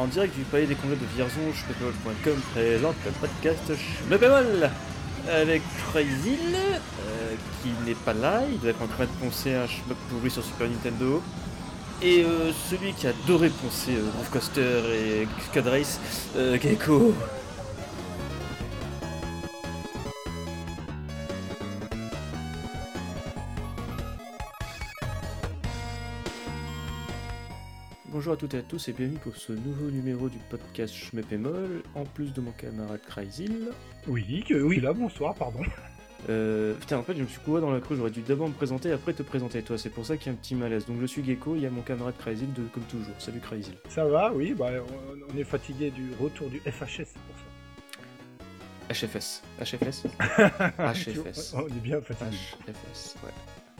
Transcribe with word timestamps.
En 0.00 0.06
direct 0.06 0.34
du 0.34 0.44
palais 0.44 0.64
des 0.64 0.76
congrès 0.76 0.96
de 0.96 1.04
Vierzon, 1.14 1.52
schmeppemol.com 1.52 2.40
présente 2.54 2.94
le 3.04 3.10
podcast 3.20 3.70
Schmeppemol 3.76 4.70
avec 5.30 5.60
Crazy 5.92 6.38
euh, 6.54 7.34
qui 7.62 7.68
n'est 7.86 7.94
pas 7.94 8.14
là, 8.14 8.40
il 8.50 8.58
doit 8.60 8.70
être 8.70 8.80
en 8.80 8.86
train 8.86 9.04
de 9.04 9.10
poncer 9.22 9.52
un 9.52 9.66
schmuck 9.66 9.98
pourri 10.08 10.30
sur 10.30 10.42
Super 10.42 10.68
Nintendo. 10.70 11.22
Et 12.00 12.24
euh, 12.24 12.50
celui 12.70 12.94
qui 12.94 13.08
adorait 13.08 13.50
poncer 13.50 13.90
euh, 13.90 14.08
Coaster 14.32 14.80
et 14.94 15.28
Scud 15.50 15.66
Race, 15.66 16.00
euh. 16.34 16.56
Bonjour 28.30 28.38
à 28.38 28.46
toutes 28.46 28.54
et 28.54 28.58
à 28.58 28.62
tous 28.62 28.88
et 28.88 28.92
bienvenue 28.92 29.18
pour 29.18 29.34
ce 29.34 29.52
nouveau 29.52 29.90
numéro 29.90 30.28
du 30.28 30.38
podcast 30.38 30.94
Schmeppemol, 30.94 31.82
en 31.96 32.04
plus 32.04 32.32
de 32.32 32.40
mon 32.40 32.52
camarade 32.52 33.00
Cryzil. 33.04 33.70
Oui, 34.06 34.44
que, 34.48 34.54
oui, 34.54 34.78
là, 34.78 34.92
bonsoir, 34.92 35.34
pardon. 35.34 35.62
Euh, 36.28 36.74
putain, 36.74 36.98
en 36.98 37.02
fait, 37.02 37.16
je 37.16 37.22
me 37.22 37.26
suis 37.26 37.40
couru 37.40 37.60
dans 37.60 37.72
la 37.72 37.80
crue, 37.80 37.96
j'aurais 37.96 38.12
dû 38.12 38.20
d'abord 38.20 38.46
me 38.46 38.54
présenter, 38.54 38.92
après 38.92 39.14
te 39.14 39.24
présenter 39.24 39.62
toi, 39.62 39.76
c'est 39.78 39.90
pour 39.90 40.06
ça 40.06 40.16
qu'il 40.16 40.26
y 40.26 40.28
a 40.28 40.32
un 40.34 40.36
petit 40.36 40.54
malaise. 40.54 40.86
Donc 40.86 41.00
je 41.00 41.06
suis 41.06 41.24
Gecko, 41.24 41.56
il 41.56 41.62
y 41.62 41.66
a 41.66 41.70
mon 41.70 41.82
camarade 41.82 42.14
Cryzil, 42.18 42.52
de, 42.52 42.62
comme 42.72 42.84
toujours. 42.84 43.16
Salut 43.18 43.40
Cryzil. 43.40 43.74
Ça 43.88 44.04
va, 44.04 44.32
oui, 44.32 44.54
bah, 44.56 44.70
on, 45.34 45.36
est 45.36 45.42
fatigué 45.42 45.90
du 45.90 46.12
retour 46.20 46.50
du 46.50 46.60
FHS, 46.60 46.86
c'est 46.86 47.18
pour 47.26 47.34
ça. 48.94 49.06
HFS. 49.06 49.42
HFS 49.60 50.04
HFS. 50.78 51.54
On 51.54 51.66
est 51.66 51.82
bien 51.82 52.00
fatigué. 52.00 52.36
HFS, 52.68 53.16
ouais. 53.24 53.32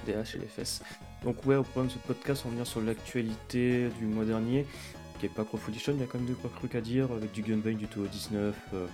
Des 0.07 0.15
H 0.15 0.35
et 0.35 0.41
les 0.41 0.49
fesses. 0.49 0.83
Donc 1.23 1.45
ouais, 1.45 1.57
au 1.57 1.63
programme 1.63 1.89
de 1.89 1.93
ce 1.93 1.99
podcast, 1.99 2.43
on 2.45 2.49
va 2.49 2.53
venir 2.53 2.67
sur 2.67 2.81
l'actualité 2.81 3.89
du 3.99 4.07
mois 4.07 4.25
dernier, 4.25 4.67
qui 5.19 5.27
est 5.27 5.29
pas 5.31 5.45
Pro 5.45 5.59
Foolition, 5.59 5.93
il 5.95 6.01
y 6.01 6.03
a 6.03 6.07
quand 6.07 6.19
même 6.19 6.27
deux 6.27 6.35
trois 6.35 6.51
trucs 6.51 6.75
à 6.75 6.81
dire, 6.81 7.13
avec 7.13 7.33
du 7.33 7.43
Gunbane, 7.43 7.77
du 7.77 7.87
Toho 7.87 8.07
19, 8.07 8.55
euh, 8.75 8.87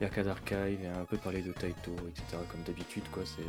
Arcade 0.00 0.28
Archive, 0.28 0.78
et 0.82 0.86
un 0.86 1.04
peu 1.04 1.16
parler 1.16 1.42
de 1.42 1.52
Taito, 1.52 1.92
etc. 2.08 2.38
Comme 2.50 2.62
d'habitude, 2.62 3.04
quoi, 3.10 3.24
c'est 3.24 3.42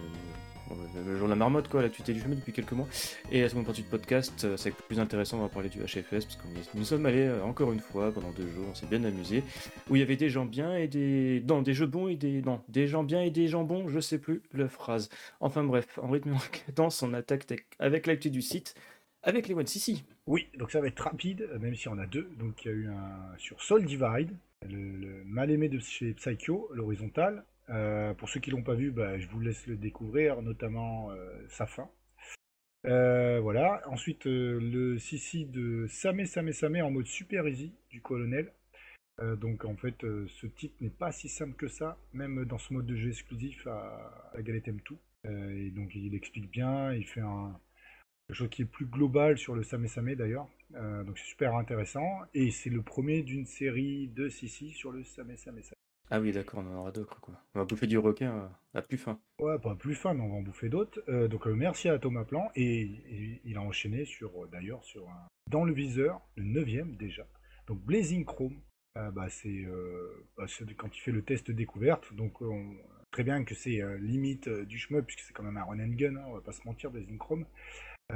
le 1.05 1.17
jour 1.17 1.27
de 1.27 1.31
la 1.31 1.35
marmotte, 1.35 1.67
quoi, 1.67 1.81
l'actualité 1.81 2.13
du 2.13 2.21
chemin 2.21 2.35
depuis 2.35 2.51
quelques 2.51 2.71
mois. 2.71 2.87
Et 3.31 3.41
la 3.41 3.49
seconde 3.49 3.65
partie 3.65 3.83
du 3.83 3.89
podcast, 3.89 4.43
euh, 4.43 4.57
c'est 4.57 4.73
plus 4.73 4.99
intéressant, 4.99 5.39
on 5.39 5.43
va 5.43 5.49
parler 5.49 5.69
du 5.69 5.79
HFS, 5.79 6.09
parce 6.09 6.35
que 6.35 6.47
nous 6.75 6.83
sommes 6.83 7.05
allés 7.05 7.27
euh, 7.27 7.43
encore 7.43 7.71
une 7.71 7.79
fois 7.79 8.11
pendant 8.11 8.31
deux 8.31 8.47
jours, 8.47 8.65
on 8.69 8.75
s'est 8.75 8.87
bien 8.87 9.03
amusé, 9.03 9.43
où 9.89 9.95
il 9.95 9.99
y 9.99 10.01
avait 10.01 10.15
des 10.15 10.29
gens 10.29 10.45
bien 10.45 10.75
et 10.75 10.87
des... 10.87 11.43
Non, 11.47 11.61
des 11.61 11.73
jeux 11.73 11.87
bons 11.87 12.07
et 12.07 12.15
des... 12.15 12.41
Non, 12.41 12.61
des 12.69 12.87
gens 12.87 13.03
bien 13.03 13.21
et 13.21 13.31
des 13.31 13.47
gens 13.47 13.63
bons, 13.63 13.87
je 13.87 13.99
sais 13.99 14.19
plus 14.19 14.41
la 14.53 14.67
phrase. 14.67 15.09
Enfin 15.39 15.63
bref, 15.63 15.99
en 16.01 16.09
rythme 16.09 16.29
et 16.29 16.35
en 16.35 16.65
cadence, 16.65 17.01
on 17.03 17.13
attaque 17.13 17.45
avec 17.79 18.07
l'actu 18.07 18.29
du 18.29 18.41
site, 18.41 18.75
avec 19.23 19.47
les 19.47 19.53
One 19.53 19.67
CC. 19.67 20.03
Oui, 20.27 20.47
donc 20.57 20.71
ça 20.71 20.79
va 20.79 20.87
être 20.87 20.99
rapide, 21.01 21.47
euh, 21.51 21.59
même 21.59 21.75
si 21.75 21.87
on 21.87 21.97
a 21.97 22.05
deux. 22.05 22.29
Donc 22.39 22.65
il 22.65 22.67
y 22.67 22.71
a 22.71 22.73
eu 22.75 22.87
un 22.89 23.37
sur 23.37 23.61
Soul 23.61 23.85
Divide, 23.85 24.31
le, 24.69 24.97
le 24.97 25.23
mal 25.25 25.51
aimé 25.51 25.69
de 25.69 25.79
chez 25.79 26.13
Psycho, 26.13 26.69
l'horizontal. 26.73 27.43
Euh, 27.69 28.13
pour 28.13 28.29
ceux 28.29 28.39
qui 28.39 28.51
l'ont 28.51 28.63
pas 28.63 28.75
vu, 28.75 28.91
bah, 28.91 29.17
je 29.17 29.27
vous 29.27 29.39
laisse 29.39 29.67
le 29.67 29.75
découvrir, 29.75 30.41
notamment 30.41 31.11
euh, 31.11 31.45
sa 31.49 31.65
fin. 31.65 31.89
Euh, 32.85 33.39
voilà. 33.39 33.81
Ensuite, 33.87 34.25
le 34.25 34.97
CC 34.97 35.45
de 35.45 35.87
Samé 35.87 36.25
Samé 36.25 36.51
Samé 36.51 36.81
en 36.81 36.91
mode 36.91 37.05
super 37.05 37.47
easy 37.47 37.73
du 37.89 38.01
colonel. 38.01 38.51
Donc 39.37 39.63
en 39.63 39.75
fait, 39.75 39.95
ce 40.01 40.47
titre 40.47 40.75
n'est 40.81 40.89
pas 40.89 41.11
si 41.11 41.29
simple 41.29 41.53
que 41.55 41.67
ça, 41.67 41.97
même 42.13 42.45
dans 42.45 42.57
ce 42.57 42.73
mode 42.73 42.87
de 42.87 42.95
jeu 42.95 43.09
exclusif 43.09 43.65
à, 43.67 44.31
à 44.33 44.41
Galette 44.41 44.67
M2. 44.67 44.97
Euh, 45.25 45.67
et 45.67 45.69
donc 45.69 45.95
il 45.95 46.13
explique 46.15 46.49
bien, 46.49 46.93
il 46.93 47.05
fait 47.05 47.21
un, 47.21 47.57
quelque 48.27 48.37
chose 48.37 48.49
qui 48.49 48.63
est 48.63 48.65
plus 48.65 48.87
global 48.87 49.37
sur 49.37 49.55
le 49.55 49.63
Samé 49.63 49.87
Samé 49.87 50.15
d'ailleurs. 50.15 50.49
Donc 50.71 51.17
c'est 51.19 51.27
super 51.27 51.55
intéressant. 51.55 52.21
Et 52.33 52.51
c'est 52.51 52.71
le 52.71 52.81
premier 52.81 53.21
d'une 53.21 53.45
série 53.45 54.07
de 54.07 54.27
CC 54.29 54.69
sur 54.69 54.91
le 54.91 55.03
Samé 55.03 55.37
Samé 55.37 55.61
Samé. 55.61 55.82
Ah 56.09 56.19
oui, 56.19 56.31
d'accord, 56.31 56.59
on 56.59 56.71
en 56.71 56.79
aura 56.79 56.91
d'autres, 56.91 57.19
quoi. 57.21 57.33
On 57.55 57.59
va 57.59 57.65
bouffer 57.65 57.87
du 57.87 57.97
requin 57.97 58.37
euh, 58.37 58.47
à 58.79 58.81
plus 58.81 58.97
fin. 58.97 59.19
Ouais, 59.39 59.57
pas 59.59 59.75
plus 59.75 59.95
fin, 59.95 60.13
mais 60.13 60.21
on 60.21 60.29
va 60.29 60.35
en 60.35 60.41
bouffer 60.41 60.69
d'autres. 60.69 61.01
Euh, 61.07 61.27
donc 61.27 61.47
euh, 61.47 61.53
merci 61.53 61.89
à 61.89 61.97
Thomas 61.97 62.25
Plan. 62.25 62.51
Et, 62.55 63.41
il 63.45 63.57
a 63.57 63.61
enchaîné 63.61 64.05
sur, 64.05 64.47
d'ailleurs, 64.49 64.83
sur 64.83 65.09
un... 65.09 65.27
dans 65.49 65.63
le 65.63 65.73
viseur, 65.73 66.21
le 66.35 66.43
9 66.43 66.97
déjà. 66.97 67.27
Donc 67.67 67.79
Blazing 67.79 68.25
Chrome, 68.25 68.59
bah, 68.95 69.27
c'est 69.29 69.65
bah, 70.37 70.45
quand 70.77 70.95
il 70.95 70.99
fait 70.99 71.11
le 71.11 71.23
test 71.23 71.49
découverte. 71.49 72.13
Donc 72.13 72.41
on... 72.41 72.75
très 73.11 73.23
bien 73.23 73.43
que 73.43 73.55
c'est 73.55 73.81
limite 73.99 74.49
du 74.49 74.77
shmup, 74.77 75.05
puisque 75.05 75.21
c'est 75.21 75.33
quand 75.33 75.43
même 75.43 75.57
un 75.57 75.63
run 75.63 75.79
and 75.79 75.95
gun, 75.95 76.15
hein, 76.17 76.25
on 76.27 76.33
va 76.33 76.41
pas 76.41 76.51
se 76.51 76.61
mentir, 76.65 76.91
Blazing 76.91 77.17
Chrome. 77.17 77.45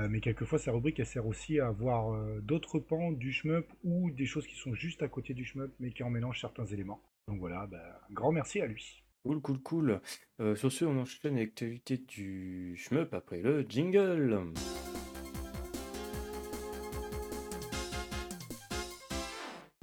Mais 0.09 0.19
quelquefois, 0.19 0.59
sa 0.59 0.71
rubrique, 0.71 0.99
elle 0.99 1.07
sert 1.07 1.25
aussi 1.25 1.59
à 1.59 1.71
voir 1.71 2.15
d'autres 2.41 2.77
pans 2.77 3.11
du 3.11 3.31
shmup 3.31 3.65
ou 3.83 4.11
des 4.11 4.25
choses 4.25 4.45
qui 4.45 4.55
sont 4.55 4.75
juste 4.75 5.01
à 5.01 5.07
côté 5.07 5.33
du 5.33 5.45
shmup, 5.45 5.71
mais 5.79 5.91
qui 5.91 6.03
en 6.03 6.09
mélangent 6.09 6.41
certains 6.41 6.65
éléments. 6.65 7.01
Donc 7.27 7.39
voilà, 7.39 7.67
bah, 7.67 8.01
un 8.09 8.13
grand 8.13 8.31
merci 8.31 8.61
à 8.61 8.67
lui. 8.67 9.03
Cool, 9.23 9.41
cool, 9.41 9.59
cool. 9.59 10.01
Euh, 10.39 10.55
sur 10.55 10.71
ce, 10.71 10.85
on 10.85 10.99
enchaîne 10.99 11.35
avec 11.35 11.49
l'actualité 11.49 11.97
du 11.97 12.75
shmup 12.77 13.13
après 13.13 13.41
le 13.41 13.65
jingle. 13.67 14.53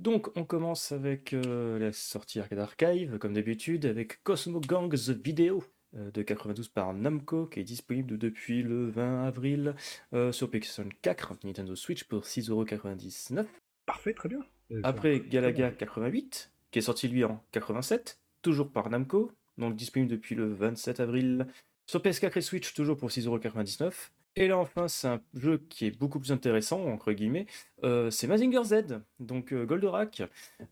Donc, 0.04 0.28
on 0.36 0.44
commence 0.44 0.92
avec 0.92 1.32
euh, 1.32 1.78
la 1.78 1.90
sortie 1.90 2.38
Arcade 2.38 2.58
Archive, 2.58 3.16
comme 3.16 3.32
d'habitude, 3.32 3.86
avec 3.86 4.22
Cosmo 4.22 4.60
Gang 4.60 4.92
The 4.92 5.10
Video 5.10 5.64
euh, 5.96 6.10
de 6.10 6.20
92 6.20 6.68
par 6.68 6.92
Namco, 6.92 7.46
qui 7.46 7.60
est 7.60 7.64
disponible 7.64 8.18
depuis 8.18 8.62
le 8.62 8.90
20 8.90 9.24
avril 9.26 9.74
euh, 10.12 10.30
sur 10.30 10.50
PlayStation 10.50 10.86
4, 11.00 11.38
Nintendo 11.44 11.74
Switch 11.74 12.04
pour 12.04 12.24
6,99€. 12.24 13.46
Parfait, 13.86 14.12
très 14.12 14.28
bien. 14.28 14.40
Après 14.82 15.20
Galaga 15.20 15.70
88, 15.70 16.52
qui 16.74 16.80
est 16.80 16.82
sorti 16.82 17.06
lui 17.06 17.22
en 17.22 17.40
87, 17.52 18.18
toujours 18.42 18.68
par 18.68 18.90
Namco, 18.90 19.30
donc 19.58 19.76
disponible 19.76 20.10
depuis 20.10 20.34
le 20.34 20.52
27 20.52 20.98
avril 20.98 21.46
sur 21.86 22.00
PS4 22.00 22.36
et 22.36 22.40
Switch, 22.40 22.74
toujours 22.74 22.96
pour 22.96 23.10
6,99€. 23.10 23.92
Et 24.34 24.48
là 24.48 24.58
enfin, 24.58 24.88
c'est 24.88 25.06
un 25.06 25.20
jeu 25.34 25.64
qui 25.68 25.86
est 25.86 25.96
beaucoup 25.96 26.18
plus 26.18 26.32
intéressant, 26.32 26.84
entre 26.86 27.12
guillemets, 27.12 27.46
euh, 27.84 28.10
c'est 28.10 28.26
Mazinger 28.26 28.64
Z, 28.64 29.02
donc 29.20 29.52
euh, 29.52 29.64
Goldorak, 29.64 30.24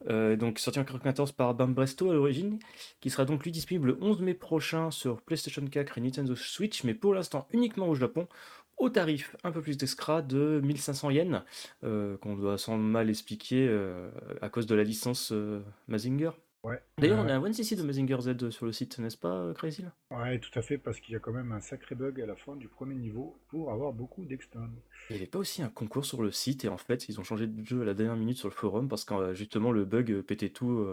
euh, 0.08 0.34
donc 0.34 0.58
sorti 0.58 0.80
en 0.80 0.84
94 0.84 1.30
par 1.30 1.54
Bambresto 1.54 2.10
à 2.10 2.14
l'origine, 2.14 2.58
qui 3.00 3.08
sera 3.08 3.24
donc 3.24 3.44
lui 3.44 3.52
disponible 3.52 3.90
le 3.90 3.98
11 4.00 4.22
mai 4.22 4.34
prochain 4.34 4.90
sur 4.90 5.22
PlayStation 5.22 5.64
4 5.64 5.98
et 5.98 6.00
Nintendo 6.00 6.34
Switch, 6.34 6.82
mais 6.82 6.94
pour 6.94 7.14
l'instant 7.14 7.46
uniquement 7.52 7.86
au 7.86 7.94
Japon, 7.94 8.26
au 8.82 8.90
tarif 8.90 9.36
un 9.44 9.52
peu 9.52 9.62
plus 9.62 9.76
d'escra 9.76 10.22
de 10.22 10.60
1500 10.64 11.10
yens, 11.10 11.42
euh, 11.84 12.16
qu'on 12.18 12.34
doit 12.36 12.58
sans 12.58 12.76
mal 12.76 13.08
expliquer 13.08 13.66
euh, 13.68 14.10
à 14.40 14.48
cause 14.48 14.66
de 14.66 14.74
la 14.74 14.82
licence 14.82 15.30
euh, 15.32 15.62
Mazinger. 15.86 16.32
Ouais. 16.64 16.80
D'ailleurs, 16.98 17.24
on 17.24 17.28
a 17.28 17.34
un 17.34 17.40
1cc 17.40 17.76
de 17.76 17.82
Mazinger 17.82 18.18
Z 18.20 18.50
sur 18.50 18.66
le 18.66 18.72
site, 18.72 18.98
n'est-ce 18.98 19.16
pas, 19.16 19.52
Crazy 19.54 19.84
Ouais, 20.10 20.38
tout 20.38 20.56
à 20.56 20.62
fait, 20.62 20.78
parce 20.78 21.00
qu'il 21.00 21.12
y 21.12 21.16
a 21.16 21.20
quand 21.20 21.32
même 21.32 21.50
un 21.52 21.60
sacré 21.60 21.94
bug 21.94 22.20
à 22.20 22.26
la 22.26 22.36
fin 22.36 22.54
du 22.56 22.68
premier 22.68 22.94
niveau 22.94 23.36
pour 23.48 23.72
avoir 23.72 23.92
beaucoup 23.92 24.24
d'extend. 24.24 24.68
Il 25.10 25.14
n'y 25.14 25.16
avait 25.22 25.26
pas 25.30 25.38
aussi 25.40 25.62
un 25.62 25.68
concours 25.68 26.04
sur 26.04 26.22
le 26.22 26.30
site, 26.30 26.64
et 26.64 26.68
en 26.68 26.76
fait, 26.76 27.08
ils 27.08 27.18
ont 27.20 27.24
changé 27.24 27.46
de 27.46 27.64
jeu 27.64 27.82
à 27.82 27.84
la 27.84 27.94
dernière 27.94 28.16
minute 28.16 28.36
sur 28.36 28.48
le 28.48 28.54
forum 28.54 28.88
parce 28.88 29.04
que 29.04 29.34
justement 29.34 29.72
le 29.72 29.84
bug 29.84 30.22
pétait 30.22 30.50
tout. 30.50 30.86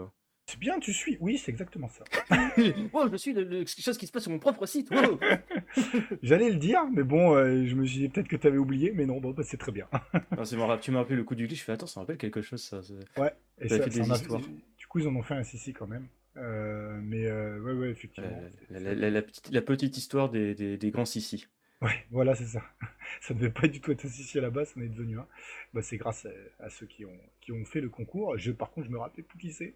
C'est 0.46 0.58
bien, 0.58 0.80
tu 0.80 0.92
suis. 0.92 1.16
Oui, 1.20 1.38
c'est 1.38 1.52
exactement 1.52 1.88
ça. 1.88 2.02
oh, 2.92 3.06
je 3.08 3.16
suis 3.16 3.32
le, 3.32 3.44
le- 3.44 3.58
quelque 3.58 3.82
chose 3.82 3.96
qui 3.98 4.08
se 4.08 4.12
passe 4.12 4.24
sur 4.24 4.32
mon 4.32 4.40
propre 4.40 4.66
site. 4.66 4.90
wow. 4.90 5.20
J'allais 6.22 6.50
le 6.50 6.56
dire, 6.56 6.80
mais 6.92 7.02
bon, 7.02 7.34
euh, 7.34 7.64
je 7.66 7.74
me 7.74 7.84
suis 7.84 7.98
dit 8.00 8.08
peut-être 8.08 8.28
que 8.28 8.36
tu 8.36 8.46
avais 8.46 8.58
oublié, 8.58 8.92
mais 8.92 9.06
non, 9.06 9.20
bon, 9.20 9.30
bah, 9.30 9.42
c'est 9.44 9.56
très 9.56 9.72
bien. 9.72 9.86
Ah, 10.32 10.44
c'est 10.44 10.56
tu 10.80 10.90
m'as 10.90 10.98
rappelé 10.98 11.16
le 11.16 11.24
coup 11.24 11.34
du 11.34 11.46
glitch, 11.46 11.60
je 11.60 11.64
fais 11.64 11.72
attends, 11.72 11.86
ça 11.86 12.00
me 12.00 12.02
rappelle 12.04 12.18
quelque 12.18 12.42
chose 12.42 12.62
ça. 12.62 12.80
Ouais, 13.16 13.32
et 13.60 13.68
Ça 13.68 13.78
ça, 13.78 13.84
fait 13.84 13.90
ça 13.90 14.14
histoires. 14.14 14.40
Du 14.78 14.86
coup, 14.86 14.98
ils 14.98 15.08
en 15.08 15.14
ont 15.16 15.22
fait 15.22 15.34
un 15.34 15.44
CC 15.44 15.72
quand 15.72 15.86
même. 15.86 16.06
Euh, 16.36 16.98
mais 17.02 17.26
euh, 17.26 17.60
ouais, 17.60 17.72
ouais, 17.72 17.90
effectivement. 17.90 18.30
La, 18.70 18.80
la- 18.80 18.94
la- 18.94 19.10
la 19.10 19.62
petite, 19.62 19.96
histoire 19.96 20.30
des, 20.30 20.54
des, 20.54 20.76
des 20.76 20.90
grands 20.90 21.04
sissi. 21.04 21.46
Ouais, 21.82 22.06
voilà, 22.10 22.34
c'est 22.34 22.46
ça. 22.46 22.62
Ça 23.20 23.34
devait 23.34 23.50
pas 23.50 23.66
du 23.66 23.80
tout 23.80 23.90
être 23.90 24.04
un 24.04 24.08
CC 24.08 24.38
à 24.38 24.42
la 24.42 24.50
base, 24.50 24.72
on 24.76 24.82
est 24.82 24.88
devenu 24.88 25.18
un. 25.18 25.26
Bah, 25.74 25.82
c'est 25.82 25.96
grâce 25.96 26.26
à, 26.26 26.64
à 26.64 26.70
ceux 26.70 26.86
qui 26.86 27.04
ont, 27.04 27.18
qui 27.40 27.52
ont 27.52 27.64
fait 27.64 27.80
le 27.80 27.88
concours. 27.88 28.38
Je, 28.38 28.52
par 28.52 28.70
contre, 28.70 28.86
je 28.86 28.92
me 28.92 28.98
rappelle 28.98 29.24
plus 29.24 29.38
qui 29.38 29.52
c'est. 29.52 29.74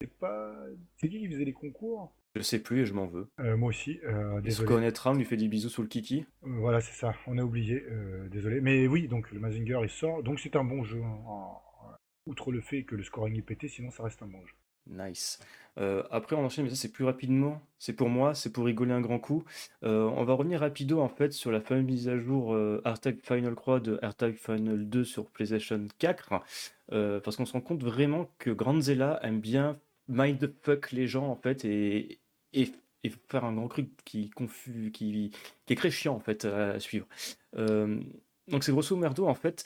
C'est 0.00 0.10
pas. 0.18 0.54
C'est 0.96 1.08
qui 1.08 1.18
qui 1.20 1.28
faisait 1.28 1.44
les 1.44 1.52
concours? 1.52 2.12
Je 2.38 2.42
sais 2.42 2.58
plus 2.60 2.80
et 2.82 2.86
je 2.86 2.94
m'en 2.94 3.06
veux. 3.06 3.28
Euh, 3.40 3.56
Moi 3.56 3.68
aussi, 3.70 3.98
euh, 4.04 4.34
Il 4.36 4.52
se 4.52 4.60
désolé. 4.60 4.68
connaîtra, 4.68 5.10
on 5.10 5.14
lui 5.14 5.24
fait 5.24 5.36
des 5.36 5.48
bisous 5.48 5.68
sous 5.68 5.82
le 5.82 5.88
kiki. 5.88 6.24
Euh, 6.44 6.48
Voilà, 6.60 6.80
c'est 6.80 6.94
ça, 6.94 7.14
on 7.26 7.36
a 7.38 7.42
oublié, 7.42 7.84
euh, 7.90 8.28
désolé. 8.28 8.60
Mais 8.60 8.86
oui, 8.86 9.08
donc 9.08 9.30
le 9.32 9.40
Mazinger 9.40 9.80
il 9.82 9.88
sort, 9.90 10.22
donc 10.22 10.40
c'est 10.40 10.56
un 10.56 10.64
bon 10.64 10.84
jeu. 10.84 11.02
hein, 11.02 11.18
en- 11.26 11.62
Outre 12.26 12.52
le 12.52 12.60
fait 12.60 12.82
que 12.84 12.94
le 12.94 13.02
scoring 13.02 13.36
est 13.38 13.42
pété, 13.42 13.68
sinon 13.68 13.90
ça 13.90 14.02
reste 14.02 14.22
un 14.22 14.26
bon 14.26 14.44
jeu. 14.46 14.52
Nice. 14.90 15.38
Euh, 15.78 16.02
après, 16.10 16.36
on 16.36 16.44
enchaîne, 16.44 16.64
mais 16.64 16.70
ça 16.70 16.76
c'est 16.76 16.92
plus 16.92 17.04
rapidement. 17.04 17.60
C'est 17.78 17.92
pour 17.94 18.08
moi, 18.10 18.34
c'est 18.34 18.52
pour 18.52 18.64
rigoler 18.66 18.92
un 18.92 19.00
grand 19.00 19.18
coup. 19.18 19.44
Euh, 19.82 20.02
on 20.14 20.24
va 20.24 20.34
revenir 20.34 20.60
rapido 20.60 21.00
en 21.00 21.08
fait 21.08 21.32
sur 21.32 21.50
la 21.50 21.60
fameuse 21.60 21.84
mise 21.86 22.08
à 22.08 22.18
jour 22.18 22.54
euh, 22.54 22.82
R-Type 22.84 23.24
Final 23.24 23.54
Croix 23.54 23.80
de 23.80 23.98
R-Type 24.02 24.36
Final 24.38 24.88
2 24.88 25.04
sur 25.04 25.30
PlayStation 25.30 25.86
4. 25.98 26.42
euh, 26.92 27.18
parce 27.20 27.36
qu'on 27.36 27.44
se 27.46 27.52
rend 27.52 27.60
compte 27.62 27.82
vraiment 27.82 28.30
que 28.38 28.50
Grandzilla 28.50 29.18
aime 29.22 29.40
bien 29.40 29.78
mindfuck 30.08 30.92
les 30.92 31.06
gens 31.06 31.26
en 31.28 31.36
fait 31.36 31.64
et, 31.64 32.18
et, 32.52 32.72
faire 33.28 33.44
un 33.44 33.54
grand 33.54 33.68
truc 33.68 33.88
qui, 34.04 34.28
confus, 34.30 34.90
qui, 34.92 35.30
qui 35.66 35.72
est 35.72 35.76
très 35.76 35.90
chiant 35.90 36.14
en 36.14 36.20
fait 36.20 36.44
à, 36.44 36.78
suivre. 36.78 37.06
Euh, 37.56 38.00
donc 38.48 38.64
c'est 38.64 38.72
grosso 38.72 38.96
merdo 38.96 39.26
en 39.26 39.34
fait. 39.34 39.64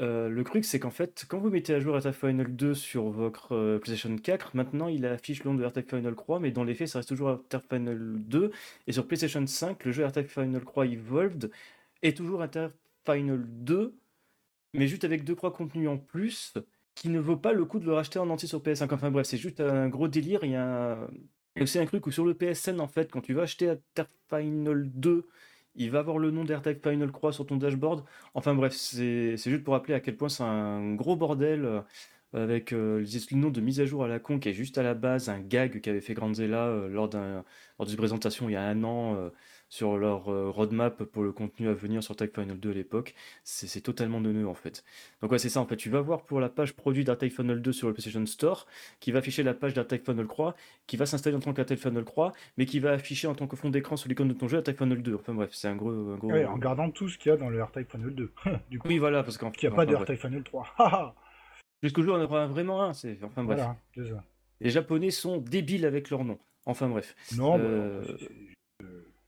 Euh, 0.00 0.28
le 0.28 0.44
truc, 0.44 0.64
c'est 0.64 0.80
qu'en 0.80 0.90
fait, 0.90 1.24
quand 1.28 1.38
vous 1.38 1.50
mettez 1.50 1.74
à 1.74 1.80
jour 1.80 1.94
Airtag 1.94 2.14
Final 2.14 2.54
2 2.54 2.74
sur 2.74 3.10
votre 3.10 3.54
euh, 3.54 3.78
PlayStation 3.78 4.16
4, 4.16 4.56
maintenant 4.56 4.88
il 4.88 5.06
affiche 5.06 5.44
le 5.44 5.50
nom 5.50 5.56
de 5.56 5.62
Airtag 5.62 5.88
Final 5.88 6.14
3, 6.14 6.40
mais 6.40 6.50
dans 6.50 6.64
les 6.64 6.74
faits, 6.74 6.88
ça 6.88 6.98
reste 6.98 7.10
toujours 7.10 7.30
Airtag 7.30 7.62
Final 7.68 8.14
2. 8.18 8.50
Et 8.86 8.92
sur 8.92 9.06
PlayStation 9.06 9.46
5, 9.46 9.84
le 9.84 9.92
jeu 9.92 10.02
Airtag 10.02 10.26
Final 10.26 10.62
3 10.62 10.86
Evolved 10.86 11.50
est 12.02 12.16
toujours 12.16 12.42
Airtag 12.42 12.72
Final 13.06 13.44
2, 13.46 13.94
mais 14.74 14.86
juste 14.88 15.04
avec 15.04 15.24
deux 15.24 15.36
trois 15.36 15.52
contenus 15.52 15.88
en 15.88 15.98
plus, 15.98 16.54
qui 16.94 17.08
ne 17.08 17.20
vaut 17.20 17.36
pas 17.36 17.52
le 17.52 17.64
coup 17.64 17.78
de 17.78 17.86
le 17.86 17.92
racheter 17.92 18.18
en 18.18 18.30
entier 18.30 18.48
sur 18.48 18.60
PS5. 18.62 18.92
Enfin 18.92 19.10
bref, 19.10 19.26
c'est 19.26 19.36
juste 19.36 19.60
un 19.60 19.88
gros 19.88 20.08
délire. 20.08 20.44
Il 20.44 20.50
y 20.52 20.56
a 20.56 21.08
aussi 21.62 21.78
un 21.78 21.86
truc 21.86 22.06
où 22.06 22.10
sur 22.10 22.24
le 22.24 22.34
PSN, 22.34 22.80
en 22.80 22.88
fait, 22.88 23.10
quand 23.10 23.20
tu 23.20 23.34
vas 23.34 23.42
acheter 23.42 23.66
Airtag 23.66 24.06
Final 24.28 24.90
2 24.90 25.26
il 25.76 25.90
va 25.90 26.00
avoir 26.00 26.18
le 26.18 26.30
nom 26.30 26.44
d'AirTag 26.44 26.80
Final 26.82 27.10
Croix 27.10 27.32
sur 27.32 27.46
ton 27.46 27.56
dashboard. 27.56 28.04
Enfin 28.34 28.54
bref, 28.54 28.74
c'est 28.74 29.36
juste 29.36 29.64
pour 29.64 29.74
rappeler 29.74 29.94
à 29.94 30.00
quel 30.00 30.16
point 30.16 30.28
c'est 30.28 30.42
un 30.42 30.94
gros 30.94 31.16
bordel 31.16 31.64
euh, 31.64 31.80
avec 32.32 32.72
euh, 32.72 33.04
le 33.30 33.36
nom 33.36 33.50
de 33.50 33.60
mise 33.60 33.80
à 33.80 33.86
jour 33.86 34.04
à 34.04 34.08
la 34.08 34.18
con 34.18 34.38
qui 34.38 34.48
est 34.48 34.52
juste 34.52 34.78
à 34.78 34.82
la 34.82 34.94
base 34.94 35.28
un 35.28 35.40
gag 35.40 35.80
qu'avait 35.80 36.00
fait 36.00 36.14
Grandzilla 36.14 36.66
euh, 36.66 36.88
lors 36.88 37.08
d'une 37.08 37.96
présentation 37.96 38.48
il 38.48 38.52
y 38.52 38.56
a 38.56 38.62
un 38.62 38.82
an 38.84 39.30
sur 39.74 39.98
leur 39.98 40.28
euh, 40.28 40.50
roadmap 40.50 41.02
pour 41.02 41.24
le 41.24 41.32
contenu 41.32 41.68
à 41.68 41.74
venir 41.74 42.00
sur 42.00 42.14
Tag 42.14 42.30
Final 42.32 42.60
2 42.60 42.70
à 42.70 42.74
l'époque. 42.74 43.12
C'est 43.42 43.80
totalement 43.80 44.20
neuneux 44.20 44.46
en 44.46 44.54
fait. 44.54 44.84
Donc 45.20 45.32
ouais, 45.32 45.38
c'est 45.40 45.48
ça 45.48 45.60
en 45.60 45.66
fait. 45.66 45.74
Tu 45.74 45.90
vas 45.90 46.00
voir 46.00 46.22
pour 46.22 46.38
la 46.38 46.48
page 46.48 46.74
produit 46.74 47.02
d'Artag 47.02 47.32
Final 47.32 47.60
2 47.60 47.72
sur 47.72 47.88
le 47.88 47.92
PlayStation 47.92 48.24
Store, 48.24 48.68
qui 49.00 49.10
va 49.10 49.18
afficher 49.18 49.42
la 49.42 49.52
page 49.52 49.74
d'Artag 49.74 50.04
Final 50.04 50.28
Croix, 50.28 50.54
qui 50.86 50.96
va 50.96 51.06
s'installer 51.06 51.34
en 51.34 51.40
tant 51.40 51.52
qu'Artag 51.52 51.76
Final 51.76 52.04
Croix, 52.04 52.32
mais 52.56 52.66
qui 52.66 52.78
va 52.78 52.92
afficher 52.92 53.26
en 53.26 53.34
tant 53.34 53.48
que 53.48 53.56
fond 53.56 53.68
d'écran 53.68 53.96
sur 53.96 54.08
l'icône 54.08 54.28
de 54.28 54.34
ton 54.34 54.46
jeu 54.46 54.58
Artag 54.58 54.76
Final 54.76 55.02
2. 55.02 55.16
Enfin 55.16 55.34
bref, 55.34 55.50
c'est 55.52 55.66
un 55.66 55.74
gros, 55.74 55.90
un 55.90 56.18
gros... 56.18 56.32
en 56.32 56.58
gardant 56.58 56.88
tout 56.92 57.08
ce 57.08 57.18
qu'il 57.18 57.30
y 57.30 57.32
a 57.32 57.36
dans 57.36 57.50
le 57.50 57.60
Artag 57.60 57.90
Final 57.90 58.14
2. 58.14 58.30
du 58.70 58.78
coup, 58.78 58.86
oui, 58.86 58.98
voilà, 58.98 59.24
parce 59.24 59.38
qu'en 59.38 59.50
Il 59.60 59.68
n'y 59.68 59.72
a 59.72 59.76
pas 59.76 59.86
de 59.86 59.96
Artag 59.96 60.18
Final 60.18 60.44
3. 60.44 61.16
Jusqu'au 61.82 62.02
jour, 62.02 62.14
on 62.14 62.20
en 62.20 62.22
aura 62.22 62.46
vraiment 62.46 62.84
un. 62.84 62.90
Enfin 62.90 63.42
bref. 63.42 63.58
Voilà, 63.58 63.76
Les 64.60 64.70
Japonais 64.70 65.10
sont 65.10 65.38
débiles 65.38 65.84
avec 65.84 66.10
leur 66.10 66.22
nom. 66.22 66.38
Enfin 66.64 66.88
bref. 66.88 67.16
Non, 67.36 67.58
euh 67.58 68.02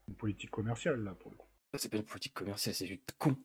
une 0.09 0.15
politique 0.15 0.51
commerciale, 0.51 1.03
là, 1.03 1.15
pour 1.15 1.31
le 1.31 1.37
coup. 1.37 1.49
C'est 1.75 1.91
pas 1.91 1.97
une 1.97 2.05
politique 2.05 2.35
commerciale, 2.35 2.75
c'est 2.75 2.87
juste 2.87 3.15
con. 3.19 3.37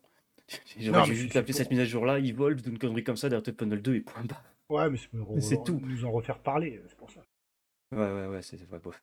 J'aurais 0.78 1.14
juste 1.14 1.34
l'appeler 1.34 1.52
cette 1.52 1.70
mise 1.70 1.80
à 1.80 1.84
jour-là, 1.84 2.18
Evolve, 2.18 2.62
d'une 2.62 2.78
connerie 2.78 3.04
comme 3.04 3.16
ça, 3.16 3.28
d'Airtag 3.28 3.54
Panel 3.54 3.82
2 3.82 3.94
et 3.94 4.00
point 4.00 4.24
bas. 4.24 4.42
Ouais, 4.68 4.88
mais 4.88 4.98
c'est 5.40 5.62
tout. 5.64 5.80
Nous 5.82 6.04
en 6.04 6.10
refaire 6.10 6.38
parler, 6.38 6.80
c'est 6.88 6.96
pour 6.96 7.10
ça. 7.10 7.20
Ouais, 7.92 8.10
ouais, 8.10 8.26
ouais, 8.26 8.42
c'est 8.42 8.56
vrai, 8.64 8.78
bof. 8.78 9.02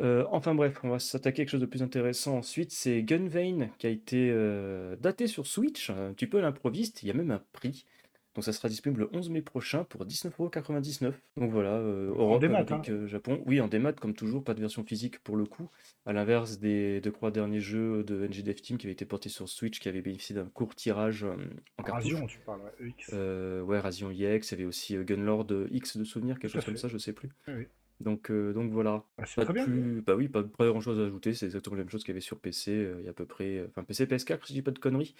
Euh, 0.00 0.24
enfin 0.30 0.54
bref, 0.54 0.80
on 0.82 0.88
va 0.88 0.98
s'attaquer 0.98 1.42
à 1.42 1.44
quelque 1.44 1.50
chose 1.50 1.60
de 1.60 1.66
plus 1.66 1.82
intéressant 1.82 2.38
ensuite. 2.38 2.72
C'est 2.72 3.02
Gunvein 3.02 3.68
qui 3.78 3.86
a 3.86 3.90
été 3.90 4.30
euh, 4.32 4.96
daté 4.96 5.26
sur 5.26 5.46
Switch, 5.46 5.90
un 5.90 6.12
petit 6.14 6.26
peu 6.26 6.38
à 6.38 6.42
l'improviste. 6.42 7.02
Il 7.02 7.08
y 7.08 7.10
a 7.10 7.14
même 7.14 7.30
un 7.30 7.42
prix. 7.52 7.86
Donc 8.34 8.42
ça 8.42 8.52
sera 8.52 8.68
disponible 8.68 9.02
le 9.02 9.10
11 9.12 9.30
mai 9.30 9.42
prochain 9.42 9.84
pour 9.84 10.04
19,99€. 10.04 11.12
Donc 11.36 11.50
voilà, 11.52 11.74
euh, 11.74 12.08
Europe, 12.08 12.42
Amérique, 12.42 12.70
hein. 12.70 12.82
euh, 12.88 13.06
Japon. 13.06 13.40
Oui, 13.46 13.60
en 13.60 13.68
démat 13.68 13.92
comme 13.92 14.14
toujours, 14.14 14.42
pas 14.42 14.54
de 14.54 14.60
version 14.60 14.82
physique 14.82 15.20
pour 15.20 15.36
le 15.36 15.44
coup. 15.44 15.70
À 16.04 16.12
l'inverse 16.12 16.58
des 16.58 17.00
deux 17.00 17.12
trois 17.12 17.30
derniers 17.30 17.60
jeux 17.60 18.02
de 18.02 18.26
NG 18.26 18.42
Dev 18.42 18.54
Team 18.54 18.76
qui 18.76 18.86
avaient 18.86 18.92
été 18.92 19.04
portés 19.04 19.28
sur 19.28 19.48
Switch, 19.48 19.78
qui 19.78 19.88
avaient 19.88 20.02
bénéficié 20.02 20.34
d'un 20.34 20.46
court 20.46 20.74
tirage 20.74 21.24
euh, 21.24 21.36
en 21.78 21.84
cartouche. 21.84 22.12
Razion, 22.12 22.26
tu 22.26 22.40
parles, 22.40 22.60
ouais, 22.62 22.88
EX. 22.88 23.10
Euh, 23.12 23.62
ouais, 23.62 23.78
Razion 23.78 24.10
EX, 24.10 24.50
il 24.50 24.50
y 24.50 24.54
avait 24.54 24.64
aussi 24.64 24.96
Gunlord 24.96 25.46
X 25.70 25.96
de 25.96 26.04
souvenir, 26.04 26.38
quelque 26.38 26.52
chose 26.52 26.64
comme 26.64 26.76
ça, 26.76 26.88
je 26.88 26.98
sais 26.98 27.12
plus. 27.12 27.30
Oui. 27.46 27.66
Donc, 28.04 28.30
euh, 28.30 28.52
donc 28.52 28.70
voilà. 28.70 29.02
Bah, 29.16 29.24
c'est 29.26 29.42
très 29.42 29.54
bien. 29.54 29.66
Bah 30.06 30.14
oui, 30.14 30.28
pas, 30.28 30.42
grand 30.42 30.80
chose 30.80 31.00
à 31.00 31.04
ajouter. 31.04 31.32
C'est 31.32 31.46
exactement 31.46 31.74
la 31.76 31.82
même 31.82 31.90
chose 31.90 32.02
qu'il 32.04 32.12
y 32.12 32.14
avait 32.14 32.20
sur 32.20 32.38
PC. 32.38 32.70
Euh, 32.70 32.96
il 33.00 33.04
y 33.04 33.08
a 33.08 33.10
à 33.10 33.14
peu 33.14 33.24
près. 33.24 33.56
Euh, 33.56 33.66
enfin, 33.70 33.82
PC, 33.82 34.04
PS4, 34.04 34.44
si 34.44 34.52
je 34.52 34.52
dis 34.52 34.62
pas 34.62 34.72
de 34.72 34.78
conneries. 34.78 35.14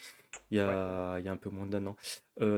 Il 0.50 0.58
y 0.58 0.60
a, 0.60 1.16
il 1.18 1.24
y 1.24 1.28
a 1.28 1.32
un 1.32 1.36
peu 1.38 1.48
moins 1.48 1.66
d'un 1.66 1.86
an. 1.86 1.96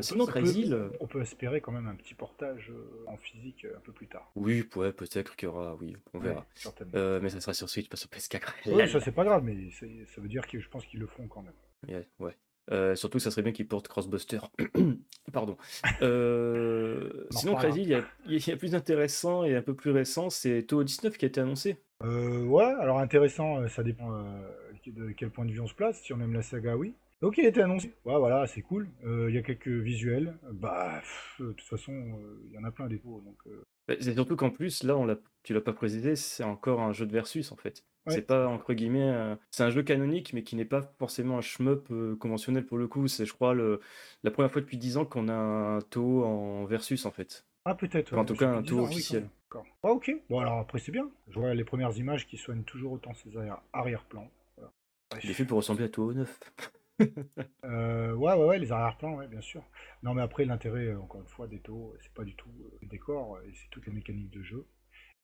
sinon, 0.03 0.27
Crazy. 0.27 0.73
On 0.99 1.07
peut 1.07 1.23
espérer 1.23 1.61
quand 1.61 1.73
même 1.73 1.87
un 1.87 1.95
petit 1.95 2.15
portage 2.15 2.73
en 3.07 3.17
physique 3.17 3.67
un 3.75 3.81
peu 3.81 3.93
plus 3.93 4.09
tard. 4.09 4.31
Oui, 4.35 4.69
ouais, 4.75 4.93
peut-être 4.93 5.37
qu'il 5.37 5.47
y 5.47 5.49
aura. 5.49 5.77
Oui, 5.77 5.97
on 6.13 6.19
verra. 6.19 6.45
mais 6.93 7.29
ça 7.29 7.41
sera 7.41 7.55
sur 7.55 7.69
Switch, 7.69 7.89
pas 7.89 7.97
sur 7.97 8.09
PS4. 8.09 8.41
Oui, 8.67 8.89
ça 8.91 9.01
c'est 9.01 9.13
pas 9.13 9.25
grave, 9.25 9.45
mais 9.45 9.71
ça 9.71 10.21
veut 10.21 10.29
dire 10.29 10.47
que 10.47 10.59
je 10.59 10.69
pense 10.69 10.85
qu'ils 10.87 11.01
le 11.01 11.07
feront 11.07 11.29
quand 11.29 11.43
même. 11.43 12.03
ouais. 12.19 12.37
Euh, 12.73 12.95
surtout, 12.95 13.19
ça 13.19 13.31
serait 13.31 13.43
bien 13.43 13.53
qu'il 13.53 13.69
porte 13.69 13.89
Crossbuster. 13.89 14.41
Pardon. 15.33 15.57
Euh, 16.03 17.27
sinon, 17.31 17.55
Crazy, 17.55 17.83
il 17.83 17.89
y, 17.89 17.95
a, 17.95 18.05
il 18.27 18.47
y, 18.47 18.51
a, 18.51 18.57
plus 18.57 18.75
intéressant 18.75 19.45
et 19.45 19.55
un 19.55 19.63
peu 19.63 19.75
plus 19.75 19.91
récent, 19.91 20.31
c'est 20.31 20.63
Toho 20.63 20.85
19 20.85 21.17
qui 21.17 21.25
a 21.25 21.29
été 21.29 21.41
annoncé. 21.41 21.77
Euh, 22.03 22.45
ouais, 22.45 22.65
alors 22.65 22.99
intéressant, 22.99 23.67
ça 23.69 23.83
dépend 23.83 24.11
de 24.87 25.11
quel 25.13 25.31
point 25.31 25.45
de 25.45 25.53
vue 25.53 25.61
on 25.61 25.67
se 25.67 25.75
place. 25.75 26.01
Si 26.03 26.13
on 26.13 26.21
aime 26.21 26.35
la 26.35 26.43
saga, 26.43 26.77
oui. 26.77 26.95
Donc 27.23 27.39
il 27.39 27.47
a 27.47 27.49
été 27.49 27.63
annoncé. 27.63 27.95
Ouais, 28.05 28.19
voilà, 28.19 28.47
c'est 28.47 28.63
cool. 28.63 28.89
Il 29.05 29.35
y 29.35 29.39
a 29.39 29.43
quelques 29.43 29.69
visuels. 29.69 30.37
Bah, 30.53 31.01
de 31.39 31.53
toute 31.53 31.67
façon, 31.67 31.93
il 32.47 32.53
y 32.53 32.59
en 32.59 32.65
a 32.65 32.71
plein 32.71 32.87
des 32.89 32.99
pots. 32.99 33.23
Donc, 33.25 33.39
bah, 33.89 33.95
c'est 34.01 34.15
surtout 34.15 34.37
qu'en 34.37 34.51
plus, 34.51 34.83
là, 34.83 34.97
on 34.97 35.07
l'a, 35.07 35.17
tu 35.43 35.55
l'as 35.55 35.61
pas 35.61 35.73
précisé, 35.73 36.17
c'est 36.17 36.45
encore 36.45 36.81
un 36.81 36.93
jeu 36.93 37.07
de 37.07 37.13
versus 37.13 37.53
en 37.53 37.57
fait. 37.57 37.85
C'est 38.09 38.27
pas 38.27 38.47
entre 38.47 38.75
guillemets, 38.75 39.37
c'est 39.51 39.65
un 39.65 39.71
jeu 39.71 39.83
canonique, 39.83 40.33
mais 40.33 40.43
qui 40.43 40.57
n'est 40.57 40.65
pas 40.65 40.83
forcément 40.99 41.39
un 41.39 41.41
shmup 41.41 41.89
euh, 41.91 42.17
conventionnel 42.17 42.65
pour 42.65 42.79
le 42.79 42.89
coup. 42.89 43.09
C'est, 43.09 43.27
je 43.27 43.33
crois, 43.33 43.55
le, 43.55 43.81
la 44.23 44.31
première 44.31 44.51
fois 44.51 44.61
depuis 44.61 44.79
10 44.79 44.97
ans 44.97 45.05
qu'on 45.05 45.29
a 45.29 45.35
un 45.35 45.81
taux 45.81 46.25
en 46.25 46.65
versus 46.65 47.07
en 47.07 47.11
fait. 47.11 47.45
Ah 47.65 47.75
peut-être. 47.75 48.17
en 48.17 48.25
tout 48.25 48.37
cas, 48.37 48.49
un 48.49 48.63
taux 48.63 48.81
officiel. 48.81 49.29
ah, 49.83 49.91
ok. 49.91 50.13
Bon 50.31 50.39
alors 50.39 50.59
après 50.59 50.79
c'est 50.79 50.93
bien. 50.93 51.09
Je 51.29 51.39
vois 51.39 51.55
les 51.55 51.65
premières 51.65 51.97
images 51.99 52.27
qui 52.27 52.37
soignent 52.37 52.65
toujours 52.65 52.93
autant 52.93 53.15
ses 53.15 53.31
arrière-plans. 53.73 54.31
Il 55.23 55.31
est 55.31 55.35
fait 55.35 55.45
pour 55.45 55.59
ressembler 55.59 55.85
à 55.85 55.89
Toho 55.89 56.13
9. 56.13 56.41
euh, 57.65 58.13
ouais, 58.15 58.35
ouais, 58.35 58.45
ouais, 58.45 58.59
les 58.59 58.73
arrière-plans, 58.73 59.15
ouais, 59.15 59.29
bien 59.29 59.41
sûr. 59.41 59.63
Non, 60.03 60.15
mais 60.15 60.23
après, 60.23 60.45
l'intérêt, 60.45 60.87
euh, 60.87 61.01
encore 61.01 61.21
une 61.21 61.29
fois, 61.29 61.47
des 61.47 61.61
taux, 61.61 61.95
c'est 62.01 62.13
pas 62.13 62.25
du 62.25 62.35
tout 62.35 62.51
euh, 62.61 62.79
le 62.83 62.89
décor, 62.89 63.39
c'est 63.55 63.71
toutes 63.71 63.87
les 63.87 63.93
mécaniques 63.93 64.31
de 64.31 64.43
jeu. 64.43 64.67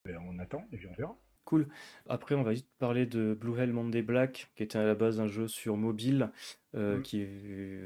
Ben, 0.05 0.19
on 0.27 0.39
attend 0.39 0.67
et 0.73 0.77
puis 0.77 0.87
on 0.89 0.95
verra. 0.95 1.17
Cool. 1.45 1.67
Après, 2.09 2.35
on 2.35 2.43
va 2.43 2.53
vite 2.53 2.69
parler 2.79 3.05
de 3.05 3.35
Blue 3.39 3.59
Hell 3.59 3.73
Monday 3.73 4.03
Black, 4.03 4.51
qui 4.55 4.63
était 4.63 4.79
à 4.79 4.85
la 4.85 4.95
base 4.95 5.21
un 5.21 5.27
jeu 5.27 5.49
sur 5.49 5.77
mobile, 5.77 6.31
euh, 6.77 6.99
mm. 6.99 7.03
qui 7.03 7.27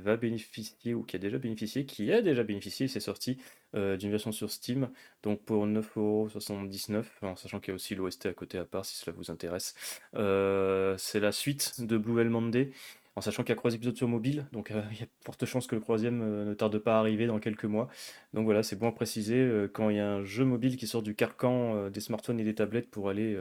va 0.00 0.16
bénéficier, 0.16 0.94
ou 0.94 1.02
qui 1.02 1.16
a 1.16 1.18
déjà 1.18 1.38
bénéficié, 1.38 1.86
qui 1.86 2.12
a 2.12 2.20
déjà 2.20 2.44
bénéficié, 2.44 2.86
c'est 2.86 3.00
sorti, 3.00 3.38
euh, 3.74 3.96
d'une 3.96 4.10
version 4.10 4.30
sur 4.30 4.50
Steam, 4.50 4.90
donc 5.22 5.42
pour 5.42 5.66
9,79€, 5.66 7.04
en 7.22 7.34
sachant 7.36 7.58
qu'il 7.58 7.70
y 7.70 7.72
a 7.72 7.76
aussi 7.76 7.94
l'OST 7.94 8.26
à 8.26 8.34
côté 8.34 8.58
à 8.58 8.64
part, 8.64 8.84
si 8.84 8.96
cela 8.96 9.16
vous 9.16 9.30
intéresse. 9.30 9.74
Euh, 10.14 10.94
c'est 10.98 11.20
la 11.20 11.32
suite 11.32 11.80
de 11.80 11.96
Blue 11.96 12.20
Hell 12.20 12.30
Monday, 12.30 12.70
en 13.16 13.22
sachant 13.22 13.42
qu'il 13.42 13.48
y 13.48 13.52
a 13.52 13.56
trois 13.56 13.74
épisodes 13.74 13.96
sur 13.96 14.08
mobile, 14.08 14.46
donc 14.52 14.70
euh, 14.70 14.82
il 14.92 15.00
y 15.00 15.02
a 15.02 15.06
forte 15.24 15.44
chance 15.46 15.66
que 15.66 15.74
le 15.74 15.80
troisième 15.80 16.20
euh, 16.22 16.44
ne 16.44 16.54
tarde 16.54 16.78
pas 16.78 16.96
à 16.96 16.98
arriver 16.98 17.26
dans 17.26 17.40
quelques 17.40 17.64
mois. 17.64 17.88
Donc 18.34 18.44
voilà, 18.44 18.62
c'est 18.62 18.76
bon 18.76 18.88
à 18.88 18.92
préciser, 18.92 19.38
euh, 19.38 19.68
quand 19.72 19.88
il 19.88 19.96
y 19.96 20.00
a 20.00 20.08
un 20.08 20.24
jeu 20.24 20.44
mobile 20.44 20.76
qui 20.76 20.86
sort 20.86 21.02
du 21.02 21.14
carcan 21.14 21.88
des 21.88 22.00
smartphones 22.00 22.38
et 22.38 22.44
des 22.44 22.54
tablettes 22.54 22.90
pour 22.90 23.08
aller 23.08 23.38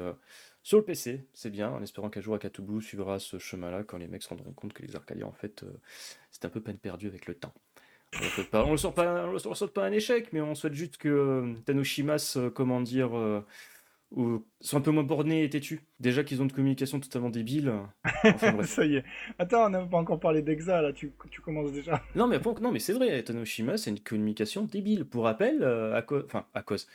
sur 0.64 0.78
le 0.78 0.84
PC, 0.84 1.28
c'est 1.34 1.50
bien, 1.50 1.70
en 1.70 1.84
espérant 1.84 2.10
qu'un 2.10 2.22
jour 2.22 2.36
Akatubu 2.36 2.82
suivra 2.82 3.20
ce 3.20 3.38
chemin-là, 3.38 3.84
quand 3.84 3.98
les 3.98 4.08
mecs 4.08 4.24
se 4.24 4.30
rendront 4.30 4.54
compte 4.54 4.74
que 4.74 4.82
les 4.82 4.96
Arcadiens, 4.96 5.28
en 5.28 5.34
fait, 5.34 5.66
c'est 6.32 6.46
un 6.46 6.50
peu 6.50 6.62
peine 6.62 6.78
perdue 6.78 7.08
avec 7.08 7.28
le 7.28 7.36
temps. 7.36 7.54
On 8.54 8.68
ne 8.68 8.72
le 8.72 8.78
sort 8.78 8.94
pas, 8.94 9.86
un 9.86 9.92
échec, 9.92 10.32
mais 10.32 10.42
on 10.42 10.56
souhaite 10.56 10.74
juste 10.74 10.98
que 10.98 11.54
Tanoshimas, 11.66 12.38
comment 12.54 12.82
dire 12.82 13.44
ou 14.12 14.46
sont 14.62 14.78
un 14.78 14.82
peu 14.82 14.92
moins 14.92 15.04
bornés 15.04 15.44
et 15.44 15.50
têtus. 15.50 15.82
Déjà 16.00 16.24
qu'ils 16.24 16.42
ont 16.42 16.46
une 16.46 16.52
communication 16.52 17.00
totalement 17.00 17.30
débile. 17.30 17.74
ça 18.64 18.86
y 18.86 18.96
est. 18.96 19.04
Attends, 19.40 19.66
on 19.66 19.70
n'a 19.70 19.86
pas 19.86 19.98
encore 19.98 20.20
parlé 20.20 20.42
d'Exa, 20.42 20.82
là, 20.82 20.94
tu, 20.94 21.12
tu, 21.32 21.42
commences 21.42 21.72
déjà. 21.72 22.02
non, 22.16 22.28
mais, 22.28 22.40
non, 22.62 22.72
mais 22.72 22.80
c'est 22.80 22.94
vrai, 22.94 23.22
Tanoshima, 23.24 23.78
c'est 23.78 23.90
une 23.90 24.00
communication 24.00 24.64
débile. 24.64 25.06
Pour 25.06 25.24
rappel, 25.24 25.64
euh, 25.64 26.00
à, 26.00 26.06
enfin, 26.26 26.46
à 26.54 26.62
cause. 26.62 26.88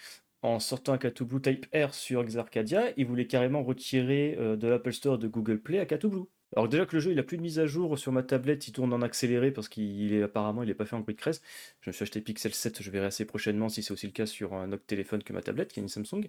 En 0.43 0.59
sortant 0.59 0.95
un 0.95 1.25
Blue 1.25 1.43
Type 1.43 1.67
R 1.75 1.93
sur 1.93 2.25
Xarcadia, 2.25 2.93
ils 2.97 3.05
voulaient 3.05 3.26
carrément 3.26 3.62
retirer 3.62 4.37
euh, 4.38 4.57
de 4.57 4.69
l'Apple 4.69 4.93
Store 4.93 5.19
de 5.19 5.29
Google 5.29 5.61
Play 5.61 5.79
à 5.79 5.85
Blue. 5.85 6.25
Alors 6.57 6.69
déjà 6.69 6.85
que 6.85 6.97
le 6.97 7.00
jeu 7.00 7.12
il 7.12 7.19
a 7.19 7.23
plus 7.23 7.37
de 7.37 7.43
mise 7.43 7.61
à 7.61 7.67
jour 7.67 7.97
sur 7.97 8.11
ma 8.11 8.25
tablette, 8.25 8.67
il 8.67 8.73
tourne 8.73 8.93
en 8.93 9.02
accéléré 9.02 9.52
parce 9.52 9.69
qu'il 9.69 10.12
est 10.12 10.23
apparemment 10.23 10.64
il 10.64 10.71
est 10.71 10.75
pas 10.75 10.85
fait 10.85 10.97
en 10.97 11.00
grid 11.00 11.17
crest. 11.17 11.45
Je 11.81 11.90
me 11.90 11.93
suis 11.93 12.02
acheté 12.02 12.21
Pixel 12.21 12.52
7, 12.52 12.83
je 12.83 12.90
verrai 12.90 13.07
assez 13.07 13.25
prochainement 13.25 13.69
si 13.69 13.85
c'est 13.85 13.93
aussi 13.93 14.07
le 14.07 14.12
cas 14.12 14.26
sur 14.26 14.55
un 14.55 14.73
autre 14.73 14.85
téléphone 14.85 15.23
que 15.23 15.33
ma 15.33 15.43
tablette 15.43 15.73
qui 15.73 15.79
est 15.79 15.83
une 15.83 15.88
Samsung. 15.88 16.29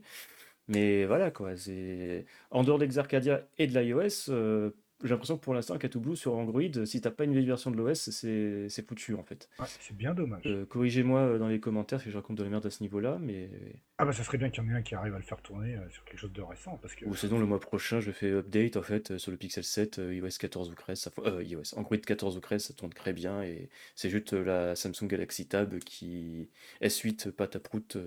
Mais 0.72 1.06
voilà, 1.06 1.32
quoi. 1.32 1.56
C'est... 1.58 2.26
En 2.50 2.64
dehors 2.64 2.80
d'Exarcadia 2.80 3.46
et 3.58 3.68
de 3.68 3.78
l'iOS, 3.78 4.30
euh, 4.30 4.72
j'ai 5.04 5.10
l'impression 5.10 5.38
que 5.38 5.44
pour 5.44 5.54
l'instant, 5.54 5.78
Blue 5.96 6.16
sur 6.16 6.36
Android, 6.36 6.86
si 6.86 7.02
t'as 7.02 7.12
pas 7.12 7.26
une 7.26 7.34
vieille 7.34 7.46
version 7.46 7.72
de 7.72 7.76
l'OS, 7.76 8.10
c'est, 8.10 8.70
c'est 8.70 8.88
foutu 8.88 9.16
en 9.16 9.24
fait. 9.24 9.50
c'est 9.82 9.98
bien 9.98 10.14
dommage. 10.14 10.44
Euh, 10.46 10.66
corrigez-moi 10.66 11.20
euh, 11.20 11.40
dans 11.40 11.50
les 11.50 11.60
commentaires 11.60 12.00
si 12.00 12.10
je 12.10 12.16
raconte 12.16 12.38
de 12.38 12.44
la 12.44 12.50
merde 12.50 12.66
à 12.66 12.70
ce 12.70 12.84
niveau-là, 12.84 13.18
mais. 13.20 13.50
Ah 13.98 14.06
bah 14.06 14.14
ça 14.14 14.24
serait 14.24 14.38
bien 14.38 14.50
qu'il 14.50 14.64
y 14.64 14.68
en 14.68 14.70
ait 14.70 14.78
un 14.78 14.82
qui 14.82 14.96
arrive 14.96 15.14
à 15.14 15.18
le 15.18 15.24
faire 15.24 15.42
tourner 15.42 15.76
sur 15.90 16.06
quelque 16.06 16.20
chose 16.20 16.32
de 16.32 16.42
récent. 16.42 16.80
Parce 16.82 16.96
que... 16.96 17.04
Ou 17.04 17.16
sinon 17.16 17.38
le 17.40 17.46
mois 17.46 17.60
prochain, 17.60 18.00
je 18.00 18.12
fais 18.12 18.32
update 18.32 18.78
en 18.78 18.82
fait 18.82 19.18
sur 19.18 19.32
le 19.32 19.38
Pixel 19.38 19.66
7, 19.66 19.98
iOS 19.98 20.30
14 20.40 20.70
ou 20.70 20.76
13, 20.76 21.00
ça... 21.00 21.12
iOS, 21.42 21.76
Android 21.76 21.98
14 21.98 22.38
ou 22.38 22.40
13, 22.40 22.64
ça 22.64 22.74
tourne 22.74 22.94
très 22.94 23.12
bien 23.12 23.44
et 23.44 23.70
c'est 23.96 24.10
juste 24.10 24.32
la 24.32 24.76
Samsung 24.76 25.08
Galaxy 25.08 25.48
Tab 25.48 25.78
qui 25.80 26.50
S8 26.82 27.32
pataproute 27.32 27.98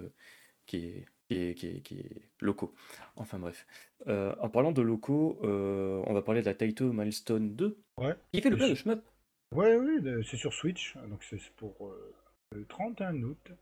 qui 0.66 0.76
est 0.78 1.06
qui 1.28 1.36
est, 1.36 1.54
qui, 1.54 1.98
est, 1.98 2.22
locaux. 2.40 2.74
Enfin 3.16 3.38
bref. 3.38 3.66
Euh, 4.06 4.34
en 4.40 4.48
parlant 4.48 4.72
de 4.72 4.82
locaux, 4.82 5.38
euh, 5.42 6.02
on 6.06 6.12
va 6.12 6.22
parler 6.22 6.40
de 6.40 6.46
la 6.46 6.54
Taito 6.54 6.92
Milestone 6.92 7.54
2. 7.54 7.78
Ouais. 7.98 8.14
Qui 8.32 8.40
fait 8.40 8.50
le 8.50 8.56
plein 8.56 8.68
de 8.68 8.74
shmup. 8.74 9.02
Ouais, 9.54 9.76
oui, 9.76 10.00
c'est 10.28 10.36
sur 10.36 10.52
Switch, 10.52 10.96
donc 11.08 11.22
c'est 11.28 11.40
pour 11.56 11.86
euh, 11.86 12.14
le 12.54 12.64
31 12.66 13.22
août. 13.22 13.52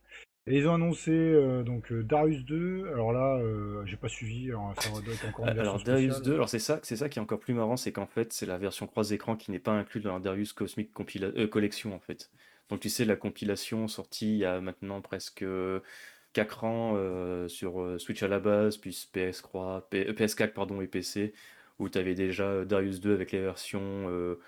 Et 0.49 0.59
ils 0.59 0.66
ont 0.66 0.75
annoncé 0.75 1.62
donc 1.64 1.92
Darius 1.92 2.45
2. 2.45 2.88
Alors 2.88 3.12
là, 3.12 3.40
j'ai 3.85 3.97
pas 3.97 4.09
suivi. 4.09 4.49
Alors, 4.49 4.75
ça 4.76 4.90
doit 4.90 5.14
être 5.14 5.28
encore 5.28 5.47
une 5.47 5.50
alors 5.59 5.81
Darius 5.81 6.21
2, 6.23 6.35
alors 6.35 6.49
c'est 6.49 6.59
ça, 6.59 6.81
c'est 6.83 6.97
ça 6.97 7.09
qui 7.09 7.21
est 7.21 7.23
encore 7.23 7.38
plus 7.38 7.54
marrant, 7.54 7.76
c'est 7.76 7.92
qu'en 7.92 8.07
fait 8.07 8.33
c'est 8.33 8.47
la 8.47 8.59
version 8.59 8.88
croise 8.88 9.12
écran 9.12 9.37
qui 9.37 9.52
n'est 9.52 9.61
pas 9.61 9.71
inclue 9.71 10.00
dans 10.00 10.14
la 10.14 10.19
Darius 10.19 10.52
Cosmic 10.52 10.92
Collection 10.92 11.95
en 11.95 12.00
fait. 12.00 12.28
Donc 12.71 12.81
tu 12.81 12.88
sais 12.88 13.04
la 13.04 13.14
compilation 13.14 13.87
sortie 13.87 14.33
il 14.33 14.38
y 14.38 14.45
a 14.45 14.61
maintenant 14.61 15.00
presque 15.00 15.45
4 16.33 16.65
ans 16.65 17.49
sur 17.49 18.01
Switch 18.01 18.23
à 18.23 18.29
la 18.29 18.41
base, 18.41 18.77
puis 18.77 18.91
PS3, 19.15 19.83
PS4 19.91 20.53
pardon 20.53 20.81
et 20.81 20.87
PC, 20.87 21.35
où 21.79 21.89
tu 21.89 21.99
avais 21.99 22.15
déjà 22.15 22.65
Darius 22.65 23.01
2 23.01 23.12
avec 23.12 23.33
les 23.33 23.41
versions 23.41 24.39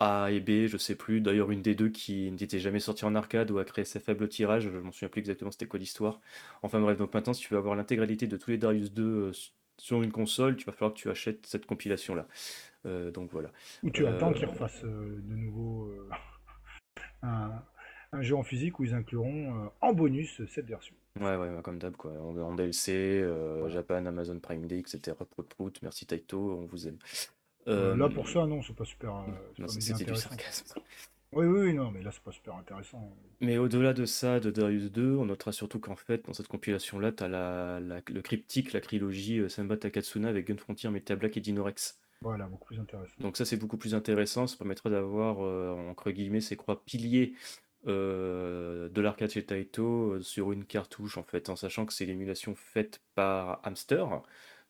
a 0.00 0.30
et 0.30 0.40
B, 0.40 0.66
je 0.66 0.78
sais 0.78 0.94
plus. 0.96 1.20
D'ailleurs, 1.20 1.50
une 1.50 1.62
des 1.62 1.74
deux 1.74 1.90
qui 1.90 2.30
n'était 2.32 2.58
jamais 2.58 2.80
sortie 2.80 3.04
en 3.04 3.14
arcade 3.14 3.50
ou 3.50 3.58
a 3.58 3.64
créé 3.64 3.84
ses 3.84 4.00
faibles 4.00 4.28
tirages, 4.28 4.64
je 4.64 4.78
m'en 4.78 4.90
souviens 4.90 5.08
plus 5.08 5.20
exactement 5.20 5.50
c'était 5.50 5.66
quoi 5.66 5.78
l'histoire. 5.78 6.20
Enfin 6.62 6.80
bref, 6.80 6.98
donc 6.98 7.12
maintenant, 7.14 7.34
si 7.34 7.42
tu 7.42 7.52
veux 7.52 7.58
avoir 7.58 7.76
l'intégralité 7.76 8.26
de 8.26 8.36
tous 8.36 8.50
les 8.50 8.58
Darius 8.58 8.92
2 8.92 9.02
euh, 9.02 9.32
sur 9.76 10.02
une 10.02 10.10
console, 10.10 10.56
tu 10.56 10.64
vas 10.64 10.72
falloir 10.72 10.94
que 10.94 10.98
tu 10.98 11.10
achètes 11.10 11.46
cette 11.46 11.66
compilation-là. 11.66 12.26
Euh, 12.86 13.10
donc 13.10 13.30
voilà. 13.30 13.52
Ou 13.82 13.90
tu 13.90 14.06
attends 14.06 14.32
qu'ils 14.32 14.46
euh, 14.46 14.50
refassent 14.50 14.84
de 14.84 15.34
nouveau 15.34 15.92
un, 17.22 17.62
jeu 18.20 18.34
en 18.34 18.42
physique 18.42 18.78
où 18.80 18.84
ils 18.84 18.94
incluront 18.94 19.70
en 19.82 19.92
bonus 19.92 20.40
cette 20.48 20.66
version. 20.66 20.94
Ouais, 21.18 21.36
ouais, 21.36 21.50
comme 21.64 21.78
d'hab, 21.78 21.96
quoi. 21.96 22.12
En, 22.12 22.54
DLC, 22.54 23.24
Japan, 23.68 24.06
Amazon 24.06 24.38
Prime 24.38 24.66
Day, 24.66 24.78
etc. 24.78 25.16
Prout, 25.48 25.78
merci 25.82 26.06
Taito, 26.06 26.58
on 26.60 26.66
vous 26.66 26.86
aime. 26.86 26.98
Euh, 27.68 27.96
là, 27.96 28.08
pour 28.08 28.28
ça, 28.28 28.46
non, 28.46 28.62
c'est 28.62 28.74
pas 28.74 28.84
super. 28.84 29.14
Euh, 29.16 29.66
c'était 29.66 30.04
du 30.04 30.16
sarcasme. 30.16 30.80
Oui, 31.32 31.46
oui, 31.46 31.72
non, 31.72 31.92
mais 31.92 32.02
là, 32.02 32.10
c'est 32.10 32.22
pas 32.22 32.32
super 32.32 32.56
intéressant. 32.56 33.16
Mais 33.40 33.56
au-delà 33.56 33.92
de 33.92 34.04
ça, 34.04 34.40
de 34.40 34.50
Darius 34.50 34.90
2, 34.90 35.14
on 35.16 35.26
notera 35.26 35.52
surtout 35.52 35.78
qu'en 35.78 35.94
fait, 35.94 36.26
dans 36.26 36.32
cette 36.32 36.48
compilation-là, 36.48 37.12
tu 37.12 37.22
as 37.22 37.28
la, 37.28 37.78
le 37.80 38.20
cryptique, 38.20 38.72
la 38.72 38.80
trilogie 38.80 39.38
euh, 39.38 39.48
Samba 39.48 39.76
Takatsuna 39.76 40.28
avec 40.28 40.48
Gun 40.48 40.56
Frontier, 40.56 40.90
Metal 40.90 41.16
Black 41.16 41.36
et 41.36 41.40
Dinorex. 41.40 42.00
Voilà, 42.22 42.46
beaucoup 42.46 42.66
plus 42.66 42.80
intéressant. 42.80 43.14
Donc 43.20 43.36
ça, 43.36 43.44
c'est 43.44 43.56
beaucoup 43.56 43.76
plus 43.76 43.94
intéressant. 43.94 44.46
Ça 44.46 44.56
permettra 44.56 44.90
d'avoir, 44.90 45.38
entre 45.88 46.10
guillemets, 46.10 46.42
ces 46.42 46.54
croix 46.54 46.84
piliers 46.84 47.34
de 47.86 49.00
l'arcade 49.00 49.30
chez 49.30 49.44
Taito 49.44 50.20
sur 50.22 50.52
une 50.52 50.64
cartouche, 50.64 51.18
en 51.18 51.22
fait, 51.22 51.48
en 51.48 51.56
sachant 51.56 51.86
que 51.86 51.92
c'est 51.92 52.06
l'émulation 52.06 52.54
faite 52.54 53.00
par 53.14 53.60
Hamster. 53.64 54.22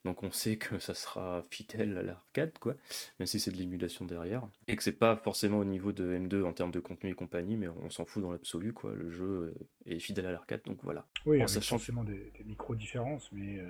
Donc 0.03 0.23
on 0.23 0.31
sait 0.31 0.57
que 0.57 0.79
ça 0.79 0.93
sera 0.93 1.43
fidèle 1.51 1.97
à 1.97 2.01
l'arcade, 2.01 2.57
quoi, 2.59 2.75
même 3.19 3.27
si 3.27 3.39
c'est 3.39 3.51
de 3.51 3.57
l'émulation 3.57 4.05
derrière. 4.05 4.47
Et 4.67 4.75
que 4.75 4.81
c'est 4.81 4.91
pas 4.91 5.15
forcément 5.15 5.59
au 5.59 5.65
niveau 5.65 5.91
de 5.91 6.17
M2 6.17 6.43
en 6.43 6.53
termes 6.53 6.71
de 6.71 6.79
contenu 6.79 7.11
et 7.11 7.13
compagnie, 7.13 7.55
mais 7.55 7.67
on 7.67 7.89
s'en 7.89 8.05
fout 8.05 8.23
dans 8.23 8.31
l'absolu, 8.31 8.73
quoi. 8.73 8.93
Le 8.95 9.11
jeu 9.11 9.53
est 9.85 9.99
fidèle 9.99 10.25
à 10.25 10.31
l'arcade, 10.31 10.61
donc 10.65 10.79
voilà. 10.83 11.05
Oui, 11.25 11.37
il 11.37 11.39
y 11.41 11.43
a 11.43 11.61
forcément 11.61 12.03
des, 12.03 12.31
micro-différences, 12.45 13.31
mais 13.31 13.59
euh, 13.59 13.69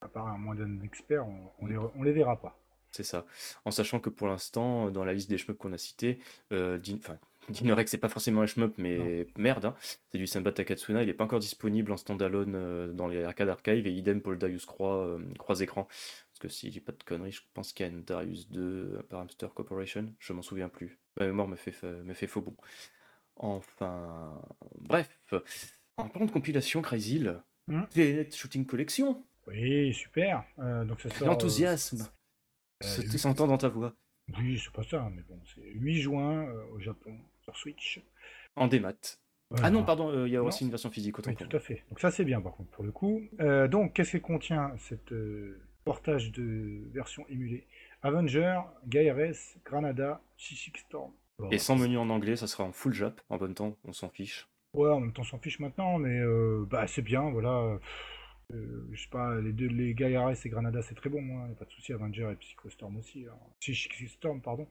à 0.00 0.08
part 0.08 0.26
un 0.26 0.38
moins 0.38 0.56
d'un 0.56 0.80
expert, 0.80 1.24
on, 1.60 1.66
les, 1.66 1.76
on 1.76 2.02
les 2.02 2.12
verra 2.12 2.40
pas. 2.40 2.58
C'est 2.90 3.04
ça. 3.04 3.24
En 3.64 3.70
sachant 3.70 4.00
que 4.00 4.10
pour 4.10 4.26
l'instant, 4.26 4.90
dans 4.90 5.04
la 5.04 5.12
liste 5.12 5.30
des 5.30 5.38
cheveux 5.38 5.54
qu'on 5.54 5.72
a 5.72 5.78
cités, 5.78 6.18
euh, 6.52 6.80
enfin, 6.96 7.18
Dinorex, 7.50 7.90
c'est 7.90 7.98
pas 7.98 8.08
forcément 8.08 8.42
un 8.42 8.46
shmup, 8.46 8.74
mais 8.78 9.26
merde, 9.36 9.66
hein. 9.66 9.74
c'est 10.10 10.18
du 10.18 10.26
Samba 10.26 10.52
Takatsuna. 10.52 11.02
Il 11.02 11.08
est 11.08 11.14
pas 11.14 11.24
encore 11.24 11.38
disponible 11.38 11.92
en 11.92 11.96
standalone 11.96 12.54
euh, 12.54 12.92
dans 12.92 13.08
les 13.08 13.22
arcades 13.24 13.48
archive 13.48 13.86
et 13.86 13.92
idem 13.92 14.20
pour 14.20 14.32
le 14.32 14.38
Darius 14.38 14.66
Croix, 14.66 15.06
euh, 15.06 15.18
croix 15.38 15.60
écran. 15.60 15.84
Parce 15.84 16.38
que 16.40 16.48
si 16.48 16.70
j'ai 16.70 16.80
pas 16.80 16.92
de 16.92 17.02
conneries, 17.02 17.32
je 17.32 17.42
pense 17.54 17.72
qu'il 17.72 17.86
y 17.86 17.88
a 17.88 17.92
une 17.92 18.02
Darius 18.02 18.48
2 18.50 18.60
euh, 18.60 19.02
par 19.08 19.20
Hamster 19.20 19.52
Corporation. 19.52 20.12
Je 20.18 20.32
m'en 20.32 20.42
souviens 20.42 20.68
plus. 20.68 20.98
Ma 21.18 21.26
mémoire 21.26 21.48
me 21.48 21.56
fait, 21.56 21.74
me 21.82 22.14
fait 22.14 22.26
faux 22.26 22.40
bon. 22.40 22.56
Enfin, 23.36 24.40
bref. 24.78 25.18
En 25.96 26.08
parlant 26.08 26.26
de 26.26 26.30
compilation, 26.30 26.82
Crazy 26.82 27.24
mmh. 27.68 27.82
Shooting 28.32 28.66
Collection. 28.66 29.24
Oui, 29.46 29.92
super. 29.92 30.44
donc 30.58 31.00
ça 31.00 31.10
sort. 31.10 31.28
L'enthousiasme. 31.28 32.08
C'était 32.80 33.18
s'entend 33.18 33.46
dans 33.46 33.58
ta 33.58 33.68
voix. 33.68 33.94
Oui, 34.38 34.60
c'est 34.62 34.72
pas 34.72 34.84
ça, 34.84 35.10
mais 35.14 35.22
bon, 35.22 35.38
c'est 35.54 35.62
8 35.74 36.00
juin 36.00 36.46
au 36.72 36.78
Japon. 36.78 37.18
Switch. 37.54 38.00
En 38.56 38.66
démat. 38.66 39.18
Ah 39.62 39.70
non, 39.70 39.84
pardon, 39.84 40.10
euh, 40.10 40.28
il 40.28 40.32
y 40.32 40.36
a 40.36 40.42
aussi 40.42 40.64
une 40.64 40.70
version 40.70 40.90
physique. 40.90 41.18
Autant 41.18 41.34
tout 41.34 41.56
à 41.56 41.60
fait. 41.60 41.82
Donc 41.88 42.00
ça 42.00 42.10
c'est 42.10 42.24
bien 42.24 42.40
par 42.40 42.54
contre 42.54 42.70
pour 42.70 42.84
le 42.84 42.92
coup. 42.92 43.22
Euh, 43.40 43.66
donc 43.66 43.94
qu'est-ce 43.94 44.12
qu'elle 44.12 44.22
contient 44.22 44.72
cette 44.78 45.12
euh, 45.12 45.60
portage 45.84 46.30
de 46.32 46.88
version 46.92 47.26
émulée? 47.28 47.66
Avenger, 48.02 48.60
Gyres, 48.88 49.34
Granada, 49.64 50.22
Chichik 50.36 50.78
Storm. 50.78 51.12
Et 51.50 51.58
sans 51.58 51.76
menu 51.76 51.98
en 51.98 52.10
anglais, 52.10 52.36
ça 52.36 52.46
sera 52.46 52.64
en 52.64 52.72
full 52.72 52.94
Jap. 52.94 53.20
En 53.28 53.38
bon 53.38 53.52
temps, 53.52 53.76
on 53.84 53.92
s'en 53.92 54.08
fiche. 54.08 54.48
Ouais, 54.72 54.90
en 54.90 55.00
même 55.00 55.12
temps, 55.12 55.22
on 55.22 55.24
s'en 55.24 55.38
fiche 55.38 55.58
maintenant, 55.58 55.98
mais 55.98 56.20
bah 56.66 56.86
c'est 56.86 57.02
bien, 57.02 57.28
voilà. 57.30 57.78
je 58.50 59.02
sais 59.02 59.08
pas, 59.10 59.34
les 59.40 59.52
deux, 59.52 59.66
les 59.66 59.96
Gyres 59.96 60.30
et 60.30 60.48
Granada, 60.48 60.80
c'est 60.82 60.94
très 60.94 61.10
bon, 61.10 61.20
hein, 61.20 61.48
pas 61.58 61.64
de 61.64 61.70
souci. 61.70 61.92
Avenger 61.92 62.28
et 62.30 62.36
Psychostorm 62.36 62.96
aussi. 62.98 63.26
Hein. 63.26 63.74
Storm, 64.06 64.40
pardon. 64.40 64.68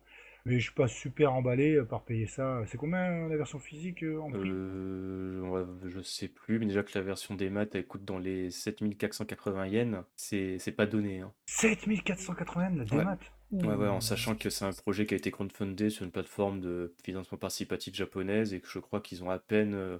Mais 0.49 0.59
je 0.59 0.63
suis 0.63 0.73
pas 0.73 0.87
super 0.87 1.31
emballé 1.33 1.75
euh, 1.75 1.85
par 1.85 2.01
payer 2.03 2.25
ça. 2.25 2.63
C'est 2.65 2.77
combien 2.77 3.27
la 3.27 3.37
version 3.37 3.59
physique 3.59 4.03
euh, 4.03 4.19
en 4.19 4.31
prix? 4.31 4.49
Euh, 4.49 5.65
Je 5.85 6.01
sais 6.01 6.27
plus, 6.27 6.57
mais 6.57 6.65
déjà 6.65 6.81
que 6.81 6.91
la 6.95 7.03
version 7.03 7.35
des 7.35 7.51
maths 7.51 7.75
elle 7.75 7.85
coûte 7.85 8.03
dans 8.03 8.17
les 8.17 8.49
7480 8.49 9.67
yens, 9.67 9.97
c'est 10.15 10.75
pas 10.75 10.87
donné. 10.87 11.19
Hein. 11.19 11.31
7480 11.45 12.63
yens 12.63 12.77
la 12.77 12.85
démat? 12.85 13.17
Ouais, 13.51 13.65
ouais, 13.75 13.87
en 13.87 14.01
sachant 14.01 14.35
que 14.35 14.49
c'est 14.49 14.65
un 14.65 14.71
projet 14.71 15.05
qui 15.07 15.15
a 15.15 15.17
été 15.17 15.31
crowdfundé 15.31 15.89
sur 15.89 16.05
une 16.05 16.11
plateforme 16.11 16.61
de 16.61 16.93
financement 17.03 17.37
participatif 17.37 17.95
japonaise 17.95 18.53
et 18.53 18.59
que 18.59 18.67
je 18.67 18.77
crois 18.79 19.01
qu'ils 19.01 19.23
ont 19.23 19.31
à 19.31 19.39
peine 19.39 19.73
euh, 19.73 19.97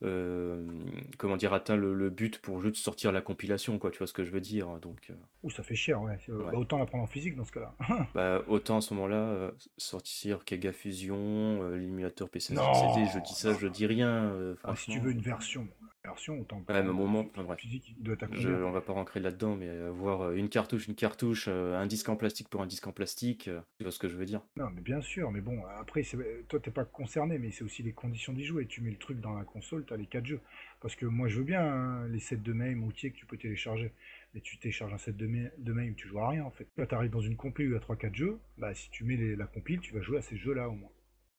comment 0.00 1.36
dire, 1.36 1.52
atteint 1.52 1.76
le, 1.76 2.10
but 2.10 2.38
pour 2.38 2.60
juste 2.62 2.76
sortir 2.76 3.12
la 3.12 3.20
compilation, 3.20 3.78
quoi, 3.78 3.90
tu 3.90 3.98
vois 3.98 4.06
ce 4.06 4.12
que 4.12 4.24
je 4.24 4.30
veux 4.30 4.40
dire. 4.40 4.68
Donc, 4.80 5.10
euh. 5.10 5.50
ça 5.50 5.62
fait 5.62 5.74
cher, 5.74 6.00
ouais. 6.02 6.18
Bah, 6.28 6.52
autant 6.54 6.78
la 6.78 6.86
prendre 6.86 7.04
en 7.04 7.06
physique 7.06 7.36
dans 7.36 7.44
ce 7.44 7.52
cas-là. 7.52 7.74
bah, 8.14 8.42
autant 8.48 8.78
à 8.78 8.80
ce 8.80 8.94
moment-là, 8.94 9.16
euh, 9.16 9.50
sortir 9.76 10.44
Kega 10.44 10.72
Fusion, 10.72 11.70
l'émulateur 11.70 12.28
PC 12.28 12.54
je 12.54 13.22
dis 13.22 13.34
ça, 13.34 13.52
je 13.54 13.66
dis 13.66 13.86
rien. 13.86 14.32
Ah, 14.64 14.74
si 14.76 14.90
tu 14.90 15.00
veux 15.00 15.12
une 15.12 15.20
version, 15.20 15.66
version, 16.04 16.40
autant 16.40 16.62
ouais, 16.68 16.82
moment, 16.82 17.28
physique, 17.56 17.94
doit 18.00 18.16
je, 18.32 18.48
on 18.48 18.70
va 18.70 18.80
pas 18.80 18.92
rentrer 18.92 19.20
là-dedans, 19.20 19.56
mais 19.56 19.68
avoir 19.68 20.32
une 20.32 20.48
cartouche, 20.48 20.86
une 20.88 20.94
cartouche, 20.94 21.48
un 21.48 21.86
disque 21.86 22.08
en 22.08 22.16
plastique 22.16 22.48
pour 22.48 22.62
un 22.62 22.66
disque 22.66 22.86
en 22.86 22.92
plastique, 22.92 23.44
tu 23.44 23.82
vois 23.82 23.92
ce 23.92 23.98
que 23.98 24.08
je 24.08 24.16
veux 24.16 24.24
dire. 24.24 24.40
Non, 24.56 24.70
mais 24.74 24.80
bien 24.80 25.00
sûr, 25.00 25.30
mais 25.30 25.40
bon, 25.40 25.62
après, 25.78 26.02
toi, 26.48 26.60
t'es 26.60 26.70
pas 26.70 26.84
concerné, 26.84 27.38
mais 27.38 27.50
c'est 27.50 27.64
aussi 27.64 27.82
les 27.82 27.92
conditions 27.92 28.32
d'y 28.32 28.44
jouer. 28.44 28.66
Tu 28.66 28.80
mets 28.80 28.90
le 28.90 28.96
truc 28.96 29.20
dans 29.20 29.34
la 29.34 29.44
console, 29.44 29.84
les 29.96 30.06
4 30.06 30.26
jeux. 30.26 30.40
Parce 30.80 30.96
que 30.96 31.06
moi, 31.06 31.28
je 31.28 31.38
veux 31.38 31.44
bien 31.44 31.62
hein, 31.62 32.08
les 32.08 32.20
sets 32.20 32.36
de 32.36 32.52
MAME 32.52 32.82
routiers 32.82 33.10
que 33.10 33.16
tu 33.16 33.26
peux 33.26 33.36
télécharger. 33.36 33.92
Mais 34.34 34.40
tu 34.40 34.58
télécharges 34.58 34.94
un 34.94 34.98
set 34.98 35.16
de, 35.16 35.26
MAME, 35.26 35.94
tu 35.94 36.08
joues 36.08 36.20
à 36.20 36.30
rien 36.30 36.44
en 36.44 36.50
fait. 36.50 36.66
Là, 36.76 36.86
tu 36.86 36.94
arrives 36.94 37.10
dans 37.10 37.20
une 37.20 37.36
compile 37.36 37.66
où 37.66 37.70
il 37.70 37.74
y 37.74 37.76
a 37.76 37.80
3-4 37.80 38.14
jeux. 38.14 38.38
Bah, 38.58 38.74
si 38.74 38.90
tu 38.90 39.04
mets 39.04 39.16
la 39.36 39.46
compile, 39.46 39.80
tu 39.80 39.92
vas 39.92 40.00
jouer 40.00 40.18
à 40.18 40.22
ces 40.22 40.36
jeux-là 40.36 40.68
au 40.68 40.74
moins. 40.74 40.90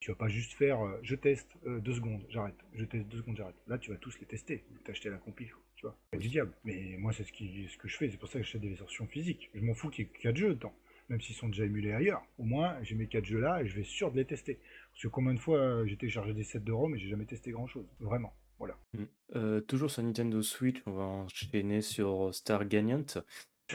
Tu 0.02 0.12
vas 0.12 0.16
pas 0.16 0.28
juste 0.28 0.54
faire 0.54 0.82
euh, 0.82 1.00
je 1.04 1.16
teste 1.16 1.48
2 1.66 1.70
euh, 1.70 1.96
secondes, 1.96 2.22
j'arrête. 2.30 2.56
Je 2.74 2.84
teste 2.84 3.08
2 3.08 3.18
secondes, 3.18 3.38
j'arrête. 3.38 3.56
Là, 3.68 3.78
tu 3.78 3.92
vas 3.92 3.98
tous 3.98 4.20
les 4.20 4.26
tester. 4.26 4.66
T'as 4.84 4.92
acheté 4.92 5.10
la 5.10 5.18
compile, 5.18 5.52
tu 5.76 5.86
vois. 5.86 5.98
C'est 6.12 6.20
du 6.20 6.28
diable. 6.28 6.52
Mais 6.66 6.98
moi, 6.98 7.14
c'est 7.14 7.24
ce, 7.24 7.32
qui, 7.32 7.68
ce 7.70 7.78
que 7.78 7.88
je 7.88 7.96
fais. 7.96 8.10
C'est 8.10 8.18
pour 8.18 8.28
ça 8.28 8.40
que 8.40 8.46
j'achète 8.46 8.62
des 8.62 8.70
versions 8.70 9.08
physiques. 9.08 9.50
Je 9.56 9.62
m'en 9.62 9.74
fous 9.74 9.90
qu'il 9.90 10.06
y 10.06 10.08
ait 10.10 10.12
4 10.20 10.36
jeux 10.36 10.56
dedans 10.56 10.74
même 11.12 11.20
s'ils 11.20 11.36
sont 11.36 11.50
déjà 11.50 11.66
émulés 11.66 11.92
ailleurs. 11.92 12.24
Au 12.40 12.44
moins, 12.44 12.82
j'ai 12.84 12.96
mes 12.96 13.06
4 13.06 13.26
jeux 13.26 13.42
là 13.42 13.62
et 13.62 13.68
je 13.68 13.76
vais 13.76 13.84
sûr 13.84 14.12
de 14.12 14.18
les 14.18 14.26
tester. 14.26 14.60
Parce 14.92 15.04
que 15.04 15.08
combien 15.10 15.34
de 15.34 15.40
fois 15.40 15.58
euh, 15.58 15.86
j'ai 15.86 15.98
téléchargé 15.98 16.34
des 16.34 16.44
sets 16.44 16.62
de 16.62 16.72
ROM 16.72 16.96
et 16.96 17.00
j'ai 17.00 17.10
jamais 17.10 17.26
testé 17.26 17.52
grand 17.52 17.68
chose. 17.68 17.86
Vraiment. 18.00 18.34
Voilà. 18.60 18.78
Mm. 18.94 19.04
Euh, 19.36 19.62
toujours 19.62 19.92
sur 19.92 20.04
Nintendo 20.04 20.42
Switch, 20.42 20.82
on 20.86 20.92
va 20.92 21.04
enchaîner 21.04 21.82
sur 21.82 22.34
Star 22.34 22.66
Gagnant. 22.66 23.06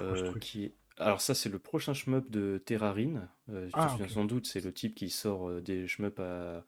Euh, 0.00 0.38
qui... 0.40 0.75
Alors 0.99 1.21
ça 1.21 1.35
c'est 1.35 1.49
le 1.49 1.59
prochain 1.59 1.95
shmup 1.95 2.31
de 2.31 2.61
Terrarin. 2.65 3.29
Euh, 3.50 3.69
ah, 3.73 3.97
te 3.99 4.09
sans 4.09 4.25
doute, 4.25 4.47
c'est 4.47 4.65
le 4.65 4.73
type 4.73 4.95
qui 4.95 5.11
sort 5.11 5.61
des 5.61 5.87
shmups 5.87 6.19
à... 6.19 6.65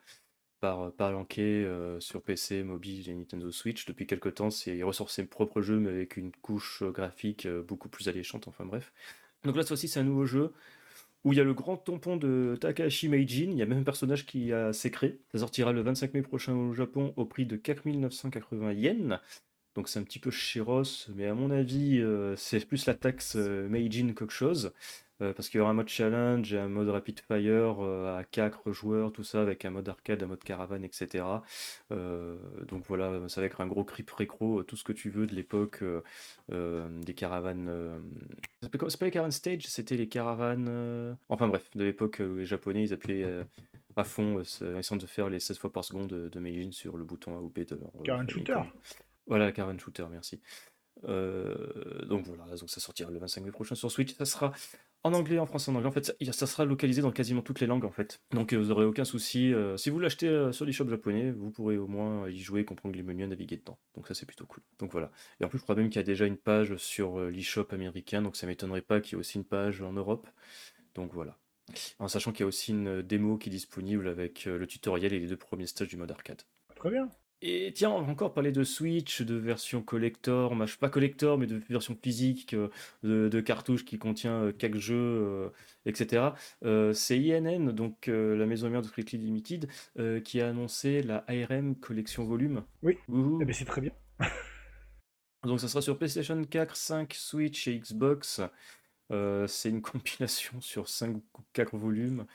par, 0.60 0.92
par 0.92 1.24
sur 2.00 2.22
PC, 2.22 2.62
mobile 2.62 3.08
et 3.08 3.14
Nintendo 3.14 3.50
Switch. 3.50 3.86
Depuis 3.86 4.06
quelques 4.06 4.34
temps, 4.34 4.50
c'est... 4.50 4.76
il 4.76 4.84
ressort 4.84 5.10
ses 5.10 5.24
propres 5.24 5.62
jeux 5.62 5.78
mais 5.78 5.90
avec 5.90 6.16
une 6.16 6.32
couche 6.32 6.82
graphique 6.82 7.48
beaucoup 7.66 7.88
plus 7.88 8.08
alléchante, 8.08 8.48
enfin 8.48 8.64
bref. 8.64 8.92
Donc 9.44 9.56
là, 9.56 9.62
cette 9.62 9.68
fois-ci, 9.68 9.88
c'est 9.88 10.00
un 10.00 10.04
nouveau 10.04 10.26
jeu 10.26 10.52
où 11.24 11.32
il 11.32 11.36
y 11.36 11.40
a 11.40 11.44
le 11.44 11.54
grand 11.54 11.76
tampon 11.76 12.16
de 12.16 12.56
Takahashi 12.60 13.08
Meijin, 13.08 13.50
il 13.50 13.58
y 13.58 13.62
a 13.62 13.66
même 13.66 13.80
un 13.80 13.84
personnage 13.84 14.24
qui 14.24 14.52
a 14.52 14.72
sécré. 14.72 15.18
Ça 15.32 15.38
sortira 15.38 15.72
le 15.72 15.82
25 15.82 16.14
mai 16.14 16.22
prochain 16.22 16.54
au 16.54 16.72
Japon 16.74 17.12
au 17.16 17.24
prix 17.24 17.46
de 17.46 17.56
4980 17.56 18.72
yens. 18.72 19.20
Donc 19.78 19.88
c'est 19.88 20.00
un 20.00 20.02
petit 20.02 20.18
peu 20.18 20.32
chéros, 20.32 20.82
mais 21.14 21.28
à 21.28 21.34
mon 21.34 21.52
avis, 21.52 22.00
euh, 22.00 22.34
c'est 22.34 22.66
plus 22.66 22.86
la 22.86 22.94
taxe 22.94 23.36
euh, 23.36 23.68
Meijin 23.68 24.08
quelque 24.08 24.32
chose. 24.32 24.72
Euh, 25.22 25.32
parce 25.32 25.48
qu'il 25.48 25.58
y 25.58 25.60
aura 25.60 25.70
un 25.70 25.74
mode 25.74 25.88
challenge 25.88 26.52
et 26.52 26.58
un 26.58 26.68
mode 26.68 26.88
rapid 26.88 27.20
fire 27.20 27.76
euh, 27.80 28.18
à 28.18 28.24
4 28.24 28.72
joueurs, 28.72 29.12
tout 29.12 29.22
ça, 29.22 29.40
avec 29.40 29.64
un 29.64 29.70
mode 29.70 29.88
arcade, 29.88 30.20
un 30.20 30.26
mode 30.26 30.42
caravane, 30.42 30.82
etc. 30.82 31.24
Donc 31.90 32.86
voilà, 32.88 33.28
ça 33.28 33.40
va 33.40 33.46
être 33.46 33.60
un 33.60 33.68
gros 33.68 33.84
creep 33.84 34.10
récro, 34.10 34.64
tout 34.64 34.74
ce 34.74 34.82
que 34.82 34.92
tu 34.92 35.10
veux 35.10 35.28
de 35.28 35.36
l'époque 35.36 35.84
des 36.48 37.14
caravanes. 37.14 37.70
c'est 38.62 38.98
pas 38.98 39.04
les 39.04 39.12
caravanes 39.12 39.30
stage, 39.30 39.62
c'était 39.68 39.96
les 39.96 40.08
caravanes. 40.08 41.16
Enfin 41.28 41.46
bref, 41.46 41.70
de 41.76 41.84
l'époque 41.84 42.20
où 42.20 42.38
les 42.38 42.46
Japonais 42.46 42.82
ils 42.82 42.92
appelaient 42.92 43.44
à 43.94 44.02
fond, 44.02 44.40
essayant 44.40 44.96
de 44.96 45.06
faire 45.06 45.28
les 45.28 45.38
16 45.38 45.58
fois 45.58 45.72
par 45.72 45.84
seconde 45.84 46.08
de, 46.08 46.28
de 46.28 46.70
sur 46.72 46.96
le 46.96 47.04
bouton 47.04 47.36
A 47.36 47.40
ou 47.40 47.48
B 47.48 47.60
de 47.60 47.76
leur. 47.76 47.92
Caravan 48.02 48.28
shooter 48.28 48.60
Voilà, 49.28 49.52
Caravan 49.52 49.78
shooter, 49.78 50.06
merci. 50.10 50.40
donc 51.04 52.26
voilà, 52.26 52.44
donc 52.56 52.68
ça 52.70 52.80
sortira 52.80 53.10
le 53.10 53.18
25 53.18 53.44
mai 53.44 53.50
prochain 53.52 53.74
sur 53.74 53.90
Switch. 53.90 54.14
Ça 54.16 54.24
sera 54.24 54.52
en 55.04 55.12
anglais, 55.12 55.38
en 55.38 55.46
français, 55.46 55.70
en 55.70 55.76
anglais. 55.76 55.88
En 55.88 55.92
fait, 55.92 56.16
ça, 56.32 56.46
sera 56.46 56.64
localisé 56.64 57.02
dans 57.02 57.12
quasiment 57.12 57.40
toutes 57.40 57.60
les 57.60 57.68
langues, 57.68 57.84
en 57.84 57.90
fait. 57.90 58.20
Donc, 58.32 58.52
euh, 58.52 58.56
vous 58.56 58.66
n'aurez 58.66 58.84
aucun 58.84 59.04
souci. 59.04 59.54
Euh, 59.54 59.76
si 59.76 59.90
vous 59.90 60.00
l'achetez 60.00 60.26
euh, 60.26 60.50
sur 60.50 60.64
l'eShop 60.64 60.88
japonais, 60.88 61.30
vous 61.30 61.50
pourrez 61.52 61.76
au 61.78 61.86
moins 61.86 62.28
y 62.28 62.38
jouer, 62.38 62.64
comprendre 62.64 62.96
les 62.96 63.04
menus, 63.04 63.28
naviguer 63.28 63.58
dedans. 63.58 63.78
Donc, 63.94 64.08
ça, 64.08 64.14
c'est 64.14 64.26
plutôt 64.26 64.46
cool. 64.46 64.62
Donc, 64.80 64.90
voilà. 64.90 65.12
Et 65.40 65.44
en 65.44 65.48
plus, 65.48 65.58
je 65.58 65.62
crois 65.62 65.76
même 65.76 65.88
qu'il 65.88 65.96
y 65.96 66.00
a 66.00 66.04
déjà 66.04 66.26
une 66.26 66.36
page 66.36 66.76
sur 66.76 67.20
l'eShop 67.20 67.68
américain. 67.70 68.22
Donc, 68.22 68.36
ça 68.36 68.46
m'étonnerait 68.46 68.82
pas 68.82 69.00
qu'il 69.00 69.12
y 69.12 69.14
ait 69.16 69.20
aussi 69.20 69.38
une 69.38 69.44
page 69.44 69.82
en 69.82 69.92
Europe. 69.92 70.26
Donc, 70.94 71.12
voilà. 71.12 71.38
En 72.00 72.08
sachant 72.08 72.32
qu'il 72.32 72.40
y 72.40 72.44
a 72.44 72.48
aussi 72.48 72.72
une 72.72 73.02
démo 73.02 73.38
qui 73.38 73.50
est 73.50 73.52
disponible 73.52 74.08
avec 74.08 74.46
le 74.46 74.66
tutoriel 74.66 75.12
et 75.12 75.20
les 75.20 75.28
deux 75.28 75.36
premiers 75.36 75.66
stages 75.66 75.88
du 75.88 75.96
mode 75.96 76.10
arcade. 76.10 76.42
Très 76.74 76.90
bien. 76.90 77.08
Et 77.40 77.72
tiens, 77.72 77.90
on 77.90 78.02
va 78.02 78.10
encore 78.10 78.34
parler 78.34 78.50
de 78.50 78.64
Switch, 78.64 79.22
de 79.22 79.36
version 79.36 79.80
collector, 79.80 80.52
pas 80.80 80.88
collector, 80.88 81.38
mais 81.38 81.46
de 81.46 81.56
version 81.56 81.96
physique, 82.02 82.54
euh, 82.54 82.68
de, 83.28 83.40
cartouche 83.40 83.84
qui 83.84 83.96
contient 83.98 84.42
euh, 84.42 84.52
quelques 84.52 84.78
jeux, 84.78 84.96
euh, 84.96 85.48
etc. 85.86 86.32
c'est 86.92 87.18
INN, 87.18 87.70
donc 87.70 88.08
la 88.08 88.44
maison 88.46 88.68
mère 88.68 88.82
de 88.82 88.88
Strictly 88.88 89.18
Limited, 89.18 89.68
qui 90.24 90.40
a 90.40 90.48
annoncé 90.48 91.02
la 91.02 91.24
ARM 91.28 91.76
collection 91.76 92.24
volume. 92.24 92.64
Oui, 92.82 92.98
eh 93.08 93.44
ben, 93.44 93.52
c'est 93.52 93.64
très 93.64 93.80
bien. 93.80 93.92
donc 95.44 95.60
ça 95.60 95.68
sera 95.68 95.80
sur 95.80 95.96
PlayStation 95.96 96.42
4, 96.42 96.74
5, 96.74 97.14
Switch 97.14 97.68
et 97.68 97.78
Xbox. 97.78 98.40
c'est 99.10 99.70
une 99.70 99.80
compilation 99.80 100.60
sur 100.60 100.88
5 100.88 101.16
ou 101.16 101.22
4 101.52 101.76
volumes. 101.76 102.26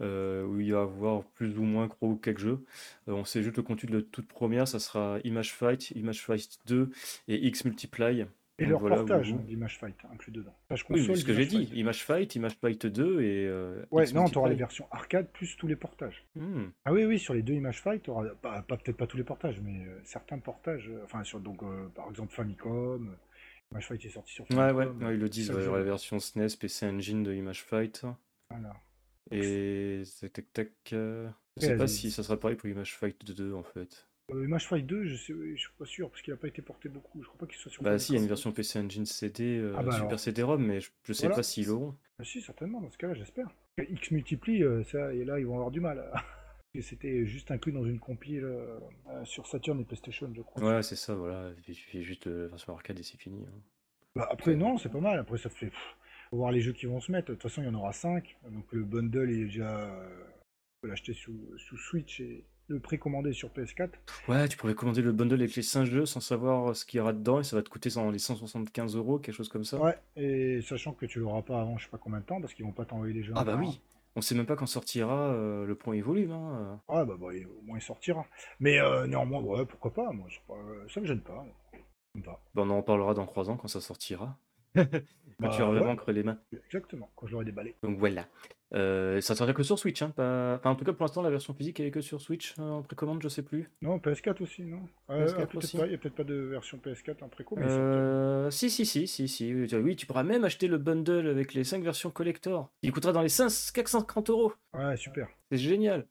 Euh, 0.00 0.44
où 0.46 0.60
il 0.60 0.72
va 0.72 0.78
y 0.78 0.82
avoir 0.82 1.24
plus 1.24 1.58
ou 1.58 1.62
moins 1.62 1.86
gros 1.86 2.16
quelques 2.16 2.38
jeux. 2.38 2.64
Euh, 3.08 3.12
on 3.12 3.24
sait 3.26 3.42
juste 3.42 3.56
le 3.56 3.62
contenu 3.62 3.90
de 3.90 3.98
la 3.98 4.02
toute 4.02 4.28
première, 4.28 4.66
ça 4.66 4.78
sera 4.78 5.18
Image 5.24 5.52
Fight, 5.52 5.90
Image 5.90 6.22
Fight 6.22 6.58
2 6.66 6.90
et 7.28 7.46
X 7.46 7.66
Multiply. 7.66 8.24
Et 8.58 8.66
leur 8.66 8.80
portage 8.80 9.34
d'Image 9.34 9.78
Fight 9.78 9.96
inclus 10.12 10.32
dedans. 10.32 10.54
oui, 10.90 11.04
c'est 11.06 11.16
ce 11.16 11.24
que 11.24 11.34
j'ai 11.34 11.46
dit. 11.46 11.70
Image 11.74 12.04
Fight, 12.04 12.34
Image 12.34 12.56
Fight 12.60 12.86
2 12.86 13.20
et. 13.20 13.46
Euh, 13.46 13.84
ouais, 13.90 14.10
non, 14.12 14.24
tu 14.26 14.38
auras 14.38 14.48
les 14.48 14.54
versions 14.54 14.86
arcade 14.90 15.28
plus 15.32 15.56
tous 15.56 15.66
les 15.66 15.76
portages. 15.76 16.24
Hmm. 16.34 16.68
Ah 16.84 16.92
oui, 16.92 17.04
oui, 17.04 17.18
sur 17.18 17.34
les 17.34 17.42
deux 17.42 17.54
Image 17.54 17.80
Fight, 17.80 18.02
tu 18.02 18.10
auras 18.10 18.26
pas, 18.40 18.62
peut-être 18.62 18.96
pas 18.96 19.06
tous 19.06 19.16
les 19.18 19.24
portages, 19.24 19.60
mais 19.62 19.86
certains 20.04 20.38
portages. 20.38 20.90
enfin, 21.04 21.24
sur, 21.24 21.40
donc, 21.40 21.60
par 21.94 22.08
exemple, 22.08 22.32
Famicom. 22.32 23.16
Image 23.72 23.86
Fight 23.86 24.04
est 24.04 24.08
sorti 24.10 24.32
sur 24.32 24.46
Famicom. 24.46 24.76
Ouais, 24.76 25.06
ouais, 25.06 25.14
ils 25.14 25.20
le 25.20 25.28
disent. 25.28 25.52
il 25.54 25.62
y 25.62 25.66
aura 25.66 25.78
la 25.78 25.84
version 25.84 26.18
SNES, 26.18 26.56
PC 26.58 26.86
Engine 26.86 27.22
de 27.22 27.34
Image 27.34 27.62
Fight. 27.62 28.04
Voilà. 28.50 28.74
Et 29.30 30.02
tac 30.32 30.52
tac 30.52 30.70
euh, 30.92 31.28
Je 31.56 31.66
sais 31.66 31.76
pas 31.76 31.86
si 31.86 32.10
ça 32.10 32.22
sera 32.22 32.38
pareil 32.38 32.56
pour 32.56 32.68
Image 32.68 32.96
Fight 32.96 33.24
2 33.24 33.54
en 33.54 33.62
fait. 33.62 34.06
Euh, 34.32 34.44
Image 34.44 34.68
Fight 34.68 34.86
2, 34.86 35.04
je, 35.04 35.16
sais, 35.16 35.34
je 35.54 35.60
suis 35.60 35.72
pas 35.78 35.84
sûr 35.84 36.10
parce 36.10 36.22
qu'il 36.22 36.32
a 36.32 36.36
pas 36.36 36.48
été 36.48 36.62
porté 36.62 36.88
beaucoup. 36.88 37.22
Je 37.22 37.28
crois 37.28 37.38
pas 37.38 37.46
qu'il 37.46 37.56
soit 37.56 37.70
sur. 37.70 37.82
Bah 37.82 37.98
si, 37.98 38.12
il 38.12 38.16
y 38.16 38.18
a 38.18 38.22
une 38.22 38.28
version 38.28 38.52
PC 38.52 38.78
Engine 38.78 39.06
CD, 39.06 39.58
euh, 39.58 39.74
ah 39.76 39.82
bah 39.82 39.92
Super 39.92 40.18
CD-ROM, 40.18 40.64
mais 40.64 40.80
je, 40.80 41.12
sais 41.12 41.28
pas 41.28 41.42
s'ils 41.42 41.66
l'auront. 41.66 41.96
Bah 42.18 42.24
si, 42.24 42.40
certainement. 42.40 42.80
Dans 42.80 42.90
ce 42.90 42.98
cas-là, 42.98 43.14
j'espère. 43.14 43.48
X 43.78 44.10
multiplie, 44.10 44.62
ça 44.90 45.14
et 45.14 45.24
là 45.24 45.38
ils 45.38 45.46
vont 45.46 45.54
avoir 45.54 45.70
du 45.70 45.80
mal. 45.80 46.10
C'était 46.82 47.26
juste 47.26 47.50
inclus 47.50 47.72
dans 47.72 47.84
une 47.84 47.98
compile 47.98 48.46
sur 49.24 49.46
Saturn 49.46 49.80
et 49.80 49.84
PlayStation, 49.84 50.30
je 50.34 50.42
crois. 50.42 50.62
Ouais, 50.62 50.82
c'est 50.82 50.96
ça, 50.96 51.14
voilà. 51.14 51.50
Il 51.66 51.74
fait 51.74 52.02
juste 52.02 52.26
la 52.26 52.46
version 52.46 52.74
arcade 52.74 52.98
et 52.98 53.02
c'est 53.02 53.18
fini. 53.18 53.44
Hein. 53.44 53.60
Bah 54.14 54.28
après, 54.30 54.54
non, 54.54 54.76
c'est 54.76 54.88
pas 54.88 55.00
mal. 55.00 55.18
Après, 55.18 55.38
ça 55.38 55.48
fait 55.48 55.70
voir 56.36 56.52
les 56.52 56.60
jeux 56.60 56.72
qui 56.72 56.86
vont 56.86 57.00
se 57.00 57.10
mettre. 57.10 57.28
De 57.28 57.34
toute 57.34 57.42
façon, 57.42 57.62
il 57.62 57.66
y 57.66 57.68
en 57.68 57.74
aura 57.74 57.92
5. 57.92 58.36
Donc 58.50 58.64
le 58.72 58.84
bundle 58.84 59.30
est 59.30 59.44
déjà. 59.44 59.78
Euh, 59.78 60.24
on 60.82 60.86
peut 60.86 60.88
l'acheter 60.88 61.12
sous, 61.12 61.38
sous, 61.58 61.76
Switch 61.76 62.20
et 62.20 62.44
le 62.68 62.78
précommander 62.78 63.32
sur 63.32 63.50
PS4. 63.50 63.90
Ouais, 64.28 64.48
tu 64.48 64.56
pourrais 64.56 64.74
commander 64.74 65.02
le 65.02 65.12
bundle 65.12 65.40
avec 65.40 65.54
les 65.56 65.62
5 65.62 65.84
jeux 65.84 66.06
sans 66.06 66.20
savoir 66.20 66.74
ce 66.74 66.84
qu'il 66.84 66.98
y 66.98 67.00
aura 67.00 67.12
dedans 67.12 67.40
et 67.40 67.44
ça 67.44 67.56
va 67.56 67.62
te 67.62 67.68
coûter 67.68 67.90
les 67.90 68.18
175 68.18 68.96
euros, 68.96 69.18
quelque 69.18 69.34
chose 69.34 69.48
comme 69.48 69.64
ça. 69.64 69.78
Ouais, 69.78 69.98
et 70.16 70.62
sachant 70.62 70.92
que 70.92 71.04
tu 71.04 71.18
l'auras 71.18 71.42
pas 71.42 71.60
avant 71.60 71.76
je 71.78 71.84
sais 71.84 71.90
pas 71.90 71.98
combien 71.98 72.20
de 72.20 72.24
temps 72.24 72.40
parce 72.40 72.54
qu'ils 72.54 72.64
vont 72.64 72.72
pas 72.72 72.84
t'envoyer 72.84 73.12
les 73.12 73.22
jeux. 73.22 73.32
Ah 73.36 73.44
bah 73.44 73.56
oui. 73.58 73.80
On 74.16 74.20
sait 74.20 74.34
même 74.34 74.46
pas 74.46 74.56
quand 74.56 74.66
sortira 74.66 75.32
euh, 75.32 75.64
le 75.64 75.74
premier 75.74 76.00
volume. 76.00 76.32
Hein. 76.32 76.80
Ouais, 76.88 77.04
bah, 77.04 77.14
bah, 77.18 77.26
au 77.26 77.62
moins 77.62 77.78
il 77.78 77.82
sortira. 77.82 78.26
Mais 78.58 78.80
euh, 78.80 79.06
néanmoins, 79.06 79.40
ouais, 79.40 79.64
pourquoi 79.64 79.92
pas, 79.92 80.10
moi, 80.12 80.26
ça 80.92 81.00
me 81.00 81.06
gêne 81.06 81.20
pas. 81.20 81.44
pas. 82.24 82.40
Bah, 82.54 82.62
on 82.62 82.70
en 82.70 82.82
parlera 82.82 83.14
dans 83.14 83.26
3 83.26 83.50
ans 83.50 83.56
quand 83.56 83.68
ça 83.68 83.80
sortira. 83.80 84.36
Bah, 85.40 85.48
tu 85.48 85.62
vraiment 85.62 85.96
creux 85.96 86.12
les 86.12 86.22
mains. 86.22 86.38
Exactement, 86.66 87.10
quand 87.16 87.26
je 87.26 87.32
l'aurai 87.32 87.46
déballé. 87.46 87.74
Donc 87.82 87.98
voilà. 87.98 88.26
Euh, 88.72 89.20
ça 89.20 89.34
sortira 89.34 89.54
que 89.54 89.62
sur 89.62 89.78
Switch. 89.78 90.00
Hein, 90.02 90.10
pas... 90.10 90.60
en 90.62 90.74
tout 90.76 90.84
cas, 90.84 90.92
pour 90.92 91.04
l'instant, 91.04 91.22
la 91.22 91.30
version 91.30 91.54
physique 91.54 91.80
elle 91.80 91.86
est 91.86 91.90
que 91.90 92.02
sur 92.02 92.20
Switch 92.20 92.54
euh, 92.58 92.62
en 92.62 92.82
précommande, 92.82 93.22
je 93.22 93.28
sais 93.28 93.42
plus. 93.42 93.70
Non, 93.82 93.96
PS4 93.96 94.42
aussi, 94.42 94.62
non 94.62 94.82
euh, 95.08 95.26
PS4 95.26 95.56
aussi. 95.56 95.78
Il 95.78 95.88
n'y 95.88 95.94
a 95.94 95.98
peut-être 95.98 96.14
pas 96.14 96.24
de 96.24 96.34
version 96.34 96.78
PS4 96.78 97.24
en 97.24 97.28
précommande. 97.28 97.64
Euh, 97.68 98.50
si, 98.50 98.70
si, 98.70 98.84
si, 98.84 99.08
si, 99.08 99.28
si. 99.28 99.54
Oui, 99.54 99.96
tu 99.96 100.06
pourras 100.06 100.22
même 100.22 100.44
acheter 100.44 100.68
le 100.68 100.78
bundle 100.78 101.26
avec 101.28 101.54
les 101.54 101.64
5 101.64 101.82
versions 101.82 102.10
collector. 102.10 102.70
Il 102.82 102.92
coûtera 102.92 103.12
dans 103.12 103.22
les 103.22 103.28
5, 103.28 103.48
450 103.74 104.30
euros. 104.30 104.52
Ouais, 104.74 104.96
super. 104.96 105.28
C'est 105.50 105.58
génial 105.58 106.06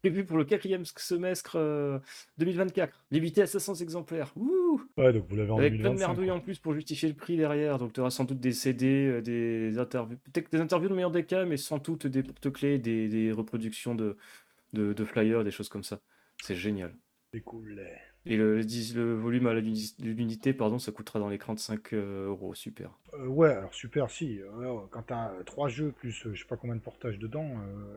prévu 0.00 0.24
pour 0.24 0.36
le 0.36 0.44
quatrième 0.44 0.84
semestre 0.84 1.56
2024, 2.38 2.88
euh, 2.88 2.92
limité 3.10 3.42
à 3.42 3.46
500 3.46 3.76
exemplaires. 3.76 4.32
Ouh 4.36 4.80
ouais, 4.96 5.12
donc 5.12 5.26
vous 5.28 5.36
l'avez 5.36 5.50
en 5.50 5.58
Avec 5.58 5.78
plein 5.78 5.92
de 5.92 5.98
merdouilles 5.98 6.30
en 6.30 6.40
plus 6.40 6.58
pour 6.58 6.74
justifier 6.74 7.08
le 7.08 7.14
prix 7.14 7.36
derrière. 7.36 7.78
Donc 7.78 7.92
tu 7.92 8.00
auras 8.00 8.10
sans 8.10 8.24
doute 8.24 8.40
des 8.40 8.52
CD, 8.52 9.06
euh, 9.06 9.20
des 9.20 9.78
interviews, 9.78 10.16
peut-être 10.18 10.50
des 10.50 10.60
interviews 10.60 10.88
dans 10.88 10.94
le 10.94 10.96
meilleur 10.96 11.10
des 11.10 11.24
cas, 11.24 11.44
mais 11.44 11.56
sans 11.56 11.78
doute 11.78 12.06
des 12.06 12.22
porte-clés, 12.22 12.78
des, 12.78 13.32
reproductions 13.32 13.94
de, 13.94 14.16
de, 14.72 15.04
flyers, 15.04 15.44
des 15.44 15.50
choses 15.50 15.68
comme 15.68 15.84
ça. 15.84 16.00
C'est 16.42 16.56
génial. 16.56 16.94
C'est 17.32 17.42
cool. 17.42 17.80
Et 18.26 18.36
le, 18.36 18.60
le 18.60 19.14
volume 19.14 19.46
à 19.46 19.54
l'unité, 19.54 20.52
pardon, 20.52 20.78
ça 20.78 20.92
coûtera 20.92 21.18
dans 21.18 21.30
les 21.30 21.38
35 21.38 21.94
euh, 21.94 22.28
euros. 22.28 22.54
Super. 22.54 22.90
Euh, 23.14 23.26
ouais, 23.26 23.50
alors 23.50 23.72
super, 23.72 24.10
si. 24.10 24.40
quand 24.90 25.02
t'as 25.02 25.30
trois 25.44 25.68
jeux 25.68 25.92
plus 25.92 26.26
euh, 26.26 26.34
je 26.34 26.40
sais 26.40 26.46
pas 26.46 26.56
combien 26.56 26.76
de 26.76 26.80
portages 26.80 27.18
dedans, 27.18 27.48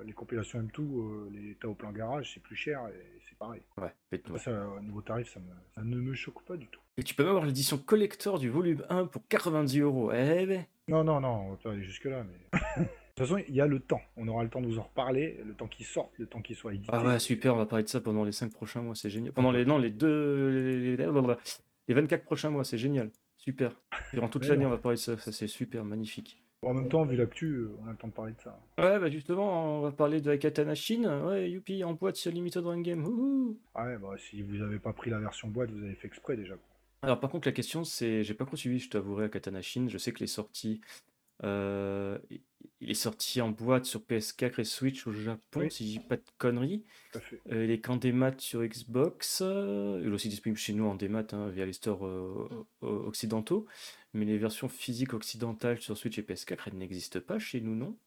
les 0.05 0.13
compilations 0.13 0.61
M2, 0.61 1.29
les 1.31 1.57
t'as 1.59 1.67
au 1.67 1.75
plan 1.75 1.91
garage, 1.91 2.31
c'est 2.33 2.41
plus 2.41 2.55
cher 2.55 2.79
et 2.87 3.21
c'est 3.27 3.37
pareil. 3.37 3.61
Ouais, 3.77 3.93
Ça, 4.37 4.67
au 4.69 4.79
niveau 4.79 5.01
tarif, 5.01 5.33
ça, 5.33 5.39
ne 5.83 5.97
me 5.97 6.13
choque 6.13 6.43
pas 6.45 6.55
du 6.55 6.67
tout. 6.67 6.79
Et 6.97 7.03
tu 7.03 7.15
peux 7.15 7.23
même 7.23 7.31
avoir 7.31 7.45
l'édition 7.45 7.77
collector 7.77 8.39
du 8.39 8.49
volume 8.49 8.83
1 8.89 9.05
pour 9.05 9.27
90 9.27 9.79
euros. 9.81 10.11
Eh 10.13 10.45
ben. 10.45 10.65
Non, 10.87 11.03
non, 11.03 11.19
non, 11.19 11.47
on 11.47 11.49
va 11.51 11.57
pas 11.57 11.71
aller 11.71 11.83
jusque-là, 11.83 12.23
mais. 12.23 12.85
De 13.15 13.23
toute 13.23 13.27
façon, 13.27 13.43
il 13.47 13.53
y 13.53 13.61
a 13.61 13.67
le 13.67 13.79
temps. 13.79 14.01
On 14.17 14.27
aura 14.27 14.43
le 14.43 14.49
temps 14.49 14.59
de 14.59 14.65
vous 14.65 14.79
en 14.79 14.83
reparler, 14.83 15.39
le 15.45 15.53
temps 15.53 15.67
qu'il 15.67 15.85
sorte, 15.85 16.11
le 16.17 16.25
temps 16.25 16.41
qu'il 16.41 16.55
soit 16.55 16.73
édité. 16.73 16.89
Ah 16.91 17.05
ouais, 17.05 17.19
super, 17.19 17.53
on 17.53 17.57
va 17.57 17.67
parler 17.67 17.83
de 17.83 17.89
ça 17.89 18.01
pendant 18.01 18.23
les 18.23 18.31
5 18.31 18.51
prochains 18.51 18.81
mois, 18.81 18.95
c'est 18.95 19.11
génial. 19.11 19.33
Pendant 19.33 19.51
les, 19.51 19.65
non, 19.65 19.77
les 19.77 19.91
deux, 19.91 20.49
les, 20.49 20.97
les 20.97 21.93
24 21.93 22.23
prochains 22.23 22.49
mois, 22.49 22.63
c'est 22.63 22.79
génial. 22.79 23.11
Super. 23.37 23.79
Durant 24.13 24.29
toute 24.29 24.47
l'année, 24.47 24.65
on 24.65 24.71
va 24.71 24.79
parler 24.79 24.95
de 24.95 25.01
ça, 25.01 25.15
ça 25.17 25.31
c'est 25.31 25.47
super, 25.47 25.85
magnifique. 25.85 26.41
En 26.63 26.73
même 26.73 26.87
temps, 26.87 27.03
vu 27.03 27.15
l'actu, 27.15 27.67
on 27.81 27.87
a 27.87 27.91
le 27.91 27.97
temps 27.97 28.07
de 28.07 28.13
parler 28.13 28.33
de 28.33 28.41
ça. 28.41 28.57
Ouais, 28.79 28.97
bah 28.97 29.09
justement, 29.09 29.79
on 29.79 29.81
va 29.81 29.91
parler 29.91 30.21
de 30.21 30.31
la 30.31 30.37
Katana 30.37 30.73
Shin. 30.73 31.27
Ouais, 31.27 31.51
youpi, 31.51 31.83
en 31.83 31.93
boîte 31.93 32.15
sur 32.15 32.31
Limited 32.31 32.65
Run 32.65 32.81
Game. 32.81 33.05
Ouais, 33.75 33.97
bah 33.97 34.15
si 34.17 34.41
vous 34.41 34.61
avez 34.61 34.79
pas 34.79 34.93
pris 34.93 35.11
la 35.11 35.19
version 35.19 35.49
boîte, 35.49 35.69
vous 35.71 35.83
avez 35.83 35.95
fait 35.95 36.07
exprès 36.07 36.35
déjà. 36.37 36.55
Alors 37.01 37.19
par 37.19 37.29
contre, 37.29 37.47
la 37.47 37.51
question 37.51 37.83
c'est, 37.83 38.23
j'ai 38.23 38.33
pas 38.33 38.45
trop 38.45 38.55
suivi, 38.55 38.79
je 38.79 38.89
t'avouerai, 38.89 39.25
à 39.25 39.29
Katana 39.29 39.61
Shin. 39.61 39.87
Je 39.89 39.97
sais 39.97 40.13
que 40.13 40.21
les 40.21 40.27
sorties 40.27 40.79
euh, 41.43 42.17
il 42.79 42.91
est 42.91 42.95
sorti 42.95 43.41
en 43.41 43.49
boîte 43.49 43.85
sur 43.85 44.01
PS4 44.01 44.59
et 44.59 44.63
Switch 44.63 45.07
au 45.07 45.11
Japon, 45.11 45.69
si 45.69 45.85
je 45.85 45.99
dis 45.99 46.05
pas 46.05 46.17
de 46.17 46.23
conneries. 46.37 46.83
Euh, 47.51 47.65
il 47.65 47.71
est 47.71 47.79
qu'en 47.79 47.97
démat 47.97 48.33
sur 48.37 48.63
Xbox. 48.63 49.41
Euh, 49.41 49.99
il 50.01 50.09
est 50.09 50.13
aussi 50.13 50.29
disponible 50.29 50.59
chez 50.59 50.73
nous 50.73 50.85
en 50.85 50.95
démat 50.95 51.25
hein, 51.31 51.49
via 51.49 51.65
les 51.65 51.73
stores 51.73 52.03
occidentaux. 52.81 53.65
Mais 54.13 54.25
les 54.25 54.37
versions 54.37 54.69
physiques 54.69 55.13
occidentales 55.13 55.79
sur 55.79 55.97
Switch 55.97 56.17
et 56.19 56.21
PS4, 56.21 56.59
elles 56.67 56.77
n'existent 56.77 57.21
pas 57.21 57.39
chez 57.39 57.61
nous, 57.61 57.75
non? 57.75 57.97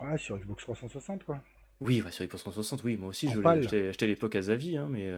Ouais, 0.00 0.18
sur 0.18 0.36
Xbox 0.38 0.64
360, 0.64 1.24
quoi. 1.24 1.42
Oui, 1.80 2.02
sur 2.10 2.24
Xbox 2.24 2.42
360, 2.42 2.84
oui. 2.84 2.96
Moi 2.96 3.10
aussi, 3.10 3.28
je 3.28 3.38
l'ai 3.38 3.88
acheté, 3.88 4.04
à 4.04 4.08
l'époque 4.08 4.34
à 4.34 4.42
Zavi, 4.42 4.76
hein, 4.76 4.88
mais... 4.90 5.12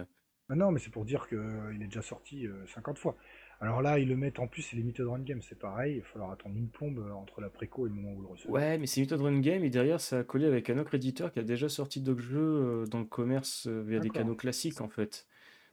Ah 0.47 0.55
non, 0.55 0.71
mais 0.71 0.79
c'est 0.79 0.91
pour 0.91 1.05
dire 1.05 1.27
qu'il 1.27 1.79
est 1.81 1.87
déjà 1.87 2.03
sorti 2.03 2.47
50 2.67 2.99
fois. 2.99 3.17
Alors 3.61 3.81
là, 3.81 3.99
ils 3.99 4.07
le 4.07 4.17
mettent 4.17 4.39
en 4.39 4.47
plus, 4.47 4.61
c'est 4.61 4.75
Limited 4.75 5.05
Run 5.07 5.19
Game, 5.19 5.41
c'est 5.41 5.57
pareil, 5.57 5.95
il 5.95 5.99
va 6.01 6.05
falloir 6.07 6.31
attendre 6.31 6.55
une 6.57 6.67
plombe 6.67 6.99
euh, 6.99 7.11
entre 7.13 7.39
la 7.41 7.49
préco 7.49 7.85
et 7.85 7.89
le 7.89 7.95
moment 7.95 8.11
où 8.11 8.15
vous 8.15 8.21
le 8.21 8.27
recevez. 8.27 8.51
Ouais, 8.51 8.77
mais 8.77 8.85
c'est 8.85 8.99
Limited 8.99 9.21
Run 9.21 9.39
Game, 9.39 9.63
et 9.63 9.69
derrière, 9.69 10.01
ça 10.01 10.19
a 10.19 10.23
collé 10.23 10.45
avec 10.45 10.69
un 10.69 10.77
autre 10.77 10.93
éditeur 10.93 11.31
qui 11.31 11.39
a 11.39 11.43
déjà 11.43 11.69
sorti 11.69 12.01
d'autres 12.01 12.21
jeux 12.21 12.39
euh, 12.39 12.85
dans 12.85 12.99
le 12.99 13.05
commerce 13.05 13.67
euh, 13.67 13.81
via 13.81 13.99
des 13.99 14.09
canaux 14.09 14.35
classiques, 14.35 14.81
en 14.81 14.89
fait. 14.89 15.27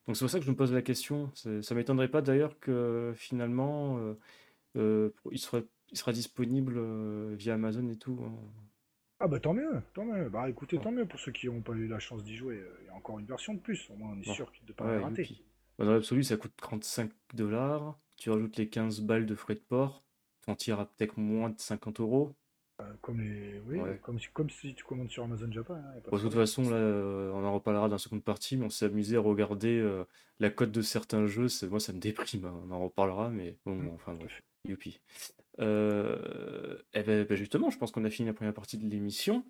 Donc 0.07 0.17
c'est 0.17 0.25
pour 0.25 0.31
ça 0.31 0.39
que 0.39 0.45
je 0.45 0.51
me 0.51 0.57
pose 0.57 0.73
la 0.73 0.83
question. 0.83 1.31
Ça 1.35 1.75
m'étonnerait 1.75 2.09
pas 2.09 2.23
d'ailleurs 2.23 2.59
que 2.59 3.13
finalement, 3.15 4.17
il, 4.75 5.39
sera 5.39 6.13
disponible 6.13 6.75
euh, 6.77 7.35
via 7.37 7.55
Amazon 7.55 7.89
et 7.89 7.97
tout. 7.97 8.19
hein. 8.25 8.33
Ah 9.21 9.29
bah 9.29 9.39
tant 9.39 9.55
mieux, 9.55 9.81
tant 9.95 10.05
mieux. 10.05 10.29
Bah 10.29 10.51
écoutez, 10.51 10.79
tant 10.79 10.91
mieux 10.91 11.07
pour 11.07 11.21
ceux 11.21 11.31
qui 11.31 11.47
n'ont 11.47 11.61
pas 11.61 11.75
eu 11.75 11.87
la 11.87 12.01
chance 12.01 12.25
d'y 12.25 12.35
jouer. 12.35 12.61
Il 12.81 12.87
y 12.87 12.89
a 12.89 12.95
encore 12.95 13.21
une 13.21 13.27
version 13.27 13.55
de 13.55 13.61
plus, 13.61 13.89
au 13.91 13.95
moins 13.95 14.11
on 14.17 14.21
est 14.21 14.29
sûr 14.29 14.51
de 14.65 14.73
ne 14.73 14.73
pas 14.73 14.85
Ouais, 14.85 14.99
la 14.99 15.07
rater. 15.07 15.23
youpi. 15.23 15.45
Bah, 15.83 15.87
dans 15.89 15.95
l'absolu, 15.95 16.23
ça 16.23 16.37
coûte 16.37 16.53
35 16.59 17.11
dollars. 17.35 17.99
Tu 18.17 18.31
rajoutes 18.31 18.57
les 18.57 18.69
15 18.69 19.01
balles 19.01 19.27
de 19.27 19.35
frais 19.35 19.57
de 19.57 19.61
port. 19.69 20.05
T'en 20.47 20.55
tires 20.55 20.79
à 20.79 20.87
peut-être 20.87 21.19
moins 21.19 21.51
de 21.51 21.59
50 21.59 21.99
euros. 21.99 22.37
Euh, 22.81 22.85
Comme 23.01 23.21
les, 23.21 23.61
oui, 23.67 23.81
Ouais. 23.81 23.99
comme, 24.01 24.21
si, 24.21 24.29
comme 24.33 24.49
si 24.49 24.75
tu 24.77 24.85
commandes 24.85 25.11
sur 25.11 25.25
Amazon 25.25 25.51
Japan. 25.51 25.75
hein, 25.75 26.01
Bon, 26.09 26.17
de 26.17 26.23
toute 26.23 26.35
façon, 26.35 26.63
là, 26.71 26.77
euh, 26.77 27.33
on 27.33 27.45
en 27.45 27.53
reparlera 27.53 27.89
dans 27.89 27.95
la 27.97 27.99
seconde 27.99 28.23
partie, 28.23 28.57
mais 28.57 28.65
on 28.67 28.71
s'est 28.71 28.85
amusé 28.87 29.17
à 29.17 29.21
regarder 29.21 29.77
euh, 29.81 30.05
la 30.39 30.51
cote 30.51 30.71
de 30.71 30.83
certains 30.83 31.27
jeux. 31.27 31.49
Moi, 31.69 31.81
ça 31.81 31.93
me 31.93 31.99
déprime, 31.99 32.45
hein, 32.45 32.55
on 32.65 32.71
en 32.71 32.85
reparlera, 32.85 33.29
mais 33.31 33.57
bon, 33.67 33.75
Mm. 33.75 33.89
enfin 33.95 34.15
bref, 34.15 34.41
youpi. 34.69 35.01
Euh, 35.59 36.79
eh 36.95 37.03
ben, 37.03 37.27
ben, 37.27 37.37
justement, 37.37 37.71
je 37.71 37.79
pense 37.79 37.91
qu'on 37.91 38.05
a 38.05 38.11
fini 38.11 38.27
la 38.29 38.35
première 38.35 38.55
partie 38.55 38.79
de 38.79 38.89
l'émission. 38.89 39.45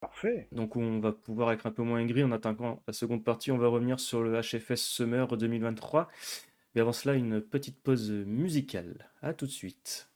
Parfait. 0.00 0.48
Donc 0.50 0.76
on 0.76 0.98
va 0.98 1.12
pouvoir 1.12 1.52
être 1.52 1.66
un 1.66 1.70
peu 1.70 1.82
moins 1.82 2.04
gris 2.06 2.24
en 2.24 2.32
attendant 2.32 2.82
la 2.86 2.92
seconde 2.92 3.22
partie. 3.22 3.52
On 3.52 3.58
va 3.58 3.68
revenir 3.68 4.00
sur 4.00 4.22
le 4.22 4.40
HFS 4.40 4.76
Summer 4.76 5.36
2023. 5.36 6.08
Mais 6.74 6.80
avant 6.80 6.92
cela, 6.92 7.14
une 7.14 7.40
petite 7.40 7.82
pause 7.82 8.10
musicale. 8.10 9.10
À 9.20 9.34
tout 9.34 9.46
de 9.46 9.50
suite. 9.50 10.10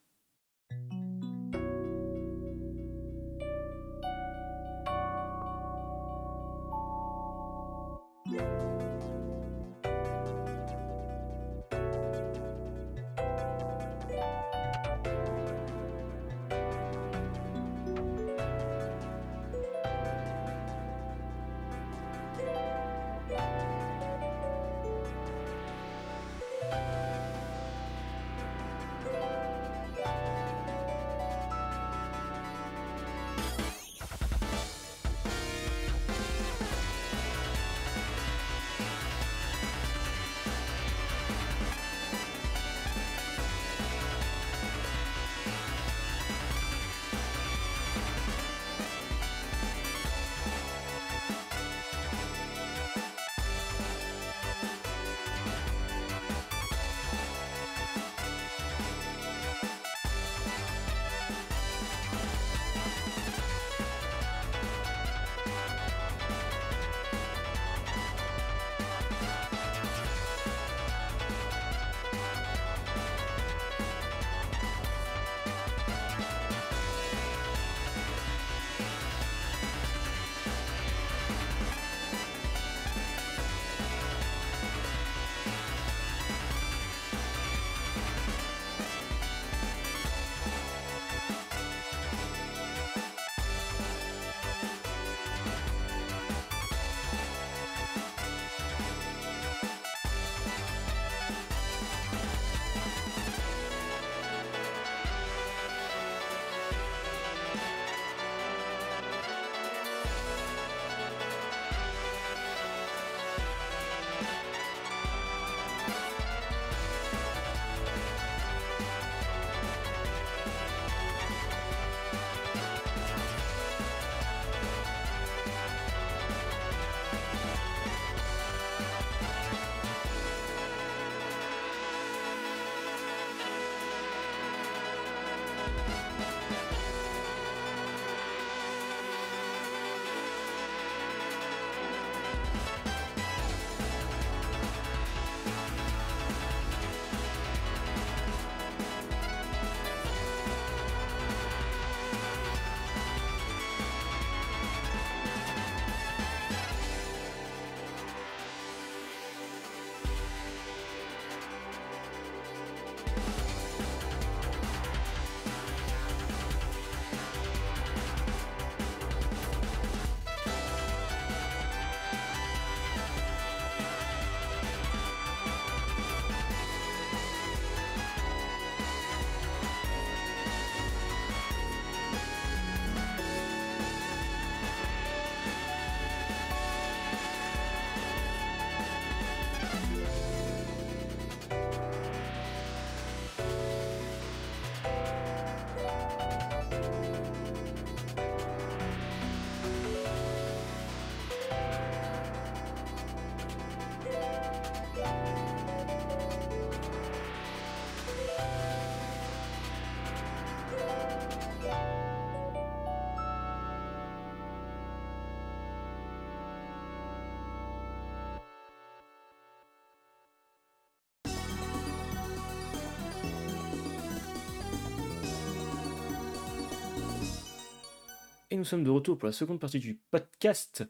Et 228.54 228.56
nous 228.56 228.62
sommes 228.64 228.84
de 228.84 228.90
retour 228.90 229.18
pour 229.18 229.26
la 229.26 229.32
seconde 229.32 229.58
partie 229.58 229.80
du 229.80 229.98
podcast. 230.12 230.84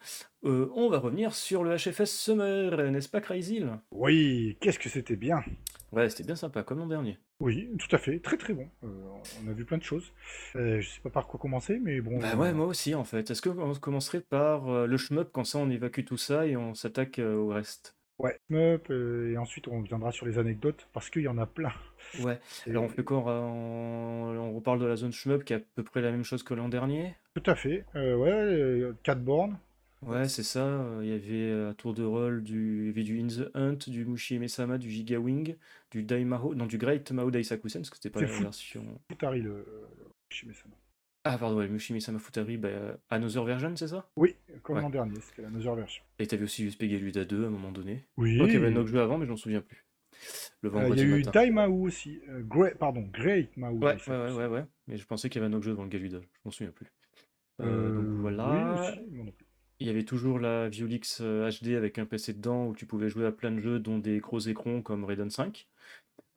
Euh, 0.44 0.68
on 0.74 0.90
va 0.90 0.98
revenir 0.98 1.34
sur 1.34 1.64
le 1.64 1.76
HFS 1.76 2.04
Summer, 2.10 2.90
n'est-ce 2.90 3.08
pas 3.08 3.22
Crazy 3.22 3.62
Oui, 3.90 4.58
qu'est-ce 4.60 4.78
que 4.78 4.90
c'était 4.90 5.16
bien. 5.16 5.42
Ouais, 5.90 6.10
c'était 6.10 6.24
bien 6.24 6.36
sympa, 6.36 6.62
comme 6.62 6.80
l'an 6.80 6.86
dernier. 6.88 7.16
Oui, 7.40 7.70
tout 7.78 7.88
à 7.96 7.98
fait, 7.98 8.18
très 8.18 8.36
très 8.36 8.52
bon. 8.52 8.68
Euh, 8.82 8.88
on 9.42 9.48
a 9.48 9.54
vu 9.54 9.64
plein 9.64 9.78
de 9.78 9.82
choses. 9.82 10.12
Euh, 10.56 10.78
je 10.82 10.90
sais 10.90 11.00
pas 11.00 11.08
par 11.08 11.26
quoi 11.26 11.40
commencer, 11.40 11.78
mais 11.82 12.02
bon. 12.02 12.18
Bah 12.18 12.36
ouais, 12.36 12.52
moi 12.52 12.66
aussi 12.66 12.94
en 12.94 13.04
fait. 13.04 13.30
Est-ce 13.30 13.40
qu'on 13.40 13.72
commencerait 13.76 14.20
par 14.20 14.68
euh, 14.68 14.86
le 14.86 14.98
shmup, 14.98 15.30
quand 15.32 15.44
ça 15.44 15.56
on 15.56 15.70
évacue 15.70 16.04
tout 16.04 16.18
ça 16.18 16.46
et 16.46 16.58
on 16.58 16.74
s'attaque 16.74 17.18
au 17.18 17.48
reste? 17.48 17.96
Ouais, 18.18 18.38
et 18.50 19.38
ensuite 19.38 19.68
on 19.68 19.80
viendra 19.80 20.12
sur 20.12 20.26
les 20.26 20.38
anecdotes, 20.38 20.86
parce 20.92 21.08
qu'il 21.08 21.22
y 21.22 21.28
en 21.28 21.38
a 21.38 21.46
plein. 21.46 21.72
Ouais, 22.20 22.38
Et- 22.66 22.70
alors 22.70 22.84
on 22.84 22.88
fait 22.90 23.04
quoi? 23.04 23.20
On, 23.20 23.22
on- 23.24 24.38
on 24.38 24.52
reparle 24.52 24.80
de 24.80 24.84
la 24.86 24.96
zone 24.96 25.12
shmup 25.12 25.44
qui 25.44 25.54
est 25.54 25.56
à 25.56 25.60
peu 25.74 25.82
près 25.82 26.02
la 26.02 26.10
même 26.10 26.24
chose 26.24 26.42
que 26.42 26.52
l'an 26.52 26.68
dernier? 26.68 27.14
Tout 27.34 27.50
à 27.50 27.54
fait. 27.54 27.84
Euh, 27.96 28.16
ouais, 28.16 28.30
euh, 28.30 28.92
4 29.02 29.22
bornes. 29.22 29.58
Ouais, 30.02 30.28
c'est 30.28 30.42
ça. 30.42 30.64
euh, 30.64 31.00
Il 31.02 31.08
y 31.08 31.12
avait 31.12 31.50
euh, 31.50 31.70
à 31.70 31.74
tour 31.74 31.94
de 31.94 32.04
rôle 32.04 32.42
du, 32.42 32.82
il 32.82 32.86
y 32.86 32.90
avait 32.90 33.02
du 33.02 33.20
In 33.20 33.26
the 33.26 33.50
Hunt, 33.54 33.78
du 33.90 34.04
Mushi 34.04 34.38
Mesama, 34.38 34.78
du 34.78 34.90
Giga 34.90 35.18
Wing, 35.18 35.56
du 35.90 36.02
Daimaho, 36.02 36.54
non, 36.54 36.66
du 36.66 36.78
Great 36.78 37.10
Mao 37.10 37.30
Daisakusen, 37.30 37.80
parce 37.80 37.90
que 37.90 37.96
c'était 37.96 38.10
pas 38.10 38.20
la 38.20 38.26
fou. 38.28 38.42
version. 38.42 38.84
Futari, 39.10 39.40
le, 39.40 39.50
le 39.52 39.64
Shimesama. 40.30 40.74
Ah, 41.26 41.38
pardon, 41.38 41.56
ouais, 41.56 41.68
Mushi 41.68 41.94
Mesama 41.94 42.18
Futari, 42.18 42.58
bah, 42.58 42.68
euh, 42.68 42.94
Another 43.08 43.44
Version, 43.44 43.74
c'est 43.76 43.88
ça? 43.88 44.06
Oui, 44.16 44.36
comme 44.62 44.76
Ouais. 44.76 44.82
l'an 44.82 44.90
dernier, 44.90 45.18
c'était 45.22 45.44
Another 45.46 45.74
version. 45.74 46.04
Et 46.18 46.26
t'avais 46.26 46.44
aussi 46.44 46.64
USP 46.64 46.84
Galuda 46.84 47.24
2 47.24 47.44
à 47.44 47.46
un 47.46 47.50
moment 47.50 47.72
donné. 47.72 48.04
Oui. 48.18 48.38
Un 48.40 48.76
autre 48.76 48.88
jeu 48.88 49.00
avant, 49.00 49.16
mais 49.16 49.24
je 49.24 49.30
m'en 49.30 49.36
souviens 49.38 49.62
plus. 49.62 49.86
Le 50.60 50.68
Euh, 50.72 50.88
Il 50.90 50.98
y 50.98 51.00
a 51.00 51.04
eu 51.04 51.24
matin. 51.24 51.30
Dai 51.44 51.50
Mao 51.50 51.72
aussi. 51.82 52.20
Euh, 52.28 52.42
Great, 52.42 52.76
pardon, 52.76 53.08
Great 53.10 53.56
Mao. 53.56 53.72
Ouais, 53.78 53.96
ouais, 54.06 54.16
ouais, 54.16 54.32
ouais, 54.32 54.46
ouais. 54.48 54.64
Mais 54.86 54.98
je 54.98 55.06
pensais 55.06 55.30
qu'il 55.30 55.40
y 55.40 55.44
avait 55.44 55.52
un 55.52 55.56
autre 55.56 55.64
jeu 55.64 55.72
devant 55.72 55.82
le 55.84 55.88
Galuda. 55.88 56.20
Je 56.20 56.40
m'en 56.44 56.50
souviens 56.50 56.72
plus. 56.72 56.86
Euh, 57.60 57.64
Euh, 57.64 57.94
donc 57.94 58.20
voilà. 58.20 58.94
Il 59.80 59.86
y 59.88 59.90
avait 59.90 60.04
toujours 60.04 60.38
la 60.38 60.68
Violix 60.68 61.18
euh, 61.20 61.50
HD 61.50 61.74
avec 61.74 61.98
un 61.98 62.06
PC 62.06 62.32
dedans 62.32 62.66
où 62.68 62.74
tu 62.74 62.86
pouvais 62.86 63.08
jouer 63.08 63.26
à 63.26 63.32
plein 63.32 63.50
de 63.50 63.58
jeux, 63.60 63.78
dont 63.80 63.98
des 63.98 64.18
gros 64.20 64.38
écrans 64.38 64.82
comme 64.82 65.04
Raiden 65.04 65.30
5. 65.30 65.66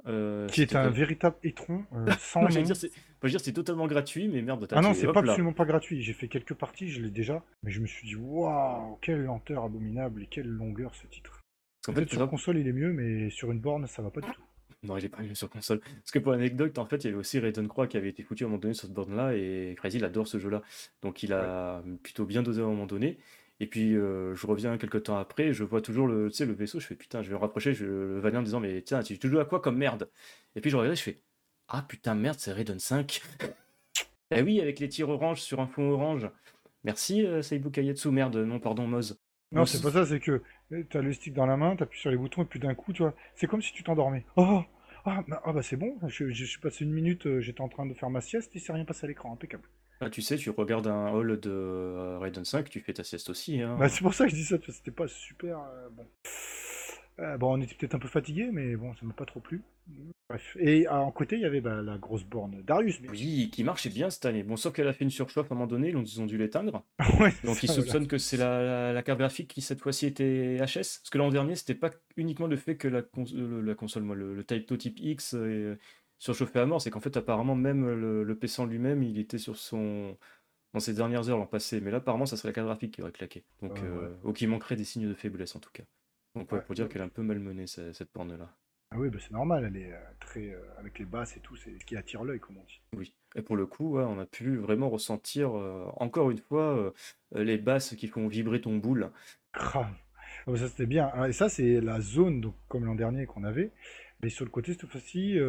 Euh, 0.08 0.48
Qui 0.48 0.62
est 0.62 0.76
un 0.76 0.84
pas- 0.86 0.90
véritable 0.90 1.36
étron 1.44 1.84
euh, 1.94 2.06
sans 2.20 2.42
Non, 2.42 2.50
nom. 2.50 2.62
dire, 2.66 2.76
c'est... 2.76 2.92
dire, 3.26 3.42
totalement 3.54 3.88
gratuit, 3.88 4.28
mais 4.28 4.42
merde, 4.42 4.66
t'as 4.68 4.78
Ah 4.78 4.82
non, 4.82 4.94
c'est 4.94 5.06
pas 5.08 5.22
là. 5.22 5.32
absolument 5.32 5.54
pas 5.54 5.66
gratuit. 5.66 6.02
J'ai 6.02 6.14
fait 6.14 6.28
quelques 6.28 6.54
parties, 6.54 6.90
je 6.90 7.02
l'ai 7.02 7.10
déjà, 7.12 7.44
mais 7.64 7.72
je 7.72 7.82
me 7.82 7.88
suis 7.88 8.08
dit 8.08 8.16
waouh, 8.16 8.98
quelle 9.02 9.24
lenteur 9.24 9.64
abominable 9.66 10.24
et 10.24 10.28
quelle 10.28 10.48
longueur 10.48 10.96
ce 10.96 11.08
titre. 11.08 11.42
Peut-être 11.86 12.10
fait, 12.10 12.16
sur 12.16 12.24
tu 12.24 12.28
console 12.30 12.58
il 12.58 12.68
est 12.68 12.74
mieux, 12.74 12.92
mais 12.94 13.30
sur 13.30 13.52
une 13.52 13.60
borne 13.60 13.86
ça 13.88 14.02
va 14.02 14.10
pas 14.12 14.22
du 14.22 14.30
tout. 14.32 14.42
Non, 14.84 14.98
il 14.98 15.06
est 15.06 15.10
pas 15.10 15.22
mieux 15.22 15.36
sur 15.36 15.50
console. 15.50 15.80
Parce 15.80 16.12
que 16.12 16.20
pour 16.20 16.32
l'anecdote, 16.32 16.78
en 16.78 16.86
fait, 16.86 16.98
il 16.98 17.06
y 17.06 17.08
avait 17.10 17.18
aussi 17.18 17.40
Raiden 17.40 17.68
Croix 17.68 17.88
qui 17.88 17.98
avait 17.98 18.10
été 18.10 18.24
foutu 18.24 18.44
à 18.44 18.48
un 18.48 18.50
moment 18.50 18.60
donné 18.60 18.74
sur 18.74 18.84
cette 18.84 18.94
borne-là, 18.94 19.34
et 19.36 19.74
Crazy, 19.78 19.98
il 19.98 20.06
adore 20.06 20.28
ce 20.28 20.38
jeu-là. 20.38 20.62
Donc 21.02 21.24
il 21.24 21.34
a 21.34 21.84
plutôt 22.04 22.26
bien 22.26 22.44
dosé 22.44 22.62
à 22.62 22.66
un 22.66 22.68
moment 22.68 22.86
donné. 22.86 23.18
Et 23.60 23.68
puis 23.68 23.96
euh, 23.96 24.36
je 24.36 24.46
reviens 24.46 24.78
quelques 24.78 25.04
temps 25.04 25.18
après, 25.18 25.52
je 25.52 25.64
vois 25.64 25.82
toujours 25.82 26.08
le, 26.08 26.28
le 26.28 26.54
vaisseau, 26.54 26.80
je 26.80 26.86
fais 26.86 26.96
putain, 26.96 27.24
je 27.24 27.30
vais 27.30 27.36
me 27.36 27.40
rapprocher, 27.40 27.74
je 27.74 27.86
le 27.86 28.20
valide 28.20 28.38
en 28.38 28.44
disant 28.44 28.60
mais 28.60 28.82
tiens, 28.84 29.02
tu, 29.02 29.18
joues 29.20 29.40
à 29.40 29.46
quoi 29.46 29.62
comme 29.62 29.78
merde? 29.78 30.10
Et 30.56 30.62
puis 30.62 30.70
je 30.70 30.78
regarde, 30.78 30.96
je 30.96 31.02
fais 31.02 31.22
ah 31.68 31.82
putain 31.82 32.14
merde, 32.14 32.38
c'est 32.40 32.52
Raiden 32.52 32.80
5. 32.80 33.22
Eh 34.30 34.42
oui, 34.42 34.60
avec 34.60 34.82
les 34.82 34.90
tirs 34.90 35.08
orange 35.08 35.40
sur 35.40 35.62
un 35.62 35.68
fond 35.68 35.90
orange. 35.90 36.30
Merci 36.84 37.26
euh, 37.26 37.42
Seibu 37.42 37.72
Kayetsu, 37.72 38.12
merde, 38.12 38.36
non 38.36 38.60
pardon 38.60 38.86
Moz. 38.86 39.18
Non, 39.54 39.66
c'est 39.66 39.82
pas 39.82 39.92
ça, 39.92 40.06
c'est 40.06 40.20
que 40.20 40.42
t'as 40.90 41.02
le 41.02 41.14
stick 41.14 41.34
dans 41.34 41.46
la 41.46 41.58
main, 41.58 41.76
t'appuies 41.76 42.00
sur 42.00 42.12
les 42.12 42.18
boutons 42.18 42.44
et 42.44 42.46
puis 42.46 42.60
d'un 42.60 42.76
coup, 42.76 42.94
tu 42.94 43.04
vois, 43.04 43.14
c'est 43.36 43.48
comme 43.48 43.62
si 43.62 43.74
tu 43.74 43.84
t'endormais. 43.84 44.26
Oh, 44.36 44.62
ah, 45.06 45.24
bah, 45.28 45.42
ah, 45.46 45.54
bah 45.54 45.62
c'est 45.62 45.78
bon, 45.78 45.98
je, 46.08 46.32
je 46.32 46.46
suis 46.46 46.60
passé 46.60 46.84
une 46.84 46.92
minute, 46.92 47.28
euh, 47.28 47.40
j'étais 47.40 47.62
en 47.62 47.70
train 47.70 47.86
de 47.86 47.94
faire 47.94 48.10
ma 48.10 48.22
sieste, 48.22 48.52
il 48.56 48.60
s'est 48.60 48.74
rien 48.74 48.86
passé 48.86 49.06
à 49.06 49.08
l'écran, 49.08 49.32
impeccable. 49.34 49.64
Ah, 50.00 50.10
tu 50.10 50.22
sais, 50.22 50.36
tu 50.36 50.50
regardes 50.52 50.88
un 50.88 51.10
haul 51.12 51.40
de 51.40 51.50
euh, 51.50 52.20
Raiden 52.20 52.46
5, 52.46 52.70
tu 52.70 52.82
fais 52.82 52.94
ta 52.94 53.04
sieste 53.04 53.30
aussi. 53.30 53.62
Hein. 53.62 53.78
Bah, 53.80 53.90
c'est 53.90 54.02
pour 54.02 54.14
ça 54.14 54.26
que 54.26 54.32
je 54.32 54.36
dis 54.36 54.44
ça, 54.44 54.58
parce 54.58 54.68
que 54.68 54.74
c'était 54.74 54.92
pas 54.92 55.08
super 55.08 55.60
euh, 55.60 55.90
bon. 55.92 56.06
Euh, 57.20 57.38
bon, 57.38 57.58
on 57.58 57.62
était 57.62 57.74
peut-être 57.76 57.96
un 57.96 58.00
peu 58.00 58.08
fatigué, 58.08 58.50
mais 58.52 58.76
bon, 58.76 58.94
ça 58.96 59.06
m'a 59.06 59.14
pas 59.14 59.26
trop 59.26 59.40
plu. 59.40 59.62
Bref. 60.30 60.58
Et 60.60 60.86
à 60.88 61.00
en 61.00 61.12
côté, 61.12 61.38
il 61.38 61.42
y 61.42 61.46
avait 61.46 61.62
bah, 61.62 61.82
la 61.82 61.98
grosse 61.98 62.26
borne 62.26 62.62
Darius. 62.62 63.00
Oui, 63.10 63.50
qui 63.52 63.64
marchait 63.64 63.90
bien 63.90 64.10
cette 64.10 64.26
année. 64.26 64.44
Bon, 64.44 64.56
sauf 64.58 64.74
qu'elle 64.74 64.88
a 64.88 64.94
fait 64.94 65.06
une 65.06 65.10
surchauffe 65.10 65.50
à 65.52 65.56
un 65.56 65.58
moment 65.58 65.68
donné, 65.68 65.90
ils 65.90 66.22
ont 66.22 66.26
dû 66.26 66.38
l'éteindre. 66.38 66.86
Ouais, 67.20 67.34
Donc 67.44 67.64
ils 67.64 67.68
voilà. 67.68 67.82
soupçonnent 67.82 68.08
que 68.08 68.18
c'est 68.18 68.38
la, 68.38 68.62
la, 68.62 68.94
la 68.94 69.04
carte 69.04 69.20
graphique 69.20 69.48
qui 69.48 69.62
cette 69.62 69.80
fois-ci 69.82 70.06
était 70.06 70.58
HS. 70.60 71.00
Parce 71.00 71.10
que 71.10 71.18
l'an 71.18 71.30
dernier, 71.30 71.56
c'était 71.56 71.76
pas 71.76 71.90
uniquement 72.18 72.48
le 72.48 72.58
fait 72.58 72.76
que 72.78 72.88
la, 72.88 73.02
cons- 73.02 73.26
euh, 73.34 73.62
la 73.62 73.74
console, 73.76 74.04
moi, 74.04 74.16
le, 74.16 74.36
le 74.36 74.44
Type 74.44 74.78
Type 74.78 75.00
X 75.00 75.34
euh, 75.36 75.78
surchauffait 76.20 76.60
à 76.60 76.66
mort, 76.66 76.82
c'est 76.82 76.90
qu'en 76.92 77.00
fait, 77.00 77.16
apparemment, 77.18 77.56
même 77.56 77.88
le, 77.88 78.24
le 78.24 78.36
PC 78.38 78.62
en 78.62 78.66
lui-même, 78.66 79.04
il 79.04 79.18
était 79.20 79.38
sur 79.38 79.58
son. 79.58 80.18
dans 80.74 80.80
ses 80.82 80.94
dernières 80.94 81.30
heures 81.30 81.38
l'an 81.40 81.48
passé. 81.48 81.82
Mais 81.82 81.92
là, 81.92 81.98
apparemment, 81.98 82.26
ça 82.28 82.38
serait 82.38 82.50
la 82.50 82.54
carte 82.54 82.68
graphique 82.68 82.94
qui 82.96 83.02
aurait 83.04 83.12
claqué. 83.14 83.44
Donc, 83.62 83.80
Ah, 83.80 83.82
ouais. 83.82 83.88
euh, 83.88 84.16
ou 84.26 84.34
qui 84.34 84.48
manquerait 84.48 84.76
des 84.78 84.86
signes 84.86 85.08
de 85.10 85.14
faiblesse 85.16 85.56
en 85.56 85.60
tout 85.60 85.72
cas. 85.74 85.84
Donc, 86.40 86.52
ouais, 86.52 86.58
Ouais. 86.60 86.64
pour 86.66 86.76
dire 86.76 86.88
qu'elle 86.90 87.02
est 87.02 87.06
un 87.06 87.10
peu 87.10 87.22
malmenée, 87.24 87.68
ce- 87.68 87.94
cette 87.94 88.14
borne-là. 88.14 88.50
Ah 88.92 88.96
oui, 88.98 89.10
bah, 89.10 89.18
c'est 89.22 89.32
normal, 89.32 89.66
elle 89.68 89.76
est 89.82 89.92
euh, 89.92 89.98
très. 90.20 90.50
euh, 90.50 90.62
avec 90.78 90.98
les 91.00 91.06
basses 91.06 91.36
et 91.36 91.42
tout, 91.42 91.56
c'est 91.58 91.78
ce 91.78 91.84
qui 91.86 91.98
attire 91.98 92.24
l'œil, 92.24 92.40
comme 92.40 92.58
on 92.58 92.64
dit. 92.64 92.82
Oui, 92.96 93.14
et 93.36 93.42
pour 93.42 93.58
le 93.58 93.66
coup, 93.66 93.96
ouais, 93.98 94.04
on 94.04 94.18
a 94.20 94.26
pu 94.26 94.56
vraiment 94.58 94.90
ressentir, 94.90 95.58
euh, 95.58 95.86
encore 95.98 96.32
une 96.32 96.38
fois, 96.38 96.78
euh, 96.78 96.92
les 97.44 97.58
basses 97.58 97.96
qui 97.96 98.08
font 98.08 98.28
vibrer 98.30 98.62
ton 98.62 98.78
boule. 98.78 99.12
Grave. 99.54 99.88
Ah, 100.46 100.52
bah, 100.52 100.58
ça, 100.58 100.70
c'était 100.70 100.86
bien. 100.86 101.12
Ah, 101.14 101.28
Et 101.28 101.34
ça, 101.34 101.50
c'est 101.50 101.82
la 101.82 102.00
zone, 102.00 102.40
donc, 102.40 102.56
comme 102.70 102.86
l'an 102.86 102.96
dernier 102.96 103.26
qu'on 103.26 103.44
avait. 103.44 103.72
Mais 104.24 104.30
sur 104.30 104.46
le 104.46 104.52
côté, 104.52 104.74
cette 104.74 104.88
fois-ci, 104.90 105.34
les, 105.34 105.40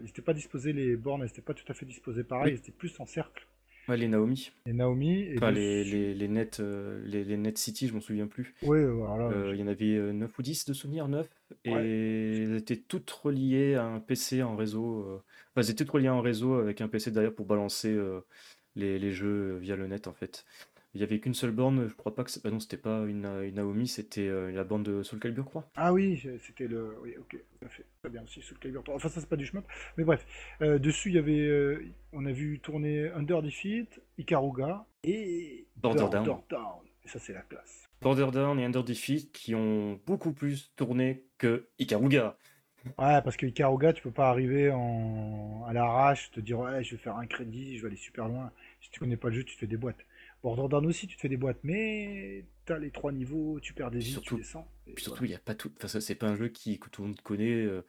ils 0.00 0.04
n'étaient 0.04 0.20
pas 0.22 0.34
disposés, 0.34 0.72
les 0.72 0.96
bornes, 0.96 1.22
elles 1.22 1.28
n'étaient 1.28 1.40
pas 1.42 1.54
tout 1.54 1.64
à 1.68 1.72
fait 1.74 1.86
disposées 1.86 2.24
pareil, 2.24 2.46
Oui. 2.46 2.50
elles 2.52 2.58
étaient 2.58 2.72
plus 2.72 2.98
en 3.00 3.06
cercle. 3.06 3.46
Ouais, 3.88 3.96
les 3.96 4.08
Naomi, 4.08 4.50
Et 4.66 4.72
Naomi. 4.72 5.20
Et 5.20 5.36
enfin 5.36 5.50
les, 5.52 5.84
les, 5.84 6.14
les 6.14 6.28
Net, 6.28 6.60
euh, 6.60 7.00
les, 7.04 7.24
les 7.24 7.36
Net 7.36 7.58
City, 7.58 7.88
je 7.88 7.94
m'en 7.94 8.00
souviens 8.00 8.26
plus. 8.26 8.54
Ouais, 8.62 8.84
voilà. 8.86 9.28
Euh, 9.30 9.52
Il 9.54 9.60
y 9.60 9.62
en 9.62 9.68
avait 9.68 9.96
euh, 9.96 10.12
9 10.12 10.38
ou 10.38 10.42
10 10.42 10.64
de 10.66 10.72
souvenirs, 10.72 11.08
9, 11.08 11.28
et 11.64 11.72
Ouais. 11.72 11.80
elles 12.42 12.56
étaient 12.56 12.76
toutes 12.76 13.10
reliées 13.10 13.74
à 13.74 13.84
un 13.84 14.00
PC 14.00 14.42
en 14.42 14.56
réseau. 14.56 15.02
euh, 15.08 15.16
Enfin, 15.52 15.62
elles 15.62 15.70
étaient 15.70 15.84
toutes 15.84 15.92
reliées 15.94 16.08
en 16.08 16.20
réseau 16.22 16.54
avec 16.54 16.80
un 16.80 16.88
PC 16.88 17.10
derrière 17.10 17.34
pour 17.34 17.46
balancer 17.46 17.92
euh, 17.92 18.20
les, 18.76 18.98
les 18.98 19.12
jeux 19.12 19.56
euh, 19.56 19.58
via 19.58 19.76
le 19.76 19.86
net, 19.88 20.08
en 20.08 20.14
fait. 20.14 20.44
Il 20.96 21.00
y 21.00 21.02
avait 21.02 21.20
qu'une 21.20 21.34
seule 21.34 21.50
borne, 21.50 21.88
je 21.90 21.94
crois 21.94 22.14
pas 22.14 22.24
que... 22.24 22.30
Ah 22.42 22.50
non, 22.50 22.58
c'était 22.58 22.78
pas 22.78 23.04
une, 23.04 23.26
une 23.26 23.56
Naomi, 23.56 23.86
c'était 23.86 24.26
euh, 24.26 24.50
la 24.50 24.64
borne 24.64 24.82
de 24.82 25.02
Soul 25.02 25.18
Calibur, 25.20 25.44
je 25.44 25.48
crois. 25.50 25.68
Ah 25.76 25.92
oui, 25.92 26.26
c'était 26.40 26.66
le. 26.66 26.96
Oui, 27.02 27.12
ok. 27.18 27.36
Très 28.00 28.08
bien 28.08 28.22
aussi, 28.22 28.40
Soul 28.40 28.56
Calibur 28.58 28.82
3. 28.82 28.94
Enfin, 28.96 29.10
ça, 29.10 29.20
c'est 29.20 29.28
pas 29.28 29.36
du 29.36 29.44
shmup. 29.44 29.66
Mais 29.98 30.04
bref, 30.04 30.24
Euh, 30.62 30.78
dessus, 30.78 31.10
il 31.10 31.16
y 31.16 31.18
avait. 31.18 31.38
euh, 31.46 31.84
on 32.14 32.24
a 32.24 32.32
vu 32.32 32.60
tourner 32.60 33.10
Under 33.10 33.42
Defeat, 33.42 34.00
Ikaruga 34.16 34.86
et. 35.04 35.66
Border 35.76 36.06
Down. 36.10 36.24
Down. 36.48 36.80
Et 37.04 37.08
ça, 37.08 37.18
c'est 37.18 37.34
la 37.34 37.42
classe. 37.42 37.84
Border 38.00 38.28
Down 38.32 38.58
et 38.58 38.64
Under 38.64 38.82
Defeat 38.82 39.30
qui 39.32 39.54
ont 39.54 40.00
beaucoup 40.06 40.32
plus 40.32 40.72
tourné 40.76 41.24
que 41.36 41.68
Ikaruga. 41.78 42.38
Ouais, 42.98 43.20
parce 43.22 43.36
que 43.36 43.44
Ikaruga, 43.44 43.92
tu 43.92 44.02
peux 44.02 44.10
pas 44.12 44.30
arriver 44.30 44.70
en... 44.70 45.64
à 45.68 45.72
l'arrache, 45.74 46.30
te 46.30 46.40
dire, 46.40 46.58
ouais, 46.60 46.82
je 46.84 46.92
vais 46.94 47.02
faire 47.02 47.16
un 47.16 47.26
crédit, 47.26 47.76
je 47.76 47.82
vais 47.82 47.88
aller 47.88 47.96
super 47.96 48.28
loin. 48.28 48.50
Si 48.80 48.90
tu 48.90 49.00
connais 49.00 49.16
pas 49.16 49.28
le 49.28 49.34
jeu, 49.34 49.44
tu 49.44 49.54
te 49.56 49.60
fais 49.60 49.66
des 49.66 49.76
boîtes. 49.76 50.06
Border 50.46 50.68
Down 50.70 50.86
aussi, 50.86 51.06
tu 51.06 51.16
te 51.16 51.20
fais 51.20 51.28
des 51.28 51.36
boîtes, 51.36 51.58
mais 51.64 52.44
t'as 52.66 52.78
les 52.78 52.90
trois 52.90 53.12
niveaux, 53.12 53.58
tu 53.60 53.72
perds 53.72 53.90
des 53.90 53.98
vies, 53.98 54.12
surtout- 54.12 54.36
tu 54.36 54.42
descends. 54.42 54.68
et 54.86 54.92
Puis 54.92 55.04
surtout, 55.04 55.18
voilà. 55.18 55.30
il 55.30 55.32
y 55.32 55.36
a 55.36 55.40
pas 55.40 55.54
tout. 55.54 55.72
Enfin, 55.82 56.00
c'est 56.00 56.14
pas 56.14 56.28
un 56.28 56.36
jeu 56.36 56.48
qui, 56.48 56.78
que 56.78 56.88
tout 56.88 57.02
le 57.02 57.08
monde 57.08 57.20
connaît 57.20 57.64
euh, 57.64 57.82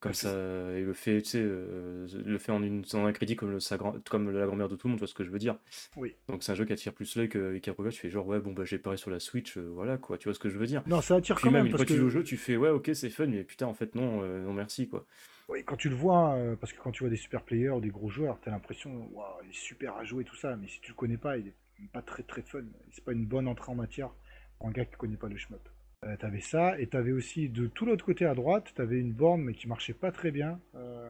comme 0.00 0.10
Ouais, 0.10 0.14
ça. 0.14 0.30
Et 0.76 0.82
le 0.82 0.92
fait, 0.92 1.22
tu 1.22 1.30
sais, 1.30 1.40
euh, 1.42 2.06
le 2.24 2.38
fait 2.38 2.52
en, 2.52 2.62
une, 2.62 2.84
en 2.94 3.06
un 3.06 3.12
crédit 3.12 3.36
comme, 3.36 3.50
le, 3.50 3.60
sa 3.60 3.78
comme 3.78 4.30
la 4.30 4.46
grand-mère 4.46 4.68
de 4.68 4.76
tout 4.76 4.86
le 4.88 4.92
monde, 4.92 4.98
tu 4.98 5.02
vois 5.02 5.08
ce 5.08 5.14
que 5.14 5.24
je 5.24 5.30
veux 5.30 5.38
dire? 5.38 5.58
Oui. 5.96 6.14
Donc 6.28 6.42
c'est 6.42 6.52
un 6.52 6.54
jeu 6.54 6.64
qui 6.64 6.72
attire 6.72 6.92
plus 6.94 7.16
l'œil 7.16 7.28
que 7.28 7.56
Ikaruga. 7.56 7.90
Tu 7.90 7.98
fais 8.00 8.10
genre, 8.10 8.26
ouais, 8.26 8.40
bon, 8.40 8.52
bah 8.52 8.64
j'ai 8.64 8.78
paré 8.78 8.96
sur 8.96 9.10
la 9.10 9.20
Switch, 9.20 9.56
euh, 9.56 9.68
voilà 9.74 9.98
quoi, 9.98 10.18
tu 10.18 10.24
vois 10.28 10.34
ce 10.34 10.38
que 10.38 10.48
je 10.48 10.58
veux 10.58 10.66
dire? 10.66 10.82
Non, 10.86 11.00
ça 11.00 11.16
attire 11.16 11.36
Puis 11.36 11.44
quand 11.44 11.50
même, 11.50 11.64
même, 11.64 11.66
une 11.66 11.72
parce 11.72 11.82
fois 11.82 11.86
que 11.86 11.92
tu 11.92 11.98
joues 12.00 12.06
au 12.06 12.10
jeu, 12.10 12.22
tu 12.24 12.36
fais, 12.36 12.56
ouais, 12.56 12.70
ok, 12.70 12.90
c'est 12.94 13.10
fun, 13.10 13.26
mais 13.26 13.44
putain, 13.44 13.66
en 13.66 13.74
fait, 13.74 13.94
non, 13.94 14.22
non 14.22 14.52
merci 14.52 14.88
quoi. 14.88 15.06
oui, 15.48 15.62
quand 15.64 15.76
tu 15.76 15.88
le 15.88 15.94
vois, 15.94 16.34
euh, 16.34 16.56
parce 16.56 16.72
que 16.72 16.80
quand 16.80 16.90
tu 16.92 17.02
vois 17.04 17.10
des 17.10 17.16
super 17.16 17.42
players 17.42 17.70
ou 17.70 17.80
des 17.80 17.90
gros 17.90 18.08
joueurs, 18.10 18.38
t'as 18.40 18.50
l'impression, 18.50 19.08
waouh, 19.12 19.42
il 19.44 19.50
est 19.50 19.52
super 19.52 19.96
à 19.96 20.04
jouer 20.04 20.24
tout 20.24 20.36
ça, 20.36 20.56
mais 20.56 20.66
si 20.68 20.80
tu 20.80 20.90
le 20.90 20.96
connais 20.96 21.16
pas, 21.18 21.38
il 21.38 21.48
est 21.48 21.54
pas 21.92 22.02
très 22.02 22.22
très 22.22 22.42
fun. 22.42 22.64
C'est 22.92 23.04
pas 23.04 23.12
une 23.12 23.26
bonne 23.26 23.48
entrée 23.48 23.72
en 23.72 23.76
matière 23.76 24.10
pour 24.58 24.68
un 24.68 24.72
gars 24.72 24.84
qui 24.84 24.96
connaît 24.96 25.16
pas 25.16 25.28
le 25.28 25.36
shmup. 25.36 25.68
Euh, 26.04 26.16
t'avais 26.16 26.40
ça, 26.40 26.78
et 26.78 26.86
t'avais 26.86 27.12
aussi 27.12 27.48
de 27.48 27.66
tout 27.66 27.86
l'autre 27.86 28.04
côté 28.04 28.26
à 28.26 28.34
droite, 28.34 28.72
t'avais 28.74 28.98
une 28.98 29.12
borne 29.12 29.42
mais 29.42 29.54
qui 29.54 29.66
marchait 29.66 29.94
pas 29.94 30.12
très 30.12 30.30
bien. 30.30 30.60
Euh, 30.74 31.08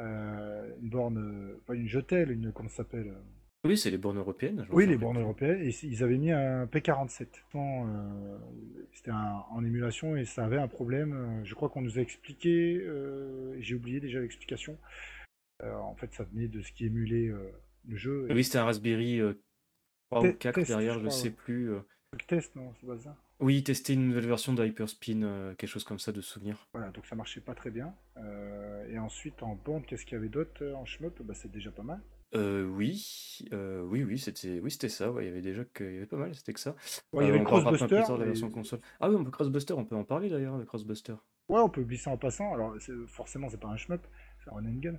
euh, 0.00 0.70
une 0.82 0.88
borne, 0.88 1.58
pas 1.66 1.74
une 1.74 1.88
jetelle, 1.88 2.30
une, 2.30 2.52
comment 2.52 2.68
ça 2.68 2.78
s'appelle 2.78 3.14
Oui, 3.64 3.78
c'est 3.78 3.90
les 3.90 3.98
bornes 3.98 4.18
européennes. 4.18 4.66
Oui, 4.70 4.86
les 4.86 4.96
bornes 4.96 5.20
européennes, 5.20 5.60
et 5.62 5.70
ils 5.84 6.02
avaient 6.02 6.18
mis 6.18 6.32
un 6.32 6.66
P47. 6.66 7.26
Bon, 7.52 7.86
euh, 7.86 8.38
C'était 8.92 9.12
en 9.12 9.64
émulation 9.64 10.16
et 10.16 10.24
ça 10.24 10.44
avait 10.44 10.58
un 10.58 10.68
problème. 10.68 11.42
Je 11.44 11.54
crois 11.54 11.68
qu'on 11.68 11.82
nous 11.82 11.98
a 11.98 12.02
expliqué, 12.02 12.80
euh, 12.82 13.56
j'ai 13.60 13.74
oublié 13.74 14.00
déjà 14.00 14.20
l'explication. 14.20 14.78
En 15.62 15.94
fait, 15.94 16.12
ça 16.12 16.24
venait 16.24 16.48
de 16.48 16.60
ce 16.60 16.72
qui 16.72 16.84
émulait 16.84 17.32
le 17.88 17.96
jeu. 17.96 18.26
Oui, 18.28 18.44
c'était 18.44 18.58
un 18.58 18.64
Raspberry 18.64 19.20
3 20.20 20.22
Te- 20.30 20.34
ou 20.34 20.38
4 20.38 20.54
test, 20.54 20.68
derrière, 20.68 20.94
je 20.94 20.98
crois, 21.00 21.10
sais 21.10 21.28
ouais. 21.28 21.34
plus. 21.34 21.72
euh. 21.72 21.80
Le 22.12 22.18
test, 22.26 22.54
non, 22.56 22.72
c'est 22.80 22.86
pas 22.86 22.98
ça. 22.98 23.16
Oui, 23.40 23.62
tester 23.64 23.94
une 23.94 24.08
nouvelle 24.08 24.26
version 24.28 24.54
de 24.54 24.64
Hyperspin, 24.64 25.22
euh, 25.22 25.54
quelque 25.56 25.68
chose 25.70 25.82
comme 25.84 25.98
ça 25.98 26.12
de 26.12 26.20
souvenir. 26.20 26.68
Voilà, 26.72 26.90
donc 26.90 27.04
ça 27.06 27.16
marchait 27.16 27.40
pas 27.40 27.54
très 27.54 27.70
bien. 27.70 27.92
Euh, 28.16 28.86
et 28.88 28.98
ensuite, 28.98 29.42
en 29.42 29.56
bande, 29.56 29.84
qu'est-ce 29.86 30.04
qu'il 30.04 30.14
y 30.14 30.18
avait 30.18 30.28
d'autre 30.28 30.64
en 30.76 30.84
shmup? 30.84 31.20
Bah, 31.22 31.34
C'est 31.34 31.50
déjà 31.50 31.70
pas 31.72 31.82
mal. 31.82 32.00
Euh, 32.36 32.64
oui, 32.64 33.38
euh, 33.52 33.82
oui, 33.82 34.02
oui, 34.02 34.18
c'était, 34.18 34.60
oui, 34.60 34.70
c'était 34.70 34.88
ça. 34.88 35.10
Ouais, 35.10 35.24
il 35.24 35.28
y 35.28 35.30
avait 35.30 35.42
déjà 35.42 35.64
que, 35.64 35.84
il 35.84 35.94
y 35.94 35.96
avait 35.98 36.06
pas 36.06 36.16
mal, 36.16 36.34
c'était 36.34 36.52
que 36.52 36.60
ça. 36.60 36.74
Ouais, 37.12 37.24
il 37.24 37.28
y 37.28 37.30
avait 37.30 37.44
Crossbuster. 37.44 38.02
Ah 39.00 39.08
oui, 39.08 39.16
on 39.16 39.24
peut 39.24 39.30
Crossbuster, 39.30 39.74
on 39.74 39.84
peut 39.84 39.96
en 39.96 40.04
parler 40.04 40.28
d'ailleurs 40.28 40.58
de 40.58 40.64
Crossbuster. 40.64 41.14
Ouais, 41.48 41.60
on 41.60 41.68
peut 41.68 41.82
glisser 41.82 42.10
en 42.10 42.16
passant. 42.16 42.54
Alors, 42.54 42.74
forcément, 43.06 43.48
c'est 43.50 43.60
pas 43.60 43.68
un 43.68 43.76
shmup. 43.76 44.06
Un. 44.52 44.94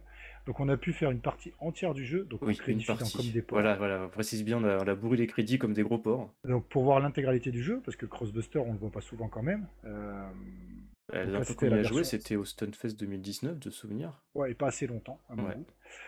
Donc 0.45 0.60
on 0.60 0.69
a 0.69 0.77
pu 0.77 0.93
faire 0.93 1.12
une 1.12 1.21
partie 1.21 1.53
entière 1.60 1.93
du 1.93 2.05
jeu, 2.05 2.23
donc 2.25 2.41
on 2.43 2.47
Oui, 2.47 2.58
une 2.67 2.84
partie. 2.84 3.17
comme 3.17 3.31
des 3.31 3.41
porcs. 3.41 3.60
Voilà, 3.60 3.75
voilà, 3.77 4.03
on 4.05 4.10
précise 4.10 4.43
bien, 4.43 4.58
on 4.60 4.63
a, 4.63 4.77
on 4.77 4.88
a 4.88 4.95
bourré 4.95 5.17
les 5.17 5.27
crédits 5.27 5.58
comme 5.58 5.73
des 5.73 5.84
gros 5.84 5.97
porcs. 5.97 6.29
Donc 6.47 6.67
pour 6.67 6.84
voir 6.84 6.99
l'intégralité 6.99 7.51
du 7.51 7.63
jeu, 7.63 7.81
parce 7.84 7.97
que 7.97 8.05
Crossbuster 8.05 8.60
on 8.60 8.73
le 8.73 8.77
voit 8.77 8.91
pas 8.91 9.01
souvent 9.01 9.27
quand 9.27 9.43
même. 9.43 9.67
euh, 9.86 10.23
Euh, 11.13 11.17
La 11.19 11.25
dernière 11.25 11.45
fois 11.45 11.55
qu'on 11.55 11.71
a 11.71 11.84
joué, 11.84 12.03
c'était 12.03 12.36
au 12.36 12.45
Stunfest 12.45 12.95
2019, 12.97 13.60
de 13.60 13.69
souvenir. 13.69 14.23
Ouais, 14.34 14.51
et 14.51 14.53
pas 14.55 14.67
assez 14.67 14.88
longtemps, 14.88 15.19
à 15.29 15.36
mon 15.36 15.47
Ouais. 15.47 15.55
goût. 15.55 15.65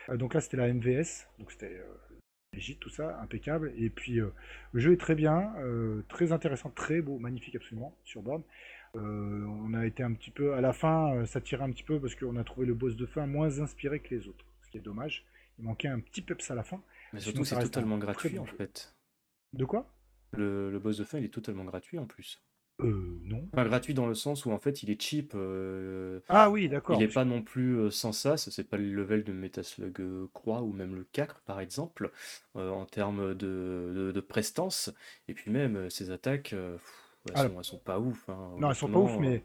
Euh, 0.10 0.18
donc 0.18 0.34
là, 0.34 0.42
c'était 0.42 0.58
la 0.58 0.68
MVS, 0.74 1.28
donc 1.38 1.52
c'était 1.52 1.78
euh, 1.80 2.60
tout 2.80 2.90
ça, 2.90 3.20
impeccable. 3.22 3.74
Et 3.78 3.92
puis, 3.92 4.20
euh, 4.20 4.34
le 4.72 4.80
jeu 4.80 4.94
est 4.94 4.98
très 4.98 5.14
bien, 5.14 5.54
euh, 5.60 6.02
très 6.10 6.32
intéressant, 6.32 6.72
très 6.72 7.02
beau, 7.02 7.20
magnifique 7.20 7.56
absolument, 7.56 7.96
sur 8.06 8.24
borne. 8.24 8.42
Euh, 8.96 9.46
on 9.46 9.74
a 9.74 9.86
été 9.86 10.04
un 10.04 10.14
petit 10.14 10.32
peu, 10.32 10.54
à 10.54 10.62
la 10.62 10.74
fin, 10.74 11.14
euh, 11.16 11.26
ça 11.26 11.42
tirait 11.42 11.64
un 11.64 11.72
petit 11.72 11.84
peu 11.84 12.00
parce 12.00 12.16
qu'on 12.16 12.36
a 12.38 12.44
trouvé 12.44 12.66
le 12.66 12.74
boss 12.74 12.96
de 12.96 13.06
fin 13.06 13.28
moins 13.28 13.60
inspiré 13.60 14.00
que 14.00 14.16
les 14.16 14.28
autres, 14.28 14.46
ce 14.66 14.72
qui 14.72 14.78
est 14.78 14.82
dommage. 14.82 15.26
Il 15.60 15.66
manquait 15.66 15.88
un 15.88 16.00
petit 16.00 16.22
peps 16.22 16.50
à 16.52 16.56
la 16.56 16.64
fin. 16.64 16.82
Mais 17.14 17.20
surtout, 17.20 17.44
c'est 17.46 17.60
totalement 17.60 17.98
gratuit 17.98 18.38
bon 18.38 18.44
en 18.44 18.46
fait. 18.46 18.94
De 19.54 19.66
quoi? 19.66 19.88
Le, 20.34 20.70
le 20.72 20.80
boss 20.80 20.98
de 20.98 21.04
fin, 21.04 21.18
il 21.20 21.26
est 21.26 21.34
totalement 21.34 21.64
gratuit 21.64 21.98
en 22.00 22.06
plus. 22.06 22.42
Euh, 22.80 23.20
non. 23.24 23.44
Enfin, 23.54 23.66
gratuit 23.66 23.96
dans 23.96 24.06
le 24.06 24.14
sens 24.14 24.46
où 24.46 24.52
en 24.52 24.60
fait, 24.60 24.84
il 24.84 24.92
est 24.92 25.02
cheap. 25.02 25.32
euh, 25.34 26.20
Ah 26.30 26.52
oui, 26.52 26.70
d'accord. 26.70 26.96
Il 26.96 27.00
n'est 27.00 27.12
pas 27.12 27.26
non 27.26 27.42
plus 27.42 27.76
euh, 27.80 27.90
sans 27.90 28.12
ça, 28.12 28.38
ça 28.38 28.52
c'est 28.52 28.66
pas 28.66 28.78
le 28.78 28.94
level 28.94 29.24
de 29.24 29.34
Metaslug 29.34 30.00
euh, 30.00 30.28
Croix 30.34 30.62
ou 30.62 30.74
même 30.74 30.94
le 30.96 31.04
4 31.12 31.42
par 31.42 31.60
exemple, 31.60 32.12
euh, 32.56 32.70
en 32.70 32.86
termes 32.86 33.34
de, 33.34 33.92
de, 33.96 34.12
de 34.12 34.20
prestance. 34.20 34.94
Et 35.28 35.34
puis 35.34 35.50
même, 35.50 35.76
euh, 35.76 35.90
ses 35.90 36.12
attaques, 36.12 36.54
euh, 36.54 36.74
pff, 36.76 37.07
elles, 37.28 37.34
Ah, 37.36 37.48
sont, 37.48 37.58
elles 37.60 37.64
sont 37.66 37.80
pas 37.80 38.00
ouf. 38.00 38.30
hein, 38.30 38.56
Non, 38.58 38.70
elles 38.70 38.76
sont 38.76 38.90
pas 38.90 39.00
ouf, 39.00 39.18
mais 39.20 39.44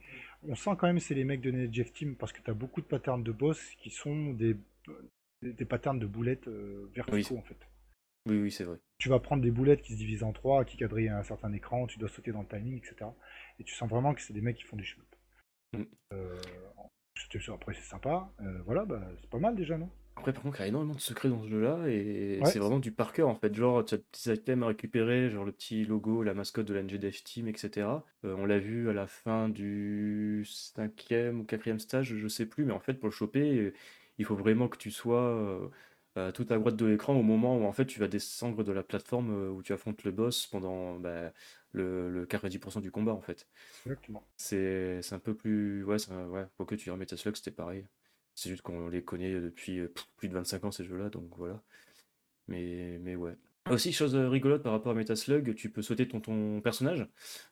on 0.49 0.55
sent 0.55 0.71
quand 0.79 0.87
même 0.87 0.97
que 0.97 1.03
c'est 1.03 1.15
les 1.15 1.25
mecs 1.25 1.41
de 1.41 1.69
Jeff 1.73 1.93
Team 1.93 2.17
parce 2.17 2.33
que 2.33 2.41
tu 2.43 2.51
as 2.51 2.55
beaucoup 2.55 2.81
de 2.81 2.87
patterns 2.87 3.23
de 3.23 3.33
boss 3.33 3.61
qui 3.79 3.91
sont 3.91 4.33
des, 4.33 4.57
des, 5.43 5.53
des 5.53 5.65
patterns 5.65 5.99
de 5.99 6.07
boulettes 6.07 6.49
euh, 6.49 6.91
verticaux 6.95 7.35
Oui. 7.35 7.39
en 7.39 7.43
fait. 7.43 7.55
euh, 7.61 8.33
Oui, 8.33 8.43
oui, 8.43 8.51
c'est 8.51 8.65
vrai. 8.65 8.79
Tu 8.99 9.09
vas 9.09 9.19
prendre 9.19 9.43
des 9.43 9.51
boulettes 9.51 9.83
qui 9.83 9.93
se 9.93 9.99
divisent 9.99 10.23
en 10.23 10.33
trois, 10.33 10.65
qui 10.65 10.77
quadrillent 10.77 11.09
un 11.09 11.23
certain 11.25 11.53
écran, 11.53 11.87
tu 11.87 11.99
dois 11.99 12.09
sauter 12.09 12.33
dans 12.33 12.43
le 12.43 12.49
timing, 12.49 12.79
etc. 12.79 13.11
Et 13.59 13.65
tu 13.65 13.75
sens 13.75 13.89
vraiment 13.89 14.15
que 14.15 14.21
c'est 14.21 14.33
des 14.33 14.41
mecs 14.41 14.57
qui 14.57 14.63
font 14.65 14.77
du 14.77 14.85
shmup. 14.85 15.07
Mm. 15.75 15.83
Euh, 16.13 16.41
après, 17.55 17.75
c'est 17.75 17.83
sympa. 17.83 18.31
Euh, 18.41 18.61
voilà, 18.65 18.85
bah, 18.85 19.03
c'est 19.21 19.31
pas 19.31 19.39
mal 19.39 19.55
déjà, 19.57 19.79
non? 19.79 19.91
Après, 20.17 20.33
par 20.33 20.43
contre, 20.43 20.59
il 20.61 20.63
y 20.63 20.65
a 20.65 20.69
énormément 20.69 20.95
de 20.95 21.01
secrets 21.01 21.29
dans 21.29 21.43
ce 21.43 21.49
jeu-là 21.49 21.89
et 21.89 22.39
Ouais. 22.41 22.51
c'est 22.51 22.59
vraiment 22.59 22.79
du 22.79 22.93
par 22.93 23.13
cœur 23.13 23.29
en 23.29 23.35
fait. 23.35 23.55
Genre, 23.55 23.85
tu 23.85 23.95
as 23.95 23.97
des 23.99 24.05
petits 24.05 24.31
items 24.33 24.63
à 24.65 24.69
récupérer, 24.69 25.31
genre 25.31 25.45
le 25.45 25.53
petit 25.53 25.85
logo, 25.85 26.23
la 26.23 26.35
mascotte 26.35 26.67
de 26.67 26.75
la 26.75 26.81
NGDF 26.83 27.25
Team, 27.25 27.49
etc. 27.49 28.05
Euh, 28.25 28.35
on 28.39 28.45
l'a 28.47 28.59
vu 28.59 28.89
à 28.89 28.93
la 28.93 29.07
fin 29.07 29.49
du 29.49 30.45
cinquième 30.47 31.41
ou 31.41 31.45
quatrième 31.45 31.81
stage, 31.81 32.15
je 32.15 32.29
sais 32.29 32.47
plus, 32.47 32.65
mais 32.65 32.73
en 32.73 32.79
fait, 32.81 32.95
pour 32.95 33.09
le 33.09 33.13
choper, 33.13 33.59
euh, 33.59 33.73
il 34.19 34.25
faut 34.25 34.37
vraiment 34.37 34.69
que 34.69 34.77
tu 34.77 34.91
sois 34.91 35.23
euh, 35.23 35.69
à 36.15 36.31
toute 36.31 36.53
à 36.53 36.59
droite 36.59 36.77
de 36.77 36.87
l'écran 36.87 37.15
au 37.15 37.23
moment 37.23 37.57
où 37.57 37.65
en 37.65 37.73
fait 37.73 37.87
tu 37.87 37.99
vas 37.99 38.07
descendre 38.07 38.63
de 38.63 38.73
la 38.73 38.83
plateforme 38.83 39.31
euh, 39.33 39.51
où 39.51 39.63
tu 39.63 39.73
affrontes 39.73 40.05
le 40.05 40.11
boss 40.13 40.47
pendant 40.47 40.99
bah, 41.01 41.33
le, 41.73 42.11
le 42.11 42.27
90% 42.27 42.81
du 42.81 42.91
combat 42.91 43.13
en 43.13 43.23
fait. 43.23 43.49
Exactement. 43.87 44.23
C'est 44.37 45.01
un 45.13 45.19
peu 45.19 45.35
plus. 45.35 45.85
Ouais, 45.85 45.97
un- 46.11 46.29
ouais. 46.29 46.45
Quoique 46.57 46.75
tu 46.75 46.91
remets 46.91 47.07
Slug, 47.09 47.35
c'était 47.35 47.51
pareil. 47.51 47.87
C'est 48.35 48.49
juste 48.49 48.63
qu'on 48.63 48.89
les 48.89 49.03
connaît 49.03 49.33
depuis 49.41 49.79
euh, 49.81 49.93
plus 50.17 50.29
de 50.29 50.35
25 50.35 50.65
ans 50.65 50.71
ces 50.71 50.85
jeux-là, 50.85 51.11
donc 51.11 51.31
voilà. 51.37 51.63
Mais, 52.49 52.99
mais 53.01 53.15
ouais. 53.15 53.37
Aussi, 53.71 53.93
chose 53.93 54.17
euh, 54.17 54.29
rigolote 54.29 54.63
par 54.63 54.73
rapport 54.73 54.93
à 54.93 54.95
Metaslug, 54.95 55.55
tu 55.55 55.71
peux 55.71 55.83
sauter 55.83 56.09
ton, 56.09 56.21
ton 56.21 56.61
personnage. 56.61 57.07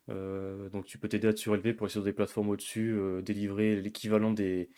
Euh, 0.08 0.68
donc 0.70 0.86
tu 0.86 0.98
peux 0.98 1.08
t'aider 1.08 1.28
à 1.28 1.32
te 1.32 1.38
surélever 1.38 1.72
pour 1.72 1.84
aller 1.84 1.92
sur 1.92 2.02
des 2.02 2.12
plateformes 2.12 2.48
au-dessus, 2.48 2.92
euh, 2.92 3.22
délivrer 3.22 3.80
l'équivalent 3.80 4.32
des, 4.32 4.70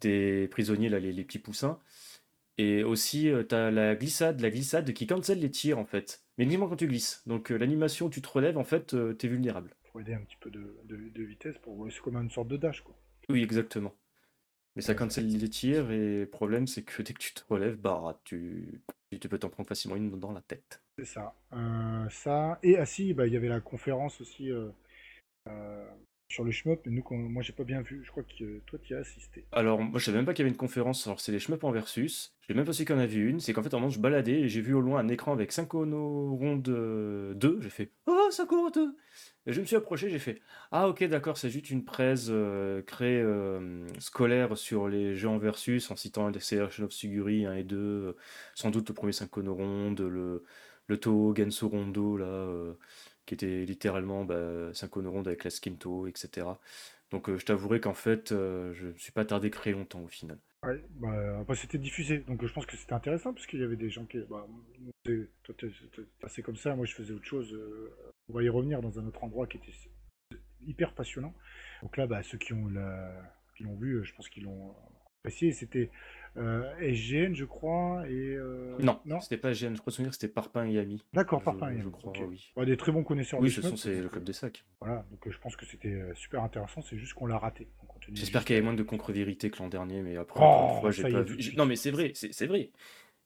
des 0.00 0.48
prisonniers, 0.48 0.88
là, 0.88 0.98
les, 0.98 1.12
les 1.12 1.24
petits 1.24 1.38
poussins. 1.38 1.78
Et 2.56 2.82
aussi, 2.84 3.30
tu 3.48 3.54
as 3.54 3.70
la 3.70 3.94
glissade, 3.94 4.40
la 4.40 4.50
glissade 4.50 4.92
qui 4.92 5.06
cancelle 5.06 5.40
les 5.40 5.50
tirs 5.50 5.78
en 5.78 5.86
fait. 5.86 6.24
Mais 6.40 6.44
uniquement 6.44 6.68
quand 6.68 6.76
tu 6.76 6.86
glisses. 6.86 7.22
Donc 7.26 7.52
euh, 7.52 7.56
l'animation 7.58 8.06
où 8.06 8.10
tu 8.10 8.22
te 8.22 8.28
relèves, 8.28 8.56
en 8.56 8.64
fait, 8.64 8.94
euh, 8.94 9.12
t'es 9.12 9.28
vulnérable. 9.28 9.76
Faut 9.92 10.00
aider 10.00 10.14
un 10.14 10.22
petit 10.22 10.38
peu 10.40 10.50
de, 10.50 10.74
de, 10.84 10.96
de 10.96 11.22
vitesse 11.22 11.58
pour. 11.58 11.86
C'est 11.92 12.00
comme 12.00 12.16
une 12.16 12.30
sorte 12.30 12.48
de 12.48 12.56
dash, 12.56 12.80
quoi. 12.80 12.94
Oui, 13.28 13.42
exactement. 13.42 13.94
Mais 14.76 14.82
ça 14.82 14.94
cancelle 14.94 15.26
les 15.26 15.48
tirs 15.48 15.90
et 15.90 16.20
le 16.20 16.26
problème 16.26 16.66
c'est 16.66 16.82
que 16.82 17.02
dès 17.02 17.12
que 17.12 17.18
tu 17.18 17.34
te 17.34 17.42
relèves, 17.48 17.76
bah 17.76 18.20
tu, 18.24 18.80
tu 19.10 19.28
peux 19.28 19.38
t'en 19.38 19.48
prendre 19.48 19.68
facilement 19.68 19.96
une 19.96 20.18
dans 20.18 20.32
la 20.32 20.42
tête. 20.42 20.82
C'est 20.98 21.04
ça. 21.06 21.34
Euh, 21.52 22.08
ça. 22.10 22.58
Et 22.62 22.76
ah 22.76 22.86
si, 22.86 23.14
bah, 23.14 23.26
il 23.26 23.32
y 23.32 23.36
avait 23.36 23.48
la 23.48 23.60
conférence 23.60 24.20
aussi 24.20 24.50
euh, 24.50 24.70
euh, 25.48 25.88
sur 26.30 26.44
le 26.44 26.52
shmup, 26.52 26.86
nous, 26.86 27.04
moi, 27.10 27.42
j'ai 27.42 27.52
pas 27.52 27.64
bien 27.64 27.82
vu. 27.82 28.02
Je 28.04 28.10
crois 28.10 28.22
que 28.22 28.58
toi, 28.60 28.78
tu 28.80 28.94
as 28.94 28.98
assisté. 28.98 29.44
Alors 29.50 29.80
moi 29.80 29.98
je 29.98 30.04
savais 30.04 30.18
même 30.18 30.24
pas 30.24 30.32
qu'il 30.32 30.44
y 30.44 30.46
avait 30.46 30.52
une 30.52 30.56
conférence, 30.56 31.06
alors 31.06 31.20
c'est 31.20 31.32
les 31.32 31.40
shmups 31.40 31.64
en 31.64 31.72
versus. 31.72 32.36
J'ai 32.48 32.54
même 32.54 32.64
pas 32.64 32.72
su 32.72 32.84
qu'il 32.84 32.94
y 32.94 32.98
en 32.98 33.02
avait 33.02 33.14
une, 33.14 33.40
c'est 33.40 33.52
qu'en 33.52 33.62
fait 33.62 33.74
en 33.74 33.80
moment 33.80 33.90
je 33.90 33.98
baladais 33.98 34.40
et 34.40 34.48
j'ai 34.48 34.60
vu 34.60 34.72
au 34.72 34.80
loin 34.80 35.00
un 35.00 35.08
écran 35.08 35.32
avec 35.32 35.50
5 35.52 35.70
rondes 35.72 36.62
2, 36.62 37.58
j'ai 37.60 37.68
fait 37.68 37.92
Oh 38.06 38.28
5 38.30 38.48
2 38.74 38.96
Et 39.46 39.52
je 39.52 39.60
me 39.60 39.66
suis 39.66 39.76
approché, 39.76 40.08
j'ai 40.08 40.18
fait 40.18 40.40
Ah 40.70 40.88
ok 40.88 41.04
d'accord, 41.04 41.36
c'est 41.36 41.50
juste 41.50 41.70
une 41.70 41.84
presse 41.84 42.28
euh, 42.30 42.82
créée 42.82 43.20
euh, 43.20 43.86
scolaire 43.98 44.56
sur 44.56 44.88
les 44.88 45.16
jeux 45.16 45.28
en 45.28 45.38
versus 45.38 45.90
en 45.90 45.96
citant 45.96 46.26
Acceleration 46.26 46.84
of 46.84 46.92
Suguri 46.92 47.46
1 47.46 47.54
et 47.54 47.64
2, 47.64 47.76
euh, 47.76 48.16
sans 48.54 48.70
doute 48.70 48.88
le 48.88 48.94
premier 48.94 49.12
5 49.12 49.32
rondes, 49.34 50.00
le, 50.00 50.44
le 50.90 50.98
Toho 50.98 51.34
Rondo 51.68 52.16
là, 52.16 52.26
euh, 52.26 52.74
qui 53.30 53.34
était 53.34 53.64
littéralement 53.64 54.24
bah, 54.24 54.74
5 54.74 54.92
rondes 54.94 55.28
avec 55.28 55.44
la 55.44 55.50
Skinto, 55.50 56.08
etc. 56.08 56.58
Donc 57.12 57.28
euh, 57.28 57.38
je 57.38 57.44
t'avouerai 57.44 57.80
qu'en 57.80 57.94
fait, 57.94 58.32
euh, 58.32 58.72
je 58.74 58.88
ne 58.88 58.98
suis 58.98 59.12
pas 59.12 59.24
tardé 59.24 59.50
très 59.50 59.70
longtemps 59.70 60.00
au 60.00 60.08
final. 60.08 60.36
Ouais, 60.64 60.82
bah, 61.00 61.54
c'était 61.54 61.78
diffusé, 61.78 62.18
donc 62.18 62.44
je 62.44 62.52
pense 62.52 62.66
que 62.66 62.76
c'était 62.76 62.92
intéressant 62.92 63.32
parce 63.32 63.46
qu'il 63.46 63.60
y 63.60 63.64
avait 63.64 63.76
des 63.76 63.88
gens 63.88 64.04
qui. 64.04 64.18
Bah, 64.28 64.46
toi, 65.44 65.54
t'es 65.56 65.68
passé 66.20 66.42
comme 66.42 66.56
ça, 66.56 66.74
moi 66.74 66.86
je 66.86 66.94
faisais 66.94 67.12
autre 67.14 67.24
chose. 67.24 67.52
euh, 67.54 67.94
on 68.28 68.34
va 68.34 68.42
y 68.42 68.48
revenir 68.48 68.82
dans 68.82 68.98
un 68.98 69.06
autre 69.06 69.22
endroit 69.22 69.46
qui 69.46 69.58
était 69.58 69.72
hyper 70.66 70.92
passionnant. 70.92 71.32
Donc 71.82 71.96
là, 71.96 72.06
bah, 72.08 72.22
ceux 72.24 72.38
qui 72.38 72.52
ont 72.52 72.66
la- 72.68 73.22
qui 73.56 73.62
l'ont 73.62 73.76
vu, 73.76 74.04
je 74.04 74.12
pense 74.14 74.28
qu'ils 74.28 74.44
l'ont 74.44 74.74
apprécié. 75.20 75.52
C'était 75.52 75.90
SGN, 76.36 77.34
je 77.34 77.44
crois, 77.44 78.04
et. 78.08 78.12
euh, 78.34 78.76
Non, 78.80 79.00
non 79.04 79.20
c'était 79.20 79.36
pas 79.36 79.52
GN, 79.52 79.74
je 79.74 79.80
crois 79.80 79.92
souvenir 79.92 80.10
que 80.10 80.16
c'était 80.16 80.32
Parpin 80.32 80.66
et 80.66 80.72
Yami. 80.72 81.02
D'accord, 81.12 81.42
Parpin. 81.42 81.72
je 81.78 81.88
crois, 81.88 82.12
oui. 82.28 82.52
Ouais, 82.56 82.66
des 82.66 82.76
très 82.76 82.92
bons 82.92 83.02
connaisseurs 83.02 83.40
Oui, 83.40 83.50
ce 83.50 83.62
sont 83.62 83.76
c'est 83.76 84.00
le 84.00 84.08
club 84.08 84.24
des 84.24 84.32
sacs. 84.32 84.64
Voilà, 84.80 85.04
donc 85.10 85.26
euh, 85.26 85.30
je 85.30 85.38
pense 85.38 85.56
que 85.56 85.66
c'était 85.66 85.92
euh, 85.92 86.14
super 86.14 86.42
intéressant, 86.42 86.82
c'est 86.82 86.96
juste 86.96 87.14
qu'on 87.14 87.26
l'a 87.26 87.38
raté. 87.38 87.68
J'espère 88.12 88.44
qu'il 88.44 88.54
y 88.54 88.58
avait 88.58 88.64
moins 88.64 88.74
de 88.74 88.82
contre-vérité 88.82 89.50
que 89.50 89.58
l'an 89.58 89.68
dernier, 89.68 90.02
mais 90.02 90.16
après, 90.16 90.40
Oh, 90.42 90.78
fois, 90.80 90.90
j'ai 90.90 91.02
pas 91.02 91.22
vu. 91.22 91.54
Non, 91.56 91.66
mais 91.66 91.76
c'est 91.76 91.90
vrai, 91.90 92.12
c'est 92.14 92.46
vrai. 92.46 92.70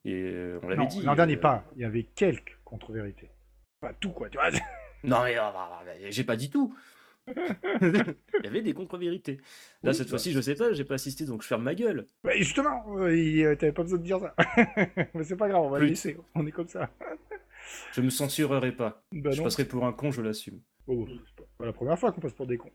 Et 0.03 0.13
euh, 0.13 0.59
on 0.61 0.67
l'avait 0.67 0.85
dit. 0.85 1.01
l'an 1.01 1.15
dernier 1.15 1.37
euh, 1.37 1.41
pas, 1.41 1.63
il 1.75 1.81
y 1.81 1.85
avait 1.85 2.03
quelques 2.03 2.59
contre-vérités. 2.63 3.29
Pas 3.79 3.93
tout, 3.93 4.11
quoi, 4.11 4.29
tu 4.29 4.37
vois. 4.37 4.49
Non, 5.03 5.23
mais 5.23 5.37
euh, 5.37 6.07
j'ai 6.09 6.23
pas 6.23 6.35
dit 6.35 6.49
tout. 6.49 6.75
Il 7.81 8.43
y 8.43 8.47
avait 8.47 8.61
des 8.61 8.73
contre-vérités. 8.73 9.39
Là, 9.83 9.91
Oui, 9.91 9.95
cette 9.95 10.07
bah. 10.07 10.09
fois-ci, 10.11 10.31
je 10.31 10.41
sais 10.41 10.55
pas, 10.55 10.73
j'ai 10.73 10.85
pas 10.85 10.95
assisté, 10.95 11.25
donc 11.25 11.41
je 11.41 11.47
ferme 11.47 11.63
ma 11.63 11.75
gueule. 11.75 12.05
Ouais, 12.23 12.37
justement, 12.37 12.83
euh, 12.97 13.09
euh, 13.09 13.55
t'avais 13.55 13.71
pas 13.71 13.83
besoin 13.83 13.99
de 13.99 14.03
dire 14.03 14.19
ça. 14.19 14.35
Mais 15.13 15.23
c'est 15.23 15.35
pas 15.37 15.47
grave, 15.49 15.61
on 15.63 15.69
va 15.69 15.79
le 15.79 15.87
laisser, 15.87 16.17
on 16.35 16.45
est 16.45 16.51
comme 16.51 16.67
ça. 16.67 16.89
Je 17.93 18.01
me 18.01 18.09
censurerai 18.11 18.71
pas. 18.73 19.03
Bah 19.11 19.31
je 19.31 19.37
non, 19.37 19.45
passerai 19.45 19.65
pour 19.65 19.85
un 19.87 19.91
con, 19.93 20.11
je 20.11 20.21
l'assume. 20.21 20.61
Oh, 20.87 21.07
c'est 21.09 21.35
pas- 21.57 21.65
la 21.65 21.73
première 21.73 21.97
fois 21.97 22.11
qu'on 22.11 22.21
passe 22.21 22.33
pour 22.33 22.45
des 22.45 22.57
cons. 22.57 22.71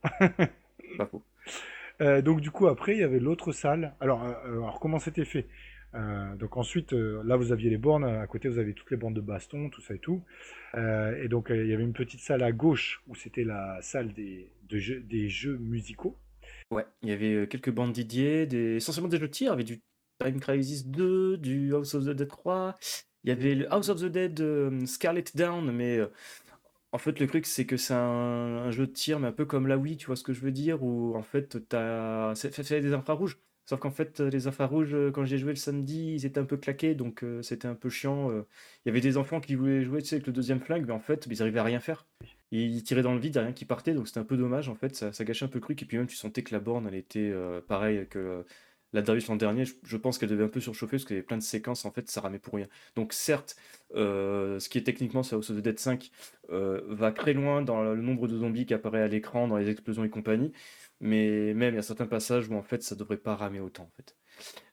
Pas 0.99 1.07
faux. 1.07 1.23
Euh, 2.01 2.23
donc 2.23 2.41
du 2.41 2.51
coup, 2.51 2.67
après, 2.67 2.95
il 2.97 3.01
y 3.01 3.05
avait 3.05 3.21
l'autre 3.21 3.53
salle. 3.53 3.95
Alors, 4.01 4.25
euh, 4.25 4.33
euh, 4.47 4.53
alors 4.63 4.81
comment 4.81 4.99
c'était 4.99 5.25
fait? 5.25 5.47
Euh, 5.95 6.37
Donc 6.37 6.57
ensuite, 6.57 6.93
euh, 6.93 7.23
là, 7.25 7.37
vous 7.37 7.53
aviez 7.53 7.71
les 7.71 7.79
bornes. 7.79 8.05
À 8.05 8.27
côté, 8.27 8.49
vous 8.49 8.59
avez 8.59 8.75
toutes 8.75 8.91
les 8.91 8.97
bornes 8.97 9.15
de 9.15 9.21
baston, 9.21 9.71
tout 9.71 9.81
ça 9.81 9.95
et 9.95 9.99
tout. 9.99 10.23
Euh, 10.75 11.23
et 11.23 11.29
donc, 11.29 11.49
il 11.51 11.67
y 11.67 11.75
avait 11.75 11.83
une 11.83 11.93
petite 11.93 12.21
salle 12.21 12.43
à 12.43 12.53
gauche 12.53 13.03
où 13.09 13.15
c'était 13.15 13.45
la 13.45 13.79
salle 13.83 14.13
des, 14.13 14.51
de 14.69 14.79
jeux, 14.79 15.57
musicaux. 15.59 16.17
Ouais, 16.71 16.87
il 17.03 17.09
y 17.09 17.13
avait 17.13 17.49
quelques 17.49 17.71
bandes 17.71 17.93
Didier, 17.93 18.43
essentiellement 18.77 19.09
des 19.09 19.19
jeux 19.19 19.27
de 19.27 19.33
tir, 19.33 19.49
il 19.49 19.51
y 19.51 19.55
avait 19.55 19.65
du 19.65 19.81
Time 20.23 20.39
Crisis 20.39 20.87
2, 20.87 21.37
du 21.37 21.75
House 21.75 21.95
of 21.95 22.05
the 22.05 22.11
Dead 22.11 22.29
3, 22.29 22.77
il 23.25 23.31
y 23.31 23.33
avait 23.33 23.57
le 23.57 23.73
House 23.73 23.89
of 23.89 24.01
the 24.01 24.05
Dead 24.05 24.87
Scarlet 24.87 25.25
Down, 25.35 25.73
mais 25.73 25.99
en 26.93 26.99
fait 26.99 27.19
le 27.19 27.27
truc 27.27 27.47
c'est 27.47 27.67
que 27.67 27.77
c'est 27.77 27.95
un, 27.95 28.71
jeu 28.71 28.87
de 28.87 28.93
tir, 28.93 29.19
mais 29.19 29.29
un 29.29 29.33
peu 29.33 29.47
comme 29.47 29.67
la 29.67 29.79
Wii, 29.79 29.97
tu 29.97 30.07
vois 30.07 30.17
ce 30.17 30.23
que 30.23 30.33
je 30.33 30.41
veux 30.41 30.53
dire, 30.53 30.83
où 30.85 31.17
en 31.17 31.23
fait 31.23 31.69
t'as... 31.69 32.35
fait 32.37 32.81
des 32.81 32.93
infrarouges. 32.93 33.39
Sauf 33.71 33.79
qu'en 33.79 33.93
fait, 33.93 34.19
euh, 34.19 34.31
les 34.31 34.49
infrarouges, 34.49 34.95
euh, 34.95 35.13
quand 35.13 35.25
j'ai 35.25 35.39
joué 35.39 35.51
le 35.51 35.57
samedi, 35.57 36.15
ils 36.17 36.27
étaient 36.27 36.41
un 36.41 36.45
peu 36.45 36.57
claqués, 36.57 36.97
donc 36.97 37.23
euh, 37.23 37.41
c'était 37.41 37.69
un 37.69 37.77
peu 37.77 37.89
chiant. 37.89 38.29
Il 38.33 38.45
y 38.87 38.89
avait 38.89 39.01
des 39.01 39.17
enfants 39.17 39.41
qui 39.41 39.55
voulaient 39.55 39.85
jouer 39.85 40.03
tu 40.03 40.09
sais, 40.09 40.17
avec 40.17 40.27
le 40.27 40.33
deuxième 40.33 40.59
flingue, 40.59 40.87
mais 40.89 40.93
en 40.93 40.99
fait, 40.99 41.29
ils 41.31 41.41
arrivaient 41.41 41.61
à 41.61 41.63
rien 41.63 41.79
faire. 41.79 42.05
Ils 42.51 42.83
tiraient 42.83 43.03
dans 43.03 43.15
le 43.15 43.21
vide, 43.21 43.37
rien 43.37 43.53
qui 43.53 43.65
partait, 43.65 43.95
donc 43.95 44.09
c'était 44.09 44.19
un 44.19 44.25
peu 44.25 44.37
dommage 44.37 44.69
en 44.69 44.75
fait, 44.75 44.97
ça, 44.97 45.13
ça 45.13 45.25
gâchait 45.25 45.45
un 45.45 45.49
peu 45.49 45.59
le 45.59 45.63
truc. 45.63 45.81
Et 45.83 45.85
puis 45.87 45.99
même, 45.99 46.09
tu 46.09 46.17
sentais 46.17 46.43
que 46.43 46.53
la 46.53 46.59
borne, 46.59 46.89
elle 46.89 46.97
était 46.97 47.31
euh, 47.33 47.61
pareil 47.61 48.09
que 48.11 48.45
la 48.93 49.03
Darius 49.03 49.29
l'an 49.29 49.37
dernier. 49.37 49.65
Je, 49.65 49.75
je 49.85 49.97
pense 49.97 50.19
qu'elle 50.19 50.31
devait 50.31 50.43
un 50.43 50.49
peu 50.49 50.61
surchauffer 50.61 50.97
parce 50.97 51.05
qu'il 51.05 51.15
y 51.15 51.19
avait 51.21 51.27
plein 51.27 51.39
de 51.39 51.43
séquences, 51.45 51.85
en 51.85 51.93
fait, 51.93 52.11
ça 52.11 52.21
ramait 52.23 52.41
pour 52.41 52.55
rien. 52.55 52.67
Donc 52.97 53.13
certes, 53.13 53.55
ce 53.95 54.69
qui 54.69 54.79
est 54.79 54.83
techniquement 54.83 55.23
sur 55.23 55.37
House 55.37 55.51
of 55.51 55.59
the 55.59 55.61
Dead 55.61 55.79
5 55.79 56.11
euh, 56.53 56.81
va 56.89 57.13
très 57.13 57.33
loin 57.33 57.63
dans 57.63 57.83
le 57.83 58.03
nombre 58.03 58.27
de 58.27 58.37
zombies 58.37 58.67
qui 58.67 58.75
apparaît 58.75 59.03
à 59.03 59.07
l'écran, 59.07 59.47
dans 59.47 59.57
les 59.57 59.69
explosions 59.69 60.03
et 60.03 60.11
compagnie. 60.11 60.53
Mais 61.01 61.55
même, 61.55 61.75
il 61.75 61.77
y 61.77 61.81
a 61.81 61.83
certains 61.83 62.07
passages 62.07 62.49
où 62.49 62.55
en 62.55 62.63
fait, 62.63 62.83
ça 62.83 62.95
devrait 62.95 63.17
pas 63.17 63.35
ramer 63.35 63.61
autant 63.61 63.85
en 63.85 63.91
fait. 63.97 64.17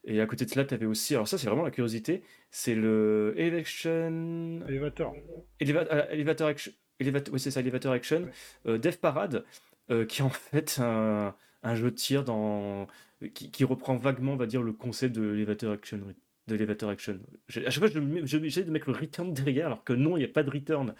Et 0.04 0.20
à 0.20 0.26
côté 0.26 0.44
de 0.44 0.50
cela, 0.50 0.64
tu 0.64 0.74
avais 0.74 0.86
aussi, 0.86 1.14
alors 1.14 1.28
ça 1.28 1.38
c'est 1.38 1.46
vraiment 1.46 1.64
la 1.64 1.70
curiosité, 1.70 2.22
c'est 2.50 2.74
le 2.74 3.34
Election... 3.36 4.60
Elevator. 4.68 5.14
Euh, 5.14 6.04
Elevator 6.10 6.48
Action... 6.48 6.72
Oui, 7.00 7.40
c'est 7.40 7.50
ça, 7.50 7.60
Elevator 7.60 7.92
Action. 7.92 8.28
Dev 8.64 8.96
Parade, 8.96 9.44
qui 9.88 10.20
est 10.20 10.24
en 10.24 10.30
fait 10.30 10.78
un, 10.80 11.34
un 11.62 11.74
jeu 11.74 11.90
de 11.90 11.96
tir 11.96 12.24
dans... 12.24 12.86
Qui, 13.34 13.50
qui, 13.50 13.64
reprend 13.64 13.96
vaguement, 13.96 14.34
on 14.34 14.36
va 14.36 14.46
dire, 14.46 14.62
le 14.62 14.72
concept 14.72 15.16
de 15.16 15.34
Elevator 15.34 15.72
Action 15.72 16.00
de 16.48 16.54
Elevator 16.56 16.90
Action. 16.90 17.20
à 17.66 17.70
chaque 17.70 17.90
fois, 17.90 18.02
j'essaie 18.24 18.64
de 18.64 18.70
mettre 18.70 18.90
le 18.90 18.96
return 18.96 19.32
derrière, 19.32 19.66
alors 19.66 19.84
que 19.84 19.92
non, 19.92 20.16
il 20.16 20.20
n'y 20.20 20.24
a 20.24 20.32
pas 20.32 20.42
de 20.42 20.50
return. 20.50 20.94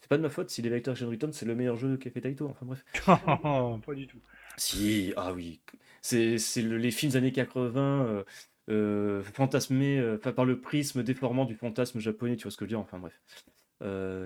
C'est 0.00 0.08
pas 0.08 0.16
de 0.16 0.22
ma 0.22 0.28
faute 0.28 0.50
si 0.50 0.60
Elevator 0.60 0.92
Action 0.92 1.08
Return, 1.08 1.32
c'est 1.32 1.46
le 1.46 1.54
meilleur 1.54 1.76
jeu 1.76 1.96
qu'a 1.96 2.10
fait 2.10 2.20
Taito. 2.20 2.48
Enfin 2.48 2.66
bref. 2.66 2.84
pas 3.06 3.94
du 3.94 4.06
tout. 4.06 4.18
Si, 4.56 5.12
ah 5.16 5.32
oui. 5.32 5.60
C'est 6.02 6.36
les 6.56 6.90
films 6.90 7.12
des 7.12 7.16
années 7.16 7.32
80 7.32 8.06
euh, 8.06 8.24
euh, 8.70 9.22
fantasmés 9.22 9.98
euh, 9.98 10.18
par 10.18 10.44
le 10.44 10.60
prisme 10.60 11.02
déformant 11.02 11.44
du 11.44 11.54
fantasme 11.54 12.00
japonais, 12.00 12.36
tu 12.36 12.44
vois 12.44 12.50
ce 12.50 12.56
que 12.56 12.64
je 12.64 12.66
veux 12.66 12.76
dire. 12.76 12.80
Enfin 12.80 12.98
bref. 12.98 13.20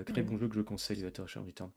très 0.05 0.23
bon 0.23 0.37
jeu 0.37 0.47
que 0.47 0.55
je 0.55 0.61
conseille, 0.61 0.97
Elevator 0.97 1.25
Action 1.25 1.43
Return. 1.43 1.71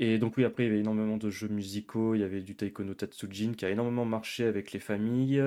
Et 0.00 0.18
donc 0.18 0.36
oui, 0.36 0.44
après, 0.44 0.64
il 0.64 0.66
y 0.66 0.70
avait 0.70 0.80
énormément 0.80 1.16
de 1.16 1.28
jeux 1.28 1.48
musicaux, 1.48 2.14
il 2.14 2.20
y 2.20 2.24
avait 2.24 2.40
du 2.40 2.54
Taiko 2.54 2.84
no 2.84 2.94
Tatsujin 2.94 3.54
qui 3.54 3.64
a 3.64 3.70
énormément 3.70 4.04
marché 4.04 4.44
avec 4.44 4.70
les 4.70 4.78
familles, 4.78 5.42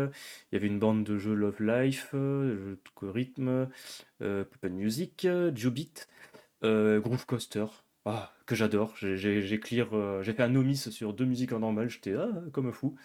il 0.52 0.54
y 0.54 0.56
avait 0.58 0.68
une 0.68 0.80
bande 0.80 1.06
de 1.06 1.18
jeux 1.18 1.34
Love 1.34 1.62
Life, 1.62 2.10
jeux 2.12 2.78
de 3.02 3.08
rythme, 3.08 3.70
euh, 4.22 4.44
Music, 4.64 5.26
Jubit, 5.56 5.94
euh, 6.64 7.00
Groove 7.00 7.26
Coaster, 7.26 7.66
ah, 8.06 8.32
que 8.46 8.56
j'adore, 8.56 8.96
j'ai 8.98 9.60
clear, 9.60 9.88
euh, 9.94 10.22
j'ai 10.24 10.34
fait 10.34 10.44
un 10.44 10.50
nomis 10.50 10.78
sur 10.78 11.14
deux 11.14 11.26
musiques 11.26 11.54
en 11.54 11.60
normal, 11.60 11.90
j'étais 11.90 12.14
ah, 12.14 12.30
comme 12.52 12.72
fou. 12.72 12.96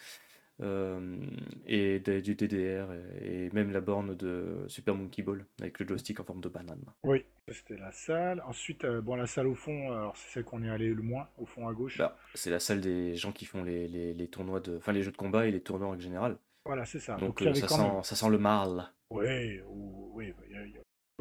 Euh, 0.63 1.19
et 1.67 1.99
du 2.01 2.35
DDR 2.35 2.89
et, 3.21 3.51
même 3.53 3.73
la 3.73 3.83
borne 3.83 4.15
de 4.15 4.65
Super 4.69 4.95
Monkey 4.95 5.23
Ball 5.23 5.45
avec 5.61 5.79
le 5.79 5.87
joystick 5.87 6.19
en 6.19 6.25
forme 6.25 6.41
de 6.41 6.49
banane. 6.49 6.83
Oui, 7.03 7.27
c'était 7.49 7.77
la 7.77 7.93
salle. 7.93 8.43
Ensuite, 8.47 8.85
euh, 8.85 9.03
bon, 9.03 9.17
la 9.17 9.27
salle 9.27 9.49
au 9.49 9.55
fond, 9.55 9.93
alors 9.93 10.17
c'est 10.17 10.33
celle 10.33 10.45
qu'on 10.45 10.63
est 10.63 10.71
allé 10.71 10.95
le 10.95 11.03
moins, 11.03 11.29
au 11.37 11.45
fond 11.45 11.69
à 11.69 11.75
gauche. 11.75 11.99
Bah, 11.99 12.17
c'est 12.35 12.51
la 12.51 12.59
salle 12.59 12.81
des 12.81 13.17
gens 13.17 13.33
qui 13.33 13.45
font 13.45 13.65
les, 13.65 13.87
les, 13.87 14.29
tournois 14.29 14.61
de, 14.61 14.79
enfin 14.79 14.93
les 14.93 15.03
jeux 15.03 15.13
de 15.13 15.17
combat 15.17 15.47
et 15.47 15.51
les 15.51 15.61
tournois 15.61 15.89
en 15.89 15.99
général. 15.99 16.39
Voilà, 16.65 16.87
c'est 16.87 17.01
ça. 17.01 17.17
Donc, 17.17 17.43
euh, 17.43 17.53
ça, 17.53 17.69
sent, 17.69 17.91
ça, 18.03 18.17
sent, 18.17 18.31
le 18.31 18.39
mal. 18.39 18.91
Oui, 19.11 19.61
oui, 20.15 20.33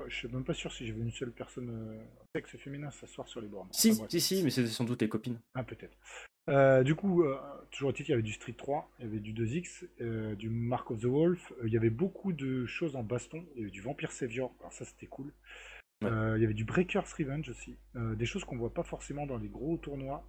je 0.07 0.15
suis 0.15 0.27
même 0.27 0.43
pas 0.43 0.53
sûr 0.53 0.71
si 0.71 0.85
j'ai 0.85 0.93
vu 0.93 1.01
une 1.01 1.11
seule 1.11 1.31
personne 1.31 1.69
euh, 1.69 2.03
sexe 2.35 2.57
féminin 2.57 2.91
s'asseoir 2.91 3.27
sur 3.27 3.41
les 3.41 3.47
bornes. 3.47 3.69
Si, 3.71 3.95
si, 4.09 4.21
si, 4.21 4.43
mais 4.43 4.49
c'était 4.49 4.67
sans 4.67 4.83
doute 4.83 4.99
tes 4.99 5.09
copines. 5.09 5.39
Ah, 5.53 5.63
peut-être. 5.63 5.97
Euh, 6.47 6.83
du 6.83 6.95
coup, 6.95 7.23
euh, 7.23 7.39
toujours 7.71 7.89
est-il 7.89 8.05
qu'il 8.05 8.11
y 8.11 8.13
avait 8.13 8.21
du 8.21 8.33
Street 8.33 8.53
3, 8.55 8.91
il 8.99 9.05
y 9.05 9.07
avait 9.07 9.19
du 9.19 9.33
2X, 9.33 9.87
euh, 10.01 10.35
du 10.35 10.49
Mark 10.49 10.91
of 10.91 10.99
the 10.99 11.05
Wolf, 11.05 11.53
il 11.65 11.73
y 11.73 11.77
avait 11.77 11.89
beaucoup 11.89 12.33
de 12.33 12.65
choses 12.67 12.95
en 12.95 13.03
baston, 13.03 13.43
il 13.55 13.61
y 13.61 13.61
avait 13.63 13.71
du 13.71 13.81
Vampire 13.81 14.11
Savior, 14.11 14.53
alors 14.59 14.71
ça 14.71 14.85
c'était 14.85 15.07
cool. 15.07 15.31
il 16.03 16.07
y 16.07 16.43
avait 16.43 16.53
du 16.53 16.65
Breaker's 16.65 17.11
Revenge 17.13 17.49
aussi, 17.49 17.75
des 17.95 18.25
choses 18.27 18.43
qu'on 18.43 18.57
voit 18.57 18.73
pas 18.73 18.83
forcément 18.83 19.25
dans 19.25 19.37
les 19.37 19.47
gros 19.47 19.77
tournois. 19.77 20.23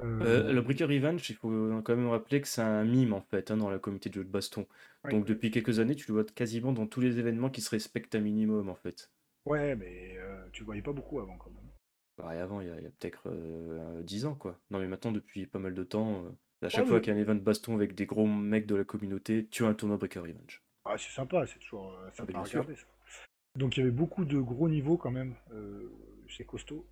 Le 0.00 0.60
Breaker 0.60 0.84
Revenge, 0.84 1.28
il 1.30 1.36
faut 1.36 1.50
quand 1.82 1.96
même 1.96 2.08
rappeler 2.08 2.40
que 2.40 2.48
c'est 2.48 2.62
un 2.62 2.84
mime 2.84 3.12
en 3.12 3.22
fait 3.22 3.50
hein, 3.50 3.56
dans 3.56 3.70
la 3.70 3.78
communauté 3.78 4.08
de 4.08 4.14
jeux 4.14 4.24
de 4.24 4.30
baston. 4.30 4.66
Donc 5.10 5.24
depuis 5.24 5.50
quelques 5.50 5.78
années, 5.78 5.94
tu 5.94 6.06
le 6.08 6.14
vois 6.14 6.24
quasiment 6.24 6.72
dans 6.72 6.86
tous 6.86 7.00
les 7.00 7.18
événements 7.18 7.50
qui 7.50 7.60
se 7.60 7.70
respectent 7.70 8.14
un 8.14 8.20
minimum 8.20 8.68
en 8.68 8.74
fait. 8.74 9.10
Ouais, 9.46 9.74
mais 9.76 10.16
tu 10.52 10.62
le 10.62 10.66
voyais 10.66 10.82
pas 10.82 10.92
beaucoup 10.92 11.20
avant 11.20 11.36
quand 11.36 11.50
même. 11.50 11.68
Bah, 12.18 12.30
avant, 12.30 12.60
il 12.60 12.66
y 12.66 12.70
a, 12.70 12.90
peut-être 12.98 13.30
10 14.02 14.26
ans, 14.26 14.34
quoi. 14.34 14.58
Non, 14.70 14.80
mais 14.80 14.88
maintenant, 14.88 15.12
depuis 15.12 15.46
pas 15.46 15.60
mal 15.60 15.74
de 15.74 15.84
temps, 15.84 16.24
à 16.62 16.68
chaque 16.68 16.86
fois 16.86 17.00
qu'il 17.00 17.12
y 17.12 17.16
a 17.16 17.18
un 17.18 17.22
event 17.22 17.36
de 17.36 17.40
baston 17.40 17.74
avec 17.74 17.94
des 17.94 18.06
gros 18.06 18.26
mecs 18.26 18.66
de 18.66 18.74
la 18.74 18.84
communauté, 18.84 19.46
tu 19.50 19.64
as 19.64 19.68
un 19.68 19.74
tournoi 19.74 19.96
Breaker 19.98 20.20
Revenge. 20.20 20.62
Ah, 20.84 20.96
c'est 20.98 21.12
sympa, 21.12 21.46
c'est 21.46 21.58
toujours 21.58 21.96
sympa 22.12 22.38
à 22.38 22.42
regarder 22.42 22.74
ça. 22.74 22.86
Donc 23.54 23.76
il 23.76 23.80
y 23.80 23.82
avait 23.82 23.92
beaucoup 23.92 24.24
de 24.24 24.38
gros 24.38 24.68
niveaux 24.68 24.96
quand 24.96 25.10
même, 25.10 25.34
c'est 26.28 26.44
costaud. 26.44 26.86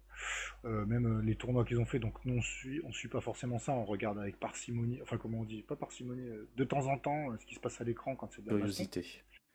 Même 0.65 1.21
les 1.23 1.37
tournois 1.37 1.65
qu'ils 1.65 1.81
ont 1.81 1.87
fait, 1.87 1.99
donc 1.99 2.25
nous 2.25 2.39
on 2.39 2.43
suit, 2.43 2.81
on 2.85 2.93
suit 2.93 3.09
pas 3.09 3.21
forcément 3.21 3.59
ça, 3.59 3.73
on 3.73 3.85
regarde 3.85 4.19
avec 4.19 4.39
parcimonie, 4.39 5.01
enfin 5.03 5.19
comment 5.19 5.41
on 5.41 5.45
dit, 5.45 5.63
pas 5.63 5.77
parcimonie, 5.77 6.29
de 6.57 6.65
temps 6.65 6.87
en 6.87 6.99
temps 6.99 7.37
ce 7.39 7.47
qui 7.47 7.55
se 7.55 7.61
passe 7.61 7.81
à 7.81 7.85
l'écran 7.85 8.17
quand 8.17 8.31
c'est 8.33 8.43
de 8.43 8.51
la 8.51 8.57
Curiosité. 8.57 9.05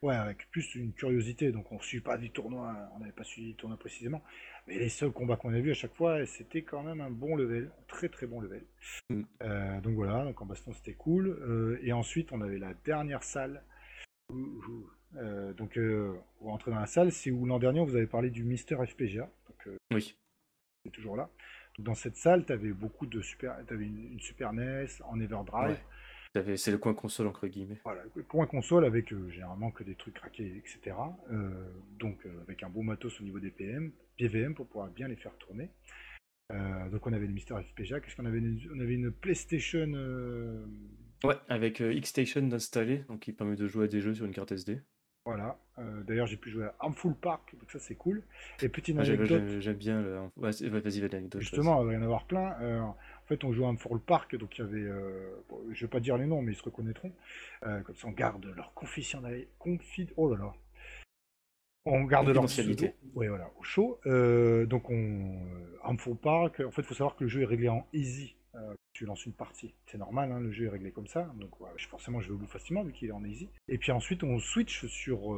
Ouais, 0.01 0.15
avec 0.15 0.49
plus 0.49 0.73
une 0.73 0.93
curiosité, 0.93 1.51
donc 1.51 1.71
on 1.71 1.79
suit 1.79 2.01
pas 2.01 2.17
du 2.17 2.31
tournoi, 2.31 2.75
on 2.95 2.99
n'avait 2.99 3.11
pas 3.11 3.23
suivi 3.23 3.49
le 3.49 3.55
tournoi 3.55 3.77
précisément. 3.77 4.23
Mais 4.65 4.79
les 4.79 4.89
seuls 4.89 5.11
combats 5.11 5.35
qu'on 5.35 5.53
a 5.53 5.59
vus 5.59 5.69
à 5.69 5.75
chaque 5.75 5.93
fois, 5.93 6.25
c'était 6.25 6.63
quand 6.63 6.81
même 6.81 7.01
un 7.01 7.11
bon 7.11 7.35
level, 7.35 7.71
très 7.87 8.09
très 8.09 8.25
bon 8.25 8.41
level. 8.41 8.65
Mm. 9.11 9.21
Euh, 9.43 9.81
donc 9.81 9.93
voilà, 9.93 10.25
donc 10.25 10.41
en 10.41 10.47
baston 10.47 10.73
c'était 10.73 10.95
cool. 10.95 11.27
Euh, 11.27 11.79
et 11.83 11.93
ensuite 11.93 12.31
on 12.31 12.41
avait 12.41 12.57
la 12.57 12.73
dernière 12.73 13.21
salle. 13.21 13.63
Euh, 15.17 15.53
donc 15.53 15.77
on 15.77 16.45
va 16.45 16.51
rentrer 16.51 16.71
dans 16.71 16.79
la 16.79 16.87
salle, 16.87 17.11
c'est 17.11 17.29
où 17.29 17.45
l'an 17.45 17.59
dernier 17.59 17.85
vous 17.85 17.95
avez 17.95 18.07
parlé 18.07 18.31
du 18.31 18.43
Mister 18.43 18.77
FPGA. 18.83 19.29
Donc, 19.47 19.77
oui. 19.93 20.17
Toujours 20.89 21.15
là. 21.15 21.29
Donc 21.77 21.85
dans 21.85 21.93
cette 21.93 22.15
salle, 22.15 22.45
tu 22.45 22.53
avais 22.53 22.71
beaucoup 22.71 23.05
de 23.05 23.21
super, 23.21 23.53
avais 23.69 23.85
une, 23.85 24.19
Super 24.19 24.53
NES 24.53 24.87
en 25.05 25.19
Everdrive. 25.19 25.77
C'est 26.55 26.71
le 26.71 26.77
coin 26.77 26.93
console 26.93 27.27
entre 27.27 27.47
guillemets. 27.47 27.79
Voilà, 27.83 28.03
le 28.15 28.23
coin 28.23 28.47
console 28.47 28.85
avec 28.85 29.11
euh, 29.11 29.29
généralement 29.29 29.69
que 29.69 29.83
des 29.83 29.95
trucs 29.95 30.13
craqués, 30.13 30.57
etc. 30.57 30.95
Euh, 31.29 31.49
donc 31.99 32.25
euh, 32.25 32.41
avec 32.43 32.63
un 32.63 32.69
beau 32.69 32.81
matos 32.81 33.19
au 33.19 33.23
niveau 33.23 33.39
des 33.39 33.51
PM, 33.51 33.91
PVM 34.17 34.55
pour 34.55 34.67
pouvoir 34.67 34.89
bien 34.89 35.07
les 35.07 35.17
faire 35.17 35.35
tourner. 35.37 35.69
donc 36.49 37.05
on 37.05 37.13
avait 37.13 37.27
le 37.27 37.33
Mister 37.33 37.55
FPGA. 37.55 37.99
Qu'est-ce 37.99 38.15
qu'on 38.15 38.25
avait? 38.25 38.41
On 38.73 38.79
avait 38.79 38.95
une 38.95 39.11
PlayStation. 39.11 39.87
Ouais, 41.23 41.35
avec 41.49 41.81
X-Station 41.81 42.49
installé, 42.51 42.99
donc 43.07 43.19
qui 43.19 43.33
permet 43.33 43.55
de 43.55 43.67
jouer 43.67 43.85
à 43.85 43.87
des 43.87 44.01
jeux 44.01 44.15
sur 44.15 44.25
une 44.25 44.33
carte 44.33 44.51
SD. 44.51 44.81
Voilà. 45.25 45.57
D'ailleurs, 46.05 46.27
j'ai 46.27 46.37
pu 46.37 46.49
jouer 46.49 46.65
à 46.65 46.75
Armful 46.79 47.15
Park, 47.15 47.55
donc 47.59 47.71
ça 47.71 47.79
c'est 47.79 47.95
cool. 47.95 48.21
Et 48.61 48.69
petite 48.69 48.97
anecdote. 48.97 49.59
J'aime 49.59 49.77
bien. 49.77 50.01
Le... 50.01 50.19
Vas-y, 50.37 50.67
vas-y, 50.69 50.99
l'anecdote. 50.99 51.41
Justement, 51.41 51.81
il 51.81 51.87
va 51.87 51.93
y 51.93 51.97
en 51.97 52.03
avoir 52.03 52.25
plein 52.25 52.95
fait, 53.31 53.43
on 53.45 53.53
joue 53.53 53.73
pour 53.77 53.95
le 53.95 54.01
parc, 54.01 54.35
donc 54.35 54.57
il 54.57 54.61
y 54.61 54.63
avait, 54.63 54.83
euh, 54.83 55.43
je 55.71 55.85
vais 55.85 55.89
pas 55.89 55.99
dire 55.99 56.17
les 56.17 56.25
noms, 56.25 56.41
mais 56.41 56.51
ils 56.51 56.57
se 56.57 56.63
reconnaîtront. 56.63 57.11
Euh, 57.63 57.81
comme 57.81 57.95
ça, 57.95 58.07
on 58.07 58.11
garde 58.11 58.45
leur 58.55 58.73
confidentialité. 58.73 59.47
Confid... 59.57 60.11
Oh 60.17 60.33
là 60.33 60.37
là. 60.37 60.53
On 61.85 62.03
garde 62.03 62.27
leur 62.27 62.41
confidentialité. 62.41 62.93
Oui, 63.15 63.27
voilà, 63.27 63.49
au 63.57 63.63
chaud. 63.63 63.99
Euh, 64.05 64.65
donc, 64.65 64.89
on. 64.89 65.39
Harmful 65.83 66.17
Park, 66.17 66.59
en 66.59 66.71
fait, 66.71 66.81
il 66.81 66.87
faut 66.87 66.93
savoir 66.93 67.15
que 67.15 67.23
le 67.23 67.29
jeu 67.29 67.41
est 67.41 67.45
réglé 67.45 67.69
en 67.69 67.87
easy. 67.93 68.35
Tu 68.93 69.05
lances 69.05 69.25
une 69.25 69.33
partie. 69.33 69.73
C'est 69.85 69.97
normal, 69.97 70.31
hein, 70.31 70.39
le 70.39 70.51
jeu 70.51 70.65
est 70.65 70.69
réglé 70.69 70.91
comme 70.91 71.07
ça. 71.07 71.33
Donc, 71.39 71.51
forcément, 71.89 72.19
je 72.21 72.27
vais 72.27 72.33
au 72.33 72.37
bout 72.37 72.47
facilement 72.47 72.83
vu 72.83 72.91
qu'il 72.91 73.09
est 73.09 73.13
en 73.13 73.23
easy. 73.23 73.49
Et 73.67 73.77
puis 73.77 73.91
ensuite, 73.91 74.23
on 74.23 74.39
switch 74.39 74.85
sur 74.87 75.33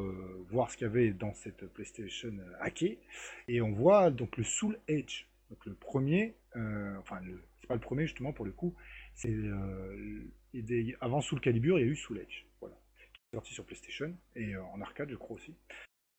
voir 0.49 0.72
ce 0.72 0.78
qu'il 0.78 0.88
y 0.88 0.89
avait 0.89 1.12
dans 1.12 1.34
cette 1.34 1.66
PlayStation 1.74 2.34
hackée. 2.60 2.99
Et 3.47 3.62
on 3.62 3.72
voit 3.72 4.10
donc 4.10 4.38
le 4.38 4.43
Soul 4.43 4.80
Edge. 4.88 5.26
Donc, 5.49 5.66
le 5.66 5.74
premier, 5.74 6.36
enfin, 6.56 7.20
le 7.22 7.39
c'est 7.64 7.68
pas 7.68 7.76
le 7.76 7.80
premier 7.80 8.06
justement 8.06 8.34
pour 8.34 8.43
le 8.43 8.51
coup. 8.51 8.76
C'est 9.16 9.32
euh, 9.32 10.30
avant 10.99 11.22
Soul 11.22 11.39
Calibur, 11.39 11.80
il 11.80 11.86
y 11.86 11.88
a 11.88 11.91
eu 11.91 11.95
Soul 11.95 12.18
Edge, 12.20 12.43
voilà, 12.60 12.76
qui 12.97 13.22
est 13.32 13.38
sorti 13.38 13.54
sur 13.54 13.64
PlayStation 13.64 14.14
et 14.36 14.54
euh, 14.54 14.64
en 14.74 14.82
arcade, 14.82 15.10
je 15.10 15.16
crois 15.16 15.38
aussi. 15.38 15.56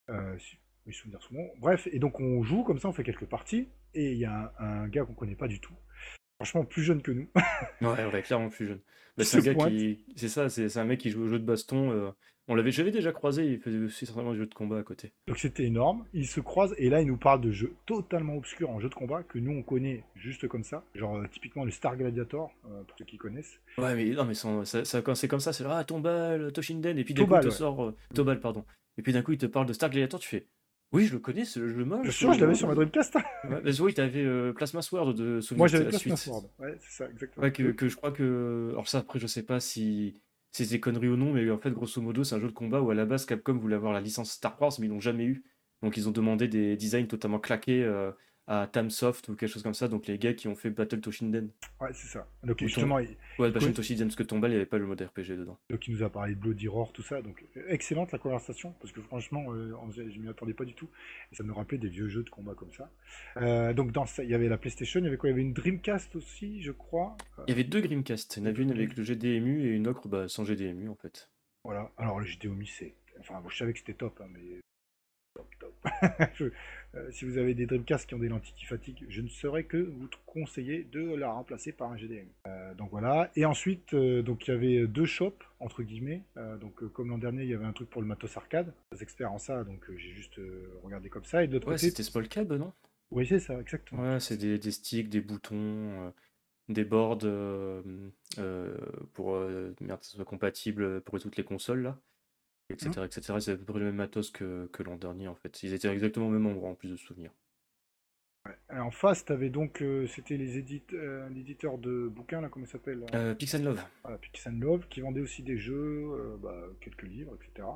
Euh, 0.09 0.39
si 0.39 0.57
mes 0.87 0.95
souvenirs 0.95 1.23
sont 1.23 1.35
bons. 1.35 1.51
Bref, 1.59 1.87
et 1.93 1.99
donc 1.99 2.19
on 2.19 2.43
joue 2.43 2.65
comme 2.65 2.79
ça, 2.79 2.89
on 2.89 2.95
fait 2.95 3.05
quelques 3.05 3.27
parties 3.27 3.69
et 3.93 4.13
il 4.13 4.19
y 4.19 4.25
a 4.25 4.55
un, 4.59 4.89
gars 4.89 5.05
qu'on 5.05 5.13
connaît 5.13 5.35
pas 5.35 5.49
du 5.49 5.61
tout. 5.61 5.75
Franchement, 6.37 6.65
plus 6.65 6.83
jeune 6.83 7.03
que 7.03 7.13
nous. 7.13 7.29
ouais, 7.81 8.05
ouais, 8.13 8.23
clairement 8.23 8.49
plus 8.49 8.67
jeune. 8.67 8.81
Bah, 9.17 9.25
c'est 9.25 9.39
un 9.39 9.53
gars 9.53 9.55
qui, 9.55 10.05
c'est 10.17 10.29
ça, 10.29 10.49
c'est 10.49 10.77
un 10.77 10.85
mec 10.85 11.01
qui 11.01 11.11
joue 11.11 11.23
au 11.23 11.29
jeu 11.29 11.39
de 11.39 11.45
baston 11.45 12.13
on 12.47 12.55
l'avait, 12.55 12.71
j'avais 12.71 12.91
déjà 12.91 13.13
croisé, 13.13 13.47
il 13.47 13.59
faisait 13.59 13.79
aussi 13.79 14.05
certainement 14.05 14.33
des 14.33 14.39
jeux 14.39 14.47
de 14.47 14.55
combat 14.55 14.79
à 14.79 14.83
côté. 14.83 15.13
Donc 15.27 15.39
c'était 15.39 15.65
énorme, 15.65 16.05
il 16.13 16.27
se 16.27 16.41
croise 16.41 16.75
et 16.77 16.91
là 16.91 17.01
il 17.01 17.07
nous 17.07 17.17
parle 17.17 17.41
de 17.41 17.51
jeux 17.51 17.75
totalement 17.87 18.37
obscurs 18.37 18.71
en 18.71 18.81
jeu 18.81 18.89
de 18.89 18.95
combat 18.95 19.23
que 19.23 19.39
nous 19.39 19.53
on 19.53 19.63
connaît 19.63 20.05
juste 20.15 20.47
comme 20.47 20.65
ça, 20.65 20.85
genre 20.95 21.17
euh, 21.17 21.27
typiquement 21.33 21.65
le 21.65 21.71
Star 21.71 21.97
Gladiator, 21.97 22.53
euh, 22.67 22.83
pour 22.85 22.99
ceux 22.99 23.05
qui 23.05 23.17
connaissent. 23.17 23.61
Ouais 23.79 23.95
mais 23.95 24.05
non 24.11 24.25
mais 24.25 24.35
ça, 24.35 24.85
ça, 24.85 25.03
quand 25.03 25.15
c'est 25.15 25.29
comme 25.29 25.41
ça, 25.41 25.53
c'est 25.53 25.65
là, 25.65 25.79
ah 25.79 25.85
Tombal, 25.85 26.53
Toshinden, 26.53 26.99
et 26.99 27.05
puis 27.05 27.15
d'un 27.15 27.25
coup 27.25 27.35
il 27.35 27.41
te 27.41 27.51
sort, 27.51 27.83
euh, 27.83 27.97
Tobal 28.15 28.41
pardon, 28.41 28.65
et 28.99 29.03
puis 29.03 29.13
d'un 29.13 29.23
coup 29.23 29.33
il 29.33 29.39
te 29.39 29.47
parle 29.47 29.67
de 29.67 29.73
Star 29.73 29.89
Gladiator, 29.89 30.21
tu 30.21 30.29
fais, 30.29 30.47
oui, 30.93 31.07
je 31.07 31.13
le 31.13 31.19
connais, 31.19 31.45
c'est 31.45 31.61
le 31.61 31.69
jeu. 31.69 31.85
Bien 31.85 32.11
sûr, 32.11 32.33
je 32.33 32.41
l'avais 32.41 32.55
sur 32.55 32.69
ma 32.69 32.75
Dreamcast. 32.75 33.15
ouais, 33.51 33.81
oui, 33.81 33.95
t'avais 33.95 34.25
euh, 34.25 34.53
Plasma 34.53 34.81
Sword 34.81 35.15
de 35.15 35.41
souvenir. 35.41 35.59
Moi, 35.59 35.69
j'avais 35.69 35.89
Plasma 35.89 36.17
Sword. 36.17 36.51
Ouais, 36.59 36.77
c'est 36.81 37.05
ça, 37.05 37.11
exactement. 37.11 37.45
Ouais, 37.45 37.53
que, 37.53 37.73
que, 37.73 37.89
je 37.89 37.97
crois 37.97 38.13
que. 38.13 38.69
Alors, 38.73 38.87
ça, 38.89 38.99
après, 38.99 39.19
je 39.19 39.27
sais 39.27 39.43
pas 39.43 39.59
si 39.59 40.21
c'est 40.53 40.69
des 40.71 40.79
conneries 40.79 41.09
ou 41.09 41.17
non, 41.17 41.33
mais 41.33 41.51
en 41.51 41.59
fait, 41.59 41.73
grosso 41.73 42.01
modo, 42.01 42.23
c'est 42.23 42.37
un 42.37 42.41
jeu 42.41 42.47
de 42.47 42.53
combat 42.53 42.81
où 42.81 42.91
à 42.91 42.95
la 42.95 43.07
base, 43.07 43.27
Capcom 43.27 43.55
voulait 43.55 43.75
avoir 43.75 43.93
la 43.93 44.01
licence 44.01 44.31
Star 44.31 44.61
Wars, 44.63 44.73
mais 44.79 44.87
ils 44.87 44.91
l'ont 44.91 45.01
jamais 45.01 45.25
eu. 45.25 45.45
Donc, 45.83 45.97
ils 45.97 46.09
ont 46.09 46.13
demandé 46.13 46.47
des 46.47 46.77
designs 46.77 47.07
totalement 47.07 47.41
claqués 47.41 47.83
euh, 47.83 48.13
à 48.47 48.67
Tamsoft 48.67 49.29
ou 49.29 49.37
quelque 49.37 49.51
chose 49.51 49.63
comme 49.63 49.75
ça, 49.75 49.89
donc 49.89 50.07
les 50.07 50.19
gars 50.19 50.35
qui 50.35 50.49
ont 50.49 50.55
fait 50.55 50.71
Battle 50.71 51.01
Toshinden. 51.01 51.51
Ouais, 51.81 51.91
c'est 51.93 52.09
ça. 52.09 52.27
Donc 52.43 52.59
justement, 52.61 52.99
il... 52.99 53.17
ouais, 53.39 53.51
Battle 53.51 53.73
Toshinden 53.73 54.09
parce 54.09 54.17
que 54.17 54.23
Tombal, 54.23 54.51
il 54.51 54.55
n'y 54.55 54.57
avait 54.59 54.67
pas 54.67 54.79
le 54.79 54.87
mode 54.87 55.01
RPG 55.01 55.37
dedans. 55.39 55.59
Donc 55.71 55.87
il 55.89 55.95
nous 55.95 56.03
a 56.03 56.11
parlé 56.11 56.35
de 56.35 56.41
Bloody 56.41 56.69
Roar, 56.69 56.93
tout 56.93 57.03
ça, 57.03 57.23
donc 57.23 57.45
excellente 57.69 58.13
la 58.13 58.19
conversation, 58.19 58.75
parce 58.81 58.93
que 58.93 59.01
franchement, 59.01 59.53
euh, 59.53 59.75
je 59.97 60.19
m'y 60.19 60.29
attendais 60.29 60.55
pas 60.55 60.65
du 60.65 60.75
tout, 60.75 60.89
et 61.33 61.37
ça 61.37 61.43
me 61.43 61.53
rappelait 61.53 61.79
des 61.79 61.89
vieux 61.89 62.09
jeux 62.09 62.23
de 62.23 62.31
combat 62.31 62.55
comme 62.55 62.73
ça. 62.73 62.91
Euh, 63.39 63.73
donc 63.73 63.93
dans 63.93 64.07
ça, 64.07 64.25
il 64.25 64.31
y 64.31 64.35
avait 64.35 64.49
la 64.49 64.59
PlayStation, 64.59 65.01
il 65.01 65.05
y 65.05 65.09
avait 65.09 65.17
quoi? 65.17 65.31
Il 65.31 65.33
y 65.33 65.35
avait 65.35 65.43
une 65.43 65.55
Dreamcast 65.55 66.15
aussi, 66.17 66.63
je 66.63 66.73
crois. 66.73 67.17
Il 67.47 67.51
y 67.51 67.53
avait 67.53 67.65
deux 67.65 67.81
Dreamcast, 67.81 68.37
il 68.37 68.41
y 68.41 68.43
en 68.43 68.47
avait 68.47 68.63
une 68.63 68.73
avec 68.73 68.97
le 68.97 69.03
GDMU 69.05 69.67
et 69.67 69.71
une 69.71 69.89
autre 69.89 70.09
bah, 70.09 70.29
sans 70.29 70.45
GDMU 70.45 70.89
en 70.89 70.97
fait. 70.97 71.31
Voilà. 71.65 71.91
Alors 71.97 72.21
le 72.21 72.27
Mi, 72.51 72.67
c'est. 72.67 72.95
Enfin, 73.21 73.43
je 73.49 73.57
savais 73.57 73.73
que 73.73 73.79
c'était 73.79 73.95
top, 73.95 74.21
hein, 74.21 74.29
mais. 74.31 74.61
Euh, 76.97 77.11
si 77.11 77.25
vous 77.25 77.39
avez 77.39 77.55
des 77.55 77.67
Dreamcast 77.67 78.09
qui 78.09 78.15
ont 78.15 78.19
des 78.19 78.29
lentilles 78.29 78.67
fatigue, 78.67 79.05
je 79.09 79.21
ne 79.21 79.29
saurais 79.29 79.65
que 79.65 79.79
vous 79.79 80.09
conseiller 80.27 80.85
de 80.93 81.15
la 81.15 81.31
remplacer 81.31 81.73
par 81.73 81.91
un 81.91 81.97
GDM. 81.97 82.29
Euh, 82.47 82.75
donc 82.75 82.91
voilà. 82.91 83.31
Et 83.37 83.45
ensuite, 83.45 83.95
euh, 83.95 84.23
donc 84.23 84.47
il 84.47 84.51
y 84.53 84.55
avait 84.55 84.87
deux 84.87 85.07
shops 85.07 85.43
entre 85.61 85.83
guillemets. 85.83 86.23
donc 86.61 86.85
comme 86.93 87.09
l'an 87.09 87.19
dernier, 87.19 87.43
il 87.43 87.49
y 87.49 87.55
avait 87.55 87.65
un 87.65 87.73
truc 87.73 87.89
pour 87.89 88.03
le 88.03 88.07
matos 88.07 88.37
arcade. 88.37 88.73
Des 88.93 89.03
experts 89.03 89.33
en 89.33 89.39
ça, 89.39 89.65
donc 89.65 89.91
j'ai 89.97 90.11
juste 90.11 90.39
regardé 90.83 91.09
comme 91.09 91.25
ça. 91.25 91.43
Et 91.43 91.49
de 91.49 91.55
l'autre 91.55 91.69
ouais, 91.69 91.75
côté, 91.75 91.89
c'était 91.89 92.03
Smallcab, 92.03 92.53
non? 92.53 92.73
Oui, 93.11 93.27
c'est 93.27 93.39
ça, 93.39 93.59
exactement. 93.61 94.03
Ouais, 94.03 94.21
c'est 94.21 94.37
des, 94.37 94.59
des, 94.59 94.71
sticks, 94.71 95.09
des 95.09 95.21
boutons 95.21 96.13
des 96.69 96.85
boards 96.85 97.19
pour 99.15 99.39
merde, 99.81 100.01
que 100.01 100.07
ce 100.07 100.17
soit 100.17 100.25
compatible 100.25 101.01
pour 101.01 101.19
toutes 101.19 101.37
les 101.37 101.45
consoles 101.45 101.83
là, 101.83 101.99
etc. 102.71 102.91
Mmh. 102.97 103.05
etc. 103.05 103.35
C'est 103.41 103.53
à 103.53 103.57
peu 103.57 103.65
près 103.65 103.79
le 103.79 103.87
même 103.87 103.97
matos 103.97 104.31
que, 104.31 104.67
que 104.73 104.83
l'an 104.83 104.97
dernier 104.97 105.29
en 105.29 105.35
fait. 105.35 105.63
Ils 105.63 105.75
étaient 105.75 105.89
exactement 105.89 106.29
au 106.29 106.31
même 106.31 106.47
endroit 106.47 106.71
en 106.71 106.75
plus 106.75 106.91
de 106.91 106.97
souvenirs. 106.97 107.33
En 108.71 108.91
face, 108.91 109.25
tu 109.25 109.33
avais 109.33 109.49
donc, 109.49 109.83
c'était 110.07 110.37
les 110.37 110.59
éditeurs 110.59 111.79
de 111.79 112.09
bouquins, 112.09 112.43
là, 112.43 112.51
comment 112.51 112.67
ça 112.67 112.73
s'appelle 112.73 113.07
Pix 113.39 113.55
Love. 113.55 113.83
Voilà, 114.03 114.19
Pix 114.19 114.47
Love, 114.49 114.87
qui 114.91 115.01
vendaient 115.01 115.23
aussi 115.23 115.43
des 115.43 115.57
jeux, 115.57 116.39
bah, 116.43 116.55
quelques 116.83 117.05
livres, 117.05 117.35
etc. 117.37 117.67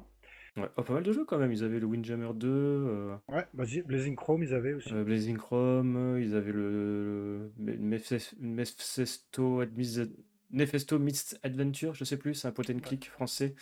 Ouais, 0.59 0.68
oh, 0.76 0.82
pas 0.82 0.95
mal 0.95 1.03
de 1.03 1.12
jeux 1.12 1.24
quand 1.24 1.39
même. 1.39 1.53
Ils 1.53 1.62
avaient 1.62 1.78
le 1.78 1.86
Windjammer 1.86 2.30
2. 2.34 2.49
Euh... 2.49 3.16
Ouais, 3.28 3.47
Blazing 3.55 4.16
Chrome, 4.16 4.43
ils 4.43 4.55
avaient 4.55 4.74
aussi. 4.74 4.93
Euh, 4.93 5.05
Blazing 5.05 5.36
Chrome, 5.36 6.18
ils 6.20 6.34
avaient 6.34 6.53
le, 6.53 7.51
le... 7.59 7.76
Mephisto, 10.51 11.01
Adventure, 11.43 11.95
je 11.95 12.05
sais 12.05 12.16
plus, 12.16 12.34
c'est 12.34 12.49
un 12.49 12.53
point 12.53 12.64
and 12.70 12.80
click 12.80 13.09
français. 13.09 13.55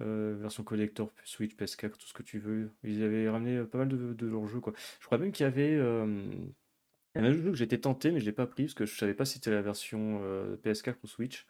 Euh, 0.00 0.36
version 0.40 0.62
collector, 0.64 1.12
Switch, 1.24 1.54
PS4, 1.56 1.90
tout 1.90 2.06
ce 2.06 2.14
que 2.14 2.22
tu 2.22 2.38
veux. 2.38 2.70
Ils 2.84 3.02
avaient 3.02 3.28
ramené 3.28 3.58
euh, 3.58 3.64
pas 3.64 3.78
mal 3.78 3.88
de, 3.88 4.26
leurs 4.26 4.46
jeux. 4.46 4.60
Quoi. 4.60 4.72
Je 5.00 5.06
crois 5.06 5.18
même 5.18 5.32
qu'il 5.32 5.44
y 5.44 5.46
avait. 5.46 5.74
Euh... 5.74 6.24
Un 7.16 7.32
jeu 7.32 7.50
que 7.50 7.56
j'étais 7.56 7.78
tenté, 7.78 8.12
mais 8.12 8.20
je 8.20 8.24
l'ai 8.24 8.32
pas 8.32 8.46
pris 8.46 8.64
parce 8.64 8.74
que 8.74 8.86
je 8.86 8.96
savais 8.96 9.14
pas 9.14 9.24
si 9.24 9.34
c'était 9.34 9.50
la 9.50 9.62
version 9.62 10.20
euh, 10.22 10.56
PS4 10.64 10.94
ou 11.02 11.08
Switch. 11.08 11.44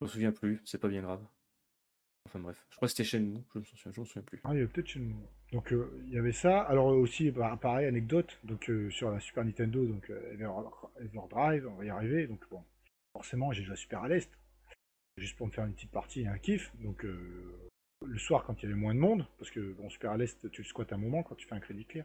Je 0.00 0.04
me 0.04 0.08
souviens 0.08 0.32
plus, 0.32 0.60
c'est 0.64 0.78
pas 0.80 0.88
bien 0.88 1.02
grave. 1.02 1.24
Enfin 2.26 2.40
bref, 2.40 2.66
je 2.68 2.76
crois 2.76 2.88
que 2.88 2.90
c'était 2.90 3.04
chez 3.04 3.20
nous, 3.20 3.42
je 3.54 3.60
me 3.60 3.64
souviens, 3.64 3.92
souviens 4.04 4.22
plus. 4.22 4.40
Ah, 4.42 4.50
il 4.52 4.56
y 4.56 4.58
avait 4.58 4.66
peut-être 4.66 4.88
chez 4.88 4.98
nous. 4.98 5.14
Donc 5.52 5.72
il 6.06 6.12
y 6.12 6.18
avait 6.18 6.32
ça. 6.32 6.62
Alors 6.62 6.88
aussi, 6.88 7.30
bah, 7.30 7.56
pareil, 7.62 7.86
anecdote, 7.86 8.38
donc 8.42 8.70
sur 8.90 9.10
la 9.12 9.20
Super 9.20 9.44
Nintendo, 9.44 9.86
donc 9.86 10.10
euh, 10.10 10.82
Everdrive, 11.00 11.68
on 11.68 11.74
va 11.76 11.84
y 11.84 11.90
arriver. 11.90 12.26
Donc 12.26 12.44
bon, 12.50 12.62
forcément, 13.12 13.52
j'ai 13.52 13.62
joué 13.62 13.74
à 13.74 13.76
Super 13.76 14.02
à 14.02 14.08
l'Est, 14.08 14.30
juste 15.16 15.36
pour 15.38 15.46
me 15.46 15.52
faire 15.52 15.64
une 15.64 15.74
petite 15.74 15.92
partie 15.92 16.22
et 16.22 16.26
un 16.26 16.38
kiff. 16.38 16.72
Donc 16.80 17.06
le 18.06 18.18
soir, 18.18 18.44
quand 18.44 18.62
il 18.62 18.66
y 18.66 18.66
avait 18.66 18.80
moins 18.80 18.94
de 18.94 19.00
monde, 19.00 19.26
parce 19.38 19.50
que 19.50 19.72
bon, 19.72 19.88
Super 19.90 20.12
à 20.12 20.16
l'Est, 20.16 20.50
tu 20.50 20.62
le 20.62 20.66
squattes 20.66 20.92
un 20.92 20.98
moment 20.98 21.22
quand 21.22 21.34
tu 21.34 21.46
fais 21.46 21.54
un 21.54 21.60
crédit 21.60 21.84
clair. 21.84 22.04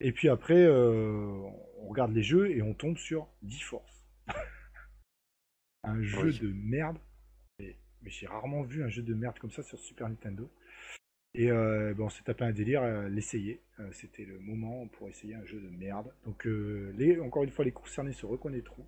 Et 0.00 0.12
puis 0.12 0.28
après, 0.28 0.68
on 0.68 1.86
regarde 1.88 2.12
les 2.12 2.22
jeux 2.22 2.50
et 2.50 2.60
on 2.62 2.74
tombe 2.74 2.96
sur 2.96 3.28
D-Force. 3.42 4.06
un 5.84 6.02
jeu 6.02 6.32
de 6.32 6.52
merde 6.52 6.98
mais 8.02 8.10
j'ai 8.10 8.26
rarement 8.26 8.62
vu 8.62 8.82
un 8.82 8.88
jeu 8.88 9.02
de 9.02 9.14
merde 9.14 9.38
comme 9.38 9.50
ça 9.50 9.62
sur 9.62 9.78
Super 9.78 10.08
Nintendo. 10.08 10.50
Et 11.34 11.50
euh, 11.50 11.94
bon, 11.94 12.06
on 12.06 12.10
s'est 12.10 12.24
tapé 12.24 12.44
un 12.44 12.52
délire 12.52 12.82
à 12.82 13.08
l'essayer. 13.08 13.62
Euh, 13.80 13.90
c'était 13.92 14.24
le 14.24 14.38
moment 14.38 14.86
pour 14.88 15.08
essayer 15.08 15.34
un 15.34 15.44
jeu 15.46 15.60
de 15.60 15.68
merde. 15.70 16.12
Donc, 16.24 16.46
euh, 16.46 16.92
les, 16.98 17.18
encore 17.20 17.44
une 17.44 17.50
fois, 17.50 17.64
les 17.64 17.72
concernés 17.72 18.12
se 18.12 18.26
reconnaîtront. 18.26 18.86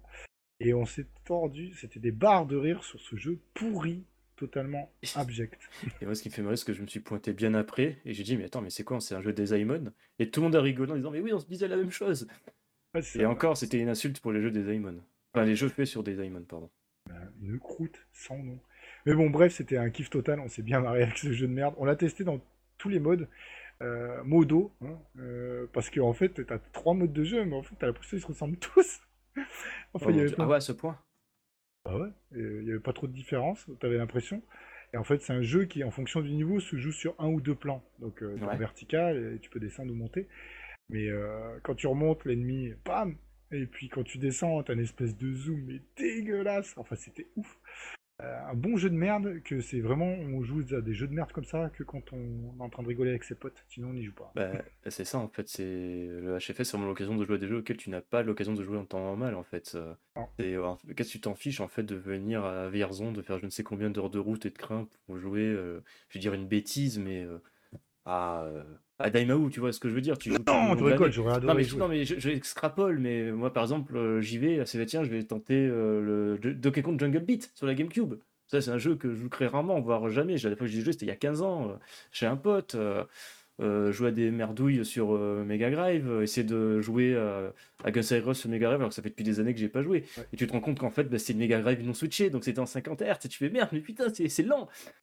Et 0.60 0.74
on 0.74 0.84
s'est 0.84 1.06
tordu, 1.24 1.74
c'était 1.74 2.00
des 2.00 2.12
barres 2.12 2.46
de 2.46 2.56
rire 2.56 2.84
sur 2.84 3.00
ce 3.00 3.16
jeu 3.16 3.40
pourri, 3.54 4.04
totalement 4.46 4.92
abject. 5.14 5.58
Et 6.00 6.04
moi, 6.04 6.14
ce 6.14 6.22
qui 6.22 6.28
me 6.28 6.34
fait 6.34 6.42
marrer, 6.42 6.56
c'est 6.56 6.66
que 6.66 6.72
je 6.72 6.82
me 6.82 6.86
suis 6.86 7.00
pointé 7.00 7.32
bien 7.32 7.54
après 7.54 7.98
et 8.04 8.12
j'ai 8.12 8.22
dit, 8.22 8.36
mais 8.36 8.44
attends, 8.44 8.60
mais 8.60 8.70
c'est 8.70 8.84
quoi 8.84 9.00
C'est 9.00 9.14
un 9.14 9.22
jeu 9.22 9.32
des 9.32 9.54
Aimon 9.54 9.92
Et 10.18 10.30
tout 10.30 10.40
le 10.40 10.44
monde 10.44 10.56
a 10.56 10.60
rigolé 10.60 10.92
en 10.92 10.96
disant, 10.96 11.10
mais 11.10 11.20
oui, 11.20 11.32
on 11.32 11.38
se 11.38 11.46
disait 11.46 11.68
la 11.68 11.76
même 11.76 11.90
chose. 11.90 12.28
et 13.14 13.26
encore, 13.26 13.56
c'était 13.56 13.78
une 13.78 13.88
insulte 13.88 14.20
pour 14.20 14.32
les 14.32 14.42
jeux 14.42 14.50
des 14.50 14.72
Aimon. 14.72 15.00
Enfin, 15.32 15.44
les 15.44 15.56
jeux 15.56 15.68
faits 15.68 15.86
sur 15.86 16.02
des 16.02 16.20
Aimon, 16.20 16.44
pardon. 16.44 16.70
Ben, 17.08 17.32
une 17.42 17.58
croûte 17.58 18.06
sans 18.12 18.38
nom. 18.38 18.58
Mais 19.06 19.14
bon, 19.14 19.30
bref, 19.30 19.54
c'était 19.54 19.76
un 19.76 19.90
kiff 19.90 20.10
total. 20.10 20.40
On 20.40 20.48
s'est 20.48 20.62
bien 20.62 20.80
marré 20.80 21.02
avec 21.02 21.18
ce 21.18 21.32
jeu 21.32 21.46
de 21.46 21.52
merde. 21.52 21.74
On 21.78 21.84
l'a 21.84 21.96
testé 21.96 22.24
dans 22.24 22.40
tous 22.78 22.88
les 22.88 23.00
modes. 23.00 23.28
Euh, 23.82 24.22
modo, 24.22 24.72
hein, 24.82 24.96
euh, 25.18 25.66
parce 25.72 25.90
qu'en 25.90 26.12
fait, 26.12 26.46
t'as 26.46 26.58
trois 26.72 26.94
modes 26.94 27.12
de 27.12 27.24
jeu, 27.24 27.44
mais 27.44 27.56
en 27.56 27.62
fait, 27.62 27.74
t'as 27.78 27.88
l'impression 27.88 28.16
qu'ils 28.16 28.22
se 28.22 28.26
ressemblent 28.28 28.56
tous. 28.56 29.00
enfin, 29.94 30.12
oh, 30.14 30.34
Ah 30.38 30.46
ouais, 30.46 30.56
à 30.56 30.60
ce 30.60 30.72
point? 30.72 30.96
Bah 31.84 31.98
ouais, 31.98 32.08
il 32.32 32.64
n'y 32.64 32.70
avait 32.70 32.80
pas 32.80 32.92
trop 32.92 33.06
de 33.06 33.12
différence, 33.12 33.66
t'avais 33.80 33.98
l'impression. 33.98 34.42
Et 34.94 34.96
en 34.96 35.04
fait, 35.04 35.20
c'est 35.22 35.32
un 35.32 35.42
jeu 35.42 35.64
qui, 35.64 35.82
en 35.82 35.90
fonction 35.90 36.20
du 36.20 36.30
niveau, 36.30 36.60
se 36.60 36.76
joue 36.76 36.92
sur 36.92 37.14
un 37.18 37.28
ou 37.28 37.40
deux 37.40 37.54
plans. 37.54 37.82
Donc, 37.98 38.22
euh, 38.22 38.36
vertical, 38.56 39.34
et 39.34 39.38
tu 39.40 39.50
peux 39.50 39.60
descendre 39.60 39.92
ou 39.92 39.96
monter. 39.96 40.28
Mais 40.88 41.08
euh, 41.08 41.58
quand 41.62 41.74
tu 41.74 41.86
remontes, 41.86 42.24
l'ennemi, 42.24 42.72
bam 42.84 43.16
Et 43.50 43.66
puis 43.66 43.88
quand 43.88 44.04
tu 44.04 44.18
descends, 44.18 44.62
t'as 44.62 44.74
une 44.74 44.80
espèce 44.80 45.16
de 45.16 45.34
zoom, 45.34 45.62
mais 45.66 45.80
dégueulasse 45.96 46.74
Enfin, 46.76 46.94
c'était 46.96 47.26
ouf 47.36 47.58
euh, 47.66 48.03
un 48.48 48.54
bon 48.54 48.76
jeu 48.76 48.90
de 48.90 48.94
merde 48.94 49.40
que 49.42 49.60
c'est 49.60 49.80
vraiment 49.80 50.06
on 50.06 50.42
joue 50.42 50.62
à 50.74 50.80
des 50.80 50.94
jeux 50.94 51.06
de 51.06 51.14
merde 51.14 51.32
comme 51.32 51.44
ça 51.44 51.70
que 51.70 51.82
quand 51.82 52.12
on 52.12 52.56
est 52.58 52.62
en 52.62 52.68
train 52.68 52.82
de 52.82 52.88
rigoler 52.88 53.10
avec 53.10 53.24
ses 53.24 53.34
potes 53.34 53.64
sinon 53.68 53.88
on 53.88 53.92
n'y 53.94 54.04
joue 54.04 54.14
pas. 54.14 54.32
Bah, 54.34 54.50
c'est 54.88 55.04
ça 55.04 55.18
en 55.18 55.28
fait 55.28 55.48
c'est 55.48 55.62
le 55.64 56.38
HFS 56.38 56.64
c'est 56.64 56.72
vraiment 56.72 56.88
l'occasion 56.88 57.16
de 57.16 57.24
jouer 57.24 57.36
à 57.36 57.38
des 57.38 57.46
jeux 57.46 57.58
auxquels 57.58 57.76
tu 57.76 57.90
n'as 57.90 58.00
pas 58.00 58.22
l'occasion 58.22 58.54
de 58.54 58.62
jouer 58.62 58.78
en 58.78 58.84
temps 58.84 59.02
normal 59.02 59.34
en 59.34 59.44
fait. 59.44 59.74
Euh, 59.74 59.94
qu'est-ce 60.38 61.08
que 61.08 61.12
tu 61.12 61.20
t'en 61.20 61.34
fiches 61.34 61.60
en 61.60 61.68
fait 61.68 61.82
de 61.82 61.96
venir 61.96 62.44
à 62.44 62.68
Vierzon 62.68 63.12
de 63.12 63.22
faire 63.22 63.38
je 63.38 63.46
ne 63.46 63.50
sais 63.50 63.62
combien 63.62 63.90
d'heures 63.90 64.10
de 64.10 64.18
route 64.18 64.46
et 64.46 64.50
de 64.50 64.58
crin 64.58 64.88
pour 65.06 65.18
jouer 65.18 65.42
euh, 65.42 65.82
je 66.08 66.18
veux 66.18 66.20
dire 66.20 66.34
une 66.34 66.46
bêtise 66.46 66.98
mais 66.98 67.26
à 68.04 68.46
à 69.00 69.10
Daimaou, 69.10 69.50
tu 69.50 69.58
vois 69.58 69.72
ce 69.72 69.80
que 69.80 69.88
je 69.88 69.94
veux 69.94 70.00
dire 70.00 70.16
tu 70.16 70.30
joues 70.30 70.36
Non, 70.46 70.76
tu 70.76 70.84
rigoles, 70.84 71.12
j'aurais 71.12 71.34
adoré 71.34 71.52
Non, 71.52 71.58
mais, 71.58 71.78
non, 71.78 71.88
mais 71.88 72.04
je, 72.04 72.18
je, 72.18 72.30
extrapole, 72.30 72.98
mais 72.98 73.32
moi 73.32 73.52
par 73.52 73.64
exemple, 73.64 73.96
euh, 73.96 74.20
j'y 74.20 74.38
vais, 74.38 74.64
c'est 74.66 74.84
tiens, 74.86 75.02
je 75.02 75.10
vais 75.10 75.24
tenter 75.24 75.66
euh, 75.66 76.38
le 76.38 76.54
Donkey 76.54 76.82
Kong 76.82 76.98
Jungle 76.98 77.18
Beat 77.18 77.50
sur 77.54 77.66
la 77.66 77.74
GameCube. 77.74 78.14
Ça, 78.48 78.60
c'est 78.60 78.70
un 78.70 78.78
jeu 78.78 78.94
que 78.94 79.10
je 79.10 79.16
joue 79.16 79.28
très 79.28 79.46
rarement, 79.46 79.80
voire 79.80 80.08
jamais. 80.10 80.36
La 80.36 80.54
fois 80.56 80.66
que 80.66 80.72
j'ai 80.72 80.80
joué, 80.80 80.92
c'était 80.92 81.06
il 81.06 81.08
y 81.08 81.12
a 81.12 81.16
15 81.16 81.42
ans, 81.42 81.70
euh, 81.70 81.74
chez 82.12 82.26
un 82.26 82.36
pote. 82.36 82.74
Euh, 82.74 83.04
jouer 83.60 84.08
à 84.08 84.10
des 84.10 84.30
merdouilles 84.30 84.84
sur 84.84 85.14
euh, 85.14 85.44
Mega 85.44 85.70
Drive, 85.70 86.08
euh, 86.08 86.22
essayer 86.22 86.46
de 86.46 86.80
jouer 86.80 87.16
à 87.16 87.90
Guns 87.90 88.02
N' 88.10 88.22
Roses 88.22 88.38
sur 88.38 88.50
Mega 88.50 88.66
Drive 88.66 88.80
alors 88.80 88.88
que 88.88 88.94
ça 88.94 89.02
fait 89.02 89.10
depuis 89.10 89.24
des 89.24 89.40
années 89.40 89.54
que 89.54 89.60
j'ai 89.60 89.68
pas 89.68 89.82
joué. 89.82 90.04
Et 90.32 90.36
tu 90.36 90.46
te 90.46 90.52
rends 90.52 90.60
compte 90.60 90.78
qu'en 90.78 90.90
fait, 90.90 91.04
bah, 91.04 91.18
c'est 91.18 91.32
une 91.32 91.38
Mega 91.38 91.60
Drive 91.60 91.84
non 91.84 91.94
switché, 91.94 92.30
donc 92.30 92.44
c'était 92.44 92.58
en 92.58 92.66
50 92.66 93.02
Hz. 93.02 93.24
Et 93.24 93.28
tu 93.28 93.38
fais 93.38 93.50
merde, 93.50 93.68
mais 93.72 93.80
putain, 93.80 94.06
c'est 94.12 94.42
lent. 94.42 94.68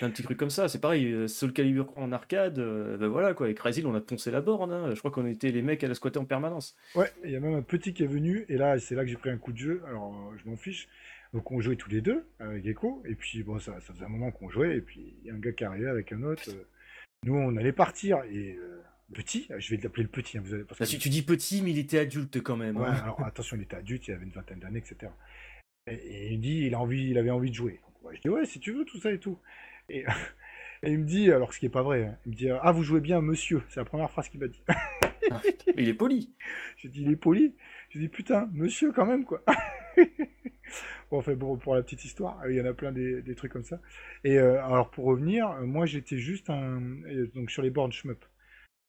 un 0.00 0.10
petit 0.10 0.22
truc 0.22 0.38
comme 0.38 0.50
ça, 0.50 0.68
c'est 0.68 0.80
pareil. 0.80 1.28
Soul 1.28 1.52
Calibur 1.52 1.92
en 1.96 2.12
arcade, 2.12 2.56
ben 2.56 3.06
voilà 3.06 3.34
quoi. 3.34 3.46
Avec 3.46 3.58
Crazy, 3.58 3.82
on 3.86 3.94
a 3.94 4.00
poncé 4.00 4.30
la 4.30 4.40
borne. 4.40 4.72
Hein. 4.72 4.94
Je 4.94 4.98
crois 4.98 5.10
qu'on 5.10 5.26
était 5.26 5.50
les 5.50 5.62
mecs 5.62 5.84
à 5.84 5.88
la 5.88 5.94
squatter 5.94 6.18
en 6.18 6.24
permanence. 6.24 6.76
Ouais, 6.94 7.10
il 7.24 7.30
y 7.30 7.36
a 7.36 7.40
même 7.40 7.54
un 7.54 7.62
petit 7.62 7.94
qui 7.94 8.02
est 8.02 8.08
venu, 8.08 8.44
et 8.48 8.56
là, 8.56 8.78
c'est 8.78 8.94
là 8.94 9.02
que 9.02 9.08
j'ai 9.08 9.16
pris 9.16 9.30
un 9.30 9.38
coup 9.38 9.52
de 9.52 9.58
jeu. 9.58 9.82
Alors, 9.86 10.32
je 10.42 10.48
m'en 10.48 10.56
fiche. 10.56 10.88
Donc 11.32 11.50
on 11.50 11.60
jouait 11.62 11.76
tous 11.76 11.88
les 11.88 12.02
deux 12.02 12.24
avec 12.40 12.62
Gecko, 12.64 13.02
et 13.06 13.14
puis 13.14 13.42
bon, 13.42 13.58
ça, 13.58 13.80
ça 13.80 13.94
faisait 13.94 14.04
un 14.04 14.08
moment 14.08 14.30
qu'on 14.30 14.50
jouait, 14.50 14.76
et 14.76 14.80
puis 14.82 15.14
il 15.22 15.28
y 15.28 15.30
a 15.30 15.34
un 15.34 15.38
gars 15.38 15.52
qui 15.52 15.64
arrivait 15.64 15.88
avec 15.88 16.12
un 16.12 16.22
autre. 16.24 16.50
Nous, 17.24 17.34
on 17.34 17.56
allait 17.56 17.72
partir 17.72 18.22
et 18.24 18.56
euh, 18.56 18.82
petit, 19.14 19.48
je 19.56 19.74
vais 19.74 19.80
l'appeler 19.80 20.02
le 20.02 20.08
petit. 20.08 20.38
Hein, 20.38 20.42
vous 20.44 20.64
parce 20.64 20.90
que... 20.90 20.96
tu 20.96 21.08
dis 21.08 21.22
petit, 21.22 21.62
mais 21.62 21.70
il 21.70 21.78
était 21.78 21.98
adulte 21.98 22.42
quand 22.42 22.56
même. 22.56 22.76
Ouais, 22.76 22.88
hein. 22.88 23.00
alors 23.02 23.24
attention, 23.24 23.56
il 23.56 23.62
était 23.62 23.76
adulte, 23.76 24.08
il 24.08 24.14
avait 24.14 24.24
une 24.24 24.32
vingtaine 24.32 24.58
d'années, 24.58 24.80
etc. 24.80 25.12
Et, 25.86 26.32
il 26.32 26.40
dit, 26.40 26.64
il 26.66 26.74
a 26.74 26.80
envie, 26.80 27.10
il 27.10 27.18
avait 27.18 27.30
envie 27.30 27.50
de 27.50 27.54
jouer. 27.54 27.80
Donc, 28.02 28.12
je 28.14 28.20
dis 28.20 28.28
ouais, 28.28 28.44
si 28.44 28.58
tu 28.58 28.72
veux, 28.72 28.84
tout 28.84 28.98
ça 28.98 29.12
et 29.12 29.18
tout. 29.18 29.38
Et, 29.88 30.04
il 30.84 30.98
me 30.98 31.04
dit, 31.04 31.30
alors 31.30 31.54
ce 31.54 31.60
qui 31.60 31.66
est 31.66 31.68
pas 31.68 31.82
vrai, 31.82 32.04
hein, 32.06 32.18
il 32.26 32.32
me 32.32 32.36
dit 32.36 32.50
ah 32.50 32.72
vous 32.72 32.82
jouez 32.82 33.00
bien, 33.00 33.20
monsieur. 33.20 33.62
C'est 33.68 33.78
la 33.78 33.84
première 33.84 34.10
phrase 34.10 34.28
qu'il 34.28 34.40
m'a 34.40 34.48
dit. 34.48 34.62
Ah, 35.30 35.40
il 35.76 35.88
est 35.88 35.94
poli. 35.94 36.34
J'ai 36.76 36.88
dit 36.88 37.02
il 37.02 37.10
est 37.12 37.16
poli. 37.16 37.54
J'ai 37.90 38.00
dit 38.00 38.08
putain, 38.08 38.50
monsieur 38.52 38.90
quand 38.90 39.06
même 39.06 39.24
quoi. 39.24 39.44
bon, 41.10 41.18
enfin, 41.18 41.34
bon, 41.34 41.56
pour 41.56 41.74
la 41.74 41.82
petite 41.82 42.04
histoire, 42.04 42.38
il 42.48 42.56
y 42.56 42.60
en 42.60 42.64
a 42.64 42.72
plein 42.72 42.92
des, 42.92 43.34
trucs 43.34 43.52
comme 43.52 43.64
ça. 43.64 43.80
Et 44.24 44.38
euh, 44.38 44.62
alors, 44.64 44.90
pour 44.90 45.04
revenir, 45.04 45.50
euh, 45.50 45.66
moi 45.66 45.86
j'étais 45.86 46.18
juste 46.18 46.50
un. 46.50 46.80
Donc, 47.34 47.50
sur 47.50 47.62
les 47.62 47.70
bornes 47.70 47.92
shmup. 47.92 48.24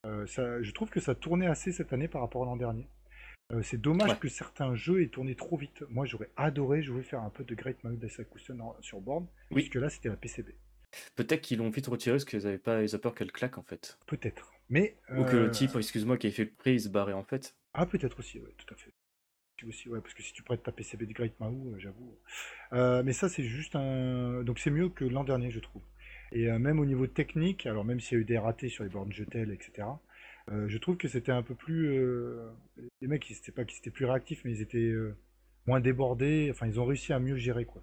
Euh, 0.06 0.26
ça, 0.28 0.62
je 0.62 0.72
trouve 0.72 0.90
que 0.90 1.00
ça 1.00 1.16
tournait 1.16 1.48
assez 1.48 1.72
cette 1.72 1.94
année 1.94 2.08
par 2.08 2.22
rapport 2.22 2.44
à 2.44 2.46
l'an 2.46 2.58
dernier. 2.58 2.88
c'est 3.62 3.80
dommage 3.80 4.20
que 4.20 4.28
certains 4.28 4.76
jeux 4.76 5.02
aient 5.02 5.08
tourné 5.08 5.36
trop 5.36 5.58
vite. 5.58 5.84
Moi, 5.90 6.06
j'aurais 6.06 6.30
adoré 6.36 6.82
jouer 6.82 7.04
faire 7.04 7.22
un 7.22 7.30
peu 7.30 7.44
de 7.44 7.56
Great 7.56 7.82
Mario 7.84 8.00
Custom 8.32 8.62
sur 8.82 9.00
borne, 9.00 9.28
oui. 9.52 9.62
puisque 9.62 9.76
là, 9.76 9.90
c'était 9.90 10.10
la 10.10 10.18
PCB. 10.18 10.56
Peut-être 11.16 11.42
qu'ils 11.42 11.58
l'ont 11.58 11.70
vite 11.70 11.88
retiré 11.88 12.16
parce 12.16 12.26
qu'ils 12.26 12.46
avaient 12.46 12.58
pas, 12.58 12.84
ils 12.84 12.96
ont 12.96 13.00
peur 13.00 13.16
qu'elle 13.16 13.32
claque 13.32 13.58
en 13.58 13.64
fait. 13.64 13.98
Peut-être. 14.06 14.54
Mais 14.70 14.98
ou 15.16 15.24
que 15.24 15.38
le 15.38 15.52
type, 15.52 15.76
excuse-moi, 15.76 16.18
qui 16.18 16.28
avait 16.28 16.36
fait 16.36 16.46
le 16.46 16.52
prix, 16.52 16.74
il 16.74 16.82
se 16.82 16.90
barrait 16.90 17.14
en 17.14 17.24
fait. 17.24 17.56
Ah 17.74 17.86
peut-être 17.86 18.20
aussi, 18.20 18.40
oui, 18.40 18.54
tout 18.58 18.72
à 18.74 18.78
fait 18.78 18.92
aussi, 19.68 19.90
ouais, 19.90 20.02
parce 20.02 20.14
que 20.14 20.24
si 20.24 20.34
tu 20.34 20.44
prêtes 20.44 20.64
ta 20.64 20.72
PCB 20.72 21.06
de 21.06 21.14
Great 21.14 21.40
Mahou, 21.40 21.74
euh, 21.74 21.80
j'avoue. 21.80 22.16
Euh, 22.74 23.04
mais 23.04 23.14
ça, 23.14 23.30
c'est 23.30 23.44
juste 23.44 23.76
un. 23.76 24.44
Donc, 24.44 24.60
c'est 24.60 24.72
mieux 24.72 24.90
que 24.90 25.06
l'an 25.06 25.24
dernier, 25.24 25.52
je 25.52 25.60
trouve. 25.60 25.82
Et 26.32 26.50
euh, 26.50 26.60
même 26.60 26.80
au 26.80 26.86
niveau 26.86 27.08
technique, 27.08 27.66
alors 27.66 27.86
même 27.86 28.00
s'il 28.00 28.18
y 28.18 28.20
a 28.20 28.22
eu 28.22 28.26
des 28.26 28.38
ratés 28.38 28.70
sur 28.70 28.84
les 28.84 28.90
bornes 28.90 29.12
Jetel, 29.14 29.52
etc., 29.52 29.88
je 30.68 30.78
trouve 30.78 30.98
que 30.98 31.08
c'était 31.08 31.32
un 31.32 31.42
peu 31.42 31.56
plus. 31.56 31.98
Les 33.02 33.08
mecs, 33.08 33.30
ils 33.30 33.52
pas 33.54 33.64
qu'ils 33.64 33.78
étaient 33.80 33.92
plus 33.92 34.06
réactifs, 34.06 34.44
mais 34.44 34.52
ils 34.52 34.62
étaient 34.62 34.92
moins 35.68 35.80
débordé. 35.80 36.50
Enfin, 36.52 36.68
ils 36.68 36.80
ont 36.82 36.86
réussi 36.86 37.14
à 37.14 37.20
mieux 37.20 37.38
gérer, 37.38 37.64
quoi. 37.66 37.82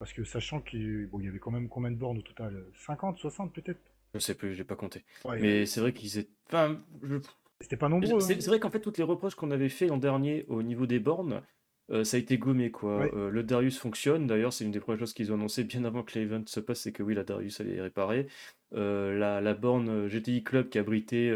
Parce 0.00 0.12
que 0.12 0.24
sachant 0.24 0.60
qu'il 0.60 1.06
bon, 1.06 1.20
y 1.20 1.28
avait 1.28 1.38
quand 1.38 1.52
même 1.52 1.68
combien 1.68 1.90
de 1.90 1.96
bornes 1.96 2.18
au 2.18 2.22
total? 2.22 2.64
50, 2.86 3.18
60 3.18 3.52
peut-être? 3.52 3.78
Je 4.14 4.18
sais 4.18 4.34
plus, 4.34 4.54
j'ai 4.54 4.64
pas 4.64 4.74
compté. 4.74 5.04
Ouais, 5.24 5.40
Mais 5.40 5.66
c'est 5.66 5.80
vrai 5.80 5.92
qu'ils 5.92 6.18
étaient. 6.18 6.30
Enfin, 6.48 6.80
je- 7.02 7.18
C'était 7.60 7.76
pas 7.76 7.88
nombreux. 7.88 8.20
c'est 8.20 8.34
hein. 8.34 8.36
c'est 8.40 8.48
vrai 8.48 8.60
qu'en 8.60 8.70
fait, 8.70 8.80
toutes 8.80 8.98
les 8.98 9.04
reproches 9.04 9.34
qu'on 9.34 9.50
avait 9.50 9.68
fait 9.68 9.86
l'an 9.86 9.98
dernier 9.98 10.46
au 10.48 10.62
niveau 10.62 10.86
des 10.86 10.98
bornes, 10.98 11.42
euh, 11.90 12.04
ça 12.04 12.16
a 12.16 12.20
été 12.20 12.38
gommé 12.38 12.70
quoi. 12.70 12.98
Ouais. 12.98 13.10
Euh, 13.14 13.30
le 13.30 13.42
Darius 13.42 13.78
fonctionne. 13.78 14.26
D'ailleurs, 14.26 14.52
c'est 14.52 14.64
une 14.64 14.70
des 14.70 14.80
premières 14.80 15.00
choses 15.00 15.12
qu'ils 15.12 15.30
ont 15.32 15.34
annoncé 15.34 15.64
bien 15.64 15.84
avant 15.84 16.02
que 16.02 16.18
l'event 16.18 16.42
se 16.46 16.60
passe, 16.60 16.80
c'est 16.80 16.92
que 16.92 17.02
oui, 17.02 17.14
la 17.14 17.24
Darius 17.24 17.60
elle 17.60 17.70
est 17.70 17.80
réparée. 17.80 18.28
Euh, 18.74 19.18
la, 19.18 19.40
la 19.40 19.54
borne 19.54 19.88
euh, 19.88 20.08
GTI 20.08 20.44
Club 20.44 20.68
qui 20.68 20.78
abritait 20.78 21.34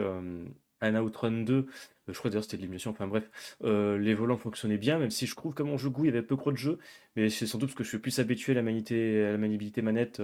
un 0.80 1.02
Outrun 1.02 1.42
2, 1.42 1.54
euh, 1.54 1.66
je 2.06 2.12
crois 2.12 2.30
d'ailleurs 2.30 2.44
c'était 2.44 2.58
de 2.58 2.62
l'émulation, 2.62 2.92
enfin 2.92 3.08
bref, 3.08 3.28
les 3.62 4.14
volants 4.14 4.36
fonctionnaient 4.36 4.78
bien, 4.78 4.98
même 4.98 5.10
si 5.10 5.26
je 5.26 5.34
trouve 5.34 5.54
qu'à 5.54 5.64
mon 5.64 5.76
jeu 5.76 5.90
goût 5.90 6.04
il 6.04 6.08
y 6.08 6.10
avait 6.10 6.22
peu 6.22 6.36
trop 6.36 6.52
de 6.52 6.56
jeux, 6.56 6.78
mais 7.16 7.30
c'est 7.30 7.46
sans 7.46 7.58
doute 7.58 7.70
parce 7.70 7.78
que 7.78 7.84
je 7.84 7.88
suis 7.88 7.98
plus 7.98 8.18
habitué 8.20 8.52
à 8.52 8.54
la, 8.54 8.62
manité, 8.62 9.24
à 9.24 9.32
la 9.32 9.38
maniabilité 9.38 9.82
manette. 9.82 10.20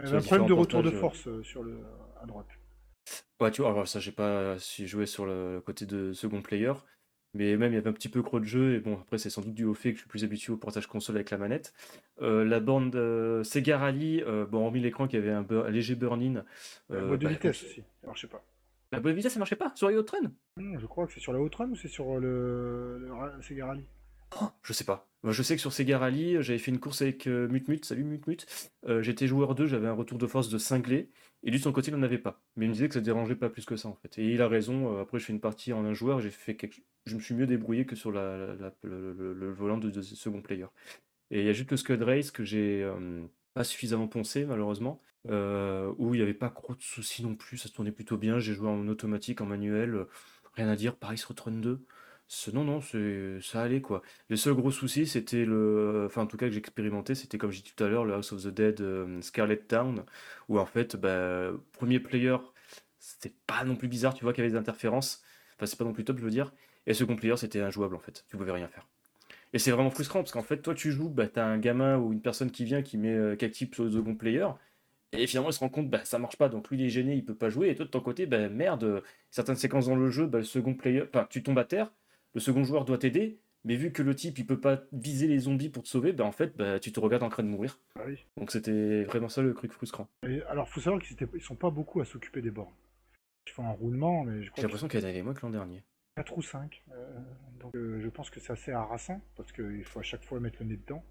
Il 0.00 0.06
y 0.06 0.08
avait 0.08 0.18
un 0.18 0.20
problème 0.20 0.48
de 0.48 0.52
retour 0.52 0.82
de 0.82 0.90
force 0.90 1.28
sur 1.42 1.62
le 1.62 1.78
à 2.20 2.26
droite. 2.26 2.48
Ouais, 3.40 3.50
tu 3.50 3.62
vois, 3.62 3.70
alors 3.70 3.88
ça, 3.88 4.00
j'ai 4.00 4.12
pas 4.12 4.58
si 4.58 4.86
joué 4.86 5.06
sur 5.06 5.24
le 5.26 5.60
côté 5.64 5.86
de 5.86 6.12
second 6.12 6.42
player, 6.42 6.72
mais 7.32 7.56
même 7.56 7.72
il 7.72 7.76
y 7.76 7.78
avait 7.78 7.88
un 7.88 7.92
petit 7.94 8.08
peu 8.10 8.22
creux 8.22 8.40
de 8.40 8.44
jeu, 8.44 8.74
et 8.74 8.80
bon, 8.80 8.98
après, 9.00 9.18
c'est 9.18 9.30
sans 9.30 9.40
doute 9.42 9.54
dû 9.54 9.64
au 9.64 9.72
fait 9.74 9.90
que 9.90 9.96
je 9.96 10.00
suis 10.02 10.08
plus 10.08 10.24
habitué 10.24 10.52
au 10.52 10.56
portage 10.58 10.86
console 10.86 11.16
avec 11.16 11.30
la 11.30 11.38
manette. 11.38 11.72
Euh, 12.20 12.44
la 12.44 12.60
borne 12.60 12.90
de 12.90 13.40
Sega 13.44 13.78
Rally, 13.78 14.22
euh, 14.22 14.44
bon, 14.46 14.64
hormis 14.66 14.80
l'écran 14.80 15.08
qui 15.08 15.16
avait 15.16 15.30
un, 15.30 15.42
bur- 15.42 15.64
un 15.64 15.70
léger 15.70 15.94
burn-in, 15.94 16.44
La 16.90 16.96
euh, 16.96 17.08
boîte 17.08 17.20
de 17.20 17.24
bah, 17.24 17.30
vitesse 17.32 17.62
aussi. 17.64 17.82
Je 18.14 18.20
sais 18.20 18.26
pas. 18.26 18.44
la 18.92 19.00
boîte 19.00 19.14
de 19.14 19.16
vitesse, 19.16 19.32
ça 19.32 19.38
marchait 19.38 19.56
pas? 19.56 19.72
Sur 19.74 19.90
Yacht 19.90 20.10
Run? 20.10 20.32
Hmm, 20.56 20.78
je 20.78 20.86
crois 20.86 21.06
que 21.06 21.12
c'est 21.14 21.20
sur 21.20 21.32
la 21.32 21.40
Outrun 21.40 21.70
ou 21.70 21.76
c'est 21.76 21.88
sur 21.88 22.18
le, 22.18 22.98
le 22.98 23.42
Sega 23.42 23.66
Rally 23.66 23.84
Oh, 24.40 24.46
je 24.62 24.72
sais 24.72 24.84
pas. 24.84 25.08
Moi, 25.22 25.32
je 25.32 25.42
sais 25.42 25.54
que 25.56 25.60
sur 25.60 25.72
Sega 25.72 25.98
Rally, 25.98 26.36
j'avais 26.42 26.58
fait 26.58 26.70
une 26.70 26.78
course 26.80 27.02
avec 27.02 27.26
euh, 27.26 27.48
Mutmut, 27.48 27.84
salut 27.84 28.04
Mutmut. 28.04 28.46
Euh, 28.86 29.02
j'étais 29.02 29.26
joueur 29.26 29.54
2, 29.54 29.66
j'avais 29.66 29.88
un 29.88 29.92
retour 29.92 30.18
de 30.18 30.26
force 30.26 30.48
de 30.48 30.58
cinglé, 30.58 31.10
et 31.42 31.50
lui, 31.50 31.58
de 31.58 31.62
son 31.62 31.72
côté, 31.72 31.90
il 31.90 31.96
n'en 31.96 32.02
avait 32.02 32.18
pas. 32.18 32.42
Mais 32.56 32.66
il 32.66 32.68
me 32.68 32.74
disait 32.74 32.88
que 32.88 32.94
ça 32.94 33.00
dérangeait 33.00 33.34
pas 33.34 33.48
plus 33.48 33.64
que 33.64 33.76
ça, 33.76 33.88
en 33.88 33.94
fait. 33.94 34.18
Et 34.18 34.32
il 34.32 34.42
a 34.42 34.48
raison, 34.48 34.96
euh, 34.96 35.02
après, 35.02 35.18
je 35.18 35.24
fais 35.24 35.32
une 35.32 35.40
partie 35.40 35.72
en 35.72 35.84
un 35.84 35.94
joueur, 35.94 36.20
j'ai 36.20 36.30
fait 36.30 36.56
quelque... 36.56 36.80
je 37.06 37.14
me 37.14 37.20
suis 37.20 37.34
mieux 37.34 37.46
débrouillé 37.46 37.86
que 37.86 37.96
sur 37.96 38.10
le, 38.12 39.52
volant 39.52 39.78
de, 39.78 40.02
second 40.02 40.42
player. 40.42 40.66
Et 41.30 41.40
il 41.40 41.46
y 41.46 41.48
a 41.48 41.52
juste 41.52 41.70
le 41.70 41.76
Scud 41.76 42.02
Race 42.02 42.30
que 42.30 42.44
j'ai 42.44 42.82
euh, 42.82 43.22
pas 43.54 43.64
suffisamment 43.64 44.08
poncé, 44.08 44.44
malheureusement, 44.44 45.00
euh, 45.28 45.92
où 45.98 46.14
il 46.14 46.18
n'y 46.18 46.22
avait 46.22 46.34
pas 46.34 46.50
trop 46.50 46.74
de 46.74 46.82
soucis 46.82 47.22
non 47.22 47.34
plus, 47.36 47.56
ça 47.56 47.68
se 47.68 47.72
tournait 47.74 47.92
plutôt 47.92 48.18
bien. 48.18 48.38
J'ai 48.38 48.52
joué 48.52 48.68
en 48.68 48.86
automatique, 48.88 49.40
en 49.40 49.46
manuel, 49.46 50.06
rien 50.54 50.68
à 50.68 50.76
dire. 50.76 50.96
Pareil 50.96 51.18
sur 51.18 51.30
Outrun 51.30 51.52
2. 51.52 51.86
Non, 52.52 52.64
non, 52.64 52.80
ça 52.80 53.62
allait 53.62 53.80
quoi. 53.80 54.02
Le 54.28 54.36
seul 54.36 54.54
gros 54.54 54.70
souci, 54.70 55.06
c'était 55.06 55.44
le. 55.44 56.04
Enfin, 56.06 56.22
en 56.22 56.26
tout 56.26 56.36
cas, 56.36 56.46
que 56.46 56.52
j'ai 56.52 56.58
expérimenté, 56.58 57.14
c'était 57.16 57.38
comme 57.38 57.50
j'ai 57.50 57.62
dit 57.62 57.72
tout 57.74 57.82
à 57.84 57.88
l'heure, 57.88 58.04
le 58.04 58.14
House 58.14 58.32
of 58.32 58.42
the 58.44 58.48
Dead 58.48 58.80
euh, 58.80 59.20
Scarlet 59.20 59.56
Town, 59.56 60.04
où 60.48 60.58
en 60.58 60.66
fait, 60.66 60.96
bah, 60.96 61.50
premier 61.72 61.98
player, 61.98 62.36
c'était 63.00 63.34
pas 63.46 63.64
non 63.64 63.74
plus 63.76 63.88
bizarre, 63.88 64.14
tu 64.14 64.22
vois 64.24 64.32
qu'il 64.32 64.44
y 64.44 64.46
avait 64.46 64.52
des 64.52 64.58
interférences. 64.58 65.22
Enfin, 65.56 65.66
c'est 65.66 65.76
pas 65.78 65.84
non 65.84 65.92
plus 65.92 66.04
top, 66.04 66.18
je 66.18 66.24
veux 66.24 66.30
dire. 66.30 66.52
Et 66.86 66.94
second 66.94 67.16
player, 67.16 67.36
c'était 67.36 67.60
injouable 67.60 67.96
en 67.96 68.00
fait. 68.00 68.24
Tu 68.28 68.36
pouvais 68.36 68.52
rien 68.52 68.68
faire. 68.68 68.86
Et 69.52 69.58
c'est 69.58 69.70
vraiment 69.72 69.90
frustrant 69.90 70.20
parce 70.20 70.32
qu'en 70.32 70.42
fait, 70.42 70.58
toi, 70.62 70.74
tu 70.74 70.92
joues, 70.92 71.08
bah, 71.08 71.28
t'as 71.28 71.44
un 71.46 71.58
gamin 71.58 71.98
ou 71.98 72.12
une 72.12 72.22
personne 72.22 72.50
qui 72.52 72.64
vient 72.64 72.82
qui 72.82 72.98
met 72.98 73.12
euh, 73.14 73.36
sur 73.72 73.84
le 73.84 73.90
second 73.90 74.14
player. 74.14 74.46
Et 75.12 75.26
finalement, 75.26 75.50
il 75.50 75.52
se 75.52 75.58
rend 75.60 75.68
compte, 75.68 75.90
bah, 75.90 76.04
ça 76.04 76.18
marche 76.18 76.36
pas, 76.36 76.48
donc 76.48 76.70
lui, 76.70 76.78
il 76.78 76.86
est 76.86 76.88
gêné, 76.90 77.14
il 77.16 77.24
peut 77.24 77.34
pas 77.34 77.50
jouer. 77.50 77.70
Et 77.70 77.74
toi, 77.74 77.84
de 77.84 77.90
ton 77.90 78.00
côté, 78.00 78.26
bah, 78.26 78.48
merde, 78.48 78.84
euh, 78.84 79.00
certaines 79.30 79.56
séquences 79.56 79.86
dans 79.86 79.96
le 79.96 80.10
jeu, 80.10 80.26
bah, 80.26 80.38
le 80.38 80.44
second 80.44 80.74
player, 80.74 81.02
enfin, 81.02 81.26
tu 81.28 81.42
tombes 81.42 81.58
à 81.58 81.64
terre, 81.64 81.92
le 82.34 82.40
second 82.40 82.64
joueur 82.64 82.84
doit 82.84 82.98
t'aider, 82.98 83.40
mais 83.64 83.76
vu 83.76 83.92
que 83.92 84.02
le 84.02 84.14
type, 84.14 84.38
il 84.38 84.46
peut 84.46 84.60
pas 84.60 84.82
viser 84.92 85.26
les 85.26 85.40
zombies 85.40 85.68
pour 85.68 85.82
te 85.82 85.88
sauver, 85.88 86.12
bah, 86.12 86.24
en 86.24 86.32
fait, 86.32 86.56
bah, 86.56 86.80
tu 86.80 86.92
te 86.92 87.00
regardes 87.00 87.22
en 87.22 87.28
train 87.28 87.42
de 87.42 87.48
mourir. 87.48 87.78
Ah 87.96 88.02
oui. 88.06 88.24
Donc 88.36 88.50
c'était 88.50 89.04
vraiment 89.04 89.28
ça 89.28 89.42
le 89.42 89.52
truc 89.54 89.72
frustrant. 89.72 90.08
Et 90.26 90.42
alors, 90.44 90.68
faut 90.68 90.80
savoir 90.80 91.02
qu'ils 91.02 91.42
sont 91.42 91.56
pas 91.56 91.70
beaucoup 91.70 92.00
à 92.00 92.04
s'occuper 92.04 92.40
des 92.40 92.50
bornes. 92.50 92.74
Ils 93.46 93.52
font 93.52 93.66
un 93.66 93.72
roulement, 93.72 94.24
mais 94.24 94.38
je 94.38 94.42
J'ai 94.42 94.50
crois 94.50 94.56
que 94.56 94.62
l'impression 94.62 94.88
qu'il 94.88 95.00
y 95.00 95.04
en 95.04 95.08
avait 95.08 95.22
moins 95.22 95.34
que 95.34 95.42
l'an 95.42 95.50
dernier. 95.50 95.82
4 96.16 96.38
ou 96.38 96.42
5. 96.42 96.82
donc 97.60 97.74
euh, 97.74 98.00
je 98.00 98.08
pense 98.08 98.30
que 98.30 98.40
c'est 98.40 98.52
assez 98.52 98.72
harassant, 98.72 99.20
parce 99.36 99.52
qu'il 99.52 99.84
faut 99.84 100.00
à 100.00 100.02
chaque 100.02 100.24
fois 100.24 100.40
mettre 100.40 100.58
le 100.60 100.66
nez 100.66 100.76
dedans. 100.76 101.04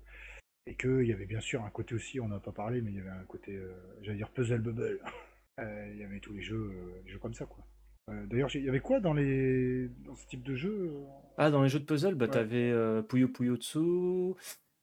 Et 0.65 0.75
qu'il 0.75 1.05
y 1.05 1.13
avait 1.13 1.25
bien 1.25 1.39
sûr 1.39 1.63
un 1.63 1.69
côté 1.71 1.95
aussi, 1.95 2.19
on 2.19 2.27
n'a 2.27 2.39
pas 2.39 2.51
parlé, 2.51 2.81
mais 2.81 2.91
il 2.91 2.97
y 2.97 2.99
avait 2.99 3.09
un 3.09 3.25
côté, 3.25 3.55
euh, 3.55 3.73
j'allais 4.01 4.17
dire 4.17 4.29
puzzle 4.29 4.61
bubble. 4.61 4.99
Euh, 5.59 5.89
il 5.91 5.99
y 5.99 6.05
avait 6.05 6.21
tous 6.21 6.31
les 6.31 6.41
jeux, 6.41 6.71
euh, 6.73 7.01
les 7.03 7.11
jeux 7.11 7.19
comme 7.19 7.33
ça, 7.33 7.45
quoi. 7.45 7.65
Euh, 8.09 8.25
D'ailleurs, 8.27 8.49
il 8.55 8.63
y 8.63 8.69
avait 8.69 8.79
quoi 8.79 8.99
dans, 8.99 9.13
les... 9.13 9.89
dans 10.05 10.15
ce 10.15 10.25
type 10.27 10.43
de 10.43 10.55
jeu 10.55 10.91
euh 10.93 11.03
Ah, 11.37 11.51
dans 11.51 11.61
les 11.63 11.69
jeux 11.69 11.79
de 11.79 11.85
puzzle, 11.85 12.15
bah, 12.15 12.25
Ouais. 12.25 12.31
t'avais 12.31 12.71
euh, 12.71 13.01
Puyo 13.01 13.27
Puyo 13.27 13.55
Tsu, 13.55 13.79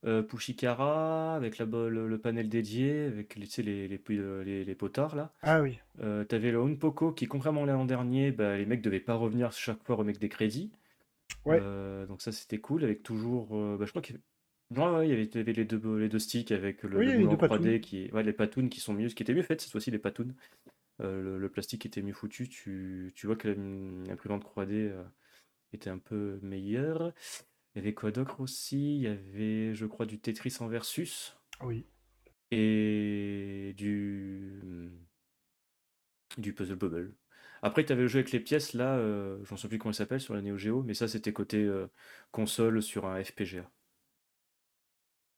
euh, 0.04 0.22
Pushikara, 0.22 1.34
avec 1.34 1.58
la, 1.58 1.64
le, 1.66 2.06
le 2.06 2.18
panel 2.18 2.48
dédié, 2.48 3.06
avec 3.06 3.34
les, 3.36 3.46
tu 3.46 3.52
sais, 3.52 3.62
les, 3.62 3.88
les, 3.88 3.98
puy- 3.98 4.20
les, 4.44 4.64
les 4.64 4.74
potards 4.74 5.16
là. 5.16 5.32
Ah 5.42 5.60
oui, 5.62 5.78
Euh, 6.00 6.24
t'avais 6.24 6.50
le 6.52 6.60
Unpoko 6.60 7.12
qui, 7.12 7.26
contrairement 7.26 7.64
à 7.64 7.66
l'an 7.66 7.84
dernier, 7.84 8.30
bah, 8.30 8.56
les 8.56 8.66
mecs 8.66 8.82
devaient 8.82 9.00
pas 9.00 9.14
revenir 9.14 9.52
chaque 9.52 9.82
fois 9.84 9.96
remettre 9.96 10.20
des 10.20 10.28
crédits. 10.28 10.70
Ouais. 11.44 11.60
Donc 12.08 12.22
ça 12.22 12.30
c'était 12.32 12.58
cool, 12.58 12.84
avec 12.84 13.02
toujours. 13.02 13.46
bah, 13.78 13.84
je 13.84 13.90
crois 13.90 14.02
qu'il 14.02 14.14
y 14.14 14.18
avait... 14.18 14.24
Ouais, 14.80 14.96
ouais, 14.98 15.06
il 15.08 15.10
y 15.10 15.38
avait, 15.40 15.52
les 15.52 15.64
deux, 15.64 15.96
les 15.96 16.08
deux 16.08 16.18
sticks 16.18 16.50
avec 16.50 16.82
le, 16.82 16.98
Oui, 16.98 17.06
le 17.06 17.12
les 17.12 17.18
moulin 17.18 17.30
deux 17.30 17.36
3D 17.36 17.48
patounes. 17.48 17.80
qui. 17.80 18.10
Ouais, 18.12 18.22
les 18.24 18.32
patounes 18.32 18.68
qui 18.68 18.80
sont 18.80 18.94
mieux, 18.94 19.08
ce 19.08 19.14
qui 19.14 19.22
était 19.22 19.32
mieux 19.34 19.42
fait 19.42 19.60
cette 19.60 19.70
fois-ci, 19.70 19.90
les 19.92 19.98
patounes. 19.98 20.34
Euh, 21.01 21.22
le, 21.22 21.38
le 21.38 21.51
plastique 21.51 21.86
était 21.86 22.03
mieux 22.03 22.12
foutu, 22.14 22.49
tu, 22.49 23.12
tu 23.16 23.26
vois 23.26 23.36
que 23.36 23.49
l'im- 23.49 24.05
l'imprimante 24.07 24.42
3D 24.44 24.88
euh, 24.92 25.05
était 25.72 25.90
un 25.90 25.99
peu 25.99 26.38
meilleure. 26.42 27.12
Il 27.74 27.78
y 27.78 27.82
avait 27.82 27.94
quoi 27.94 28.12
d'autre 28.12 28.40
aussi? 28.40 28.97
Il 28.97 29.03
y 29.03 29.09
avait, 29.09 29.74
je 29.74 29.86
crois, 29.86 30.07
du 30.07 30.20
Tetris 30.20 30.57
en 30.61 30.68
versus 30.68 31.36
oui. 31.62 31.86
et 32.51 33.74
du, 33.76 34.61
du 36.38 36.53
Puzzle 36.55 36.76
Bubble. 36.76 37.14
Après, 37.62 37.84
tu 37.84 37.92
avais 37.92 38.03
le 38.03 38.09
jeu 38.09 38.18
avec 38.20 38.32
les 38.32 38.40
pièces, 38.40 38.72
là, 38.74 38.97
euh, 38.97 39.38
j'en 39.44 39.57
sais 39.57 39.68
plus 39.68 39.78
comment 39.78 39.92
il 39.92 39.94
s'appelle 39.94 40.20
sur 40.20 40.34
la 40.34 40.42
Neo 40.42 40.57
Geo, 40.59 40.82
mais 40.82 40.94
ça, 40.94 41.09
c'était 41.09 41.32
côté 41.32 41.59
euh, 41.64 41.88
console 42.32 42.82
sur 42.82 43.07
un 43.07 43.22
FPGA. 43.22 43.70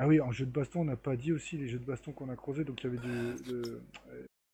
Ah 0.01 0.07
oui, 0.09 0.21
en 0.21 0.33
jeu 0.33 0.45
de 0.47 0.51
baston, 0.51 0.81
on 0.81 0.85
n'a 0.85 0.97
pas 0.97 1.17
dit 1.17 1.33
aussi 1.33 1.57
les 1.57 1.69
jeux 1.69 1.79
de 1.79 1.85
baston 1.85 2.13
qu'on 2.13 2.29
a 2.31 2.37
creusés, 2.37 2.65
donc 2.65 2.83
il 2.83 2.85
y 2.85 2.89
avait 2.89 2.99
du... 2.99 3.39
de- 3.45 3.81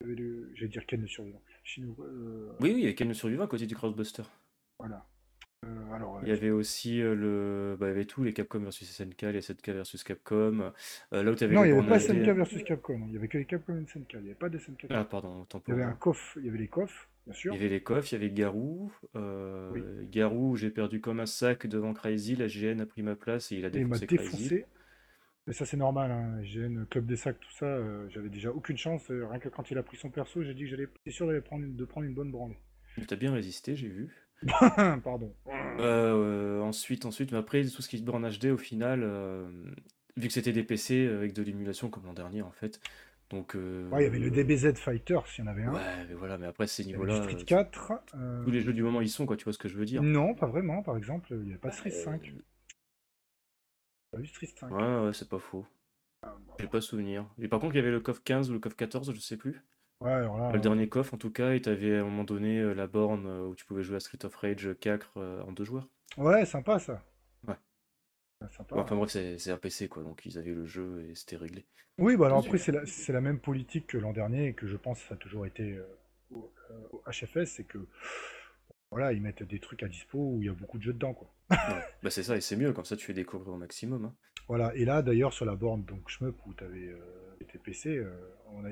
avait 0.04 0.54
J'allais 0.54 0.68
dire 0.68 0.82
le 0.92 1.06
survivant. 1.06 1.42
Euh, 1.78 2.52
Oui, 2.60 2.72
oui, 2.74 2.80
il 2.82 2.84
y 2.84 2.86
avait 2.88 3.04
le 3.04 3.14
survivant 3.14 3.44
à 3.44 3.48
côté 3.48 3.66
du 3.66 3.74
Crossbuster. 3.74 4.22
Voilà. 4.78 5.06
Euh, 5.64 5.92
alors, 5.94 6.20
Il 6.22 6.28
y 6.28 6.32
euh, 6.32 6.34
avait 6.34 6.50
aussi 6.50 7.00
euh, 7.00 7.14
le. 7.14 7.76
Bah, 7.78 7.86
il 7.86 7.90
y 7.90 7.92
avait 7.92 8.04
tout, 8.04 8.22
les 8.22 8.32
Capcom 8.32 8.58
versus 8.60 8.90
SNK, 8.90 9.22
les 9.22 9.40
SNK 9.40 9.68
versus 9.70 10.04
Capcom. 10.04 10.72
Euh, 11.12 11.22
là 11.22 11.30
où 11.30 11.34
avais 11.42 11.54
non, 11.54 11.64
il 11.64 11.72
n'y 11.72 11.78
avait 11.78 11.88
pas. 11.88 11.98
SNK 11.98 12.28
versus 12.36 12.62
Capcom, 12.64 13.00
il 13.08 13.14
y 13.14 13.16
avait 13.16 13.28
que 13.28 13.38
les 13.38 13.46
Capcom 13.46 13.76
et 13.76 13.86
SNK, 13.86 14.12
il 14.14 14.20
n'y 14.20 14.26
avait 14.26 14.34
pas 14.34 14.48
de 14.48 14.58
SNK. 14.58 14.86
Ah, 14.90 15.04
pardon, 15.04 15.42
autant 15.42 15.62
il 15.66 15.70
y 15.70 15.72
avait 15.74 15.84
un 15.84 15.92
coffre, 15.92 16.36
il 16.38 16.46
y 16.46 16.48
avait 16.48 16.58
les 16.58 16.68
coffres, 16.68 17.08
bien 17.26 17.34
sûr. 17.34 17.54
Il 17.54 17.56
y 17.56 17.60
avait 17.60 17.70
les 17.70 17.82
coffres, 17.82 18.12
il 18.12 18.12
y 18.12 18.16
avait 18.16 18.30
Garou. 18.30 18.92
euh, 19.16 19.70
Oui. 19.72 19.82
Garou, 20.10 20.56
j'ai 20.56 20.70
perdu 20.70 21.00
comme 21.00 21.20
un 21.20 21.26
sac 21.26 21.66
devant 21.66 21.94
Crazy. 21.94 22.36
La 22.36 22.46
GN 22.48 22.80
a 22.80 22.86
pris 22.86 23.02
ma 23.02 23.16
place 23.16 23.50
et 23.52 23.56
il 23.56 23.64
a 23.64 23.68
Et 23.68 23.78
il 23.78 23.86
m'a 23.86 23.98
défoncé 23.98 24.16
Crazy. 24.28 24.64
Mais 25.46 25.52
ça, 25.52 25.66
c'est 25.66 25.76
normal, 25.76 26.10
hein. 26.10 26.40
GN, 26.42 26.84
Club 26.86 27.04
des 27.06 27.16
Sacs, 27.16 27.38
tout 27.38 27.50
ça, 27.52 27.66
euh, 27.66 28.08
j'avais 28.08 28.30
déjà 28.30 28.50
aucune 28.50 28.78
chance. 28.78 29.10
euh, 29.10 29.26
rien 29.26 29.38
que 29.38 29.48
quand 29.50 29.70
il 29.70 29.76
a 29.78 29.82
pris 29.82 29.96
son 29.98 30.08
perso, 30.10 30.42
j'ai 30.42 30.54
dit 30.54 30.62
que 30.62 30.68
j'allais, 30.70 30.88
j'étais 31.04 31.10
sûr 31.14 31.26
d'aller 31.26 31.40
prendre 31.42 31.64
une- 31.64 31.76
de 31.76 31.84
prendre 31.84 32.06
une 32.06 32.14
bonne 32.14 32.30
branlée. 32.30 32.56
Mais 32.96 33.04
T'as 33.04 33.16
bien 33.16 33.32
résisté, 33.32 33.76
j'ai 33.76 33.88
vu. 33.88 34.08
Pardon. 35.04 35.34
Euh, 35.80 36.60
ensuite, 36.60 37.04
ensuite, 37.06 37.32
mais 37.32 37.38
après, 37.38 37.62
tout 37.64 37.82
ce 37.82 37.88
qui 37.88 37.98
se 37.98 38.02
borne 38.02 38.26
HD, 38.28 38.46
au 38.52 38.56
final, 38.56 39.00
euh, 39.02 39.46
vu 40.16 40.28
que 40.28 40.32
c'était 40.32 40.52
des 40.52 40.64
PC 40.64 41.08
avec 41.08 41.32
de 41.34 41.42
l'émulation 41.42 41.90
comme 41.90 42.04
l'an 42.06 42.14
dernier, 42.14 42.42
en 42.42 42.50
fait. 42.52 42.80
Donc. 43.30 43.54
euh, 43.56 43.88
Ouais, 43.90 44.02
il 44.02 44.04
y 44.04 44.06
avait 44.06 44.18
le 44.18 44.30
DBZ 44.30 44.74
Fighter, 44.76 45.18
s'il 45.26 45.44
y 45.44 45.48
en 45.48 45.50
avait 45.50 45.64
un. 45.64 45.72
Ouais, 45.74 46.06
mais 46.08 46.14
voilà, 46.14 46.38
mais 46.38 46.46
après, 46.46 46.66
ces 46.66 46.84
niveaux-là. 46.84 47.16
Street 47.22 47.36
euh, 47.40 47.44
4. 47.44 47.92
euh, 48.14 48.44
Tous 48.44 48.50
les 48.50 48.60
jeux 48.60 48.72
du 48.72 48.82
moment, 48.82 49.00
ils 49.00 49.08
sont, 49.10 49.26
quoi, 49.26 49.36
tu 49.36 49.44
vois 49.44 49.52
ce 49.52 49.58
que 49.58 49.68
je 49.68 49.76
veux 49.76 49.84
dire. 49.86 50.02
Non, 50.02 50.34
pas 50.34 50.46
vraiment, 50.46 50.82
par 50.82 50.96
exemple, 50.96 51.28
il 51.32 51.38
n'y 51.40 51.50
avait 51.50 51.58
pas 51.58 51.68
de 51.70 51.74
Street 51.74 51.90
Euh, 51.92 52.04
5. 52.04 52.32
5. 54.22 54.70
Ouais, 54.70 55.06
ouais, 55.06 55.12
c'est 55.12 55.28
pas 55.28 55.38
faux. 55.38 55.66
J'ai 56.58 56.68
pas 56.68 56.80
souvenir. 56.80 57.26
Et 57.38 57.48
par 57.48 57.60
contre, 57.60 57.74
il 57.74 57.78
y 57.78 57.80
avait 57.80 57.90
le 57.90 58.00
CoF 58.00 58.22
15 58.22 58.50
ou 58.50 58.54
le 58.54 58.58
CoF 58.58 58.74
14, 58.76 59.12
je 59.12 59.20
sais 59.20 59.36
plus. 59.36 59.62
Ouais, 60.00 60.10
alors 60.12 60.38
là, 60.38 60.52
Le 60.52 60.58
dernier 60.60 60.88
CoF, 60.88 61.12
en 61.14 61.18
tout 61.18 61.30
cas, 61.30 61.52
et 61.52 61.60
t'avais 61.60 61.96
à 61.96 62.00
un 62.00 62.04
moment 62.04 62.24
donné 62.24 62.58
euh, 62.60 62.74
la 62.74 62.86
borne 62.86 63.26
euh, 63.26 63.46
où 63.46 63.54
tu 63.54 63.64
pouvais 63.64 63.82
jouer 63.82 63.96
à 63.96 64.00
Street 64.00 64.24
of 64.24 64.34
Rage 64.36 64.68
4 64.80 65.12
euh, 65.16 65.42
en 65.42 65.52
deux 65.52 65.64
joueurs. 65.64 65.88
ouais, 66.16 66.44
sympa 66.46 66.78
ça. 66.78 67.02
Ouais. 67.46 67.54
Ouais, 68.40 68.48
sympa. 68.50 68.76
Enfin 68.76 68.96
bref, 68.96 69.10
c'est 69.10 69.38
c'est 69.38 69.50
un 69.50 69.58
PC, 69.58 69.88
quoi, 69.88 70.02
donc 70.02 70.24
ils 70.26 70.38
avaient 70.38 70.52
le 70.54 70.66
jeu 70.66 71.06
et 71.10 71.14
c'était 71.14 71.36
réglé. 71.36 71.66
Oui, 71.98 72.16
bah 72.16 72.26
alors 72.26 72.38
après, 72.44 72.58
c'est 72.58 72.72
la, 72.72 72.84
c'est 72.86 73.12
la 73.12 73.20
même 73.20 73.38
politique 73.38 73.86
que 73.86 73.98
l'an 73.98 74.12
dernier 74.12 74.48
et 74.48 74.54
que 74.54 74.66
je 74.66 74.76
pense 74.76 74.98
ça 75.00 75.14
a 75.14 75.16
toujours 75.16 75.46
été 75.46 75.74
euh, 75.74 75.84
au, 76.32 76.52
euh, 76.70 76.74
au 76.92 77.02
HFS, 77.10 77.46
c'est 77.46 77.64
que 77.64 77.78
voilà, 78.94 79.12
ils 79.12 79.20
mettent 79.20 79.42
des 79.42 79.58
trucs 79.58 79.82
à 79.82 79.88
dispo 79.88 80.18
où 80.18 80.42
il 80.42 80.46
y 80.46 80.48
a 80.48 80.52
beaucoup 80.52 80.78
de 80.78 80.82
jeux 80.82 80.92
dedans, 80.92 81.14
quoi. 81.14 81.30
Ouais. 81.50 81.56
Bah 82.02 82.10
c'est 82.10 82.22
ça, 82.22 82.36
et 82.36 82.40
c'est 82.40 82.56
mieux, 82.56 82.72
comme 82.72 82.84
ça 82.84 82.96
tu 82.96 83.06
fais 83.06 83.12
découvrir 83.12 83.52
au 83.54 83.58
maximum. 83.58 84.04
hein. 84.06 84.14
Voilà, 84.48 84.74
et 84.74 84.84
là 84.84 85.02
d'ailleurs 85.02 85.32
sur 85.32 85.44
la 85.44 85.54
borne 85.54 85.84
donc 85.84 86.08
Shmup 86.08 86.36
où 86.46 86.54
tu 86.54 86.64
avais 86.64 86.94
tes 87.50 87.58
PC, 87.58 87.96
euh, 87.96 88.10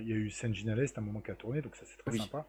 il 0.01 0.09
y 0.09 0.13
a 0.13 0.17
eu 0.17 0.29
Est 0.29 0.99
à 0.99 1.01
un 1.01 1.05
moment 1.05 1.21
qui 1.21 1.31
a 1.31 1.35
tourné, 1.35 1.61
donc 1.63 1.77
ça 1.77 1.85
c'est 1.87 1.99
très 1.99 2.13
Oui. 2.13 2.19
sympa. 2.19 2.47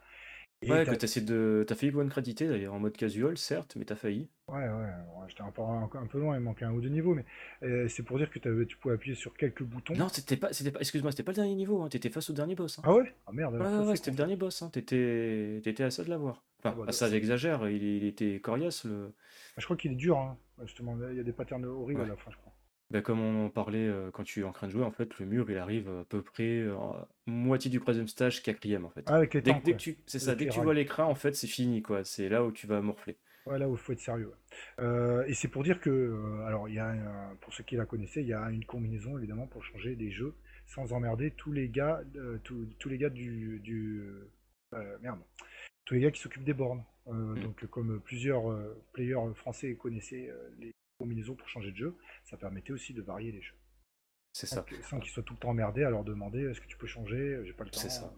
Ouais, 0.70 0.86
que 0.86 0.96
t'as 0.96 1.22
de. 1.22 1.66
T'as 1.68 1.76
failli 1.76 1.94
one 1.94 2.10
créditer 2.10 2.48
d'ailleurs 2.48 2.74
en 2.74 2.80
mode 2.80 2.96
casual, 2.96 3.38
certes, 3.38 3.76
mais 3.76 3.86
t'as 3.86 3.96
failli. 3.96 4.30
Ouais, 4.48 4.66
ouais, 4.68 4.90
j'étais 5.28 5.42
un 5.42 5.52
peu, 5.52 5.62
un, 5.62 6.08
peu 6.08 6.20
loin, 6.20 6.36
il 6.36 6.42
manquait 6.42 6.66
un 6.66 6.72
ou 6.72 6.82
deux 6.82 6.90
niveaux, 6.90 7.16
mais 7.16 7.26
euh, 7.64 7.88
c'est 7.88 8.04
pour 8.04 8.18
dire 8.18 8.30
que 8.30 8.40
tu 8.64 8.78
pouvais 8.78 8.96
appuyer 8.96 9.16
sur 9.16 9.36
quelques 9.36 9.64
boutons. 9.64 9.94
Non, 9.96 10.10
c'était 10.10 10.38
pas, 10.38 10.54
c'était 10.54 10.72
pas, 10.72 10.80
excuse-moi, 10.80 11.12
c'était 11.12 11.24
pas 11.24 11.32
le 11.32 11.38
dernier 11.38 11.56
niveau, 11.56 11.82
hein, 11.82 11.90
t'étais 11.90 12.10
face 12.10 12.30
au 12.30 12.34
dernier 12.34 12.56
boss. 12.56 12.80
Hein. 12.80 12.84
Ah 12.86 12.94
ouais? 12.94 13.14
Ah 13.28 13.32
merde. 13.34 13.56
Ouais, 13.56 13.88
ouais, 13.88 13.96
c'était 13.96 14.12
le 14.12 14.18
dernier 14.18 14.36
boss, 14.36 14.62
hein. 14.62 14.70
t'étais, 14.72 15.62
t'étais 15.64 15.84
à 15.84 15.92
ça 15.92 16.04
de 16.04 16.10
l'avoir. 16.10 16.44
Enfin, 16.64 16.78
ah 16.80 16.86
bah, 16.86 16.92
ça 16.92 17.10
j'exagère, 17.10 17.68
il, 17.70 18.06
était 18.06 18.40
coriace 18.40 18.86
le. 18.86 19.12
Ah, 19.56 19.60
je 19.60 19.66
crois 19.66 19.76
qu'il 19.76 19.92
est 19.92 19.96
dur, 19.96 20.18
hein. 20.18 20.38
justement, 20.64 20.98
il 21.10 21.18
y 21.18 21.20
a 21.20 21.24
des 21.24 21.34
patterns 21.34 21.66
horribles 21.66 22.02
à 22.02 22.06
la 22.06 22.16
fin, 22.16 22.32
je 22.32 22.38
crois. 22.38 22.54
Bah, 22.94 23.02
comme 23.02 23.20
on 23.20 23.46
en 23.46 23.50
parlait 23.50 23.88
euh, 23.88 24.12
quand 24.12 24.24
tu 24.24 24.42
es 24.42 24.44
en 24.44 24.52
train 24.52 24.68
de 24.68 24.72
jouer, 24.72 24.84
en 24.84 24.92
fait, 24.92 25.18
le 25.18 25.26
mur 25.26 25.50
il 25.50 25.58
arrive 25.58 25.90
à 25.90 26.04
peu 26.08 26.22
près 26.22 26.60
euh, 26.60 26.76
moitié 27.26 27.72
du 27.72 27.80
troisième 27.80 28.08
stage, 28.08 28.44
quatrième 28.44 28.86
en 28.86 28.92
fait. 28.92 29.04
Ah, 29.08 29.16
avec 29.16 29.34
les 29.34 29.42
dès, 29.42 29.54
dès 29.64 29.74
que 29.74 29.78
tu, 29.78 29.98
c'est 30.06 30.20
ça, 30.20 30.36
dès 30.36 30.46
que 30.46 30.54
tu 30.54 30.62
vois 30.62 30.76
l'écran, 30.76 31.06
en 31.06 31.16
fait, 31.16 31.36
c'est 31.36 31.48
fini 31.48 31.82
quoi. 31.82 32.04
C'est 32.04 32.30
là 32.30 32.44
où 32.46 32.52
tu 32.52 32.68
vas 32.68 32.82
morfler. 32.82 33.18
Ouais, 33.48 33.58
là 33.58 33.68
où 33.68 33.74
il 33.74 33.78
faut 33.80 33.94
être 33.94 34.00
sérieux. 34.00 34.32
Euh, 34.80 35.26
et 35.26 35.34
c'est 35.34 35.48
pour 35.48 35.64
dire 35.64 35.82
que, 35.82 36.44
alors, 36.46 36.70
il 36.70 36.76
y 36.76 36.80
a, 36.80 36.96
pour 37.42 37.52
ceux 37.52 37.64
qui 37.64 37.76
la 37.76 37.86
connaissaient, 37.86 38.22
il 38.22 38.28
y 38.28 38.34
a 38.34 38.50
une 38.52 38.64
combinaison 38.64 39.18
évidemment 39.18 39.48
pour 39.48 39.64
changer 39.66 39.96
des 39.96 40.12
jeux 40.12 40.36
sans 40.68 40.94
emmerder 40.94 41.32
tous 41.32 41.52
les 41.52 41.68
gars, 41.68 42.04
tous, 42.44 42.68
tous 42.78 42.90
les 42.90 42.98
gars 43.00 43.10
du, 43.10 43.60
du 43.64 44.04
merde, 45.02 45.20
tous 45.86 45.96
les 45.96 46.02
gars 46.02 46.12
qui 46.12 46.22
s'occupent 46.22 46.44
des 46.44 46.54
bornes. 46.54 46.84
Mm. 47.08 47.42
Donc, 47.42 47.66
comme 47.68 48.00
plusieurs 48.02 48.44
players 48.94 49.34
français 49.36 49.76
connaissaient 49.76 50.30
les 50.60 50.72
combinaisons 50.98 51.36
pour 51.36 51.50
changer 51.50 51.72
de 51.72 51.78
jeu, 51.78 51.96
ça 52.24 52.38
permettait 52.38 52.72
aussi 52.72 52.94
de 52.94 53.02
varier 53.02 53.32
les 53.32 53.42
jeux. 53.42 53.56
C'est 54.32 54.48
ça. 54.48 54.66
Sans 54.90 55.00
qu'ils 55.00 55.12
soient 55.12 55.24
tout 55.24 55.34
le 55.34 55.40
temps 55.40 55.50
emmerdés 55.50 55.84
à 55.84 55.90
leur 55.90 56.04
demander 56.04 56.42
est-ce 56.44 56.60
que 56.60 56.68
tu 56.68 56.78
peux 56.78 56.88
changer, 56.88 57.42
j'ai 57.44 57.54
pas 57.54 57.64
le 57.66 57.70
temps. 57.70 57.80
C'est 57.80 57.90
ça. 57.90 58.14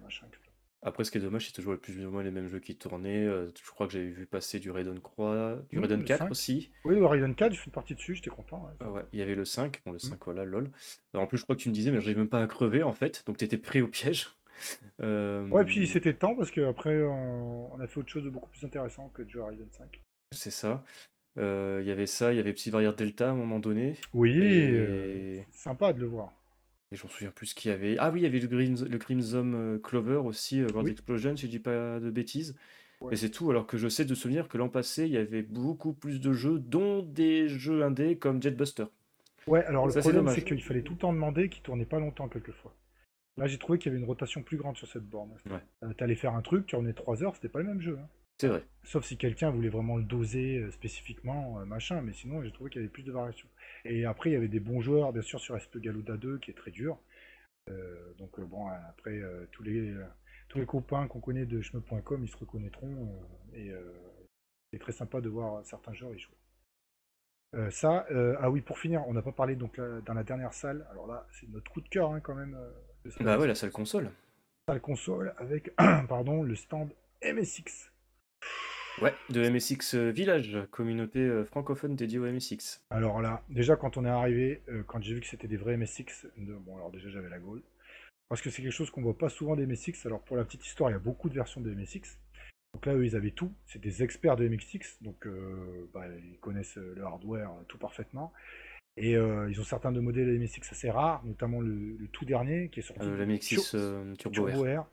Après, 0.86 1.04
ce 1.04 1.10
qui 1.10 1.18
est 1.18 1.22
dommage, 1.22 1.48
c'est 1.48 1.52
toujours 1.52 1.74
le 1.74 1.80
plus 1.80 2.06
ou 2.06 2.12
moins 2.12 2.22
les 2.22 2.30
mêmes 2.30 2.48
jeux 2.48 2.60
qui 2.60 2.76
tournaient. 2.76 3.26
Euh, 3.26 3.50
je 3.60 3.72
crois 3.72 3.88
que 3.88 3.94
j'avais 3.94 4.06
vu 4.06 4.28
passer 4.28 4.60
du 4.60 4.70
Raiden 4.70 5.02
3, 5.02 5.64
du 5.72 5.80
Raiden 5.80 6.04
4 6.04 6.30
aussi. 6.30 6.72
Oui, 6.86 6.96
le 6.96 7.06
Raiden 7.08 7.34
4, 7.34 7.52
j'ai 7.52 7.58
fait 7.58 7.66
une 7.66 7.72
partie 7.72 7.96
dessus, 7.96 8.14
j'étais 8.14 8.30
content. 8.30 8.70
Ah 8.80 8.92
ouais. 8.92 9.02
Il 9.12 9.18
y 9.18 9.24
avait 9.24 9.34
le 9.34 9.46
5, 9.46 9.82
bon, 9.84 9.94
le 9.94 10.00
5, 10.00 10.14
mm. 10.14 10.18
voilà, 10.24 10.46
lol. 10.46 10.70
en 11.16 11.26
plus, 11.26 11.40
je 11.40 11.44
crois 11.44 11.56
que 11.56 11.62
tu 11.62 11.70
me 11.70 11.74
disais, 11.74 11.90
mais 11.90 12.00
j'arrive 12.02 12.20
même 12.20 12.30
pas 12.30 12.42
à 12.42 12.46
crever 12.46 12.84
en 12.84 12.94
fait, 12.94 13.24
donc 13.26 13.38
tu 13.38 13.46
étais 13.46 13.58
prêt 13.58 13.82
au 13.82 13.88
piège. 13.88 14.28
Euh... 15.02 15.48
Ouais, 15.50 15.66
puis 15.66 15.88
c'était 15.88 16.14
temps 16.14 16.36
parce 16.36 16.52
qu'après, 16.52 17.04
on... 17.04 17.74
on 17.74 17.80
a 17.80 17.88
fait 17.88 18.00
autre 18.00 18.10
chose 18.10 18.24
de 18.24 18.30
beaucoup 18.30 18.50
plus 18.50 18.64
intéressant 18.64 19.12
que 19.14 19.22
à 19.40 19.46
Raiden 19.46 19.68
5. 19.72 20.02
C'est 20.32 20.52
ça. 20.52 20.84
Euh, 21.38 21.80
il 21.82 21.88
y 21.88 21.92
avait 21.92 22.08
ça, 22.08 22.32
il 22.34 22.38
y 22.38 22.40
avait 22.40 22.54
Psy 22.54 22.70
Varier 22.70 22.92
Delta 22.96 23.30
à 23.30 23.32
un 23.32 23.36
moment 23.36 23.60
donné. 23.60 23.96
Oui, 24.14 24.40
euh, 24.40 25.42
sympa 25.52 25.92
de 25.92 26.00
le 26.00 26.08
voir. 26.08 26.32
Et 26.92 26.96
j'en 26.96 27.10
souviens 27.10 27.32
plus 27.32 27.48
ce 27.48 27.56
qu'il 27.56 27.72
y 27.72 27.74
avait. 27.74 27.98
Ah 28.00 28.12
oui, 28.12 28.22
il 28.22 28.24
y 28.24 28.26
avait 28.26 28.40
le, 28.40 28.88
le 28.88 28.98
Crimson 28.98 29.52
euh, 29.54 29.78
Clover 29.80 30.18
aussi, 30.18 30.64
World 30.64 30.88
Explosion, 30.88 31.36
si 31.36 31.48
je 31.48 31.52
dis 31.52 31.60
pas 31.60 32.00
de 32.00 32.10
bêtises. 32.10 32.56
Et 33.12 33.18
c'est 33.18 33.30
tout, 33.30 33.52
alors 33.52 33.68
que 33.68 33.78
je 33.78 33.88
sais 33.88 34.06
de 34.06 34.16
souvenir 34.16 34.48
que 34.48 34.58
l'an 34.58 34.70
passé, 34.70 35.04
il 35.06 35.12
y 35.12 35.18
avait 35.18 35.44
beaucoup 35.44 35.94
plus 35.94 36.20
de 36.20 36.32
jeux, 36.32 36.58
dont 36.58 37.04
des 37.04 37.48
jeux 37.50 37.84
indés 37.84 38.18
comme 38.18 38.42
Jetbuster. 38.42 38.86
Ouais, 39.46 39.64
alors 39.66 39.86
le 39.86 39.94
problème, 39.94 40.28
c'est 40.30 40.44
qu'il 40.44 40.64
fallait 40.64 40.82
tout 40.82 40.94
le 40.94 41.00
temps 41.00 41.14
demander, 41.14 41.50
qui 41.50 41.62
tournait 41.62 41.86
pas 41.86 42.00
longtemps 42.00 42.28
quelquefois. 42.28 42.74
Là, 43.38 43.48
j'ai 43.48 43.58
trouvé 43.58 43.78
qu'il 43.78 43.92
y 43.92 43.96
avait 43.96 44.02
une 44.02 44.08
rotation 44.08 44.44
plus 44.44 44.58
grande 44.58 44.78
sur 44.78 44.88
cette 44.88 45.04
borne. 45.04 45.36
Ouais. 45.50 45.94
T'allais 45.96 46.16
faire 46.16 46.34
un 46.36 46.42
truc, 46.42 46.68
tu 46.68 46.76
en 46.76 46.86
es 46.86 46.94
3 46.94 47.24
heures, 47.24 47.36
c'était 47.36 47.50
pas 47.50 47.60
le 47.60 47.66
même 47.66 47.82
jeu. 47.82 47.98
Hein. 48.00 48.08
C'est 48.38 48.50
vrai. 48.50 48.64
Sauf 48.84 49.06
si 49.06 49.18
quelqu'un 49.18 49.50
voulait 49.50 49.70
vraiment 49.70 49.96
le 49.96 50.04
doser 50.04 50.60
euh, 50.60 50.72
spécifiquement, 50.72 51.60
euh, 51.60 51.66
machin, 51.66 52.02
mais 52.02 52.12
sinon 52.12 52.44
j'ai 52.44 52.52
trouvé 52.52 52.70
qu'il 52.70 52.82
y 52.82 52.84
avait 52.84 52.92
plus 52.92 53.04
de 53.04 53.12
variations. 53.12 53.48
Et 53.86 54.06
après, 54.06 54.30
il 54.30 54.34
y 54.34 54.36
avait 54.36 54.50
des 54.50 54.60
bons 54.60 54.82
joueurs, 54.82 55.14
bien 55.14 55.22
sûr, 55.22 55.40
sur 55.40 55.56
SP 55.56 55.80
Galuda 55.80 56.18
2, 56.18 56.40
qui 56.40 56.52
est 56.52 56.56
très 56.56 56.72
dur. 56.72 57.00
Euh, 57.70 58.14
donc 58.18 58.40
bon, 58.42 58.68
après, 58.68 59.22
tous, 59.52 59.64
les, 59.64 59.96
tous 60.50 60.60
les 60.60 60.66
copains 60.66 61.08
qu'on 61.08 61.22
connaît 61.22 61.46
de 61.46 61.62
chemin.com, 61.62 62.24
ils 62.24 62.30
se 62.30 62.38
reconnaîtront. 62.38 63.10
et 63.54 63.72
c'est 64.72 64.80
très 64.80 64.92
sympa 64.92 65.22
de 65.22 65.30
voir 65.30 65.66
certains 65.66 65.94
joueurs 65.94 66.14
y 66.14 66.20
jouer. 66.20 67.72
ça, 67.72 68.06
ah 68.40 68.50
oui, 68.50 68.62
pour 68.62 68.78
finir, 68.78 69.08
on 69.08 69.14
n'a 69.14 69.22
pas 69.22 69.32
parlé 69.32 69.56
donc 69.56 69.80
dans 69.80 70.14
la 70.14 70.24
dernière 70.24 70.54
salle. 70.54 70.86
Alors 70.92 71.08
là, 71.08 71.26
c'est 71.32 71.50
notre 71.50 71.72
coup 71.72 71.82
de 71.82 71.90
cœur 71.90 72.12
hein, 72.12 72.20
quand 72.20 72.36
même. 72.36 72.58
Bah 73.20 73.38
ouais, 73.38 73.48
la 73.48 73.56
salle 73.56 73.72
console. 73.72 74.12
Salle 74.68 74.82
console 74.82 75.34
avec, 75.38 75.76
pardon, 76.10 76.44
le 76.44 76.56
stand 76.56 76.90
MSX. 77.24 77.92
Ouais, 79.02 79.14
de 79.30 79.50
MSX 79.50 79.96
euh, 79.96 80.10
Village, 80.10 80.58
communauté 80.72 81.20
euh, 81.20 81.44
francophone 81.44 81.98
dédiée 81.98 82.18
au 82.18 82.32
MSX. 82.32 82.82
Alors 82.90 83.22
là, 83.22 83.44
déjà 83.50 83.76
quand 83.76 83.98
on 83.98 84.06
est 84.06 84.10
arrivé, 84.10 84.62
euh, 84.70 84.84
quand 84.84 85.04
j'ai 85.04 85.14
vu 85.14 85.20
que 85.20 85.28
c'était 85.28 85.50
des 85.50 85.58
vrais 85.58 85.76
MSX, 85.76 86.28
bon 86.38 86.78
alors 86.78 86.92
déjà 86.92 87.10
j'avais 87.10 87.28
la 87.28 87.40
gaule. 87.40 87.62
Parce 88.30 88.42
que 88.42 88.50
c'est 88.50 88.62
quelque 88.62 88.72
chose 88.72 88.90
qu'on 88.92 89.02
voit 89.02 89.18
pas 89.18 89.28
souvent 89.28 89.58
des 89.58 89.66
MSX. 89.66 90.06
Alors 90.06 90.22
pour 90.24 90.38
la 90.38 90.46
petite 90.46 90.66
histoire, 90.66 90.90
il 90.90 90.94
y 90.94 90.96
a 90.96 91.00
beaucoup 91.00 91.28
de 91.28 91.36
versions 91.36 91.60
de 91.60 91.70
MSX. 91.70 92.18
Donc 92.74 92.86
là, 92.86 92.96
eux, 92.96 93.06
ils 93.06 93.18
avaient 93.18 93.32
tout. 93.32 93.52
C'est 93.66 93.80
des 93.80 94.02
experts 94.02 94.38
de 94.38 94.48
MSX, 94.48 95.02
donc 95.02 95.28
bah, 95.94 96.06
ils 96.08 96.40
connaissent 96.40 96.76
le 96.76 97.04
hardware 97.04 97.52
tout 97.68 97.78
parfaitement. 97.78 98.34
Et 98.98 99.12
ils 99.12 99.60
ont 99.60 99.64
certains 99.66 99.92
de 99.92 100.00
modèles 100.00 100.40
MSX 100.40 100.72
assez 100.72 100.90
rares, 100.90 101.26
notamment 101.26 101.60
le, 101.60 101.98
tout 102.14 102.24
dernier 102.24 102.70
qui 102.70 102.80
est 102.80 102.84
sorti. 102.84 103.06
le 103.06 103.26
MSX 103.26 103.72
Turbo, 104.18 104.48
Turbo 104.48 104.66
Air 104.66 104.86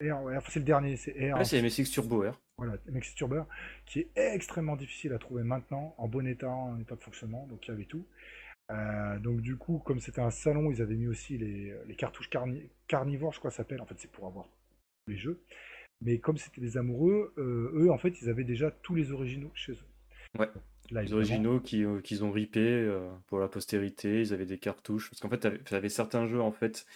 c'est 0.00 0.58
le 0.58 0.64
dernier, 0.64 0.96
c'est 0.96 1.16
Air. 1.16 1.44
c'est 1.46 1.62
MSX 1.62 1.90
Turbo 1.90 2.24
Air. 2.24 2.38
Voilà, 2.58 2.76
MSX 2.90 3.14
Turbo 3.14 3.36
Air, 3.36 3.46
qui 3.84 4.00
est 4.00 4.10
extrêmement 4.16 4.76
difficile 4.76 5.12
à 5.12 5.18
trouver 5.18 5.42
maintenant, 5.42 5.94
en 5.98 6.08
bon 6.08 6.26
état, 6.26 6.50
en 6.50 6.78
état 6.78 6.96
de 6.96 7.02
fonctionnement, 7.02 7.46
donc 7.46 7.66
il 7.66 7.70
y 7.70 7.74
avait 7.74 7.84
tout. 7.84 8.06
Euh, 8.72 9.18
donc 9.18 9.40
du 9.40 9.56
coup, 9.56 9.78
comme 9.78 10.00
c'était 10.00 10.20
un 10.20 10.30
salon, 10.30 10.70
ils 10.70 10.82
avaient 10.82 10.96
mis 10.96 11.06
aussi 11.06 11.38
les, 11.38 11.96
cartouches 11.96 12.30
carnivores, 12.88 13.32
je 13.32 13.38
crois 13.38 13.50
ça 13.50 13.58
s'appelle, 13.58 13.80
en 13.80 13.86
fait 13.86 13.98
c'est 13.98 14.10
pour 14.10 14.26
avoir 14.26 14.48
les 15.06 15.16
jeux. 15.16 15.40
Mais 16.02 16.18
comme 16.18 16.36
c'était 16.36 16.60
des 16.60 16.76
amoureux, 16.76 17.32
euh, 17.38 17.72
eux 17.74 17.90
en 17.90 17.98
fait 17.98 18.20
ils 18.20 18.28
avaient 18.28 18.44
déjà 18.44 18.70
tous 18.70 18.94
les 18.94 19.12
originaux 19.12 19.50
chez 19.54 19.72
eux. 19.72 20.38
Ouais. 20.38 20.48
Les 20.90 21.12
originaux 21.12 21.60
euh, 21.74 22.00
qu'ils 22.00 22.24
ont 22.24 22.30
ripés 22.30 22.90
pour 23.26 23.38
la 23.38 23.48
postérité, 23.48 24.20
ils 24.20 24.32
avaient 24.32 24.46
des 24.46 24.58
cartouches. 24.58 25.10
Parce 25.10 25.20
qu'en 25.20 25.28
fait, 25.28 25.64
tu 25.64 25.74
avais 25.74 25.88
certains 25.88 26.26
jeux 26.26 26.40
en 26.40 26.52
fait 26.52 26.86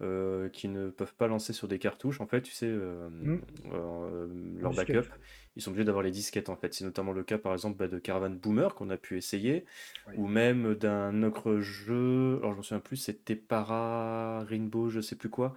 euh, 0.00 0.48
qui 0.50 0.68
ne 0.68 0.90
peuvent 0.90 1.16
pas 1.16 1.26
lancer 1.26 1.52
sur 1.52 1.66
des 1.66 1.80
cartouches, 1.80 2.20
en 2.20 2.28
fait, 2.28 2.40
tu 2.42 2.52
sais, 2.52 2.68
euh, 2.68 3.08
hmm. 3.10 3.40
euh, 3.72 4.28
leur 4.60 4.72
backup, 4.72 5.08
ils 5.56 5.62
sont 5.62 5.70
obligés 5.70 5.84
d'avoir 5.84 6.04
les 6.04 6.12
disquettes, 6.12 6.50
en 6.50 6.54
fait. 6.54 6.72
C'est 6.72 6.84
notamment 6.84 7.10
le 7.10 7.24
cas, 7.24 7.36
par 7.36 7.52
exemple, 7.52 7.78
bah, 7.78 7.88
de 7.88 7.98
Caravan 7.98 8.30
Boomer 8.30 8.76
qu'on 8.76 8.90
a 8.90 8.96
pu 8.96 9.16
essayer, 9.16 9.64
ou 10.14 10.28
même 10.28 10.76
d'un 10.76 11.24
autre 11.24 11.58
jeu, 11.58 12.36
alors 12.38 12.52
je 12.52 12.58
me 12.58 12.62
souviens 12.62 12.78
plus, 12.78 12.96
c'était 12.96 13.34
Para 13.34 14.44
Rainbow, 14.44 14.88
je 14.88 15.00
sais 15.00 15.16
plus 15.16 15.30
quoi, 15.30 15.54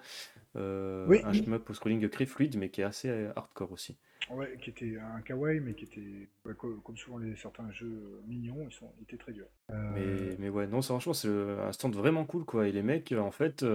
un 0.55 1.33
shmup 1.33 1.69
au 1.69 1.73
scrolling 1.73 2.09
très 2.09 2.25
fluide, 2.25 2.57
mais 2.57 2.69
qui 2.69 2.81
est 2.81 2.85
assez 2.85 3.09
hardcore 3.35 3.71
aussi. 3.71 3.97
Ouais, 4.29 4.55
qui 4.61 4.69
était 4.69 4.97
un 4.97 5.19
kawaii, 5.21 5.59
mais 5.59 5.73
qui 5.73 5.85
était, 5.85 6.29
comme 6.57 6.95
souvent 6.95 7.17
les, 7.17 7.35
certains 7.35 7.69
jeux 7.71 8.21
mignons, 8.27 8.65
ils, 8.69 8.73
sont, 8.73 8.89
étaient 9.01 9.17
très 9.17 9.33
durs. 9.33 9.49
Mais, 9.69 10.37
mais 10.39 10.49
ouais, 10.49 10.67
non, 10.67 10.81
franchement, 10.81 11.13
c'est 11.13 11.27
un 11.27 11.71
stand 11.71 11.95
vraiment 11.95 12.23
cool, 12.25 12.45
quoi. 12.45 12.67
Et 12.67 12.71
les 12.71 12.83
mecs, 12.83 13.11
en 13.11 13.31
fait, 13.31 13.65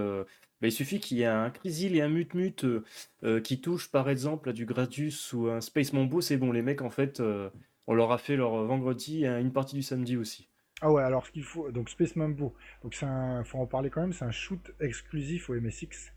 bah, 0.60 0.68
il 0.68 0.72
suffit 0.72 1.00
qu'il 1.00 1.18
y 1.18 1.22
ait 1.22 1.26
un 1.26 1.50
Crisil 1.50 1.94
et 1.96 2.00
un 2.00 2.08
Mutmut 2.08 2.64
euh, 2.64 2.82
euh, 3.24 3.40
qui 3.40 3.60
touchent 3.60 3.90
par 3.90 4.08
exemple 4.08 4.48
à 4.48 4.52
du 4.52 4.64
Gradius 4.64 5.32
ou 5.34 5.48
un 5.48 5.60
Space 5.60 5.92
Mambo, 5.92 6.20
c'est 6.20 6.38
bon, 6.38 6.50
les 6.50 6.62
mecs 6.62 6.80
en 6.80 6.88
fait, 6.88 7.20
euh, 7.20 7.50
on 7.86 7.94
leur 7.94 8.10
a 8.10 8.18
fait 8.18 8.36
leur 8.36 8.64
vendredi 8.64 9.24
et 9.24 9.28
une 9.28 9.52
partie 9.52 9.76
du 9.76 9.82
samedi 9.82 10.16
aussi. 10.16 10.48
Ah 10.80 10.90
ouais, 10.90 11.02
alors 11.02 11.26
ce 11.26 11.32
qu'il 11.32 11.44
faut, 11.44 11.70
donc 11.70 11.90
Space 11.90 12.16
Mambo, 12.16 12.54
donc 12.82 12.94
c'est 12.94 13.06
un, 13.06 13.44
faut 13.44 13.58
en 13.58 13.66
parler 13.66 13.90
quand 13.90 14.00
même, 14.00 14.12
c'est 14.12 14.24
un 14.24 14.30
shoot 14.30 14.72
exclusif 14.80 15.50
au 15.50 15.54
MSX. 15.54 16.12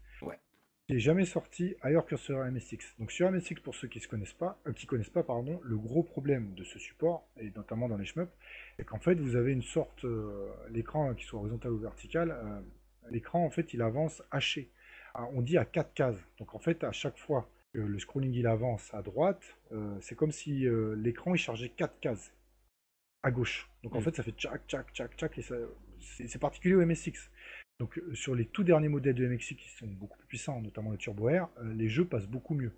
Qui 0.89 0.95
n'est 0.95 0.99
jamais 0.99 1.25
sorti 1.25 1.75
ailleurs 1.83 2.07
que 2.07 2.17
sur 2.17 2.39
MSX. 2.39 2.95
Donc 2.97 3.11
sur 3.11 3.31
MSX, 3.31 3.61
pour 3.61 3.75
ceux 3.75 3.87
qui 3.87 3.99
ne 3.99 4.05
connaissent 4.07 4.33
pas, 4.33 4.59
qui 4.75 4.87
connaissent 4.87 5.11
pas, 5.11 5.21
pardon, 5.21 5.61
le 5.63 5.77
gros 5.77 6.01
problème 6.01 6.55
de 6.55 6.63
ce 6.63 6.79
support, 6.79 7.27
et 7.39 7.51
notamment 7.55 7.87
dans 7.87 7.97
les 7.97 8.05
shmups, 8.05 8.31
c'est 8.75 8.85
qu'en 8.85 8.97
fait 8.97 9.13
vous 9.13 9.35
avez 9.35 9.51
une 9.51 9.61
sorte, 9.61 10.03
l'écran 10.71 11.13
qui 11.13 11.25
soit 11.25 11.39
horizontal 11.39 11.73
ou 11.73 11.77
vertical, 11.77 12.63
l'écran, 13.11 13.45
en 13.45 13.49
fait, 13.49 13.73
il 13.73 13.81
avance 13.81 14.23
haché. 14.31 14.69
Ah, 15.13 15.27
on 15.33 15.41
dit 15.41 15.57
à 15.57 15.65
4 15.65 15.93
cases. 15.93 16.19
Donc, 16.37 16.55
en 16.55 16.59
fait, 16.59 16.83
à 16.83 16.91
chaque 16.91 17.17
fois 17.17 17.49
que 17.73 17.79
le 17.79 17.99
scrolling 17.99 18.33
il 18.33 18.47
avance 18.47 18.93
à 18.93 19.01
droite, 19.01 19.57
euh, 19.71 19.95
c'est 20.01 20.15
comme 20.15 20.31
si 20.31 20.65
euh, 20.65 20.95
l'écran 20.95 21.33
il 21.33 21.37
chargeait 21.37 21.69
4 21.69 21.99
cases 21.99 22.33
à 23.23 23.31
gauche. 23.31 23.69
Donc, 23.83 23.95
en 23.95 23.99
mm. 23.99 24.03
fait, 24.03 24.15
ça 24.15 24.23
fait 24.23 24.31
tchac, 24.31 24.61
tchac, 24.67 24.91
tchac, 24.93 25.15
tchac. 25.15 25.37
Et 25.37 25.43
c'est 26.01 26.39
particulier 26.39 26.75
au 26.75 26.85
MSX. 26.85 27.29
Donc, 27.79 27.97
euh, 27.97 28.13
sur 28.13 28.35
les 28.35 28.45
tout 28.45 28.63
derniers 28.63 28.89
modèles 28.89 29.15
de 29.15 29.27
MSX 29.27 29.55
qui 29.55 29.69
sont 29.77 29.87
beaucoup 29.87 30.17
plus 30.17 30.27
puissants, 30.27 30.61
notamment 30.61 30.91
le 30.91 30.97
Turbo 30.97 31.29
Air, 31.29 31.49
les 31.63 31.87
jeux 31.87 32.05
passent 32.05 32.27
beaucoup 32.27 32.55
mieux. 32.55 32.73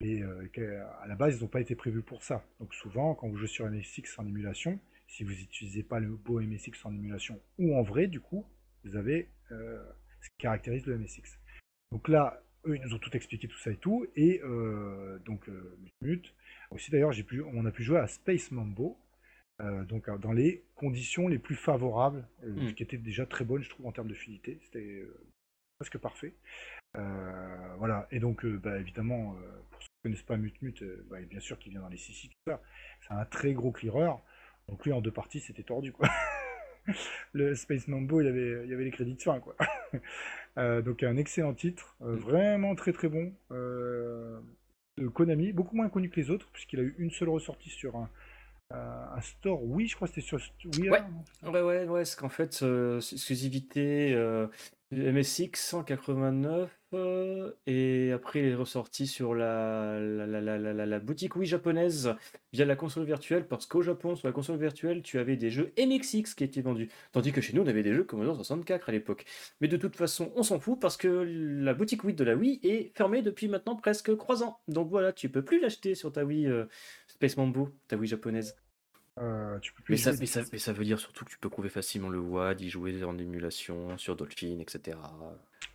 Et 0.00 0.20
à 0.22 1.06
la 1.06 1.14
base, 1.14 1.36
ils 1.36 1.42
n'ont 1.42 1.48
pas 1.48 1.60
été 1.60 1.76
prévus 1.76 2.02
pour 2.02 2.24
ça. 2.24 2.44
Donc, 2.58 2.74
souvent, 2.74 3.14
quand 3.14 3.28
vous 3.28 3.36
jouez 3.36 3.46
sur 3.46 3.70
MSX 3.70 4.18
en 4.18 4.26
émulation, 4.26 4.80
si 5.12 5.24
vous 5.24 5.30
n'utilisez 5.30 5.82
pas 5.82 6.00
le 6.00 6.08
beau 6.08 6.40
MSX 6.40 6.84
en 6.84 6.94
émulation 6.94 7.38
ou 7.58 7.76
en 7.76 7.82
vrai, 7.82 8.06
du 8.06 8.20
coup, 8.20 8.46
vous 8.84 8.96
avez 8.96 9.28
euh, 9.50 9.82
ce 10.20 10.28
qui 10.30 10.36
caractérise 10.38 10.86
le 10.86 10.98
MSX. 10.98 11.38
Donc 11.90 12.08
là, 12.08 12.42
eux, 12.66 12.76
ils 12.76 12.82
nous 12.82 12.94
ont 12.94 12.98
tout 12.98 13.14
expliqué, 13.14 13.46
tout 13.46 13.58
ça 13.58 13.70
et 13.70 13.76
tout. 13.76 14.06
Et 14.16 14.40
euh, 14.42 15.18
donc, 15.20 15.48
euh, 15.48 15.76
Mut. 16.00 16.34
Aussi, 16.70 16.90
d'ailleurs, 16.90 17.12
on 17.52 17.66
a 17.66 17.70
pu 17.70 17.82
jouer 17.82 17.98
à 17.98 18.06
Space 18.06 18.50
Mambo. 18.50 18.96
Donc, 19.88 20.10
dans 20.20 20.32
les 20.32 20.64
conditions 20.74 21.28
les 21.28 21.38
plus 21.38 21.54
favorables, 21.54 22.26
ce 22.42 22.48
hmm. 22.48 22.74
qui 22.74 22.82
était 22.82 22.96
déjà 22.96 23.26
très 23.26 23.44
bonne, 23.44 23.62
je 23.62 23.70
trouve, 23.70 23.86
en 23.86 23.92
termes 23.92 24.08
de 24.08 24.14
fluidité. 24.14 24.58
C'était 24.62 25.04
presque 25.78 25.98
parfait. 25.98 26.34
voilà, 26.94 28.06
et 28.10 28.18
donc 28.18 28.44
bah, 28.46 28.78
évidemment, 28.78 29.36
pour 29.70 29.82
ceux 29.82 29.88
qui 29.88 29.98
ne 30.04 30.10
connaissent 30.10 30.26
pas 30.26 30.36
Mutmut, 30.36 30.84
bah, 31.08 31.20
bien 31.28 31.40
sûr 31.40 31.58
qu'il 31.58 31.72
vient 31.72 31.82
dans 31.82 31.88
les 31.88 31.96
6 31.96 32.30
C'est 32.46 33.12
un 33.12 33.24
très 33.24 33.52
gros 33.52 33.72
clearer. 33.72 34.10
Donc 34.68 34.84
lui 34.84 34.92
en 34.92 35.00
deux 35.00 35.10
parties 35.10 35.40
c'était 35.40 35.64
tordu 35.64 35.92
quoi. 35.92 36.08
le 37.32 37.54
Space 37.54 37.88
Mambo, 37.88 38.20
il 38.20 38.26
y 38.26 38.28
avait, 38.28 38.64
il 38.64 38.70
y 38.70 38.74
avait 38.74 38.84
les 38.84 38.90
crédits 38.90 39.14
de 39.14 39.22
fin, 39.22 39.40
quoi. 39.40 39.56
Euh, 40.58 40.82
donc 40.82 41.02
un 41.02 41.16
excellent 41.16 41.54
titre, 41.54 41.96
euh, 42.02 42.14
vraiment 42.14 42.74
très 42.74 42.92
très 42.92 43.08
bon. 43.08 43.32
Euh, 43.52 44.38
de 44.98 45.08
Konami, 45.08 45.50
beaucoup 45.50 45.74
moins 45.74 45.88
connu 45.88 46.10
que 46.10 46.20
les 46.20 46.28
autres, 46.28 46.50
puisqu'il 46.52 46.78
a 46.78 46.82
eu 46.82 46.94
une 46.98 47.10
seule 47.10 47.30
ressortie 47.30 47.70
sur 47.70 47.96
un, 47.96 48.10
un 48.72 49.20
store. 49.20 49.62
Oui, 49.62 49.86
je 49.86 49.96
crois 49.96 50.08
que 50.08 50.14
c'était 50.14 50.26
sur 50.26 50.40
oui, 50.78 50.88
ouais. 50.90 51.02
ouais, 51.42 51.62
ouais, 51.62 51.84
ouais, 51.84 52.04
c'est 52.04 52.18
qu'en 52.18 52.28
fait, 52.28 52.64
exclusivité 53.12 54.14
MSX 54.92 55.54
189 55.54 56.70
euh, 56.94 57.52
et 57.66 58.12
après 58.12 58.40
il 58.40 58.46
est 58.48 58.54
ressorti 58.54 59.06
sur 59.06 59.34
la, 59.34 59.98
la, 59.98 60.98
boutique 60.98 61.36
Wii 61.36 61.48
japonaise 61.48 62.14
via 62.52 62.66
la 62.66 62.76
console 62.76 63.04
virtuelle 63.04 63.46
parce 63.48 63.64
qu'au 63.64 63.80
Japon 63.80 64.14
sur 64.16 64.28
la 64.28 64.32
console 64.32 64.58
virtuelle 64.58 65.00
tu 65.02 65.18
avais 65.18 65.36
des 65.36 65.50
jeux 65.50 65.72
MXX 65.78 66.34
qui 66.34 66.44
étaient 66.44 66.60
vendus. 66.60 66.90
Tandis 67.12 67.32
que 67.32 67.40
chez 67.40 67.54
nous 67.54 67.62
on 67.62 67.66
avait 67.66 67.82
des 67.82 67.94
jeux 67.94 68.04
Commodore 68.04 68.36
64 68.36 68.90
à 68.90 68.92
l'époque. 68.92 69.24
Mais 69.62 69.68
de 69.68 69.78
toute 69.78 69.96
façon 69.96 70.30
on 70.36 70.42
s'en 70.42 70.60
fout 70.60 70.78
parce 70.78 70.98
que 70.98 71.08
la 71.08 71.72
boutique 71.72 72.04
Wii 72.04 72.14
de 72.14 72.24
la 72.24 72.34
Wii 72.34 72.60
est 72.62 72.94
fermée 72.94 73.22
depuis 73.22 73.48
maintenant 73.48 73.76
presque 73.76 74.14
3 74.14 74.42
ans. 74.42 74.60
Donc 74.68 74.90
voilà 74.90 75.12
tu 75.12 75.30
peux 75.30 75.42
plus 75.42 75.60
l'acheter 75.60 75.94
sur 75.94 76.12
ta 76.12 76.24
Wii 76.24 76.46
euh, 76.46 76.66
Space 77.08 77.38
Mambo 77.38 77.70
ta 77.88 77.96
Wii 77.96 78.08
japonaise 78.08 78.56
euh, 79.20 79.58
mais, 79.90 79.98
ça, 79.98 80.12
ça, 80.14 80.72
veut 80.72 80.84
dire 80.84 80.98
surtout 80.98 81.26
que 81.26 81.30
tu 81.30 81.38
peux 81.38 81.50
trouver 81.50 81.68
facilement 81.68 82.08
le 82.08 82.18
WAD, 82.18 82.62
y 82.62 82.70
jouer 82.70 83.04
en 83.04 83.18
émulation, 83.18 83.98
sur 83.98 84.16
Dolphin, 84.16 84.58
etc. 84.58 84.96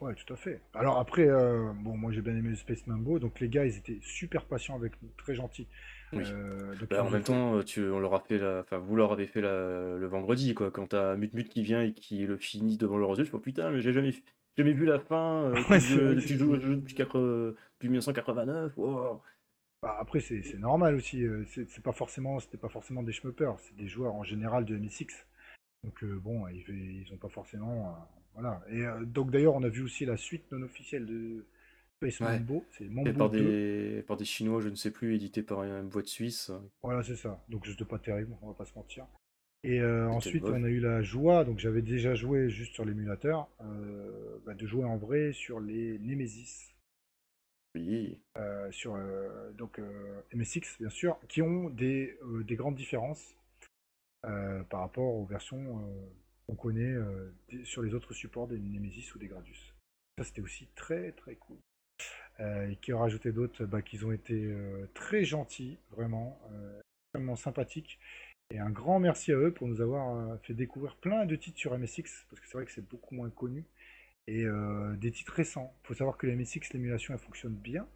Ouais, 0.02 0.16
tout 0.16 0.34
à 0.34 0.36
fait. 0.36 0.60
Alors 0.74 0.98
après, 0.98 1.28
euh, 1.28 1.72
bon, 1.84 1.96
moi 1.96 2.12
j'ai 2.12 2.22
bien 2.22 2.36
aimé 2.36 2.50
le 2.50 2.56
Space 2.56 2.88
Mambo, 2.88 3.20
donc 3.20 3.40
les 3.40 3.48
gars 3.48 3.66
ils 3.66 3.78
étaient 3.78 4.00
super 4.02 4.46
patients 4.46 4.76
avec 4.76 4.94
nous, 5.04 5.10
très 5.18 5.36
gentils. 5.36 5.68
Euh, 6.14 6.74
bah, 6.90 7.04
en 7.04 7.12
même 7.12 7.24
temps, 7.24 7.62
tu, 7.64 7.84
on 7.88 8.00
leur 8.00 8.16
a 8.16 8.22
fait 8.22 8.40
la, 8.40 8.62
enfin 8.62 8.78
vous 8.78 8.96
leur 8.96 9.12
avez 9.12 9.28
fait 9.28 9.42
le 9.42 10.08
vendredi 10.08 10.56
quoi. 10.56 10.72
Quand 10.72 10.88
t'as 10.88 11.16
Mutmut 11.16 11.48
qui 11.48 11.62
vient 11.62 11.84
et 11.84 11.94
qui 11.94 12.26
le 12.26 12.38
finit 12.38 12.78
devant 12.78 12.98
leurs 12.98 13.18
yeux, 13.20 13.26
je 13.26 13.30
fais 13.30 13.36
oh, 13.36 13.40
putain, 13.40 13.70
mais 13.70 13.82
j'ai 13.82 13.94
jamais, 13.94 14.14
jamais 14.58 14.74
vu 14.74 14.86
la 14.86 15.00
fin 15.00 15.52
depuis, 15.52 16.38
depuis, 16.38 17.90
1989. 17.90 18.74
Wow. 18.78 19.22
Bah, 19.82 19.96
après, 20.00 20.20
c'est 20.20 20.42
normal 20.58 20.96
aussi. 20.96 21.24
Euh, 21.24 21.44
c'est 21.46 21.84
pas 21.84 21.92
forcément, 21.92 22.40
c'était 22.40 22.58
pas 22.58 22.70
forcément 22.70 23.04
des 23.04 23.12
schmuppers, 23.12 23.60
c'est 23.60 23.76
des 23.76 23.88
joueurs 23.88 24.16
en 24.16 24.24
général 24.24 24.66
de 24.66 24.76
MSX. 24.76 25.26
Donc 25.84 26.04
euh, 26.04 26.20
bon, 26.20 26.48
ils, 26.48 27.04
ils 27.06 27.14
ont 27.14 27.18
pas 27.18 27.30
forcément, 27.30 27.90
euh, 27.90 27.92
voilà. 28.34 28.62
Et 28.72 28.84
donc 29.06 29.30
d'ailleurs, 29.30 29.56
on 29.56 29.64
a 29.64 29.70
vu 29.70 29.84
aussi 29.84 30.06
la 30.06 30.18
suite 30.18 30.52
non 30.52 30.64
officielle 30.64 31.06
de 31.06 31.46
Space 31.98 32.20
Mambo. 32.22 32.66
C'est 32.72 32.90
par 33.14 33.30
des 33.30 34.04
par 34.08 34.18
des 34.18 34.26
Chinois, 34.26 34.62
je 34.62 34.70
ne 34.70 34.76
sais 34.76 34.92
plus, 34.92 35.14
édité 35.16 35.44
par 35.44 35.64
une 35.64 35.88
boîte 35.88 36.08
suisse. 36.08 36.52
Voilà, 36.82 37.04
c'est 37.04 37.16
ça. 37.16 37.44
Donc 37.48 37.66
juste 37.66 37.84
pas 37.84 38.00
terrible, 38.00 38.36
on 38.42 38.48
va 38.48 38.54
pas 38.54 38.66
se 38.66 38.74
mentir. 38.76 39.06
Et 39.64 39.84
ensuite, 39.84 40.44
on 40.44 40.64
a 40.64 40.70
eu 40.70 40.80
la 40.80 41.04
joie, 41.04 41.44
donc 41.44 41.60
j'avais 41.60 41.84
déjà 41.84 42.16
joué 42.16 42.50
juste 42.50 42.74
sur 42.74 42.84
l'émulateur, 42.84 43.48
bah, 44.46 44.56
de 44.56 44.66
jouer 44.66 44.86
en 44.86 44.98
vrai 44.98 45.34
sur 45.34 45.60
les 45.60 46.00
Nemesis 46.00 46.74
euh, 48.38 48.72
sur 48.72 48.96
euh, 48.96 49.52
donc 49.54 49.80
euh, 49.80 50.22
MSX 50.34 50.78
bien 50.80 50.90
sûr, 50.90 51.18
qui 51.28 51.42
ont 51.42 51.70
des, 51.70 52.18
des 52.46 52.56
grandes 52.56 52.76
différences 52.76 53.36
par 54.70 54.82
rapport 54.82 55.14
aux 55.14 55.26
versions 55.26 55.82
qu'on 56.46 56.56
connaît 56.56 56.96
sur 57.64 57.82
les 57.82 57.94
autres 57.94 58.14
supports 58.14 58.48
des 58.48 58.60
Nemesis 58.60 59.16
ou 59.16 59.20
des 59.20 59.28
Gradius. 59.28 59.74
Ça 60.18 60.26
c'était 60.26 60.42
aussi 60.42 60.68
très 60.76 61.14
très 61.14 61.36
cool. 61.36 61.58
et 62.40 62.76
qui 62.82 62.92
ont 62.92 63.00
rajouté 63.00 63.32
d'autres, 63.32 63.64
bah, 63.64 63.82
qu'ils 63.82 64.06
ont 64.06 64.12
été 64.12 64.54
très 64.94 65.24
gentils, 65.24 65.78
vraiment, 65.92 66.42
extrêmement 67.06 67.38
sympathiques. 67.38 68.00
Et 68.50 68.60
un 68.60 68.70
grand 68.70 69.00
merci 69.00 69.32
à 69.32 69.38
eux 69.38 69.54
pour 69.54 69.70
nous 69.70 69.80
avoir 69.80 70.38
fait 70.42 70.54
découvrir 70.54 70.98
plein 70.98 71.26
de 71.26 71.38
titres 71.38 71.60
sur 71.60 71.78
MSX, 71.78 72.26
parce 72.30 72.42
que 72.42 72.48
c'est 72.48 72.58
vrai 72.58 72.66
que 72.66 72.72
c'est 72.74 72.86
beaucoup 72.86 73.16
moins 73.16 73.30
connu 73.30 73.64
et 74.28 74.44
euh, 74.44 74.96
des 74.98 75.12
titres 75.12 75.34
récents. 75.34 75.74
Il 75.84 75.88
faut 75.88 75.94
savoir 75.94 76.18
que 76.18 76.28
la 76.28 76.36
MSX, 76.36 76.74
l'émulation, 76.74 77.14
elle 77.14 77.20
fonctionne 77.20 77.56
bien. 77.56 77.88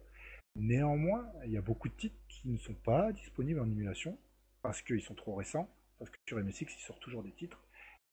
Néanmoins, 0.56 1.30
il 1.44 1.52
y 1.52 1.56
a 1.56 1.62
beaucoup 1.62 1.88
de 1.88 1.94
titres 1.94 2.16
qui 2.28 2.48
ne 2.48 2.58
sont 2.58 2.74
pas 2.74 3.12
disponibles 3.12 3.60
en 3.60 3.70
émulation 3.70 4.18
parce 4.62 4.82
qu'ils 4.82 5.02
sont 5.02 5.14
trop 5.14 5.34
récents. 5.34 5.68
Parce 5.98 6.10
que 6.10 6.16
sur 6.26 6.38
MSX, 6.38 6.62
il 6.62 6.80
sort 6.80 6.98
toujours 6.98 7.22
des 7.22 7.32
titres. 7.32 7.62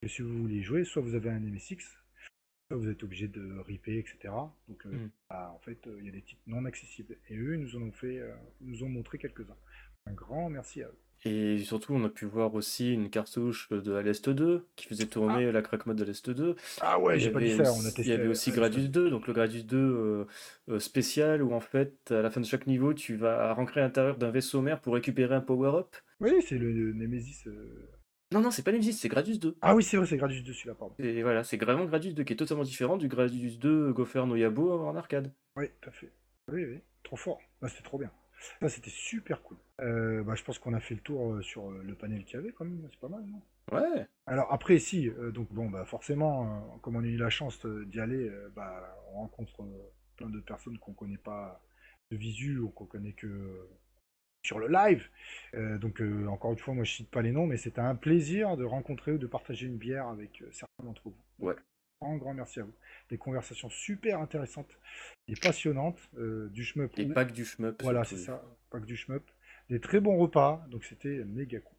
Et 0.02 0.08
si 0.08 0.22
vous 0.22 0.38
voulez 0.38 0.62
jouer, 0.62 0.84
soit 0.84 1.02
vous 1.02 1.16
avez 1.16 1.30
un 1.30 1.40
MSX, 1.40 1.80
soit 1.80 2.78
vous 2.78 2.90
êtes 2.90 3.04
obligé 3.04 3.28
de 3.28 3.58
ripper, 3.60 3.98
etc. 3.98 4.34
Donc, 4.68 4.86
euh, 4.86 4.92
mm. 4.92 5.12
bah, 5.30 5.52
en 5.56 5.60
fait, 5.60 5.88
euh, 5.88 5.98
il 6.00 6.06
y 6.06 6.10
a 6.10 6.12
des 6.12 6.22
titres 6.22 6.42
non 6.46 6.66
accessibles. 6.66 7.18
Et 7.30 7.38
eux, 7.38 7.56
ils 7.56 7.62
nous 7.62 7.76
en 7.76 7.82
ont 7.82 7.92
fait, 7.92 8.22
nous 8.62 8.84
ont 8.84 8.90
montré 8.90 9.18
quelques-uns. 9.18 9.58
Un 10.06 10.14
grand 10.14 10.50
merci 10.50 10.84
à 10.84 10.88
eux. 10.88 11.00
Et 11.26 11.58
surtout, 11.60 11.94
on 11.94 12.04
a 12.06 12.10
pu 12.10 12.26
voir 12.26 12.54
aussi 12.56 12.94
une 12.94 13.10
cartouche 13.10 13.70
de 13.70 13.94
l'Est 13.98 14.30
2 14.30 14.66
qui 14.78 14.88
faisait 14.88 15.06
tourner 15.06 15.48
ah. 15.48 15.52
la 15.52 15.62
crack 15.62 15.86
mode 15.86 15.98
de 15.98 16.06
l'Est 16.06 16.30
2. 16.30 16.56
Ah 16.80 16.98
ouais, 16.98 17.20
j'ai 17.20 17.30
pas 17.30 17.42
dit 17.42 17.56
ça, 17.58 17.74
on 17.74 17.82
a 17.82 17.92
testé. 17.92 18.04
Il 18.04 18.08
y 18.08 18.14
avait 18.14 18.28
aussi 18.28 18.52
Gradius 18.52 18.90
2, 18.90 19.10
donc 19.10 19.28
le 19.28 19.34
Gradius 19.34 19.66
2 19.66 19.78
euh, 19.78 20.26
euh, 20.70 20.80
spécial 20.80 21.44
où 21.44 21.54
en 21.54 21.60
fait, 21.60 22.12
à 22.12 22.22
la 22.22 22.30
fin 22.30 22.40
de 22.40 22.46
chaque 22.46 22.68
niveau, 22.68 22.94
tu 22.94 23.18
vas 23.18 23.54
rentrer 23.54 23.82
à 23.82 23.84
l'intérieur 23.84 24.18
d'un 24.18 24.32
vaisseau 24.32 24.62
mère 24.62 24.80
pour 24.80 24.94
récupérer 24.94 25.36
un 25.36 25.42
power-up. 25.42 25.94
Oui, 26.22 26.32
c'est 26.48 26.58
le, 26.58 26.94
Nemesis. 26.94 27.44
Euh. 27.48 27.90
Non, 28.32 28.40
non, 28.40 28.52
c'est 28.52 28.64
pas 28.64 28.72
Nemesis, 28.72 28.94
c'est 28.94 29.10
Gradius 29.10 29.40
2. 29.40 29.58
Ah 29.62 29.76
oui, 29.76 29.84
c'est 29.84 29.98
vrai, 29.98 30.06
c'est 30.06 30.18
Gradius 30.18 30.44
2 30.44 30.54
celui-là, 30.54 30.76
pardon. 30.76 30.96
Et 31.00 31.22
voilà, 31.22 31.44
c'est 31.44 31.58
vraiment 31.58 31.84
Gradius 31.84 32.14
2 32.14 32.24
qui 32.24 32.32
est 32.32 32.38
totalement 32.38 32.64
différent 32.64 32.96
du 32.96 33.10
Gradius 33.10 33.60
2 33.60 33.92
Gopher 33.92 34.26
no 34.26 34.38
Yabo 34.38 34.72
en 34.72 34.96
arcade. 34.96 35.34
Oui, 35.58 35.66
tout 35.82 35.90
à 35.90 35.92
fait. 35.92 36.14
Oui, 36.50 36.64
oui, 36.64 36.80
trop 37.04 37.18
fort. 37.18 37.40
Bah, 37.62 37.68
c'était 37.68 37.84
trop 37.84 37.98
bien. 37.98 38.10
Ça, 38.62 38.70
c'était 38.70 38.90
super 38.90 39.42
cool. 39.44 39.58
Euh, 39.82 40.24
bah, 40.24 40.36
je 40.36 40.44
pense 40.44 40.60
qu'on 40.60 40.74
a 40.74 40.80
fait 40.80 40.96
le 40.96 41.02
tour 41.02 41.34
euh, 41.34 41.42
sur 41.42 41.70
euh, 41.70 41.82
le 41.84 41.96
panel 41.96 42.24
qu'il 42.26 42.36
y 42.36 42.38
avait 42.38 42.52
quand 42.52 42.66
même, 42.66 42.88
c'est 42.90 43.00
pas 43.00 43.10
mal, 43.10 43.26
non? 43.26 43.42
Ouais. 43.72 44.08
Alors 44.26 44.52
après, 44.52 44.80
si, 44.80 45.12
donc 45.34 45.52
bon, 45.54 45.70
bah 45.70 45.86
forcément, 45.86 46.80
comme 46.82 46.96
on 46.96 47.04
a 47.04 47.08
eu 47.08 47.18
la 47.18 47.30
chance 47.30 47.64
d'y 47.66 48.00
aller, 48.00 48.32
bah, 48.56 48.98
on 49.12 49.20
rencontre 49.20 49.64
plein 50.16 50.30
de 50.30 50.40
personnes 50.40 50.80
qu'on 50.80 50.94
connaît 50.94 51.20
pas 51.20 51.62
de 52.10 52.18
visu 52.18 52.58
ou 52.58 52.70
qu'on 52.70 52.86
connaît 52.86 53.14
que 53.14 53.68
sur 54.42 54.58
le 54.58 54.68
live. 54.70 55.08
donc 55.80 56.02
encore 56.28 56.54
une 56.54 56.58
fois, 56.58 56.74
moi 56.74 56.84
je 56.84 56.94
cite 56.94 57.12
pas 57.12 57.22
les 57.22 57.32
noms, 57.32 57.46
mais 57.46 57.58
c'était 57.58 57.82
un 57.82 57.94
plaisir 57.94 58.58
de 58.58 58.64
rencontrer 58.64 59.12
ou 59.12 59.20
de 59.20 59.28
partager 59.28 59.68
une 59.68 59.78
bière 59.78 60.08
avec 60.08 60.44
certains 60.52 60.84
d'entre 60.84 61.04
vous. 61.06 61.16
Ouais. 61.38 61.56
Un 62.02 62.16
grand 62.16 62.34
merci 62.34 62.60
à 62.60 62.64
vous. 62.64 62.74
Des 63.10 63.18
conversations 63.18 63.70
super 63.70 64.20
intéressantes 64.20 64.78
et 65.28 65.34
passionnantes, 65.36 66.00
euh, 66.18 66.48
du 66.50 66.64
shmup. 66.64 66.98
Et 66.98 67.06
pas 67.08 67.26
que 67.26 67.34
du 67.34 67.44
shmup. 67.44 67.82
Voilà, 67.82 68.06
c'est 68.06 68.18
ça, 68.18 68.44
pas 68.70 68.80
que 68.80 68.86
du 68.86 68.96
shmup. 68.96 69.24
Des 69.70 69.80
très 69.80 70.00
bons 70.00 70.18
repas, 70.18 70.66
donc 70.70 70.86
c'était 70.86 71.24
méga 71.26 71.60
cool. 71.60 71.78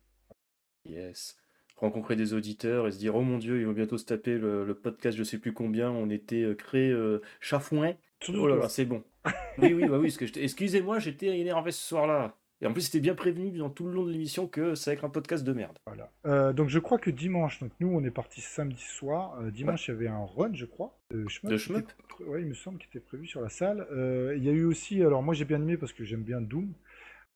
Yes. 0.85 1.39
Rencontrer 1.77 2.17
des 2.17 2.35
auditeurs 2.35 2.87
et 2.87 2.93
se 2.93 2.99
dire 2.99 3.15
oh 3.17 3.23
mon 3.23 3.39
dieu, 3.39 3.61
ils 3.61 3.67
vont 3.67 3.73
bientôt 3.73 3.97
se 3.97 4.05
taper 4.05 4.37
le, 4.37 4.75
podcast, 4.75 5.17
je 5.17 5.25
sais 5.25 5.39
plus 5.39 5.55
combien, 5.55 5.91
on 5.91 6.11
était 6.11 6.43
euh, 6.43 6.55
créé 6.55 6.91
euh, 6.91 7.23
chafouin. 7.41 7.95
Oh 8.29 8.47
là 8.47 8.57
là, 8.57 8.69
c'est 8.69 8.85
bon. 8.85 9.03
oui, 9.59 9.73
oui, 9.73 9.89
bah 9.89 9.99
oui, 9.99 10.15
excusez-moi, 10.37 10.99
j'étais 10.99 11.39
énervé 11.39 11.73
ce 11.73 11.89
soir-là. 11.89 12.37
Et 12.63 12.67
en 12.67 12.73
plus, 12.73 12.83
c'était 12.83 13.01
bien 13.01 13.15
prévenu 13.15 13.51
dans 13.57 13.71
tout 13.71 13.87
le 13.87 13.93
long 13.93 14.05
de 14.05 14.13
l'émission 14.13 14.47
que 14.47 14.75
ça 14.75 14.91
va 14.91 14.95
être 14.95 15.05
un 15.05 15.11
podcast 15.11 15.45
de 15.45 15.53
merde. 15.53 15.79
Voilà. 15.87 16.13
Euh, 16.27 16.53
donc 16.53 16.69
je 16.69 16.79
crois 16.79 16.99
que 16.99 17.11
dimanche, 17.11 17.59
donc 17.61 17.73
nous 17.81 17.89
on 17.89 18.05
est 18.05 18.11
parti 18.11 18.43
samedi 18.43 18.83
soir. 18.83 19.41
Euh, 19.41 19.51
dimanche, 19.51 19.89
il 19.89 19.93
y 19.93 19.95
avait 19.95 20.09
un 20.09 20.25
run, 20.25 20.53
je 20.53 20.67
crois, 20.67 20.99
de 21.11 21.27
Shmup. 21.29 21.91
Oui, 22.27 22.43
il 22.43 22.47
me 22.47 22.55
semble 22.55 22.79
qu'il 22.79 22.89
était 22.89 23.01
prévu 23.01 23.27
sur 23.27 23.41
la 23.41 23.49
salle. 23.49 23.87
Euh, 23.91 24.35
il 24.37 24.45
y 24.45 24.51
a 24.51 24.53
eu 24.53 24.65
aussi, 24.65 25.03
alors 25.03 25.23
moi 25.23 25.33
j'ai 25.33 25.47
bien 25.47 25.61
aimé 25.61 25.79
parce 25.79 25.93
que 25.93 26.05
j'aime 26.05 26.23
bien 26.23 26.43
Doom. 26.43 26.73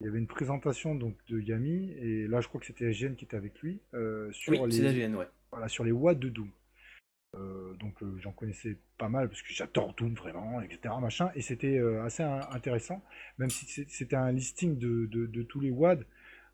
Il 0.01 0.07
y 0.07 0.11
avait 0.11 0.19
une 0.19 0.27
présentation 0.27 0.95
donc 0.95 1.17
de 1.29 1.41
Yami 1.41 1.93
et 1.93 2.27
là 2.27 2.41
je 2.41 2.49
crois 2.49 2.61
que 2.61 2.67
c'était 2.67 2.87
AGN 2.87 3.15
qui 3.15 3.25
était 3.25 3.37
avec 3.37 3.59
lui 3.61 3.81
sur 4.33 4.61
oui, 4.61 4.69
les 4.69 5.07
ouais. 5.15 5.29
voilà 5.51 5.69
sur 5.69 5.85
les 5.85 5.93
watts 5.93 6.19
de 6.19 6.29
Doom. 6.29 6.51
Euh, 7.39 7.75
donc 7.75 8.03
euh, 8.03 8.17
j'en 8.19 8.33
connaissais 8.33 8.77
pas 8.99 9.09
mal 9.09 9.29
parce 9.29 9.43
que 9.43 9.53
j'adore 9.53 9.95
Doom 9.95 10.15
vraiment, 10.15 10.61
etc. 10.61 10.95
Machin, 11.01 11.31
et 11.35 11.43
c'était 11.43 11.79
euh, 11.79 12.05
assez 12.05 12.23
intéressant, 12.23 13.03
même 13.39 13.51
si 13.51 13.67
c'était 13.89 14.17
un 14.17 14.33
listing 14.33 14.79
de, 14.79 15.43
tous 15.43 15.61
les 15.61 15.71
WAD. 15.71 16.05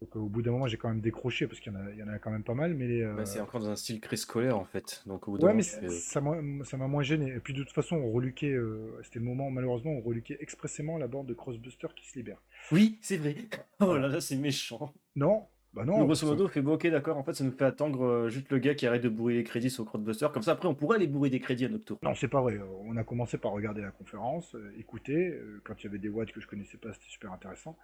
Donc 0.00 0.16
au 0.16 0.30
bout 0.30 0.40
d'un 0.40 0.52
moment 0.52 0.66
j'ai 0.66 0.78
quand 0.78 0.88
même 0.88 1.02
décroché 1.02 1.46
parce 1.46 1.60
qu'il 1.60 1.74
y, 1.74 2.02
en 2.02 2.08
a 2.08 2.18
quand 2.18 2.30
même 2.30 2.42
pas 2.42 2.54
mal. 2.54 2.72
mais 2.72 3.04
bah, 3.04 3.26
C'est 3.26 3.40
encore 3.40 3.60
dans 3.60 3.68
un 3.68 3.76
style 3.76 4.00
très 4.00 4.16
scolaire 4.16 4.58
en 4.58 4.64
fait. 4.64 5.02
Donc 5.04 5.28
au 5.28 5.32
bout 5.32 5.44
ouais, 5.44 5.52
mais 5.52 5.62
ça 5.62 6.20
m'a 6.22 6.86
moins 6.86 7.02
gêné. 7.02 7.34
Et 7.34 7.40
puis 7.40 7.52
de 7.52 7.62
toute 7.62 7.72
façon 7.72 7.96
on 7.96 8.10
reluquait, 8.10 8.56
c'était 9.02 9.18
le 9.18 9.26
moment 9.26 9.50
malheureusement 9.50 9.90
on 9.90 10.00
reluquait 10.00 10.38
expressément 10.40 10.96
la 10.96 11.06
bande 11.06 11.26
de 11.26 11.34
Crossbuster 11.34 11.88
qui 11.94 12.08
se 12.08 12.14
libère. 12.16 12.42
Oui, 12.72 12.98
c'est 13.02 13.18
vrai. 13.18 13.36
Oh 13.80 13.96
là 13.96 14.08
là, 14.08 14.20
c'est 14.20 14.36
méchant. 14.36 14.94
Non, 15.16 15.48
bah 15.72 15.84
non. 15.84 16.04
grosso 16.04 16.26
modo, 16.26 16.48
fait 16.48 16.62
bon, 16.62 16.74
ok, 16.74 16.88
d'accord. 16.88 17.16
En 17.16 17.22
fait, 17.22 17.34
ça 17.34 17.44
nous 17.44 17.52
fait 17.52 17.64
attendre 17.64 18.04
euh, 18.04 18.28
juste 18.28 18.50
le 18.50 18.58
gars 18.58 18.74
qui 18.74 18.86
arrête 18.86 19.02
de 19.02 19.08
bourrer 19.08 19.34
les 19.34 19.44
crédits 19.44 19.70
sur 19.70 19.84
Crowdbuster. 19.84 20.26
Comme 20.32 20.42
ça, 20.42 20.52
après, 20.52 20.66
on 20.66 20.74
pourrait 20.74 20.96
aller 20.96 21.06
bourrer 21.06 21.30
des 21.30 21.38
crédits 21.38 21.64
à 21.64 21.68
notre 21.68 21.84
tour. 21.84 21.98
Non, 22.02 22.14
c'est 22.14 22.28
pas 22.28 22.40
vrai. 22.40 22.58
On 22.84 22.96
a 22.96 23.04
commencé 23.04 23.38
par 23.38 23.52
regarder 23.52 23.80
la 23.80 23.92
conférence, 23.92 24.54
euh, 24.56 24.72
écouter. 24.78 25.28
Euh, 25.28 25.60
quand 25.64 25.74
il 25.80 25.84
y 25.84 25.88
avait 25.88 25.98
des 25.98 26.08
watts 26.08 26.32
que 26.32 26.40
je 26.40 26.48
connaissais 26.48 26.76
pas, 26.76 26.92
c'était 26.92 27.08
super 27.08 27.32
intéressant. 27.32 27.76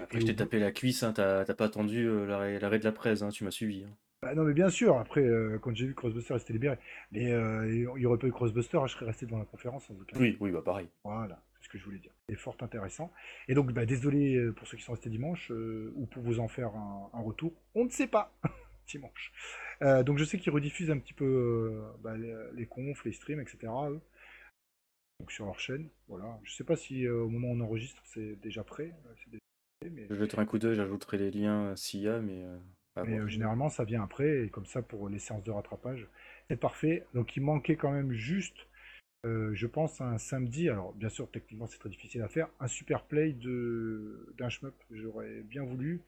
après, 0.00 0.20
je 0.20 0.26
t'ai 0.26 0.36
tapé 0.36 0.58
la 0.58 0.72
cuisse. 0.72 1.02
Hein, 1.02 1.12
T'as 1.12 1.44
pas 1.44 1.66
attendu 1.66 2.08
l'arrêt 2.26 2.78
de 2.78 2.84
la 2.84 2.92
presse. 2.92 3.20
Hein, 3.20 3.28
tu 3.28 3.44
m'as 3.44 3.50
suivi. 3.50 3.84
Hein. 3.84 3.90
Bah, 4.22 4.34
non, 4.34 4.44
mais 4.44 4.54
bien 4.54 4.70
sûr, 4.70 4.98
après, 4.98 5.28
quand 5.60 5.74
j'ai 5.74 5.86
vu 5.86 5.94
que 5.94 6.00
Crossbuster 6.00 6.32
restait 6.32 6.54
libéré. 6.54 6.78
Mais 7.12 7.30
il 7.30 7.88
n'y 7.96 8.06
aurait 8.06 8.18
pas 8.18 8.26
eu 8.26 8.32
Crossbuster, 8.32 8.78
je 8.86 8.92
serais 8.92 9.06
resté 9.06 9.26
devant 9.26 9.38
la 9.38 9.44
conférence 9.44 9.84
sans 9.84 9.94
aucun. 9.94 10.18
Oui, 10.18 10.36
oui, 10.40 10.50
bah 10.50 10.62
pareil. 10.64 10.88
Voilà, 11.04 11.42
ce 11.68 11.72
que 11.72 11.78
je 11.78 11.84
voulais 11.84 11.98
dire. 11.98 12.12
C'est 12.28 12.36
fort 12.36 12.56
intéressant. 12.60 13.12
Et 13.46 13.54
donc, 13.54 13.72
bah, 13.72 13.84
désolé 13.86 14.36
euh, 14.36 14.52
pour 14.52 14.66
ceux 14.66 14.76
qui 14.78 14.82
sont 14.82 14.92
restés 14.92 15.10
dimanche, 15.10 15.52
euh, 15.52 15.92
ou 15.96 16.06
pour 16.06 16.22
vous 16.22 16.40
en 16.40 16.48
faire 16.48 16.74
un, 16.74 17.10
un 17.12 17.20
retour. 17.20 17.52
On 17.74 17.84
ne 17.84 17.90
sait 17.90 18.06
pas, 18.08 18.34
dimanche. 18.88 19.32
Euh, 19.82 20.02
donc, 20.02 20.18
je 20.18 20.24
sais 20.24 20.38
qu'ils 20.38 20.52
rediffusent 20.52 20.90
un 20.90 20.98
petit 20.98 21.14
peu 21.14 21.24
euh, 21.24 21.82
bah, 22.02 22.16
les, 22.16 22.34
les 22.54 22.66
confs, 22.66 23.04
les 23.04 23.12
streams, 23.12 23.40
etc. 23.40 23.68
Donc, 25.20 25.30
sur 25.32 25.44
leur 25.46 25.58
chaîne. 25.60 25.88
Voilà. 26.08 26.38
Je 26.44 26.52
sais 26.52 26.64
pas 26.64 26.76
si 26.76 27.06
au 27.08 27.28
moment 27.28 27.48
où 27.48 27.52
on 27.56 27.60
enregistre, 27.60 28.02
c'est 28.06 28.36
déjà 28.36 28.64
prêt. 28.64 28.94
déjà 29.26 29.38
prêt, 29.80 29.90
mais 29.90 30.06
Je 30.08 30.14
jetterai 30.14 30.42
un 30.42 30.46
coup 30.46 30.58
d'œil, 30.58 30.76
j'ajouterai 30.76 31.18
les 31.18 31.30
liens 31.30 31.74
s'il 31.76 32.00
y 32.00 32.08
a, 32.08 32.20
mais. 32.20 32.44
euh, 32.44 33.26
généralement, 33.28 33.68
ça 33.68 33.84
vient 33.84 34.02
après, 34.02 34.44
et 34.44 34.48
comme 34.50 34.66
ça, 34.66 34.82
pour 34.82 35.08
les 35.08 35.18
séances 35.18 35.44
de 35.44 35.50
rattrapage, 35.50 36.08
c'est 36.48 36.56
parfait. 36.56 37.04
Donc, 37.14 37.36
il 37.36 37.42
manquait 37.42 37.76
quand 37.76 37.92
même 37.92 38.12
juste, 38.12 38.56
euh, 39.26 39.50
je 39.54 39.66
pense, 39.66 40.00
un 40.00 40.18
samedi. 40.18 40.68
Alors, 40.68 40.92
bien 40.94 41.08
sûr, 41.08 41.30
techniquement, 41.30 41.66
c'est 41.66 41.78
très 41.78 41.88
difficile 41.88 42.22
à 42.22 42.28
faire. 42.28 42.48
Un 42.60 42.68
super 42.68 43.04
play 43.04 43.32
d'un 43.32 44.48
shmup. 44.48 44.74
J'aurais 44.90 45.42
bien 45.42 45.64
voulu 45.64 46.02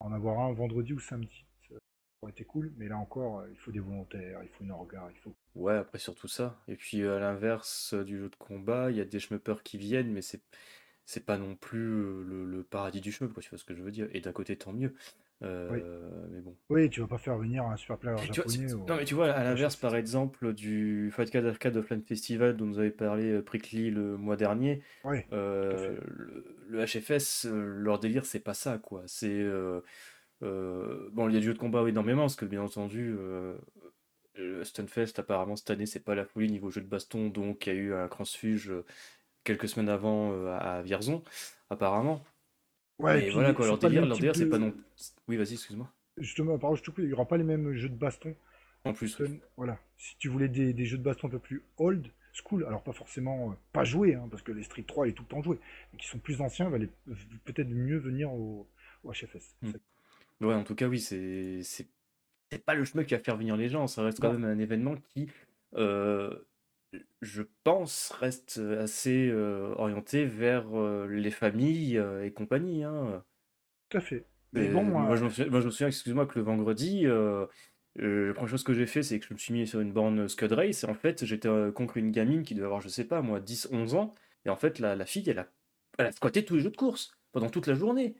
en 0.00 0.12
avoir 0.12 0.40
un 0.40 0.52
vendredi 0.52 0.92
ou 0.92 1.00
samedi. 1.00 1.44
Ça 1.68 1.76
aurait 2.22 2.32
été 2.32 2.44
cool, 2.44 2.72
mais 2.76 2.88
là 2.88 2.96
encore, 2.96 3.40
euh, 3.40 3.48
il 3.50 3.58
faut 3.58 3.72
des 3.72 3.78
volontaires, 3.80 4.40
il 4.42 4.48
faut 4.48 4.64
une 4.64 4.70
orga, 4.70 5.08
il 5.14 5.18
faut. 5.20 5.34
Ouais, 5.54 5.76
après 5.76 5.98
surtout 5.98 6.28
ça. 6.28 6.58
Et 6.66 6.76
puis 6.76 7.02
à 7.06 7.18
l'inverse 7.18 7.92
euh, 7.94 8.04
du 8.04 8.18
jeu 8.18 8.28
de 8.28 8.36
combat, 8.36 8.90
il 8.90 8.96
y 8.96 9.00
a 9.00 9.04
des 9.04 9.20
shmuppers 9.20 9.62
qui 9.62 9.78
viennent, 9.78 10.10
mais 10.12 10.22
c'est 10.22 11.26
pas 11.26 11.38
non 11.38 11.56
plus 11.56 11.78
euh, 11.78 12.24
le, 12.24 12.44
le 12.46 12.62
paradis 12.62 13.00
du 13.00 13.12
shmup, 13.12 13.32
quoi, 13.32 13.42
tu 13.42 13.50
vois 13.50 13.58
ce 13.58 13.64
que 13.64 13.74
je 13.74 13.82
veux 13.82 13.90
dire. 13.90 14.08
Et 14.12 14.20
d'un 14.20 14.32
côté, 14.32 14.56
tant 14.56 14.72
mieux. 14.72 14.94
Euh, 15.42 16.26
mais 16.30 16.40
bon. 16.40 16.56
Oui, 16.70 16.88
tu 16.88 17.00
vas 17.02 17.06
pas 17.06 17.18
faire 17.18 17.36
venir 17.36 17.64
un 17.64 17.76
super 17.76 17.98
player 17.98 18.16
vois, 18.16 18.34
japonais. 18.34 18.72
non 18.72 18.96
mais 18.96 19.04
tu 19.04 19.14
vois, 19.14 19.30
à 19.30 19.44
l'inverse 19.44 19.76
par 19.76 19.94
exemple 19.94 20.54
du 20.54 21.10
Fight 21.12 21.30
Card 21.30 21.44
Arcade 21.44 21.76
Offline 21.76 22.02
Festival 22.02 22.56
dont 22.56 22.64
nous 22.64 22.78
avait 22.78 22.90
parlé 22.90 23.30
euh, 23.30 23.42
Prickly 23.42 23.90
le 23.90 24.16
mois 24.16 24.36
dernier, 24.36 24.82
Ouais, 25.04 25.26
euh, 25.32 25.98
le, 26.06 26.56
le 26.68 26.84
HFS, 26.86 27.46
leur 27.50 27.98
délire 27.98 28.24
c'est 28.24 28.40
pas 28.40 28.54
ça 28.54 28.78
quoi. 28.78 29.02
C'est 29.06 29.28
euh, 29.28 29.82
bon 30.40 31.28
il 31.28 31.34
y 31.34 31.36
a 31.36 31.40
du 31.40 31.46
jeu 31.46 31.54
de 31.54 31.58
combat 31.58 31.86
énormément 31.86 32.22
parce 32.22 32.36
que 32.36 32.46
bien 32.46 32.62
entendu 32.62 33.14
le 34.34 34.64
Stunfest 34.64 35.18
apparemment 35.18 35.56
cette 35.56 35.70
année 35.70 35.86
c'est 35.86 36.00
pas 36.00 36.14
la 36.14 36.24
folie 36.24 36.50
niveau 36.50 36.70
jeu 36.70 36.80
de 36.80 36.86
baston 36.86 37.28
donc 37.28 37.66
il 37.66 37.74
y 37.74 37.76
a 37.76 37.78
eu 37.78 37.94
un 37.94 38.08
transfuge 38.08 38.72
quelques 39.44 39.68
semaines 39.68 39.88
avant 39.90 40.32
à 40.56 40.80
Vierzon 40.82 41.22
apparemment. 41.68 42.22
Ouais. 42.98 43.12
et 43.12 43.16
Mais 43.16 43.22
puis, 43.24 43.34
voilà 43.34 43.54
quoi 43.54 43.66
leur 43.66 43.78
délire, 43.78 44.06
leur 44.06 44.36
c'est 44.36 44.48
pas 44.48 44.58
non. 44.58 44.74
Oui 45.28 45.36
vas-y 45.36 45.54
excuse-moi. 45.54 45.90
Justement, 46.18 46.58
par 46.58 46.70
contre, 46.70 46.80
je 46.80 46.84
te 46.84 46.90
coupe, 46.90 47.04
il 47.04 47.10
y 47.10 47.12
aura 47.12 47.26
pas 47.26 47.36
les 47.36 47.44
mêmes 47.44 47.74
jeux 47.74 47.88
de 47.88 47.94
baston. 47.94 48.34
En 48.84 48.92
plus. 48.92 49.18
oui. 49.20 49.40
Voilà. 49.56 49.78
Si 49.98 50.16
tu 50.18 50.28
voulais 50.28 50.48
des, 50.48 50.72
des 50.72 50.86
jeux 50.86 50.96
de 50.98 51.02
baston 51.02 51.26
un 51.26 51.30
peu 51.30 51.38
plus 51.38 51.62
old 51.76 52.06
school, 52.32 52.64
alors 52.64 52.82
pas 52.82 52.92
forcément 52.92 53.50
euh, 53.50 53.54
pas 53.72 53.84
joués, 53.84 54.14
hein, 54.14 54.28
parce 54.30 54.42
que 54.42 54.52
les 54.52 54.62
Street 54.62 54.84
3 54.86 55.08
est 55.08 55.12
tout 55.12 55.22
le 55.24 55.28
temps 55.28 55.42
joué, 55.42 55.58
mais 55.92 55.98
qui 55.98 56.06
sont 56.06 56.18
plus 56.18 56.40
anciens, 56.40 56.68
va 56.70 56.78
peut-être 57.44 57.68
mieux 57.68 57.98
venir 57.98 58.32
au, 58.32 58.68
au 59.04 59.12
HFS. 59.12 59.56
Hmm. 59.62 59.72
Ouais, 60.40 60.54
en 60.54 60.64
tout 60.64 60.74
cas, 60.74 60.86
oui, 60.86 61.00
c'est 61.00 61.60
c'est 61.62 61.88
pas 62.64 62.74
le 62.74 62.84
chemin 62.84 63.04
qui 63.04 63.14
va 63.14 63.20
faire 63.20 63.36
venir 63.36 63.56
les 63.56 63.68
gens. 63.68 63.86
Ça 63.86 64.02
reste 64.02 64.20
quand 64.20 64.32
même 64.32 64.44
un 64.44 64.58
événement 64.58 64.96
qui, 64.96 65.28
euh, 65.74 66.34
je 67.20 67.42
pense, 67.64 68.10
reste 68.18 68.58
assez 68.58 69.28
euh, 69.28 69.74
orienté 69.76 70.24
vers 70.24 70.78
euh, 70.78 71.06
les 71.06 71.30
familles 71.30 71.98
euh, 71.98 72.24
et 72.24 72.32
compagnie. 72.32 72.84
Hein. 72.84 73.24
Tout 73.88 73.98
à 73.98 74.00
fait. 74.00 74.24
Mais 74.52 74.68
bon, 74.68 74.84
moi, 74.84 75.16
je 75.16 75.24
me 75.24 75.28
souviens, 75.28 75.50
moi, 75.50 75.60
je 75.60 75.66
me 75.66 75.70
souviens, 75.70 75.88
excuse-moi, 75.88 76.26
que 76.26 76.38
le 76.38 76.44
vendredi, 76.44 77.02
la 77.04 78.32
première 78.32 78.48
chose 78.48 78.62
que 78.62 78.72
j'ai 78.72 78.86
fait, 78.86 79.02
c'est 79.02 79.18
que 79.18 79.26
je 79.26 79.34
me 79.34 79.38
suis 79.38 79.52
mis 79.52 79.66
sur 79.66 79.80
une 79.80 79.92
borne 79.92 80.28
Scud 80.28 80.52
Race. 80.52 80.84
Et 80.84 80.86
en 80.86 80.94
fait, 80.94 81.24
j'étais 81.24 81.48
contre 81.74 81.98
une 81.98 82.10
gamine 82.10 82.42
qui 82.42 82.54
devait 82.54 82.66
avoir, 82.66 82.80
je 82.80 82.88
sais 82.88 83.04
pas, 83.04 83.20
moi, 83.20 83.40
10-11 83.40 83.96
ans. 83.96 84.14
Et 84.46 84.48
en 84.48 84.56
fait, 84.56 84.78
la, 84.78 84.96
la 84.96 85.04
fille, 85.04 85.28
elle 85.28 85.40
a, 85.40 85.48
elle 85.98 86.06
a 86.06 86.12
squatté 86.12 86.44
tous 86.44 86.54
les 86.54 86.62
jeux 86.62 86.70
de 86.70 86.76
course 86.76 87.18
pendant 87.32 87.50
toute 87.50 87.66
la 87.66 87.74
journée. 87.74 88.14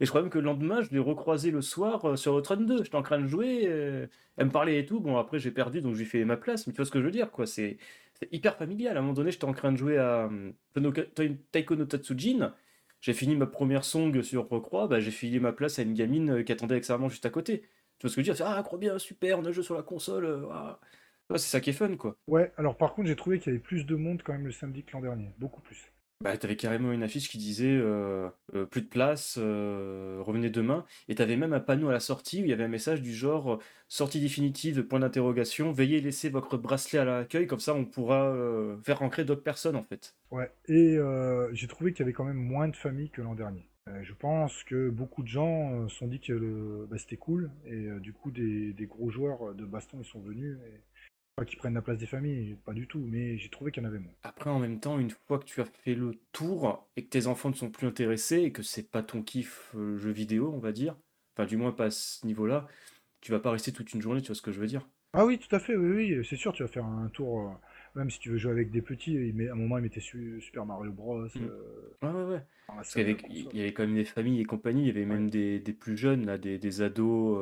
Et 0.00 0.04
je 0.04 0.10
crois 0.10 0.22
même 0.22 0.30
que 0.30 0.38
le 0.38 0.44
lendemain, 0.44 0.82
je 0.82 0.90
l'ai 0.90 0.98
recroisé 0.98 1.50
le 1.50 1.62
soir 1.62 2.04
euh, 2.04 2.16
sur 2.16 2.34
Outrun 2.34 2.56
2. 2.56 2.82
J'étais 2.84 2.96
en 2.96 3.02
train 3.02 3.20
de 3.20 3.26
jouer, 3.26 3.64
euh, 3.68 4.06
elle 4.36 4.46
me 4.46 4.50
parlait 4.50 4.78
et 4.78 4.86
tout. 4.86 5.00
Bon, 5.00 5.16
après, 5.16 5.38
j'ai 5.38 5.50
perdu, 5.50 5.80
donc 5.82 5.92
je 5.94 5.98
lui 5.98 6.04
ai 6.06 6.08
fait 6.08 6.24
ma 6.24 6.36
place. 6.36 6.66
Mais 6.66 6.72
tu 6.72 6.76
vois 6.78 6.86
ce 6.86 6.90
que 6.90 7.00
je 7.00 7.04
veux 7.04 7.10
dire, 7.10 7.30
quoi. 7.30 7.46
C'est 7.46 7.78
hyper 8.30 8.56
familial. 8.56 8.96
À 8.96 9.00
un 9.00 9.02
moment 9.02 9.14
donné, 9.14 9.30
j'étais 9.32 9.44
en 9.44 9.52
train 9.54 9.72
de 9.72 9.76
jouer 9.76 9.98
à 9.98 10.24
euh, 10.26 10.52
Tonoka- 10.74 11.06
Tai- 11.14 11.36
Taiko 11.52 11.76
no 11.76 11.84
Tatsujin. 11.84 12.54
J'ai 13.00 13.14
fini 13.14 13.34
ma 13.36 13.46
première 13.46 13.84
song 13.84 14.22
sur 14.22 14.48
Recroix. 14.48 14.86
Bah, 14.88 15.00
j'ai 15.00 15.10
filé 15.10 15.40
ma 15.40 15.52
place 15.52 15.78
à 15.78 15.82
une 15.82 15.94
gamine 15.94 16.30
euh, 16.30 16.42
qui 16.42 16.52
attendait 16.52 16.76
extrêmement 16.76 17.08
juste 17.08 17.26
à 17.26 17.30
côté. 17.30 17.62
Tu 17.98 18.06
vois 18.06 18.10
ce 18.10 18.16
que 18.16 18.22
je 18.22 18.30
veux 18.30 18.34
dire? 18.36 18.46
Ah, 18.46 18.62
trop 18.62 18.78
bien, 18.78 18.98
super, 18.98 19.38
on 19.38 19.44
a 19.44 19.52
joué 19.52 19.62
sur 19.64 19.74
la 19.76 19.82
console. 19.82 20.24
euh, 20.26 20.72
c'est 21.32 21.38
ça 21.38 21.60
qui 21.60 21.70
est 21.70 21.72
fun, 21.72 21.96
quoi. 21.96 22.16
ouais, 22.26 22.52
alors 22.56 22.76
par 22.76 22.94
contre, 22.94 23.06
j'ai 23.06 23.14
trouvé 23.14 23.38
qu'il 23.38 23.52
y 23.52 23.54
avait 23.54 23.62
plus 23.62 23.86
de 23.86 23.94
monde 23.94 24.22
quand 24.24 24.32
même 24.32 24.44
le 24.46 24.50
samedi 24.50 24.82
que 24.82 24.90
l'an 24.92 25.02
dernier. 25.02 25.32
Beaucoup 25.38 25.60
plus. 25.60 25.92
Bah, 26.22 26.36
t'avais 26.36 26.54
carrément 26.54 26.92
une 26.92 27.02
affiche 27.02 27.28
qui 27.28 27.36
disait 27.36 27.66
euh, 27.66 28.28
euh, 28.54 28.64
plus 28.64 28.82
de 28.82 28.86
place, 28.86 29.38
euh, 29.40 30.18
revenez 30.20 30.50
demain. 30.50 30.84
Et 31.08 31.16
t'avais 31.16 31.36
même 31.36 31.52
un 31.52 31.58
panneau 31.58 31.88
à 31.88 31.92
la 31.92 31.98
sortie 31.98 32.42
où 32.42 32.44
il 32.44 32.50
y 32.50 32.52
avait 32.52 32.62
un 32.62 32.68
message 32.68 33.02
du 33.02 33.12
genre 33.12 33.60
sortie 33.88 34.20
définitive, 34.20 34.84
point 34.84 35.00
d'interrogation, 35.00 35.72
veuillez 35.72 36.00
laisser 36.00 36.30
votre 36.30 36.56
bracelet 36.56 37.00
à 37.00 37.04
l'accueil, 37.04 37.48
comme 37.48 37.58
ça 37.58 37.74
on 37.74 37.84
pourra 37.84 38.34
faire 38.84 39.00
rentrer 39.00 39.24
d'autres 39.24 39.42
personnes 39.42 39.76
en 39.76 39.82
fait. 39.82 40.14
Ouais. 40.30 40.50
Et 40.68 40.96
j'ai 41.52 41.66
trouvé 41.66 41.92
qu'il 41.92 42.00
y 42.00 42.04
avait 42.04 42.12
quand 42.12 42.24
même 42.24 42.36
moins 42.36 42.68
de 42.68 42.76
familles 42.76 43.10
que 43.10 43.20
l'an 43.20 43.34
dernier. 43.34 43.66
Je 44.02 44.12
pense 44.14 44.62
que 44.62 44.90
beaucoup 44.90 45.22
de 45.22 45.28
gens 45.28 45.88
se 45.88 45.96
sont 45.96 46.06
dit 46.06 46.20
que 46.20 46.86
bah, 46.88 46.98
c'était 46.98 47.16
cool, 47.16 47.50
et 47.66 47.88
du 48.00 48.12
coup, 48.12 48.30
des, 48.30 48.72
des 48.72 48.86
gros 48.86 49.10
joueurs 49.10 49.54
de 49.54 49.64
baston 49.64 49.98
ils 50.00 50.06
sont 50.06 50.20
venus. 50.20 50.56
Et... 50.66 50.80
Pas 51.36 51.44
qu'ils 51.44 51.58
prennent 51.58 51.74
la 51.74 51.82
place 51.82 51.98
des 51.98 52.06
familles, 52.06 52.56
pas 52.64 52.72
du 52.72 52.86
tout, 52.86 53.04
mais 53.06 53.36
j'ai 53.36 53.50
trouvé 53.50 53.70
qu'il 53.70 53.82
y 53.82 53.86
en 53.86 53.88
avait 53.88 53.98
moins. 53.98 54.14
Après, 54.24 54.50
en 54.50 54.58
même 54.58 54.80
temps, 54.80 54.98
une 54.98 55.10
fois 55.10 55.38
que 55.38 55.44
tu 55.44 55.60
as 55.60 55.64
fait 55.64 55.94
le 55.94 56.14
tour 56.32 56.88
et 56.96 57.04
que 57.04 57.08
tes 57.10 57.26
enfants 57.28 57.50
ne 57.50 57.54
sont 57.54 57.70
plus 57.70 57.86
intéressés 57.86 58.38
et 58.42 58.52
que 58.52 58.62
c'est 58.62 58.90
pas 58.90 59.02
ton 59.02 59.22
kiff 59.22 59.72
euh, 59.76 59.96
jeu 59.96 60.10
vidéo, 60.10 60.52
on 60.52 60.58
va 60.58 60.72
dire, 60.72 60.96
enfin 61.34 61.46
du 61.46 61.56
moins 61.56 61.72
pas 61.72 61.86
à 61.86 61.90
ce 61.90 62.24
niveau-là, 62.26 62.66
tu 63.20 63.32
vas 63.32 63.40
pas 63.40 63.50
rester 63.52 63.72
toute 63.72 63.92
une 63.94 64.02
journée, 64.02 64.22
tu 64.22 64.28
vois 64.28 64.36
ce 64.36 64.42
que 64.42 64.52
je 64.52 64.60
veux 64.60 64.66
dire? 64.68 64.88
Ah 65.14 65.24
oui, 65.24 65.38
tout 65.38 65.54
à 65.54 65.58
fait, 65.58 65.74
oui, 65.74 66.14
oui, 66.18 66.26
c'est 66.26 66.36
sûr, 66.36 66.52
tu 66.52 66.62
vas 66.62 66.68
faire 66.68 66.84
un 66.84 67.08
tour, 67.08 67.40
euh, 67.48 67.54
même 67.94 68.10
si 68.10 68.18
tu 68.18 68.28
veux 68.30 68.36
jouer 68.38 68.52
avec 68.52 68.70
des 68.70 68.82
petits, 68.82 69.12
il 69.14 69.34
met- 69.34 69.48
à 69.48 69.52
un 69.52 69.54
moment 69.56 69.78
il 69.78 69.82
mettait 69.82 70.00
su- 70.00 70.40
Super 70.42 70.66
Mario 70.66 70.92
Bros. 70.92 71.26
Mm. 71.34 71.40
euh, 71.40 71.96
Ouais, 72.02 72.10
ouais, 72.10 72.24
ouais. 72.24 72.46
Parce 72.66 72.94
qu'il 72.94 73.06
y 73.06 73.10
avait, 73.10 73.12
la 73.12 73.18
il 73.28 73.28
console. 73.28 73.52
y 73.56 73.60
avait 73.60 73.72
quand 73.72 73.84
même 73.86 73.94
des 73.94 74.04
familles 74.04 74.40
et 74.40 74.44
compagnie, 74.44 74.82
il 74.82 74.86
y 74.88 74.90
avait 74.90 75.04
même 75.06 75.28
Ouais. 75.28 75.30
des, 75.30 75.60
des 75.60 75.72
plus 75.72 75.96
jeunes, 75.96 76.26
là, 76.26 76.38
des, 76.38 76.58
des 76.58 76.82
ados 76.82 77.38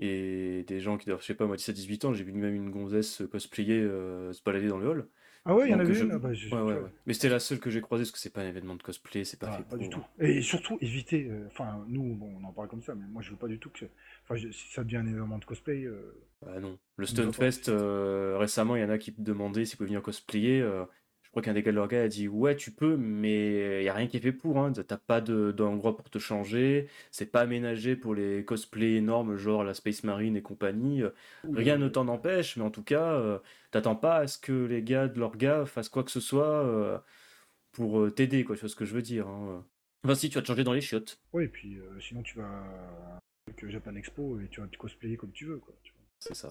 et 0.00 0.64
des 0.66 0.80
gens 0.80 0.96
qui 0.98 1.06
doivent, 1.06 1.20
je 1.20 1.26
sais 1.26 1.34
pas, 1.34 1.46
moi, 1.46 1.56
17 1.56 1.74
à 1.74 1.76
18 1.76 2.04
ans. 2.04 2.12
J'ai 2.12 2.24
vu 2.24 2.32
même 2.32 2.54
une 2.54 2.70
gonzesse 2.70 3.22
cosplayer 3.30 3.80
euh, 3.80 4.32
se 4.32 4.42
balader 4.42 4.68
dans 4.68 4.78
le 4.78 4.88
hall. 4.88 5.08
Ah 5.44 5.54
ouais, 5.54 5.68
il 5.68 5.72
y 5.72 5.74
en 5.74 5.78
avait 5.78 5.94
je- 5.94 6.04
une? 6.04 6.12
Ah 6.12 6.18
bah, 6.18 6.30
Ouais, 6.52 6.60
ouais. 6.82 6.90
Mais 7.06 7.14
c'était 7.14 7.28
la 7.28 7.40
seule 7.40 7.60
que 7.60 7.70
j'ai 7.70 7.80
croisée 7.80 8.04
parce 8.04 8.12
que 8.12 8.18
c'est 8.18 8.30
pas 8.32 8.42
un 8.42 8.48
événement 8.48 8.74
de 8.74 8.82
cosplay, 8.82 9.24
c'est 9.24 9.38
pas 9.38 9.46
Ah, 9.46 9.56
fait 9.56 9.62
pas 9.62 9.76
du 9.76 9.88
tout. 9.88 10.02
Et 10.20 10.42
surtout, 10.42 10.78
éviter, 10.80 11.28
euh, 11.30 11.46
enfin, 11.46 11.84
nous, 11.88 12.14
bon, 12.14 12.36
on 12.40 12.44
en 12.44 12.52
parle 12.52 12.68
comme 12.68 12.82
ça, 12.82 12.94
mais 12.94 13.06
moi 13.06 13.22
je 13.22 13.30
veux 13.30 13.36
pas 13.36 13.48
du 13.48 13.58
tout 13.58 13.70
que, 13.70 13.86
enfin, 14.24 14.36
je- 14.36 14.50
si 14.50 14.68
ça 14.72 14.84
devient 14.84 14.96
un 14.98 15.06
événement 15.06 15.38
de 15.38 15.44
cosplay, 15.44 15.84
euh, 15.84 16.14
Bah 16.42 16.58
non. 16.60 16.78
Le. 16.96 17.06
Stunfest, 17.06 17.68
euh, 17.68 18.36
récemment, 18.38 18.76
il 18.76 18.82
y 18.82 18.84
en 18.84 18.90
a 18.90 18.98
qui 18.98 19.12
demandaient 19.12 19.64
s'ils 19.64 19.76
pouvaient 19.76 19.88
venir 19.88 20.02
cosplayer. 20.02 20.60
Je 21.30 21.32
crois 21.32 21.42
qu'un 21.42 21.52
des 21.54 21.62
gars 21.62 21.70
de 21.70 21.76
leur 21.76 21.86
gars 21.86 22.02
a 22.02 22.08
dit 22.08 22.26
Ouais, 22.26 22.56
tu 22.56 22.72
peux, 22.72 22.96
mais 22.96 23.78
il 23.80 23.82
n'y 23.84 23.88
a 23.88 23.94
rien 23.94 24.08
qui 24.08 24.16
est 24.16 24.20
fait 24.20 24.32
pour. 24.32 24.58
Hein. 24.58 24.72
T'as 24.72 24.96
pas 24.96 25.20
de- 25.20 25.52
d'endroit 25.52 25.96
pour 25.96 26.10
te 26.10 26.18
changer. 26.18 26.88
C'est 27.12 27.30
pas 27.30 27.42
aménagé 27.42 27.94
pour 27.94 28.16
les 28.16 28.44
cosplays 28.44 28.96
énormes, 28.96 29.36
genre 29.36 29.62
la 29.62 29.74
Space 29.74 30.02
Marine 30.02 30.36
et 30.36 30.42
compagnie. 30.42 31.02
Rien 31.54 31.78
ne 31.78 31.88
t'en 31.88 32.08
empêche, 32.08 32.56
mais 32.56 32.64
en 32.64 32.70
tout 32.70 32.82
cas, 32.82 33.12
euh, 33.14 33.38
t'attends 33.70 33.94
pas 33.94 34.16
à 34.16 34.26
ce 34.26 34.38
que 34.38 34.66
les 34.66 34.82
gars 34.82 35.06
de 35.06 35.20
leur 35.20 35.36
gars 35.36 35.66
fassent 35.66 35.88
quoi 35.88 36.02
que 36.02 36.10
ce 36.10 36.18
soit 36.20 36.64
euh, 36.66 36.98
pour 37.70 38.00
euh, 38.00 38.10
t'aider, 38.10 38.42
quoi. 38.42 38.56
Tu 38.56 38.62
vois 38.62 38.68
ce 38.68 38.74
que 38.76 38.84
je 38.84 38.94
veux 38.94 39.02
dire. 39.02 39.28
Hein. 39.28 39.64
Enfin, 40.04 40.16
si, 40.16 40.30
tu 40.30 40.34
vas 40.34 40.42
te 40.42 40.48
changer 40.48 40.64
dans 40.64 40.72
les 40.72 40.80
chiottes. 40.80 41.20
ouais, 41.32 41.44
et 41.44 41.48
puis 41.48 41.76
euh, 41.78 42.00
sinon 42.00 42.22
tu 42.22 42.38
vas 42.38 42.44
à 42.48 43.68
Japan 43.68 43.94
Expo 43.94 44.40
et 44.40 44.48
tu 44.48 44.60
vas 44.60 44.66
te 44.66 44.76
cosplayer 44.76 45.16
comme 45.16 45.30
tu 45.32 45.44
veux, 45.44 45.58
quoi. 45.58 45.74
C'est 46.18 46.34
ça. 46.34 46.50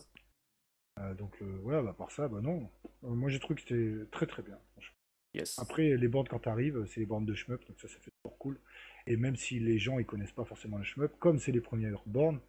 Euh, 0.99 1.13
donc 1.13 1.33
euh, 1.41 1.45
voilà, 1.63 1.81
bah, 1.81 1.95
par 1.97 2.11
ça, 2.11 2.27
bah 2.27 2.41
non. 2.41 2.69
Euh, 3.03 3.09
moi 3.09 3.29
j'ai 3.29 3.39
trouvé 3.39 3.55
que 3.55 3.61
c'était 3.61 4.05
très 4.11 4.25
très 4.25 4.43
bien. 4.43 4.57
franchement. 4.73 4.95
Yes. 5.33 5.59
Après, 5.59 5.95
les 5.95 6.07
bornes 6.07 6.27
quand 6.27 6.39
t'arrives, 6.39 6.83
c'est 6.87 6.99
les 6.99 7.05
bornes 7.05 7.25
de 7.25 7.35
shmup, 7.35 7.63
donc 7.67 7.79
ça, 7.79 7.87
ça 7.87 7.99
fait 7.99 8.11
toujours 8.23 8.37
cool. 8.39 8.59
Et 9.07 9.15
même 9.15 9.35
si 9.35 9.59
les 9.59 9.77
gens 9.77 9.99
ils 9.99 10.05
connaissent 10.05 10.31
pas 10.31 10.45
forcément 10.45 10.77
le 10.77 10.83
shmup, 10.83 11.11
comme 11.19 11.39
c'est 11.39 11.51
les 11.51 11.61
premières 11.61 12.01
bornes, 12.07 12.39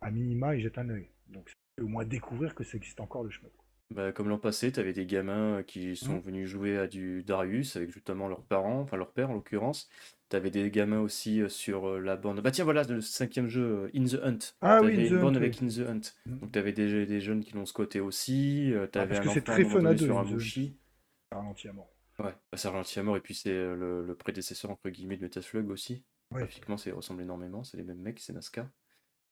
à 0.00 0.10
minima 0.10 0.56
ils 0.56 0.62
jettent 0.62 0.78
un 0.78 0.88
œil. 0.88 1.08
Donc 1.28 1.48
ça 1.50 1.54
fait 1.78 1.84
au 1.84 1.88
moins 1.88 2.04
découvrir 2.04 2.54
que 2.54 2.64
ça 2.64 2.76
existe 2.78 3.00
encore 3.00 3.22
le 3.24 3.30
shmup. 3.30 3.52
Bah, 3.94 4.12
comme 4.12 4.28
l'an 4.28 4.38
passé, 4.38 4.70
tu 4.72 4.78
avais 4.80 4.92
des 4.92 5.04
gamins 5.04 5.62
qui 5.64 5.96
sont 5.96 6.14
Mhm. 6.14 6.20
venus 6.20 6.48
jouer 6.48 6.78
à 6.78 6.86
du 6.86 7.22
Darius 7.24 7.76
avec 7.76 7.90
justement 7.90 8.28
leurs 8.28 8.44
parents, 8.44 8.80
enfin 8.80 8.96
leur 8.96 9.12
père 9.12 9.30
en 9.30 9.34
l'occurrence. 9.34 9.88
Tu 10.30 10.36
avais 10.36 10.50
des 10.50 10.70
gamins 10.70 11.00
aussi 11.00 11.42
euh, 11.42 11.48
sur 11.48 11.88
euh, 11.88 11.98
la 11.98 12.16
borne. 12.16 12.40
Bah 12.40 12.52
tiens, 12.52 12.64
voilà, 12.64 12.84
le 12.84 13.00
cinquième 13.00 13.48
jeu, 13.48 13.62
euh, 13.62 13.90
In 13.96 14.04
the 14.04 14.14
Hunt. 14.22 14.38
Ah 14.60 14.80
oui, 14.80 15.08
une 15.08 15.18
borne 15.18 15.36
oui. 15.36 15.44
avec 15.44 15.60
In 15.60 15.66
the 15.66 15.80
Hunt. 15.80 16.00
Mhm. 16.24 16.38
Donc 16.38 16.52
tu 16.52 16.58
avais 16.58 16.72
des, 16.72 17.04
des 17.04 17.20
jeunes 17.20 17.42
qui 17.42 17.52
l'ont 17.54 17.66
squatté 17.66 17.98
aussi. 17.98 18.72
Ah, 18.74 19.00
avais 19.00 19.16
parce 19.16 19.26
un 19.26 19.30
enfant 19.30 19.40
très 19.40 19.64
fun 19.64 19.84
à 19.84 19.94
deux, 19.94 20.06
sur 20.06 20.18
un. 20.18 20.24
Ça 20.24 21.36
ralentit 21.38 21.68
à 21.68 21.72
mort. 21.72 21.90
Ouais, 22.20 22.34
bah, 22.52 22.58
ça 22.58 22.70
ralentit 22.70 22.98
à 23.00 23.02
mort. 23.02 23.16
Et 23.16 23.20
puis 23.20 23.34
c'est 23.34 23.52
le, 23.52 24.06
le 24.06 24.14
prédécesseur 24.14 24.70
entre 24.70 24.88
guillemets 24.88 25.16
de 25.16 25.22
Metal 25.22 25.42
Slug 25.42 25.68
aussi. 25.68 26.04
Ouais. 26.32 26.42
Graphiquement, 26.42 26.76
ça 26.76 26.94
ressemble 26.94 27.22
énormément. 27.22 27.64
C'est 27.64 27.76
les 27.76 27.82
mêmes 27.82 28.00
mecs, 28.00 28.20
c'est 28.20 28.32
Nazca. 28.32 28.70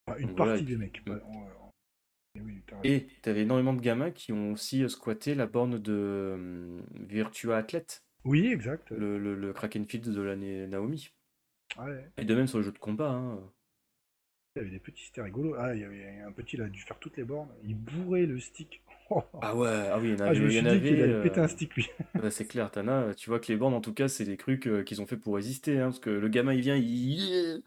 Enfin, 0.06 0.18
une 0.18 0.28
Donc 0.28 0.36
partie 0.36 0.64
des 0.64 0.76
mecs. 0.76 1.00
Mm. 1.06 1.12
t'as 2.66 2.76
raison. 2.76 2.82
Et 2.82 3.08
t'avais 3.22 3.42
énormément 3.42 3.72
de 3.72 3.80
gamins 3.80 4.10
qui 4.10 4.32
ont 4.32 4.52
aussi 4.52 4.88
squatté 4.88 5.34
la 5.34 5.46
borne 5.46 5.78
de 5.78 6.32
hum, 6.34 6.82
Virtua 7.06 7.56
Athlete, 7.56 8.04
Oui, 8.28 8.52
exact. 8.52 8.90
le, 8.90 9.18
le, 9.18 9.34
le 9.34 9.52
Krakenfield 9.52 10.08
de 10.10 10.22
l'année 10.22 10.66
Naomi. 10.66 11.10
Ouais. 11.78 12.10
Et 12.18 12.24
de 12.24 12.34
même 12.34 12.46
sur 12.46 12.58
le 12.58 12.64
jeu 12.64 12.72
de 12.72 12.78
combat. 12.78 13.10
Hein. 13.10 13.40
Il 14.56 14.58
y 14.58 14.62
avait 14.62 14.70
des 14.72 14.78
petits, 14.78 15.04
c'était 15.06 15.22
rigolo. 15.22 15.54
Ah, 15.58 15.74
il 15.74 15.80
y 15.80 15.84
avait 15.84 16.20
un 16.20 16.32
petit, 16.32 16.56
il 16.56 16.62
a 16.62 16.68
dû 16.68 16.80
faire 16.82 16.98
toutes 16.98 17.16
les 17.16 17.24
bornes. 17.24 17.48
Il 17.64 17.76
bourrait 17.76 18.26
le 18.26 18.38
stick. 18.40 18.82
Oh. 19.10 19.24
Ah 19.40 19.56
ouais, 19.56 19.88
ah 19.90 19.98
oui, 19.98 20.10
il 20.10 20.18
y 20.18 20.22
en 20.22 20.26
Ah, 20.26 20.26
avait. 20.26 20.34
je 20.34 20.42
me 20.42 20.50
suis 20.50 20.66
dit 20.66 20.82
qu'il 20.82 21.00
avait, 21.00 21.08
euh, 21.08 21.22
péter 21.22 21.40
un 21.40 21.48
stick, 21.48 21.74
lui. 21.76 21.88
bah, 22.14 22.30
c'est 22.30 22.46
clair, 22.46 22.70
t'en 22.70 22.88
as, 22.88 23.14
tu 23.14 23.30
vois 23.30 23.40
que 23.40 23.50
les 23.50 23.56
bornes, 23.56 23.72
en 23.74 23.80
tout 23.80 23.94
cas, 23.94 24.08
c'est 24.08 24.24
des 24.24 24.36
trucs 24.36 24.66
euh, 24.66 24.82
qu'ils 24.82 25.00
ont 25.00 25.06
fait 25.06 25.16
pour 25.16 25.34
résister. 25.36 25.78
hein, 25.78 25.84
parce 25.86 25.98
que 26.00 26.10
le 26.10 26.28
gamin, 26.28 26.52
il 26.52 26.60
vient, 26.60 26.76
il, 26.76 27.62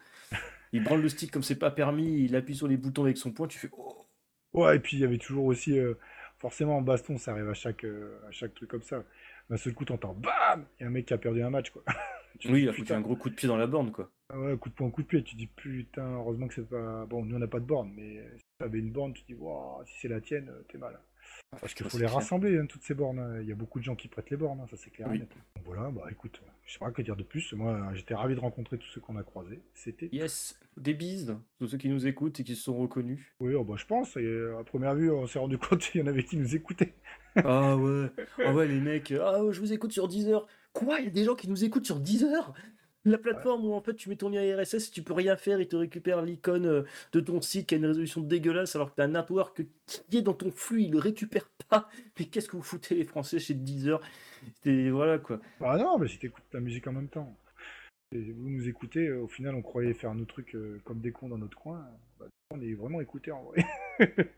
il 0.74 0.84
branle 0.84 1.02
le 1.02 1.10
stick 1.10 1.32
comme 1.32 1.44
c'est 1.44 1.58
pas 1.60 1.72
permis, 1.72 2.24
il 2.26 2.36
appuie 2.36 2.56
sur 2.56 2.68
les 2.68 2.78
boutons 2.78 3.04
avec 3.06 3.18
son 3.18 3.32
poing, 3.32 3.48
tu 3.48 3.60
fais. 3.60 3.70
Oh. 3.74 4.06
Ouais, 4.54 4.76
et 4.78 4.80
puis 4.80 4.98
il 4.98 5.00
y 5.00 5.04
avait 5.06 5.18
toujours 5.18 5.46
aussi, 5.46 5.78
euh, 5.80 5.96
forcément 6.40 6.78
en 6.78 6.82
baston, 6.82 7.18
ça 7.18 7.32
arrive 7.32 7.50
à 7.50 7.54
chaque, 7.54 7.86
euh, 7.86 8.20
à 8.28 8.32
chaque 8.32 8.54
truc 8.54 8.70
comme 8.70 8.84
ça. 8.84 9.04
D'un 9.52 9.58
seul 9.58 9.74
coup, 9.74 9.86
t'entends 9.86 10.14
BAM 10.14 10.66
Il 10.80 10.84
y 10.84 10.86
a 10.86 10.88
un 10.88 10.92
mec 10.92 11.06
qui 11.06 11.14
a 11.14 11.18
perdu 11.20 11.44
un 11.44 11.50
match, 11.52 11.70
quoi. 11.70 11.84
Oui, 12.46 12.64
il 12.64 12.70
a 12.70 12.74
foutu 12.74 12.92
un 12.94 13.02
gros 13.02 13.16
coup 13.16 13.30
de 13.30 13.36
pied 13.36 13.48
dans 13.48 13.58
la 13.58 13.68
borne, 13.68 13.92
quoi. 13.92 14.10
Ah 14.30 14.40
Ouais, 14.40 14.58
coup 14.58 14.70
de 14.70 14.74
poing, 14.74 14.90
coup 14.90 15.04
de 15.04 15.08
pied. 15.08 15.22
Tu 15.22 15.36
dis 15.36 15.46
putain, 15.46 16.16
heureusement 16.16 16.48
que 16.48 16.56
c'est 16.56 16.68
pas. 16.68 17.06
Bon, 17.06 17.24
nous 17.24 17.36
on 17.36 17.40
n'a 17.40 17.46
pas 17.48 17.60
de 17.60 17.66
borne, 17.66 17.92
mais 17.96 18.26
si 18.38 18.44
t'avais 18.58 18.80
une 18.80 18.90
borne, 18.92 19.14
tu 19.14 19.22
dis, 19.28 19.36
waouh, 19.36 19.86
si 19.86 19.94
c'est 20.00 20.08
la 20.08 20.22
tienne, 20.22 20.50
euh, 20.50 20.64
t'es 20.70 20.80
mal. 20.80 20.98
Parce 21.60 21.74
qu'il 21.76 21.88
faut 21.88 21.98
les 21.98 22.06
clair. 22.06 22.16
rassembler, 22.16 22.58
hein, 22.58 22.66
toutes 22.66 22.82
ces 22.84 22.96
bornes. 22.96 23.20
hein. 23.20 23.42
Il 23.42 23.48
y 23.48 23.52
a 23.52 23.56
beaucoup 23.56 23.78
de 23.80 23.84
gens 23.84 23.96
qui 23.96 24.08
prêtent 24.08 24.30
les 24.32 24.38
bornes, 24.38 24.60
hein, 24.62 24.66
ça 24.72 24.78
c'est 24.78 24.90
clair. 24.90 25.08
et 25.08 25.12
Oui. 25.12 25.20
net. 25.20 25.30
Donc 25.58 25.66
voilà, 25.66 25.92
bah 25.92 26.06
écoute, 26.10 26.42
je 26.66 26.74
sais 26.74 26.80
pas 26.80 26.90
que 26.90 27.02
dire 27.04 27.18
de 27.18 27.24
plus. 27.24 27.54
Moi, 27.54 27.92
j'étais 27.94 28.16
ravi 28.16 28.34
de 28.34 28.40
rencontrer 28.40 28.78
tous 28.80 28.88
ceux 28.88 29.02
qu'on 29.02 29.18
a 29.18 29.24
croisés. 29.24 29.62
C'était. 29.76 30.10
Yes, 30.12 30.60
des 30.78 30.94
bises, 30.96 31.38
tous 31.60 31.68
ceux 31.68 31.78
qui 31.78 31.90
nous 31.90 32.08
écoutent 32.08 32.40
et 32.40 32.44
qui 32.44 32.56
se 32.56 32.64
sont 32.64 32.78
reconnus. 32.78 33.36
Oui, 33.40 33.54
oh, 33.54 33.64
bah, 33.66 33.76
je 33.78 33.86
pense. 33.86 34.16
Et 34.18 34.42
à 34.60 34.64
première 34.64 34.96
vue, 34.96 35.12
on 35.12 35.28
s'est 35.28 35.38
rendu 35.40 35.58
compte 35.60 35.80
qu'il 35.82 36.02
y 36.02 36.04
en 36.04 36.08
avait 36.08 36.24
qui 36.24 36.38
nous 36.38 36.56
écoutaient. 36.56 36.96
Ah 37.36 37.78
ouais, 37.78 38.10
ah 38.46 38.54
ouais, 38.54 38.68
les 38.68 38.80
mecs, 38.80 39.12
ah 39.12 39.44
ouais, 39.44 39.54
je 39.54 39.60
vous 39.60 39.74
écoute 39.74 39.92
sur 39.92 40.08
Deezer. 40.08 40.48
Quoi, 40.74 41.00
il 41.00 41.06
y 41.06 41.08
a 41.08 41.12
des 41.12 41.24
gens 41.24 41.36
qui 41.36 41.50
nous 41.50 41.64
écoutent 41.64 41.86
sur 41.86 42.00
Deezer 42.00 42.54
La 43.06 43.18
plateforme 43.18 43.66
où 43.66 43.74
en 43.74 43.82
fait 43.82 43.96
tu 43.96 44.10
mets 44.10 44.16
ton 44.16 44.30
lien 44.30 44.42
RSS 44.58 44.88
et 44.88 44.92
tu 44.92 45.04
peux 45.04 45.14
rien 45.14 45.36
faire, 45.36 45.60
il 45.60 45.68
te 45.68 45.76
récupère 45.76 46.22
l'icône 46.22 46.66
euh, 46.66 46.84
de 47.14 47.20
ton 47.20 47.42
site 47.42 47.68
qui 47.68 47.76
a 47.76 47.78
une 47.78 47.86
résolution 47.86 48.22
dégueulasse 48.22 48.76
alors 48.76 48.92
que 48.92 48.96
t'as 48.98 49.06
un 49.06 49.10
network 49.10 49.62
qui 49.86 50.18
est 50.18 50.22
dans 50.22 50.34
ton 50.34 50.52
flux, 50.52 50.84
il 50.84 50.92
le 50.92 51.00
récupère 51.00 51.50
pas. 51.70 51.90
Mais 52.20 52.26
qu'est-ce 52.26 52.48
que 52.48 52.58
vous 52.58 52.64
foutez 52.64 52.96
les 52.96 53.06
Français 53.06 53.40
chez 53.40 53.54
Deezer 53.54 54.00
Et 54.66 54.90
voilà 54.92 55.18
quoi. 55.18 55.40
Ah 55.62 55.78
non, 55.78 55.98
mais 55.98 56.08
si 56.08 56.20
t'écoutes 56.20 56.44
la 56.54 56.60
musique 56.60 56.88
en 56.88 56.94
même 56.94 57.10
temps. 57.10 57.36
Et 58.14 58.32
vous 58.34 58.50
nous 58.50 58.68
écoutez, 58.68 59.08
euh, 59.08 59.22
au 59.22 59.28
final, 59.28 59.56
on 59.56 59.62
croyait 59.62 59.94
faire 59.94 60.14
nos 60.14 60.26
trucs 60.26 60.54
euh, 60.56 60.82
comme 60.84 61.00
des 61.00 61.14
cons 61.14 61.30
dans 61.30 61.38
notre 61.38 61.58
coin. 61.58 61.88
Bah, 62.20 62.26
on 62.54 62.60
est 62.60 62.74
vraiment 62.74 63.00
écoutés 63.00 63.32
en 63.32 63.44
vrai. 63.44 63.64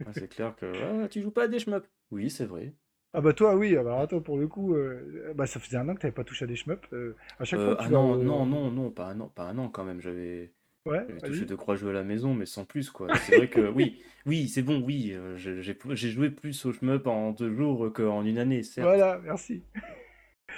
Ah, 0.06 0.12
c'est 0.12 0.28
clair 0.28 0.54
que 0.58 0.66
ah, 1.04 1.08
tu 1.08 1.22
joues 1.22 1.32
pas 1.32 1.44
à 1.44 1.48
des 1.48 1.58
shmups. 1.58 1.88
Oui, 2.12 2.30
c'est 2.30 2.44
vrai. 2.44 2.74
Ah 3.14 3.22
bah 3.22 3.34
toi, 3.34 3.56
oui. 3.56 3.76
Alors 3.78 4.00
attends, 4.02 4.22
pour 4.22 4.38
le 4.38 4.48
coup, 4.48 4.76
euh, 4.76 5.34
bah 5.36 5.46
ça 5.48 5.60
faisait 5.60 5.78
un 5.78 5.88
an 5.90 5.96
que 5.96 6.02
t'avais 6.02 6.12
pas 6.14 6.24
touché 6.24 6.46
à 6.46 6.48
des 6.48 6.56
shmups. 6.56 6.88
euh, 6.94 7.16
à 7.40 7.46
chaque 7.46 7.62
Euh, 7.62 7.62
fois 7.62 7.76
que 7.76 7.80
ah 7.80 7.88
tu 7.88 7.92
vas 7.92 7.98
non, 7.98 8.18
au- 8.18 8.18
non, 8.18 8.46
non, 8.46 8.72
non, 8.72 8.92
pas 8.92 9.08
un 9.10 9.20
an, 9.20 9.30
pas 9.30 9.44
un 9.50 9.58
an 9.60 9.70
quand 9.70 9.84
même. 9.84 10.02
J'avais 10.02 10.54
Ouais, 10.86 11.06
j'avais 11.08 11.22
vas-y. 11.22 11.24
touché 11.24 11.46
deux 11.46 11.58
croix 11.58 11.76
jeux 11.78 11.90
à 11.90 11.94
la 11.94 12.04
maison, 12.04 12.34
mais 12.36 12.46
sans 12.48 12.66
plus 12.66 12.90
quoi. 12.92 13.18
C'est 13.18 13.34
vrai 13.34 13.50
que 13.50 13.70
oui, 13.70 14.02
oui, 14.26 14.50
c'est 14.50 14.64
bon, 14.64 14.82
oui. 14.84 15.12
euh, 15.14 15.38
j'ai 15.38 15.62
j'ai- 15.64 15.78
j'ai 15.92 16.12
joué 16.12 16.32
plus 16.32 16.66
au 16.66 16.74
shmup 16.74 17.08
en 17.08 17.32
deux 17.34 17.54
jours 17.56 17.92
qu'en 17.94 18.26
une 18.26 18.40
année, 18.40 18.64
certes. 18.64 18.96
Voilà, 18.96 19.18
merci. 19.20 19.66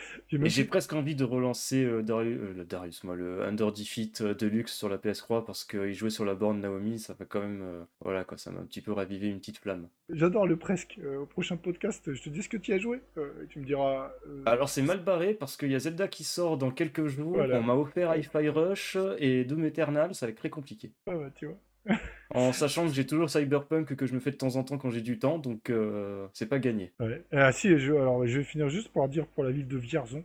J'ai 0.29 0.63
presque 0.65 0.93
envie 0.93 1.15
de 1.15 1.23
relancer 1.23 1.83
euh, 1.83 2.01
Darius, 2.01 2.39
euh, 2.39 2.53
le 2.53 2.65
Darius, 2.65 3.03
moi, 3.03 3.15
le 3.15 3.43
Under 3.43 3.71
Defeat 3.71 4.21
euh, 4.21 4.33
Deluxe 4.33 4.73
sur 4.73 4.89
la 4.89 4.97
PS3 4.97 5.45
parce 5.45 5.63
qu'il 5.63 5.93
jouait 5.93 6.09
sur 6.09 6.25
la 6.25 6.35
borne 6.35 6.59
Naomi, 6.61 6.99
ça 6.99 7.13
va 7.13 7.25
quand 7.25 7.41
même, 7.41 7.85
voilà 8.01 8.23
quoi, 8.23 8.37
ça 8.37 8.51
m'a 8.51 8.59
un 8.59 8.65
petit 8.65 8.81
peu 8.81 8.91
ravivé 8.91 9.27
une 9.27 9.39
petite 9.39 9.59
flamme. 9.59 9.87
J'adore 10.09 10.47
le 10.47 10.57
presque. 10.57 10.99
Au 11.19 11.25
prochain 11.25 11.57
podcast, 11.57 12.13
je 12.13 12.21
te 12.21 12.29
dis 12.29 12.41
ce 12.43 12.49
que 12.49 12.57
tu 12.57 12.73
as 12.73 12.77
joué. 12.77 13.01
et 13.17 13.47
tu 13.47 13.59
me 13.59 13.65
diras. 13.65 14.11
Alors 14.45 14.69
c'est 14.69 14.81
mal 14.81 15.03
barré 15.03 15.33
parce 15.33 15.57
qu'il 15.57 15.71
y 15.71 15.75
a 15.75 15.79
Zelda 15.79 16.07
qui 16.07 16.23
sort 16.23 16.57
dans 16.57 16.71
quelques 16.71 17.05
jours, 17.07 17.35
Voilà. 17.35 17.59
on 17.59 17.63
m'a 17.63 17.75
offert 17.75 18.15
Hi-Fi 18.15 18.49
Rush 18.49 18.97
et 19.19 19.45
Doom 19.45 19.65
Eternal, 19.65 20.13
ça 20.15 20.25
va 20.25 20.31
être 20.31 20.37
très 20.37 20.49
compliqué. 20.49 20.91
ah 21.07 21.15
bah, 21.15 21.29
tu 21.35 21.45
vois. 21.47 21.57
En 22.33 22.51
sachant 22.51 22.87
que 22.87 22.93
j'ai 22.93 23.05
toujours 23.05 23.29
Cyberpunk 23.29 23.95
que 23.95 24.05
je 24.05 24.13
me 24.13 24.19
fais 24.19 24.31
de 24.31 24.35
temps 24.35 24.55
en 24.55 24.63
temps 24.63 24.77
quand 24.77 24.89
j'ai 24.89 25.01
du 25.01 25.19
temps, 25.19 25.37
donc 25.37 25.69
euh, 25.69 26.27
c'est 26.33 26.47
pas 26.47 26.59
gagné. 26.59 26.91
Ouais. 26.99 27.23
Ah 27.31 27.51
si, 27.51 27.77
je, 27.77 27.93
alors 27.93 28.25
je 28.25 28.39
vais 28.39 28.43
finir 28.43 28.67
juste 28.67 28.89
pour 28.89 29.07
dire 29.07 29.27
pour 29.27 29.43
la 29.43 29.51
ville 29.51 29.67
de 29.67 29.77
Vierzon. 29.77 30.23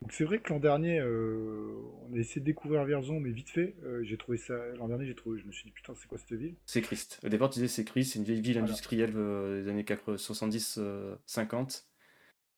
Donc 0.00 0.12
c'est 0.12 0.24
vrai 0.24 0.40
que 0.40 0.52
l'an 0.52 0.58
dernier, 0.58 0.98
euh, 0.98 1.76
on 2.10 2.16
a 2.16 2.18
essayé 2.18 2.40
de 2.40 2.46
découvrir 2.46 2.84
Vierzon, 2.84 3.20
mais 3.20 3.30
vite 3.30 3.50
fait. 3.50 3.76
Euh, 3.84 4.02
j'ai 4.02 4.16
trouvé 4.16 4.38
ça. 4.38 4.54
L'an 4.76 4.88
dernier, 4.88 5.06
j'ai 5.06 5.14
trouvé. 5.14 5.38
Je 5.38 5.46
me 5.46 5.52
suis 5.52 5.64
dit 5.64 5.70
putain, 5.70 5.92
c'est 5.94 6.08
quoi 6.08 6.18
cette 6.18 6.36
ville? 6.36 6.54
C'est 6.66 6.80
Christ. 6.80 7.20
Au 7.24 7.28
départ 7.28 7.50
tu 7.50 7.60
disais 7.60 7.68
c'est 7.68 7.84
Christ, 7.84 8.14
c'est 8.14 8.18
une 8.18 8.24
vieille 8.24 8.40
ville 8.40 8.54
Voilà. 8.54 8.68
industrielle 8.68 9.12
euh, 9.14 9.62
des 9.62 9.70
années 9.70 9.84
70-50. 9.84 11.84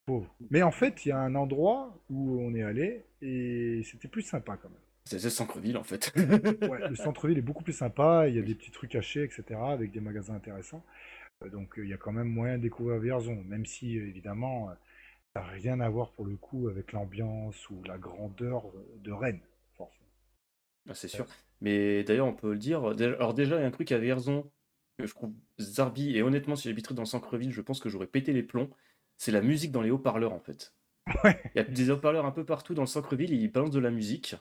Pauvre. 0.06 0.34
Mais 0.50 0.62
en 0.62 0.70
fait, 0.70 1.04
il 1.04 1.10
y 1.10 1.12
a 1.12 1.18
un 1.18 1.34
endroit 1.34 1.98
où 2.10 2.38
on 2.40 2.54
est 2.54 2.62
allé 2.62 3.04
et 3.20 3.82
c'était 3.84 4.08
plus 4.08 4.22
sympa 4.22 4.56
quand 4.56 4.68
même. 4.68 4.78
C'est 5.04 5.18
c'est 5.18 5.30
Centre-ville 5.30 5.76
en 5.76 5.84
fait. 5.84 6.12
Ouais, 6.16 6.88
le 6.88 6.96
centre-ville 6.96 7.38
est 7.38 7.42
beaucoup 7.42 7.62
plus 7.62 7.74
sympa. 7.74 8.26
Il 8.28 8.36
y 8.36 8.38
a 8.38 8.42
des 8.42 8.54
petits 8.54 8.70
trucs 8.70 8.90
cachés, 8.90 9.22
etc., 9.22 9.44
avec 9.60 9.90
des 9.92 10.00
magasins 10.00 10.34
intéressants. 10.34 10.82
Euh, 11.42 11.50
donc 11.50 11.78
euh, 11.78 11.84
il 11.84 11.90
y 11.90 11.92
a 11.92 11.98
quand 11.98 12.12
même 12.12 12.28
moyen 12.28 12.56
de 12.56 12.62
découvrir 12.62 12.98
Vierzon, 12.98 13.42
même 13.46 13.66
si 13.66 13.98
euh, 13.98 14.06
évidemment, 14.06 14.70
ça 15.34 15.40
n'a 15.40 15.46
rien 15.46 15.80
à 15.80 15.88
voir 15.88 16.10
pour 16.12 16.24
le 16.26 16.36
coup 16.36 16.68
avec 16.68 16.92
l'ambiance 16.92 17.68
ou 17.70 17.82
la 17.84 17.98
grandeur 17.98 18.64
de 19.02 19.12
Rennes, 19.12 19.42
forcément. 19.76 20.08
Ah, 20.88 20.94
c'est 20.94 21.08
sûr. 21.08 21.26
Mais 21.60 22.04
d'ailleurs, 22.04 22.26
on 22.26 22.34
peut 22.34 22.52
le 22.52 22.58
dire. 22.58 22.84
Alors, 22.84 23.34
déjà, 23.34 23.56
il 23.56 23.60
y 23.60 23.64
a 23.64 23.66
un 23.66 23.70
truc 23.70 23.90
à 23.92 23.98
Vierzon 23.98 24.50
que 24.98 25.06
je 25.06 25.14
trouve 25.14 25.32
zarbi. 25.58 26.16
Et 26.16 26.22
honnêtement, 26.22 26.56
si 26.56 26.68
j'habiterais 26.68 26.94
dans 26.94 27.02
le 27.02 27.06
centre-ville, 27.06 27.52
je 27.52 27.60
pense 27.60 27.80
que 27.80 27.88
j'aurais 27.88 28.06
pété 28.06 28.32
les 28.32 28.42
plombs. 28.42 28.70
C'est 29.16 29.32
la 29.32 29.40
musique 29.40 29.72
dans 29.72 29.82
les 29.82 29.90
haut-parleurs, 29.90 30.32
en 30.32 30.40
fait. 30.40 30.74
Ouais. 31.22 31.38
Il 31.54 31.58
y 31.58 31.60
a 31.60 31.64
des 31.64 31.90
haut-parleurs 31.90 32.24
un 32.24 32.30
peu 32.30 32.44
partout 32.44 32.72
dans 32.72 32.82
le 32.82 32.86
centre-ville 32.88 33.30
ils 33.30 33.52
balancent 33.52 33.70
de 33.70 33.78
la 33.78 33.90
musique. 33.90 34.36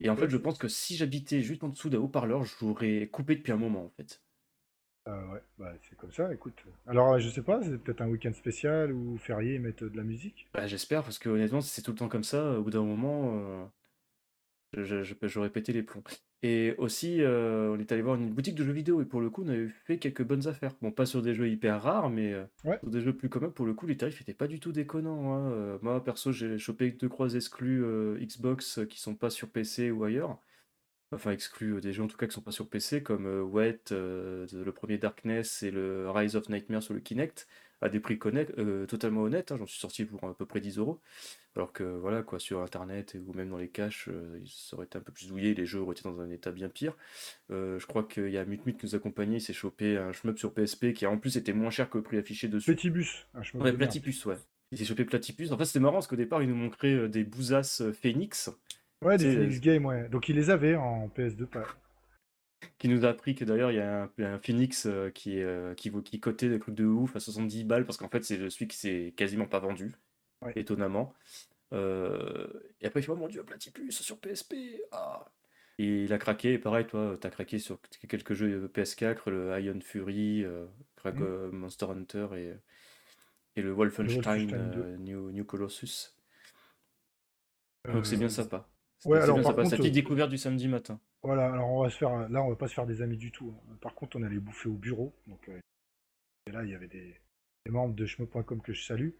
Et 0.00 0.08
en 0.08 0.16
fait, 0.16 0.28
je 0.28 0.36
pense 0.36 0.58
que 0.58 0.68
si 0.68 0.96
j'habitais 0.96 1.42
juste 1.42 1.62
en 1.62 1.68
dessous 1.68 1.90
d'un 1.90 1.98
haut-parleur, 1.98 2.44
j'aurais 2.44 3.08
coupé 3.08 3.36
depuis 3.36 3.52
un 3.52 3.56
moment, 3.56 3.84
en 3.84 3.90
fait. 3.90 4.22
Euh, 5.08 5.32
ouais, 5.32 5.42
bah, 5.58 5.72
c'est 5.82 5.96
comme 5.96 6.12
ça, 6.12 6.32
écoute. 6.32 6.54
Alors, 6.86 7.18
je 7.18 7.28
sais 7.28 7.42
pas, 7.42 7.62
c'est 7.62 7.78
peut-être 7.78 8.00
un 8.02 8.08
week-end 8.08 8.32
spécial 8.32 8.92
ou 8.92 9.18
férié, 9.18 9.58
mettent 9.58 9.82
euh, 9.82 9.90
de 9.90 9.96
la 9.96 10.02
musique? 10.02 10.48
Bah, 10.52 10.66
j'espère, 10.66 11.02
parce 11.02 11.18
que 11.18 11.28
honnêtement, 11.28 11.60
si 11.60 11.70
c'est 11.70 11.82
tout 11.82 11.92
le 11.92 11.96
temps 11.96 12.08
comme 12.08 12.24
ça, 12.24 12.58
au 12.58 12.62
bout 12.62 12.70
d'un 12.70 12.82
moment, 12.82 13.38
euh, 13.38 13.64
je- 14.76 15.02
je- 15.02 15.14
j'aurais 15.22 15.50
pété 15.50 15.72
les 15.72 15.82
plombs. 15.82 16.02
Et 16.42 16.74
aussi, 16.78 17.20
euh, 17.22 17.68
on 17.70 17.78
est 17.78 17.92
allé 17.92 18.00
voir 18.02 18.14
une 18.16 18.30
boutique 18.32 18.54
de 18.54 18.64
jeux 18.64 18.72
vidéo 18.72 19.02
et 19.02 19.04
pour 19.04 19.20
le 19.20 19.28
coup, 19.28 19.42
on 19.44 19.48
avait 19.48 19.68
fait 19.84 19.98
quelques 19.98 20.22
bonnes 20.24 20.46
affaires. 20.48 20.72
Bon, 20.80 20.90
pas 20.90 21.04
sur 21.04 21.20
des 21.20 21.34
jeux 21.34 21.48
hyper 21.48 21.82
rares, 21.82 22.08
mais 22.08 22.32
euh, 22.32 22.44
Ouais. 22.64 22.78
sur 22.80 22.88
des 22.90 23.00
jeux 23.02 23.14
plus 23.14 23.28
communs. 23.28 23.50
Pour 23.50 23.66
le 23.66 23.74
coup, 23.74 23.86
les 23.86 23.96
tarifs 23.98 24.20
étaient 24.22 24.32
pas 24.32 24.46
du 24.46 24.58
tout 24.60 24.72
déconnants. 24.72 25.34
hein. 25.34 25.50
Euh, 25.52 25.78
moi, 25.82 26.02
perso, 26.02 26.32
j'ai 26.32 26.56
chopé 26.58 26.92
deux 26.92 27.08
croix 27.10 27.34
exclus 27.34 27.84
Xbox 28.20 28.80
qui 28.88 28.98
sont 29.00 29.14
pas 29.14 29.28
sur 29.30 29.48
PC 29.50 29.90
ou 29.90 30.04
ailleurs. 30.04 30.38
Enfin, 31.12 31.32
exclus 31.32 31.80
des 31.80 31.92
jeux 31.92 32.04
en 32.04 32.06
tout 32.06 32.16
cas 32.16 32.26
qui 32.26 32.32
sont 32.34 32.40
pas 32.40 32.52
sur 32.52 32.68
PC, 32.70 33.02
comme 33.02 33.26
Wet, 33.26 33.80
le 33.90 34.70
premier 34.70 34.96
Darkness 34.96 35.62
et 35.64 35.70
le 35.72 36.08
Rise 36.10 36.36
of 36.36 36.48
Nightmare 36.48 36.82
sur 36.84 36.94
le 36.94 37.00
Kinect, 37.00 37.48
à 37.82 37.88
des 37.88 38.00
prix 38.00 38.18
connect- 38.18 38.52
euh, 38.58 38.86
totalement 38.86 39.22
honnêtes. 39.22 39.52
hein. 39.52 39.56
J'en 39.58 39.66
suis 39.66 39.80
sorti 39.80 40.04
pour 40.04 40.22
à 40.28 40.34
peu 40.34 40.44
près 40.46 40.60
10 40.60 40.78
euros. 40.78 41.00
Alors 41.56 41.72
que 41.72 41.82
voilà, 41.82 42.22
quoi, 42.22 42.38
sur 42.38 42.60
internet 42.62 43.14
et- 43.14 43.18
ou 43.18 43.32
même 43.34 43.48
dans 43.50 43.56
les 43.58 43.68
caches, 43.68 44.08
euh, 44.08 44.38
ça 44.46 44.76
aurait 44.76 44.86
été 44.86 44.98
un 44.98 45.00
peu 45.00 45.12
plus 45.12 45.26
douillé, 45.28 45.54
les 45.54 45.66
jeux 45.66 45.80
auraient 45.80 45.92
été 45.94 46.02
dans 46.04 46.20
un 46.20 46.30
état 46.30 46.52
bien 46.52 46.68
pire. 46.68 46.94
Euh, 47.50 47.78
je 47.78 47.86
crois 47.86 48.04
qu'il 48.04 48.28
y 48.30 48.38
a 48.38 48.44
Mutmut 48.44 48.76
qui 48.78 48.86
nous 48.86 48.94
accompagnait, 48.94 49.38
il 49.38 49.40
s'est 49.40 49.52
chopé 49.52 49.96
un 49.96 50.12
shmup 50.12 50.38
sur 50.38 50.52
PSP 50.52 50.92
qui 50.92 51.06
en 51.06 51.18
plus 51.18 51.36
était 51.36 51.52
moins 51.52 51.70
cher 51.70 51.90
que 51.90 51.98
le 51.98 52.04
prix 52.04 52.18
affiché 52.18 52.46
dessus. 52.48 52.74
Petit 52.74 52.90
bus, 52.90 53.26
un 53.34 53.42
chemin 53.42 53.64
Ouais. 53.64 53.72
Platypus, 53.72 54.24
ouais. 54.26 54.36
Il 54.72 54.78
s'est 54.78 54.84
chopé 54.84 55.04
Platypus. 55.04 55.50
En 55.50 55.58
fait, 55.58 55.64
c'était 55.64 55.80
marrant 55.80 55.94
parce 55.94 56.06
qu'au 56.06 56.14
départ, 56.16 56.42
il 56.42 56.48
nous 56.48 56.54
montrait 56.54 56.94
euh, 56.94 57.08
des 57.08 57.24
bousasses 57.24 57.82
Phoenix 58.00 58.50
Ouais, 59.02 59.16
des 59.16 59.32
Phoenix 59.34 59.60
Game, 59.60 59.86
ouais. 59.86 60.08
Donc, 60.10 60.28
ils 60.28 60.36
les 60.36 60.50
avaient 60.50 60.76
en 60.76 61.08
PS2, 61.08 61.46
pas. 61.46 61.66
Qui 62.78 62.88
nous 62.88 63.04
a 63.04 63.08
appris 63.08 63.34
que 63.34 63.44
d'ailleurs 63.44 63.70
il 63.70 63.76
y 63.76 63.80
a 63.80 64.02
un, 64.04 64.10
un 64.24 64.38
Phoenix 64.38 64.86
euh, 64.86 65.10
qui, 65.10 65.38
est, 65.38 65.44
euh, 65.44 65.74
qui, 65.74 65.90
cotait 66.20 66.48
des 66.48 66.58
trucs 66.58 66.74
de 66.74 66.84
ouf 66.84 67.16
à 67.16 67.20
70 67.20 67.64
balles 67.64 67.86
parce 67.86 67.96
qu'en 67.96 68.08
fait 68.08 68.24
c'est 68.24 68.50
celui 68.50 68.68
qui 68.68 68.76
s'est 68.76 69.14
quasiment 69.16 69.46
pas 69.46 69.58
vendu, 69.58 69.92
Ouais. 70.42 70.52
étonnamment. 70.56 71.12
Euh, 71.72 72.48
et 72.80 72.86
après 72.86 73.00
il 73.00 73.02
fait 73.04 73.12
oh 73.12 73.16
mon 73.16 73.28
dieu 73.28 73.44
Platypus 73.44 74.00
sur 74.00 74.18
PSP 74.18 74.54
ah. 74.92 75.30
Et 75.78 76.04
il 76.04 76.12
a 76.12 76.18
craqué, 76.18 76.54
et 76.54 76.58
pareil 76.58 76.86
toi 76.86 77.16
t'as 77.20 77.30
craqué 77.30 77.58
sur 77.58 77.78
quelques 78.08 78.34
jeux 78.34 78.70
PS4, 78.74 79.30
le 79.30 79.60
Iron 79.60 79.80
Fury, 79.80 80.44
Crack- 80.96 81.18
Mm. 81.18 81.50
Monster 81.52 81.86
Hunter 81.86 82.26
et, 82.36 82.52
et 83.56 83.62
le 83.62 83.72
Wolfenstein, 83.72 84.50
Wolfenstein 84.50 84.96
New, 84.98 85.30
New 85.30 85.44
Colossus. 85.44 86.14
Donc 87.92 88.06
c'est 88.06 88.16
bien 88.16 88.28
sympa. 88.28 88.68
C'est 88.98 89.08
ouais, 89.08 89.18
alors, 89.18 89.36
bien 89.36 89.44
sympa, 89.44 89.62
contre, 89.62 89.70
sa 89.70 89.76
petite 89.78 89.94
découverte 89.94 90.30
du 90.30 90.36
samedi 90.38 90.68
matin. 90.68 91.00
Voilà, 91.22 91.52
alors 91.52 91.68
on 91.70 91.82
va 91.82 91.90
se 91.90 91.96
faire, 91.98 92.28
là 92.30 92.42
on 92.42 92.48
va 92.48 92.56
pas 92.56 92.66
se 92.68 92.74
faire 92.74 92.86
des 92.86 93.02
amis 93.02 93.18
du 93.18 93.30
tout. 93.30 93.54
hein. 93.54 93.76
Par 93.80 93.94
contre, 93.94 94.16
on 94.18 94.22
allait 94.22 94.38
bouffer 94.38 94.68
au 94.68 94.74
bureau. 94.74 95.14
Donc, 95.26 95.48
euh, 95.48 95.58
et 96.46 96.52
là, 96.52 96.64
il 96.64 96.70
y 96.70 96.74
avait 96.74 96.88
des, 96.88 97.14
des 97.66 97.70
membres 97.72 97.94
de 97.94 98.06
chemo.com 98.06 98.62
que 98.62 98.72
je 98.72 98.82
salue. 98.82 99.10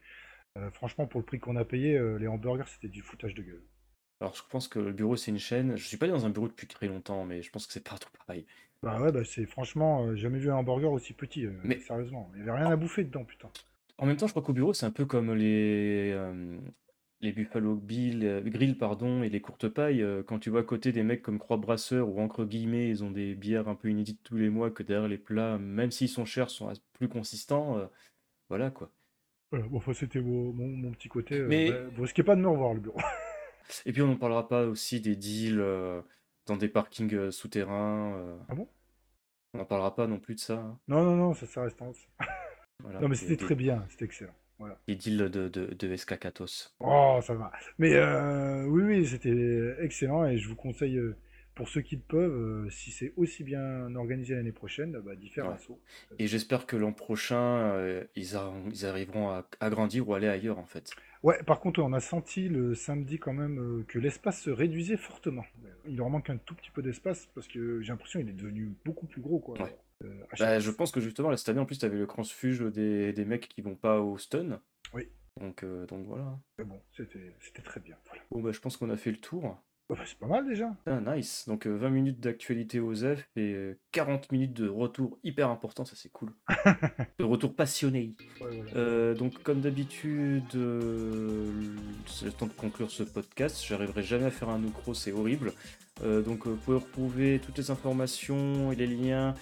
Euh, 0.59 0.70
franchement, 0.70 1.06
pour 1.06 1.20
le 1.20 1.27
prix 1.27 1.39
qu'on 1.39 1.56
a 1.56 1.64
payé, 1.64 1.97
euh, 1.97 2.18
les 2.18 2.27
hamburgers, 2.27 2.64
c'était 2.68 2.89
du 2.89 3.02
foutage 3.02 3.35
de 3.35 3.43
gueule. 3.43 3.62
Alors, 4.20 4.35
je 4.35 4.43
pense 4.51 4.66
que 4.68 4.78
le 4.78 4.93
bureau, 4.93 5.16
c'est 5.16 5.31
une 5.31 5.39
chaîne. 5.39 5.77
Je 5.77 5.85
suis 5.86 5.97
pas 5.97 6.06
allé 6.06 6.12
dans 6.12 6.27
un 6.27 6.31
bureau 6.31 6.48
depuis 6.48 6.66
très 6.66 6.89
longtemps, 6.89 7.24
mais 7.24 7.43
je 7.43 7.51
pense 7.51 7.66
que 7.66 7.72
c'est 7.72 7.85
partout 7.86 8.10
pareil. 8.27 8.47
Bah 8.82 9.01
ouais, 9.01 9.12
bah 9.12 9.24
c'est 9.24 9.44
franchement, 9.47 10.14
jamais 10.16 10.39
vu 10.39 10.51
un 10.51 10.56
hamburger 10.56 10.90
aussi 10.90 11.12
petit, 11.12 11.47
Mais- 11.64 11.78
sérieusement. 11.81 12.31
Il 12.35 12.39
y 12.39 12.43
avait 12.43 12.52
rien 12.62 12.70
à 12.70 12.77
bouffer 12.77 13.05
dedans, 13.05 13.24
putain. 13.24 13.51
En 13.98 14.06
même 14.06 14.16
temps, 14.16 14.27
je 14.27 14.32
crois 14.32 14.43
qu'au 14.43 14.55
bureau, 14.55 14.72
c'est 14.72 14.86
un 14.86 14.90
peu 14.90 15.05
comme 15.05 15.35
les, 15.35 16.10
euh, 16.12 16.59
les 17.22 17.32
Buffalo 17.32 17.74
Bill, 17.76 18.24
euh, 18.24 18.40
Grill 18.42 18.78
pardon, 18.78 19.22
et 19.22 19.28
les 19.28 19.40
courtes 19.40 19.68
pailles. 19.68 20.02
euh, 20.02 20.22
quand 20.22 20.38
tu 20.38 20.51
vois 20.51 20.60
à 20.60 20.64
côté 20.64 20.92
des 20.92 21.02
mecs 21.02 21.22
comme 21.22 21.38
Croix 21.38 21.56
Brasseur 21.59 22.09
ou 22.09 22.20
entre 22.20 22.44
guillemets, 22.44 22.88
ils 22.88 23.05
ont 23.05 23.10
des 23.10 23.34
bières 23.34 23.68
un 23.68 23.74
peu 23.74 23.90
inédites 23.90 24.22
tous 24.22 24.36
les 24.36 24.48
mois, 24.51 24.70
que 24.70 24.82
derrière 24.82 25.09
les 25.09 25.18
plats, 25.18 25.59
même 25.59 25.90
s'ils 25.90 26.09
sont 26.09 26.24
chers, 26.24 26.51
sont 26.51 26.72
plus 26.94 27.09
consistants. 27.09 27.78
euh, 27.78 27.86
voilà 28.48 28.70
quoi. 28.70 28.90
Voilà, 29.51 29.66
bon, 29.66 29.78
enfin, 29.78 29.92
c'était 29.92 30.20
mon, 30.20 30.52
mon- 30.52 30.68
mon 30.76 30.90
petit 30.92 31.09
côté. 31.09 31.40
Mais- 31.40 31.70
bah, 31.70 31.88
vous 31.94 32.02
risquez 32.02 32.22
pas 32.22 32.36
de 32.36 32.40
me 32.40 32.48
revoir, 32.48 32.72
le 32.74 32.80
bureau. 32.80 32.98
Et 33.86 33.92
puis 33.92 34.02
on 34.02 34.06
n'en 34.09 34.16
parlera 34.16 34.48
pas 34.48 34.64
aussi 34.66 35.01
des 35.01 35.14
deals 35.16 35.62
dans 36.47 36.56
des 36.56 36.68
parkings 36.68 37.30
souterrains. 37.30 38.38
Ah 38.48 38.55
bon? 38.55 38.68
On 39.55 39.59
n'en 39.59 39.64
parlera 39.64 39.94
pas 39.94 40.06
non 40.06 40.18
plus 40.18 40.34
de 40.36 40.40
ça. 40.40 40.59
hein. 40.59 40.78
non, 40.88 41.05
non, 41.05 41.16
non, 41.16 41.34
ça, 41.34 41.47
ça 41.47 41.62
reste 41.62 41.80
en... 41.82 41.92
Voilà, 42.82 43.01
Non, 43.01 43.09
mais 43.09 43.16
c'était 43.16 43.36
très 43.36 43.55
bien, 43.55 43.84
c'était 43.88 44.05
excellent. 44.06 44.34
Voilà. 44.60 44.78
des 44.86 44.94
deals 44.94 45.16
de, 45.16 45.48
de, 45.48 45.74
de 45.74 45.96
SK 45.96 46.18
Katos. 46.20 46.76
Oh, 46.80 47.18
ça 47.22 47.34
va. 47.34 47.50
Mais 47.78 47.94
euh, 47.94 48.64
oui, 48.66 48.82
oui, 48.84 49.06
c'était 49.06 49.74
excellent 49.80 50.26
et 50.26 50.38
je 50.38 50.48
vous 50.48 50.54
conseille, 50.54 50.98
euh, 50.98 51.16
pour 51.56 51.68
ceux 51.68 51.80
qui 51.80 51.96
le 51.96 52.02
peuvent, 52.02 52.66
euh, 52.66 52.70
si 52.70 52.90
c'est 52.90 53.12
aussi 53.16 53.42
bien 53.42 53.94
organisé 53.96 54.34
l'année 54.34 54.52
prochaine, 54.52 54.92
bah, 55.04 55.16
d'y 55.16 55.28
faire 55.28 55.46
Ouais. 55.46 55.54
un 55.54 55.58
saut. 55.58 55.78
Et 56.18 56.26
j'espère 56.26 56.66
que 56.66 56.76
l'an 56.76 56.92
prochain, 56.92 57.40
euh, 57.72 58.04
ils, 58.16 58.36
a- 58.36 58.52
ils 58.70 58.86
arriveront 58.86 59.30
à, 59.30 59.46
à 59.60 59.68
grandir 59.70 60.08
ou 60.08 60.14
aller 60.14 60.28
ailleurs 60.28 60.58
en 60.58 60.66
fait. 60.66 60.90
Ouais, 61.22 61.42
par 61.42 61.60
contre, 61.60 61.80
on 61.82 61.92
a 61.92 62.00
senti 62.00 62.48
le 62.48 62.74
samedi 62.74 63.18
quand 63.18 63.34
même 63.34 63.84
que 63.88 63.98
l'espace 63.98 64.40
se 64.40 64.50
réduisait 64.50 64.96
fortement. 64.96 65.44
Il 65.86 65.96
leur 65.96 66.08
manque 66.08 66.30
un 66.30 66.38
tout 66.38 66.54
petit 66.54 66.70
peu 66.70 66.80
d'espace 66.82 67.28
parce 67.34 67.46
que 67.48 67.82
j'ai 67.82 67.88
l'impression 67.92 68.20
qu'il 68.20 68.28
est 68.30 68.32
devenu 68.32 68.72
beaucoup 68.86 69.06
plus 69.06 69.20
gros, 69.20 69.38
quoi. 69.38 69.60
Ouais. 69.60 69.76
Euh, 70.05 70.24
Bah, 70.39 70.59
je 70.59 70.70
pense 70.70 70.90
que 70.90 71.01
justement, 71.01 71.31
là, 71.31 71.36
cette 71.36 71.48
année, 71.48 71.60
en 71.60 71.66
plus, 71.66 71.78
tu 71.78 71.85
avais 71.85 71.98
le 71.98 72.06
transfuge 72.06 72.60
des, 72.60 73.12
des 73.12 73.24
mecs 73.24 73.48
qui 73.48 73.60
vont 73.62 73.74
pas 73.77 74.01
au 74.01 74.18
stun. 74.18 74.60
Oui. 74.94 75.09
Donc, 75.40 75.62
euh, 75.62 75.86
donc 75.86 76.06
voilà. 76.06 76.39
Mais 76.59 76.64
bon, 76.64 76.81
c'était 76.93 77.62
très 77.62 77.81
bien. 77.81 77.97
Voilà. 78.06 78.22
Bon, 78.31 78.40
bah, 78.43 78.51
je 78.52 78.60
pense 78.60 78.77
qu'on 78.77 78.90
a 78.90 78.97
fait 78.97 79.10
le 79.10 79.16
tour. 79.18 79.59
Bah, 79.89 79.97
c'est 80.06 80.18
pas 80.18 80.27
mal 80.28 80.47
déjà. 80.47 80.70
Ah, 80.86 81.01
nice. 81.01 81.47
Donc, 81.48 81.66
euh, 81.66 81.74
20 81.77 81.90
minutes 81.90 82.20
d'actualité 82.20 82.78
aux 82.78 82.94
F 82.94 83.28
et 83.35 83.52
euh, 83.55 83.77
40 83.90 84.31
minutes 84.31 84.52
de 84.52 84.68
retour 84.68 85.18
hyper 85.24 85.48
important, 85.51 85.85
ça 85.85 85.97
c'est 85.97 86.10
cool. 86.12 86.32
de 87.18 87.24
retour 87.24 87.55
passionné. 87.56 88.14
Ouais, 88.40 88.56
voilà. 88.62 88.70
Euh, 88.77 89.14
donc, 89.14 89.43
comme 89.43 89.60
d'habitude, 89.60 90.44
euh, 90.55 91.51
c'est 92.06 92.27
le 92.27 92.32
temps 92.32 92.47
de 92.47 92.52
conclure 92.52 92.90
ce 92.90 93.02
podcast. 93.02 93.64
J'arriverai 93.66 94.02
jamais 94.05 94.27
à 94.27 94.31
faire 94.31 94.48
un 94.51 94.62
outro, 94.62 94.94
c'est 94.94 95.10
horrible. 95.12 95.52
Euh, 96.05 96.22
donc, 96.22 96.47
euh, 96.47 96.51
vous 96.51 96.56
pouvez 96.56 96.77
retrouver 96.78 97.40
toutes 97.44 97.59
les 97.59 97.70
informations 97.72 98.70
et 98.70 98.77
les 98.77 98.86
liens 98.86 99.35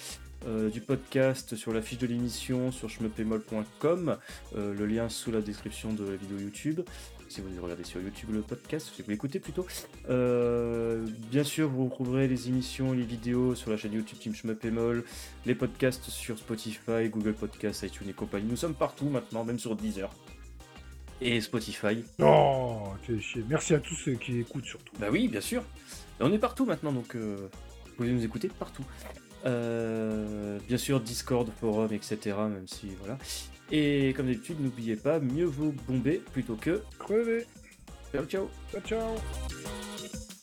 euh, 0.46 0.70
du 0.70 0.80
podcast 0.80 1.56
sur 1.56 1.72
la 1.72 1.82
fiche 1.82 1.98
de 1.98 2.06
l'émission 2.06 2.70
sur 2.72 2.88
schmeppemol.com. 2.88 4.16
Euh, 4.56 4.74
le 4.74 4.86
lien 4.86 5.08
sous 5.08 5.32
la 5.32 5.40
description 5.40 5.92
de 5.92 6.04
la 6.04 6.16
vidéo 6.16 6.38
YouTube. 6.38 6.80
Si 7.28 7.42
vous 7.42 7.48
regardez 7.62 7.84
sur 7.84 8.00
YouTube 8.00 8.30
le 8.32 8.40
podcast, 8.40 8.90
si 8.94 9.02
vous 9.02 9.10
l'écoutez 9.10 9.38
plutôt. 9.38 9.66
Euh, 10.08 11.06
bien 11.30 11.44
sûr, 11.44 11.68
vous 11.68 11.84
retrouverez 11.84 12.26
les 12.26 12.48
émissions 12.48 12.94
et 12.94 12.96
les 12.96 13.04
vidéos 13.04 13.54
sur 13.54 13.70
la 13.70 13.76
chaîne 13.76 13.92
YouTube 13.92 14.18
Team 14.18 14.34
Schmeppemol, 14.34 15.04
les 15.44 15.54
podcasts 15.54 16.08
sur 16.08 16.38
Spotify, 16.38 17.08
Google 17.10 17.34
Podcasts, 17.34 17.82
iTunes 17.82 18.08
et 18.08 18.14
compagnie. 18.14 18.48
Nous 18.48 18.56
sommes 18.56 18.74
partout 18.74 19.10
maintenant, 19.10 19.44
même 19.44 19.58
sur 19.58 19.76
Deezer 19.76 20.10
et 21.20 21.40
Spotify. 21.40 22.04
Oh. 22.20 22.94
Merci 23.48 23.74
à 23.74 23.80
tous 23.80 23.94
ceux 23.94 24.14
qui 24.14 24.38
écoutent 24.38 24.64
surtout. 24.64 24.94
Bah 24.98 25.08
oui, 25.10 25.28
bien 25.28 25.40
sûr. 25.40 25.62
Et 26.20 26.22
on 26.22 26.32
est 26.32 26.38
partout 26.38 26.64
maintenant, 26.64 26.92
donc 26.92 27.14
euh, 27.14 27.48
vous 27.84 27.92
pouvez 27.96 28.10
nous 28.10 28.24
écouter 28.24 28.48
partout. 28.48 28.84
Euh, 29.46 30.58
bien 30.66 30.76
sûr, 30.78 31.00
Discord, 31.00 31.48
forum, 31.60 31.92
etc. 31.92 32.36
Même 32.48 32.66
si 32.66 32.88
voilà. 33.00 33.18
Et 33.70 34.14
comme 34.16 34.26
d'habitude, 34.26 34.60
n'oubliez 34.60 34.96
pas, 34.96 35.20
mieux 35.20 35.44
vaut 35.44 35.74
bomber 35.86 36.22
plutôt 36.32 36.56
que. 36.56 36.82
Crevez. 36.98 37.46
Ciao, 38.12 38.24
ciao. 38.24 38.48
Ciao, 38.72 38.80
ciao. 38.80 40.34